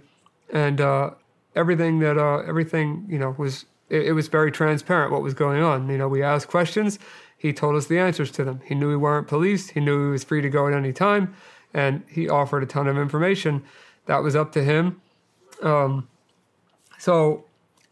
[0.51, 0.81] and.
[0.81, 1.11] Uh,
[1.55, 5.61] everything that uh, everything you know was it, it, was very transparent what was going
[5.61, 5.89] on.
[5.89, 6.99] You know, we asked questions.
[7.37, 8.61] He told us the answers to them.
[8.65, 9.69] He knew we weren't police.
[9.69, 11.35] He knew he was free to go at any time,
[11.73, 13.63] and he offered a ton of information.
[14.07, 15.01] That was up to him.
[15.61, 16.07] Um,
[16.97, 17.45] so,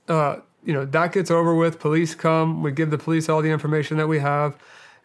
[0.08, 1.80] uh, you know, that gets over with.
[1.80, 2.64] Police come.
[2.64, 4.58] We give the police all the information that we have,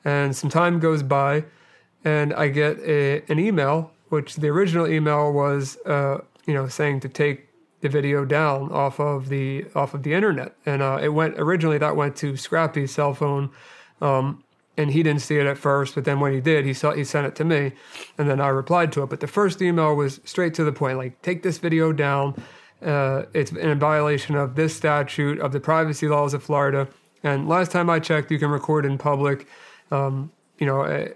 [0.04, 1.44] and some time goes by,
[2.04, 7.00] and I get a, an email, which the original email was, uh, you know, saying
[7.00, 7.47] to take
[7.81, 11.78] the video down off of the off of the internet, and uh, it went originally
[11.78, 13.50] that went to Scrappy's cell phone,
[14.00, 14.42] um,
[14.76, 17.05] and he didn't see it at first, but then when he did, he saw he
[17.05, 17.73] sent it to me,
[18.16, 19.10] and then I replied to it.
[19.10, 22.40] But the first email was straight to the point, like take this video down.
[22.84, 26.86] Uh, it's in violation of this statute of the privacy laws of Florida.
[27.24, 29.48] And last time I checked, you can record in public.
[29.90, 31.08] Um, you know, uh,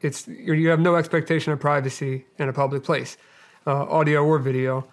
[0.00, 3.16] it's you have no expectation of privacy in a public place,
[3.66, 4.86] uh, audio or video.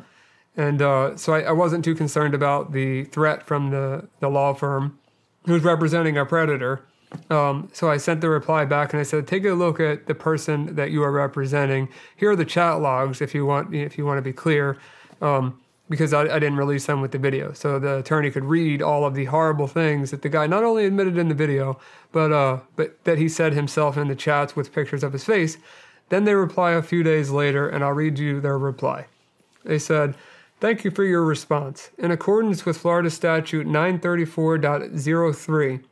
[0.55, 4.53] And uh, so I, I, wasn't too concerned about the threat from the, the law
[4.53, 4.99] firm
[5.45, 6.85] who's representing a predator.
[7.29, 10.15] Um, so I sent the reply back and I said, take a look at the
[10.15, 11.89] person that you are representing.
[12.15, 14.77] Here are the chat logs if you want if you want to be clear,
[15.21, 15.59] um,
[15.89, 17.53] because I, I, didn't release them with the video.
[17.53, 20.85] So the attorney could read all of the horrible things that the guy not only
[20.85, 21.79] admitted in the video,
[22.11, 25.57] but uh, but that he said himself in the chats with pictures of his face.
[26.09, 29.07] Then they reply a few days later, and I'll read you their reply.
[29.63, 30.15] They said.
[30.63, 31.91] Thank you for your response.
[31.97, 35.83] In accordance with Florida Statute 934.03,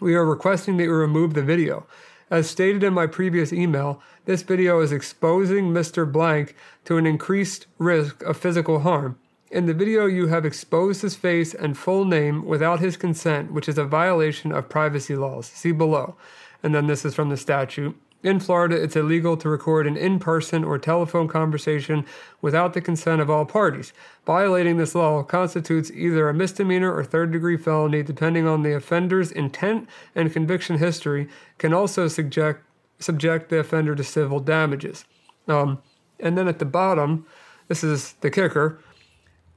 [0.00, 1.86] we are requesting that you remove the video.
[2.30, 6.10] As stated in my previous email, this video is exposing Mr.
[6.10, 6.56] Blank
[6.86, 9.18] to an increased risk of physical harm.
[9.50, 13.68] In the video, you have exposed his face and full name without his consent, which
[13.68, 15.44] is a violation of privacy laws.
[15.44, 16.16] See below.
[16.62, 18.00] And then this is from the statute.
[18.22, 22.04] In Florida, it's illegal to record an in person or telephone conversation
[22.42, 23.94] without the consent of all parties.
[24.26, 29.32] Violating this law constitutes either a misdemeanor or third degree felony, depending on the offender's
[29.32, 32.62] intent and conviction history, can also subject,
[32.98, 35.06] subject the offender to civil damages.
[35.48, 35.82] Um,
[36.18, 37.26] and then at the bottom,
[37.68, 38.78] this is the kicker.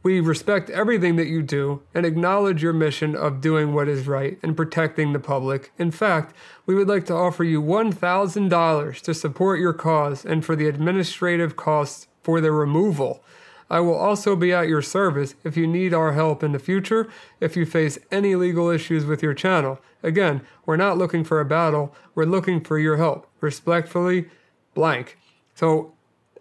[0.04, 4.38] We respect everything that you do and acknowledge your mission of doing what is right
[4.44, 5.72] and protecting the public.
[5.78, 10.58] In fact, we would like to offer you $1,000 to support your cause and for
[10.58, 13.24] the administrative costs for their removal.
[13.70, 17.10] I will also be at your service if you need our help in the future,
[17.40, 19.80] if you face any legal issues with your channel.
[20.04, 23.26] Again, we're not looking for a battle, we're looking for your help.
[23.40, 24.26] Respectfully,
[24.74, 25.18] blank.
[25.56, 25.94] So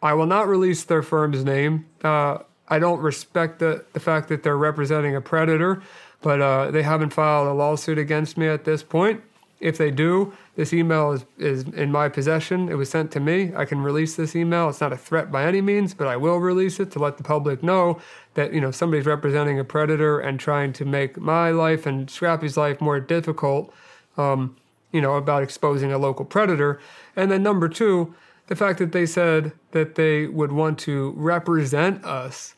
[0.02, 1.86] I will not release their firm's name.
[2.02, 2.38] Uh,
[2.72, 5.82] I don't respect the, the fact that they're representing a predator,
[6.22, 9.20] but uh, they haven't filed a lawsuit against me at this point.
[9.60, 12.70] If they do, this email is, is in my possession.
[12.70, 13.52] It was sent to me.
[13.54, 14.70] I can release this email.
[14.70, 17.22] It's not a threat by any means, but I will release it to let the
[17.22, 18.00] public know
[18.34, 22.56] that you know somebody's representing a predator and trying to make my life and Scrappy's
[22.56, 23.70] life more difficult.
[24.16, 24.56] Um,
[24.92, 26.80] you know about exposing a local predator,
[27.14, 28.14] and then number two,
[28.46, 32.54] the fact that they said that they would want to represent us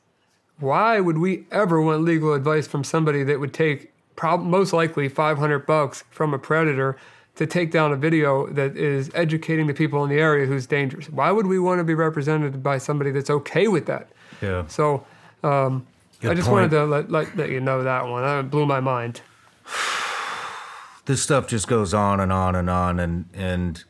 [0.58, 5.08] why would we ever want legal advice from somebody that would take prob- most likely
[5.08, 6.96] 500 bucks from a predator
[7.36, 11.10] to take down a video that is educating the people in the area who's dangerous?
[11.10, 14.08] Why would we want to be represented by somebody that's okay with that?
[14.40, 14.66] Yeah.
[14.68, 15.04] So
[15.42, 15.86] um,
[16.22, 16.52] I just point.
[16.52, 18.22] wanted to let, let, let you know that one.
[18.22, 19.20] That blew my mind.
[21.06, 23.84] this stuff just goes on and on and on and and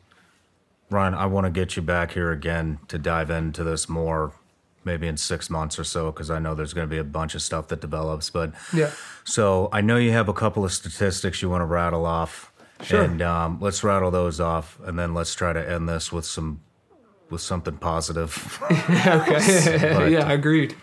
[0.89, 4.33] Ryan, I want to get you back here again to dive into this more
[4.85, 7.35] maybe in 6 months or so cuz I know there's going to be a bunch
[7.35, 8.91] of stuff that develops but Yeah.
[9.23, 13.01] so I know you have a couple of statistics you want to rattle off Sure.
[13.03, 16.59] and um, let's rattle those off and then let's try to end this with some
[17.29, 18.61] with something positive.
[19.07, 20.09] Okay.
[20.11, 20.75] yeah, agreed.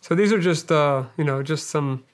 [0.00, 2.04] So these are just uh, you know just some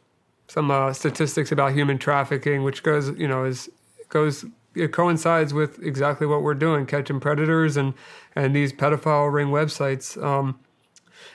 [0.47, 3.69] some uh, statistics about human trafficking, which goes you know is
[4.09, 4.45] goes
[4.75, 7.95] it coincides with exactly what we're doing, catching predators and
[8.37, 10.17] and these pedophile ring websites.
[10.23, 10.59] Um,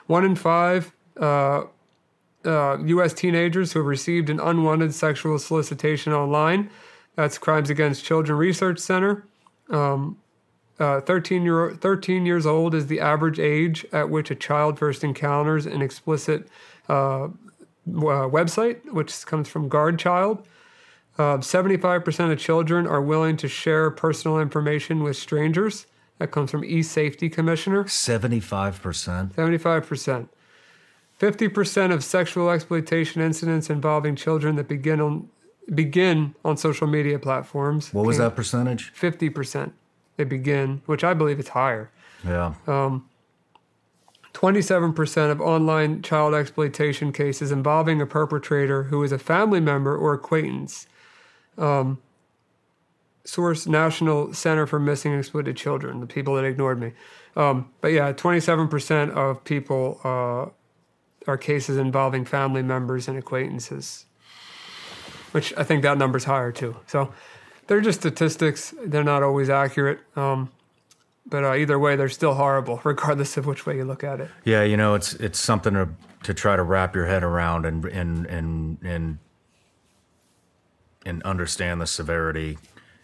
[0.07, 1.63] one in five uh,
[2.45, 3.13] uh, U.S.
[3.13, 6.69] teenagers who have received an unwanted sexual solicitation online.
[7.15, 9.25] That's Crimes Against Children Research Center.
[9.69, 10.17] Um,
[10.79, 15.03] uh, 13, year, 13 years old is the average age at which a child first
[15.03, 16.47] encounters an explicit
[16.89, 17.29] uh, uh,
[17.87, 20.45] website, which comes from Guard Child.
[21.17, 25.85] Uh, 75% of children are willing to share personal information with strangers.
[26.23, 27.83] That comes from eSafety Commissioner.
[27.83, 29.33] 75%.
[29.33, 30.29] 75%.
[31.19, 35.27] 50% of sexual exploitation incidents involving children that begin on
[35.75, 37.93] begin on social media platforms.
[37.93, 38.93] What was that percentage?
[38.93, 39.73] 50%
[40.15, 41.91] they begin, which I believe is higher.
[42.25, 42.53] Yeah.
[42.67, 43.09] Um,
[44.33, 50.13] 27% of online child exploitation cases involving a perpetrator who is a family member or
[50.13, 50.87] acquaintance.
[51.57, 52.01] Um,
[53.25, 56.93] source National Center for Missing and Exploited Children, the people that ignored me.
[57.35, 64.05] Um, but yeah, 27% of people uh, are cases involving family members and acquaintances,
[65.31, 66.75] which I think that number's higher too.
[66.85, 67.13] So
[67.67, 69.99] they're just statistics, they're not always accurate.
[70.15, 70.51] Um,
[71.25, 74.29] but uh, either way, they're still horrible, regardless of which way you look at it.
[74.43, 75.89] Yeah, you know, it's it's something to
[76.23, 79.19] to try to wrap your head around and and and and
[81.05, 82.57] and understand the severity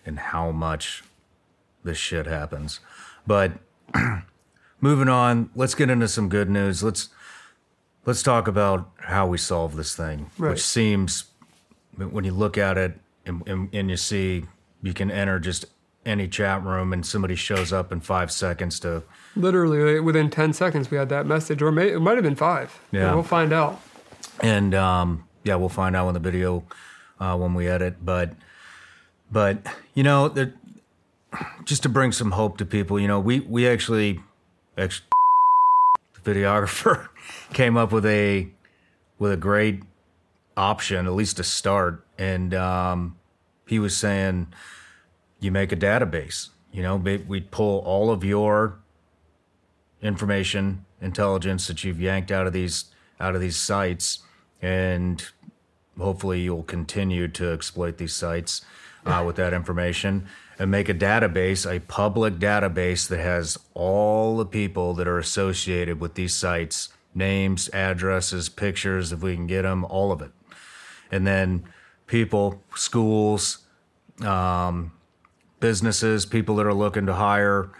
[0.09, 1.03] and how much
[1.83, 2.79] this shit happens.
[3.25, 3.53] But
[4.81, 6.83] moving on, let's get into some good news.
[6.83, 7.09] Let's
[8.05, 10.51] let's talk about how we solve this thing, Right.
[10.51, 11.25] which seems
[11.95, 14.45] when you look at it and, and, and you see
[14.81, 15.65] you can enter just
[16.05, 19.03] any chat room and somebody shows up in five seconds to
[19.35, 22.79] Literally within 10 seconds, we had that message, or may, it might have been five.
[22.91, 23.13] Yeah.
[23.13, 23.79] We'll find out.
[24.41, 26.63] and um, yeah, we'll find out in the video
[27.19, 28.03] uh, when we edit.
[28.03, 28.33] But
[29.31, 30.33] but you know,
[31.63, 34.19] just to bring some hope to people, you know, we we actually,
[34.77, 35.07] actually
[36.13, 37.09] the videographer
[37.53, 38.47] came up with a
[39.17, 39.83] with a great
[40.57, 43.17] option, at least to start, and um,
[43.67, 44.47] he was saying
[45.39, 46.49] you make a database.
[46.71, 48.79] You know, we pull all of your
[50.01, 52.85] information, intelligence that you've yanked out of these
[53.19, 54.19] out of these sites,
[54.61, 55.23] and
[55.99, 58.61] hopefully you'll continue to exploit these sites
[59.05, 64.45] uh, with that information and make a database, a public database that has all the
[64.45, 69.83] people that are associated with these sites names, addresses, pictures, if we can get them,
[69.85, 70.31] all of it.
[71.11, 71.63] And then
[72.05, 73.59] people, schools,
[74.21, 74.91] um,
[75.59, 77.71] businesses, people that are looking to hire,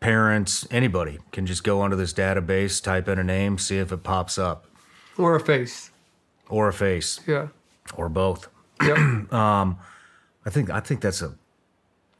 [0.00, 4.02] parents, anybody can just go onto this database, type in a name, see if it
[4.02, 4.66] pops up,
[5.18, 5.90] Or a face.
[6.48, 7.48] or a face, Yeah.
[7.94, 8.48] or both.
[8.82, 9.30] Yep.
[10.44, 11.34] I think I think that's a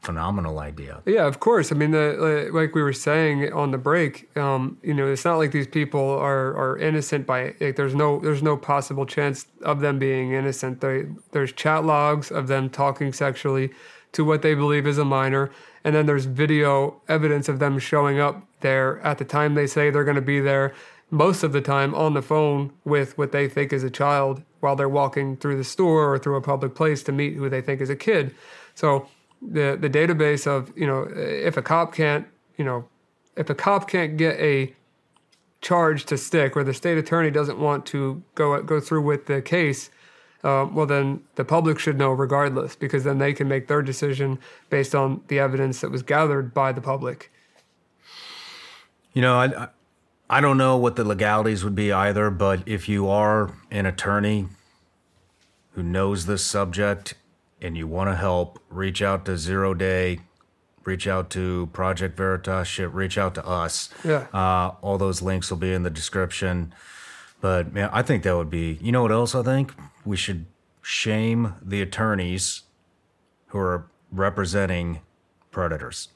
[0.03, 1.01] phenomenal idea.
[1.05, 1.71] Yeah, of course.
[1.71, 5.37] I mean, the, like we were saying on the break, um, you know, it's not
[5.37, 9.79] like these people are, are innocent by like, there's no there's no possible chance of
[9.79, 10.81] them being innocent.
[10.81, 13.71] They, there's chat logs of them talking sexually
[14.11, 15.49] to what they believe is a minor,
[15.83, 19.89] and then there's video evidence of them showing up there at the time they say
[19.89, 20.73] they're going to be there.
[21.13, 24.75] Most of the time on the phone with what they think is a child while
[24.75, 27.81] they're walking through the store or through a public place to meet who they think
[27.81, 28.33] is a kid.
[28.73, 29.07] So
[29.39, 32.25] the the database of you know if a cop can't
[32.57, 32.87] you know
[33.35, 34.73] if a cop can't get a
[35.61, 39.41] charge to stick or the state attorney doesn't want to go go through with the
[39.41, 39.89] case
[40.43, 44.39] uh, well then the public should know regardless because then they can make their decision
[44.69, 47.29] based on the evidence that was gathered by the public
[49.13, 49.69] You know, I, I-
[50.29, 54.47] I don't know what the legalities would be either, but if you are an attorney
[55.71, 57.15] who knows this subject
[57.61, 60.19] and you want to help, reach out to Zero Day,
[60.85, 63.89] reach out to Project Veritas, shit, reach out to us.
[64.03, 64.27] Yeah.
[64.33, 66.73] Uh, all those links will be in the description.
[67.41, 68.79] But man, I think that would be.
[68.81, 69.35] You know what else?
[69.35, 69.73] I think
[70.05, 70.45] we should
[70.81, 72.63] shame the attorneys
[73.47, 75.01] who are representing
[75.51, 76.09] predators.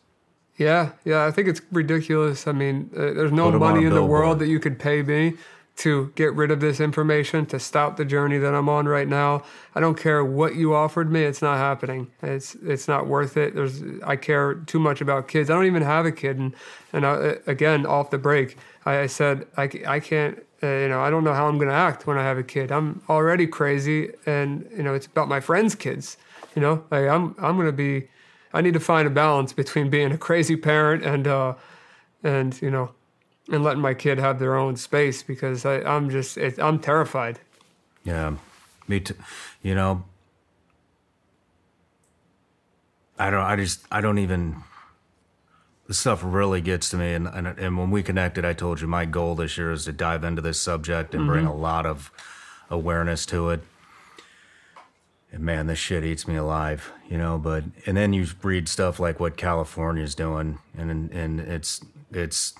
[0.57, 2.47] Yeah, yeah, I think it's ridiculous.
[2.47, 4.79] I mean, uh, there's no Put 'em on money in the world that you could
[4.79, 5.35] pay me
[5.77, 9.43] to get rid of this information, to stop the journey that I'm on right now.
[9.75, 12.07] I don't care what you offered me; it's not happening.
[12.23, 13.53] It's it's not worth it.
[13.53, 15.51] There's I care too much about kids.
[15.51, 16.55] I don't even have a kid, and
[16.91, 20.39] and I, again, off the break, I, I said I, I can't.
[20.63, 22.43] Uh, you know, I don't know how I'm going to act when I have a
[22.43, 22.71] kid.
[22.71, 26.17] I'm already crazy, and you know, it's about my friends' kids.
[26.55, 28.07] You know, like I'm I'm going to be.
[28.53, 31.55] I need to find a balance between being a crazy parent and uh,
[32.23, 32.91] and you know,
[33.51, 37.39] and letting my kid have their own space because I, I'm just it, I'm terrified.
[38.03, 38.35] Yeah,
[38.87, 39.15] me too.
[39.61, 40.03] You know,
[43.19, 43.43] I don't.
[43.43, 43.85] I just.
[43.91, 44.63] I don't even.
[45.87, 48.87] This stuff really gets to me, and and, and when we connected, I told you
[48.87, 52.11] my goal this year is to dive into this subject and bring a lot of
[52.69, 53.61] awareness to it.
[55.37, 57.37] And man, this shit eats me alive, you know.
[57.37, 61.79] But and then you read stuff like what California's doing, and and it's
[62.11, 62.55] it's.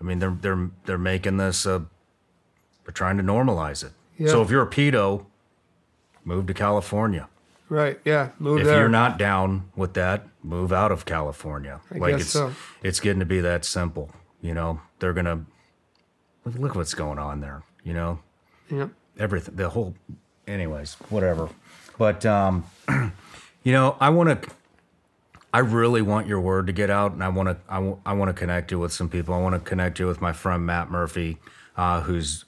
[0.00, 1.86] I mean, they're they're they're making this a.
[2.84, 3.92] They're trying to normalize it.
[4.16, 4.28] Yeah.
[4.28, 5.26] So if you're a pedo,
[6.24, 7.28] move to California.
[7.68, 7.98] Right?
[8.04, 8.30] Yeah.
[8.38, 8.78] Move If there.
[8.80, 11.80] you're not down with that, move out of California.
[11.94, 12.52] I like guess it's so.
[12.82, 14.10] it's getting to be that simple.
[14.40, 15.44] You know, they're gonna
[16.44, 17.62] look, look what's going on there.
[17.84, 18.18] You know,
[18.70, 18.88] Yeah.
[19.18, 19.94] everything, the whole.
[20.46, 21.48] Anyways, whatever.
[22.00, 22.64] But um,
[23.62, 24.50] you know, I want to.
[25.52, 27.58] I really want your word to get out, and I want to.
[28.06, 29.34] I want to connect you with some people.
[29.34, 31.36] I want to connect you with my friend Matt Murphy,
[31.76, 32.46] uh, who's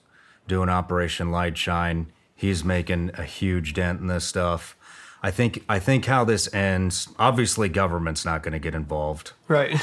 [0.48, 2.06] doing Operation Light Shine.
[2.34, 4.74] He's making a huge dent in this stuff.
[5.22, 5.62] I think.
[5.68, 7.08] I think how this ends.
[7.18, 9.78] Obviously, government's not going to get involved, Right.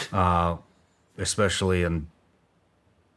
[1.16, 2.08] especially in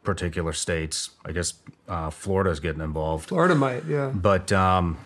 [0.05, 1.13] particular states.
[1.25, 1.55] I guess
[1.89, 3.31] uh, Florida's getting involved.
[3.31, 3.87] Florida might.
[3.87, 4.11] Yeah.
[4.15, 4.99] but um,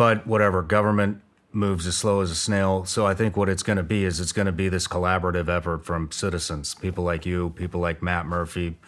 [0.00, 1.20] but whatever government
[1.52, 2.86] moves as slow as a snail.
[2.86, 5.46] So i think what it's going to be is it's going to be this collaborative
[5.54, 8.78] effort from citizens people like you people like matt murphy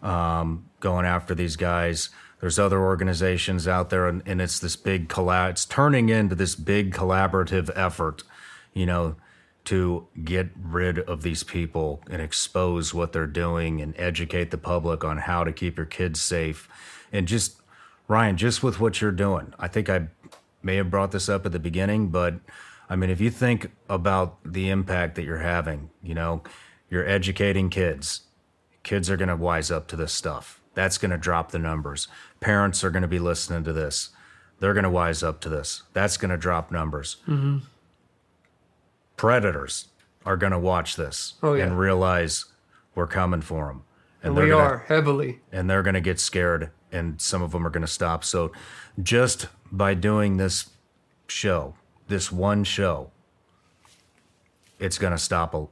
[0.00, 2.08] um, going after these guys.
[2.40, 6.54] There's other organizations out there and, and it's this big collab it's turning into this
[6.54, 8.22] big collaborative effort
[8.72, 9.16] you know
[9.66, 15.04] to get rid of these people and expose what they're doing and educate the public
[15.04, 16.70] on how to keep your kids safe.
[17.12, 17.60] And just
[18.06, 20.08] Ryan, just with what you're doing, I think I
[20.64, 22.34] may have brought this up at the beginning, but
[22.88, 26.42] I mean, if you think about the impact that you're having, you know,
[26.90, 28.22] you're educating kids.
[28.82, 30.60] Kids are going to wise up to this stuff.
[30.74, 32.08] That's going to drop the numbers.
[32.40, 34.10] Parents are going to be listening to this.
[34.60, 35.82] They're going to wise up to this.
[35.94, 37.16] That's going to drop numbers.
[37.26, 37.58] Mm-hmm.
[39.16, 39.88] Predators
[40.26, 41.64] are going to watch this Oh, yeah.
[41.64, 42.46] and realize
[42.94, 43.84] we're coming for them.
[44.22, 45.40] And they're we gonna- are heavily.
[45.52, 48.24] and they're going to get scared and some of them are going to stop.
[48.24, 48.52] So
[49.02, 50.70] just by doing this
[51.26, 51.74] show,
[52.08, 53.10] this one show,
[54.78, 55.66] it's going to stop a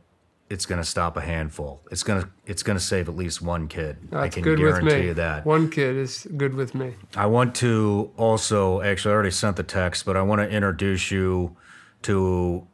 [0.51, 1.81] it's going to stop a handful.
[1.91, 3.97] It's going to it's going to save at least one kid.
[4.12, 5.07] I can good with guarantee me.
[5.07, 5.47] you that.
[5.47, 6.94] One kid is good with me.
[7.17, 11.10] I want to also actually I already sent the text, but I want to introduce
[11.10, 11.57] you
[12.02, 12.67] to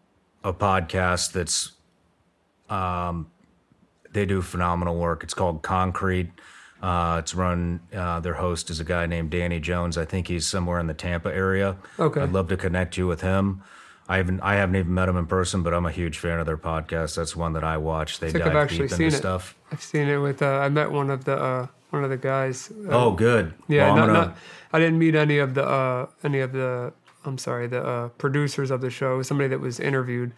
[0.43, 1.73] a podcast that's
[2.69, 3.31] um
[4.11, 5.23] they do phenomenal work.
[5.23, 6.31] It's called Koncrete.
[6.83, 7.81] Uh, it's run.
[7.93, 9.99] Uh, their host is a guy named Danny Jones.
[9.99, 11.77] I think he's somewhere in the Tampa area.
[11.99, 12.21] Okay.
[12.21, 13.63] I'd love to connect you with him.
[14.09, 14.41] I haven't.
[14.41, 17.17] I haven't even met him in person, but I'm a huge fan of their podcast.
[17.17, 18.21] That's one that I watch.
[18.21, 19.19] They think dive I've actually deep seen into it.
[19.19, 19.55] stuff.
[19.73, 20.41] I've seen it with.
[20.41, 22.71] Uh, I met one of the uh, one of the guys.
[22.87, 23.53] Uh, Oh, good.
[23.69, 23.89] yeah.
[23.89, 24.37] Well, not, gonna- not,
[24.73, 26.93] I didn't meet any of the uh, any of the.
[27.27, 29.21] I'm sorry, the uh, producers of the show.
[29.23, 30.33] Somebody that was interviewed.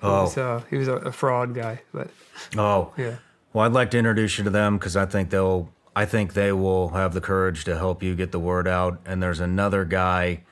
[0.00, 0.22] Oh.
[0.32, 2.10] was, he was a, a fraud guy, but
[2.56, 3.16] oh, yeah.
[3.52, 5.72] Well, I'd like to introduce you to them because I think they'll.
[5.98, 9.00] I think they will have the courage to help you get the word out.
[9.04, 10.44] And there's another guy,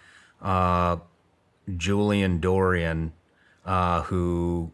[0.43, 0.97] uh,
[1.77, 3.13] Julian Dorian,
[3.65, 4.73] uh, who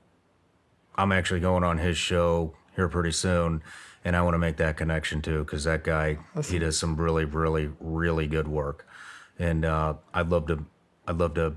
[0.96, 3.62] I'm actually going on his show here pretty soon,
[4.02, 7.26] and I want to make that connection too because that guy he does some really,
[7.26, 8.86] really, really good work,
[9.38, 10.64] and uh, I'd love to.
[11.06, 11.56] I'd love to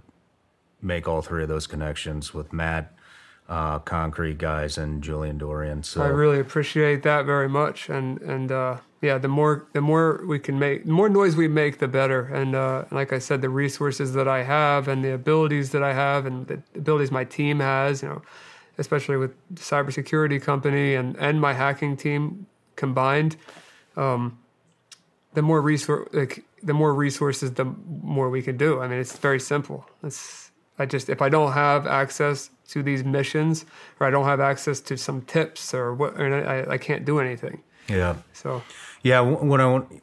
[0.82, 2.94] make all three of those connections with Matt.
[3.48, 5.84] Uh, Koncrete guys and Julian Dorian.
[5.84, 10.24] So I really appreciate that very much, and and uh, yeah, the more the more
[10.28, 12.26] we can make, the more noise we make, the better.
[12.26, 15.94] And uh, like I said, the resources that I have, and the abilities that I
[15.94, 18.24] have, and the abilities my team has, you know,
[18.80, 23.38] especially with the cybersecurity company and and my hacking team combined,
[23.96, 24.40] um,
[25.36, 28.82] the more resource like the more resources, the more we can do.
[28.82, 29.88] I mean, it's very simple.
[30.02, 33.66] It's I just if I don't have access to these missions
[34.00, 37.20] or I don't have access to some tips or what, and I, I can't do
[37.20, 37.62] anything.
[37.88, 38.16] yeah.
[38.34, 38.64] So
[39.04, 40.02] Yeah, wh- what I want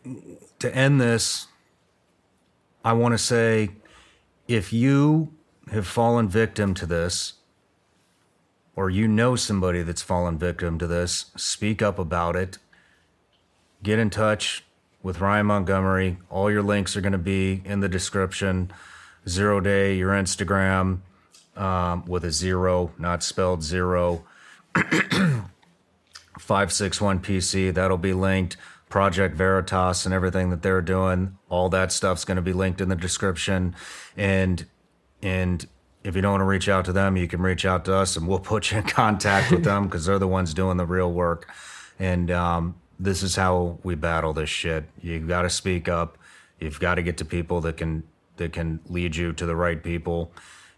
[0.61, 1.49] to end this,
[2.85, 3.71] I want to say
[4.49, 5.33] if you
[5.71, 7.35] have fallen victim to this,
[8.75, 12.59] or you know somebody that's fallen victim to this, speak up about it.
[13.83, 14.65] Get in touch
[15.03, 16.19] with Ryan Montgomery.
[16.31, 18.73] All your links are going to be in the description.
[19.29, 21.01] Zero Day, your Instagram,
[21.57, 24.25] um, with a zero, not spelled zero.
[26.39, 27.73] 561 PC.
[27.73, 28.57] That'll be linked.
[28.89, 31.39] Project Veritas and everything that they're doing.
[31.49, 33.75] All that stuff's going to be linked in the description.
[34.17, 34.67] And
[35.23, 35.67] and
[36.05, 38.17] if you don't want to reach out to them, you can reach out to us,
[38.17, 41.13] and we'll put you in contact with them because they're the ones doing the real
[41.13, 41.51] work.
[41.99, 44.85] And um, this is how we battle this shit.
[45.01, 46.19] You've got to speak up.
[46.61, 48.03] You've got to get to people that can
[48.37, 50.33] that can lead you to the right people,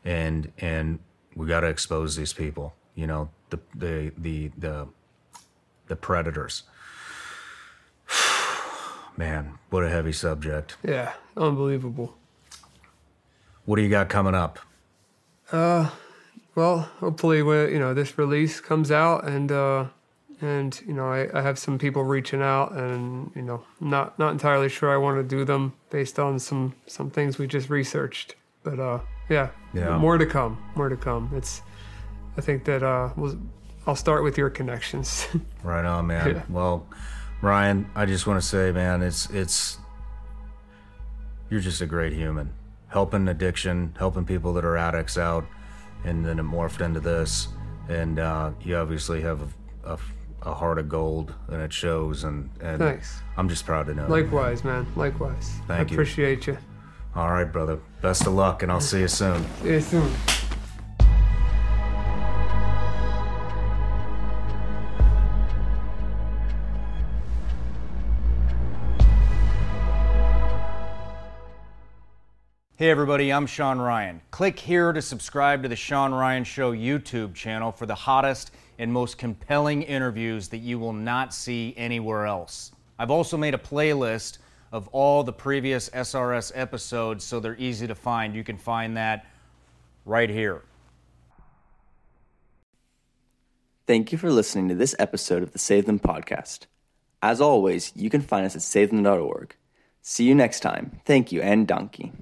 [0.04, 0.98] and and
[1.34, 2.74] we got to expose these people.
[2.94, 4.88] You know the the the the
[5.88, 6.62] the predators.
[9.16, 10.76] Man, what a heavy subject.
[10.82, 12.16] yeah, unbelievable.
[13.64, 14.58] What do you got coming up?
[15.52, 15.90] Uh,
[16.54, 19.86] Well, hopefully, when you know this release comes out, and uh,
[20.40, 24.32] and you know I, I have some people reaching out, and you know not not
[24.32, 28.34] entirely sure I want to do them based on some some things we just researched,
[28.62, 29.96] but uh, yeah, Yeah.
[29.98, 31.30] more to come, more to come.
[31.34, 31.62] It's
[32.36, 33.38] I think that uh, we'll,
[33.86, 35.26] I'll start with your connections.
[35.62, 36.28] Right on, man.
[36.36, 36.42] Yeah.
[36.50, 36.86] Well,
[37.40, 39.78] Ryan, I just want to say, man, it's it's
[41.50, 42.52] you're just a great human,
[42.88, 45.44] helping addiction, helping people that are addicts out,
[46.04, 47.48] and then it morphed into this,
[47.88, 49.40] and uh, you obviously have
[49.84, 49.98] a, a,
[50.42, 53.00] a heart of gold, and it shows, and and.
[53.36, 54.04] I'm just proud to know.
[54.06, 54.86] you, Likewise, man.
[54.96, 55.50] Likewise.
[55.66, 55.96] Thank I you.
[55.96, 56.56] appreciate you.
[57.14, 57.24] Man.
[57.24, 57.78] All right, brother.
[58.02, 59.44] Best of luck, and I'll see you soon.
[59.62, 60.10] See you soon.
[72.76, 74.20] Hey everybody, I'm Sean Ryan.
[74.32, 78.92] Click here to subscribe to the Sean Ryan Show YouTube channel for the hottest and
[78.92, 82.72] most compelling interviews that you will not see anywhere else.
[82.98, 84.38] I've also made a playlist
[84.74, 88.34] of all the previous SRS episodes so they're easy to find.
[88.34, 89.24] You can find that
[90.04, 90.62] right here.
[93.86, 96.66] Thank you for listening to this episode of the Save Them podcast.
[97.22, 99.54] As always, you can find us at savethem.org.
[100.02, 101.00] See you next time.
[101.06, 102.12] Thank you and donkey.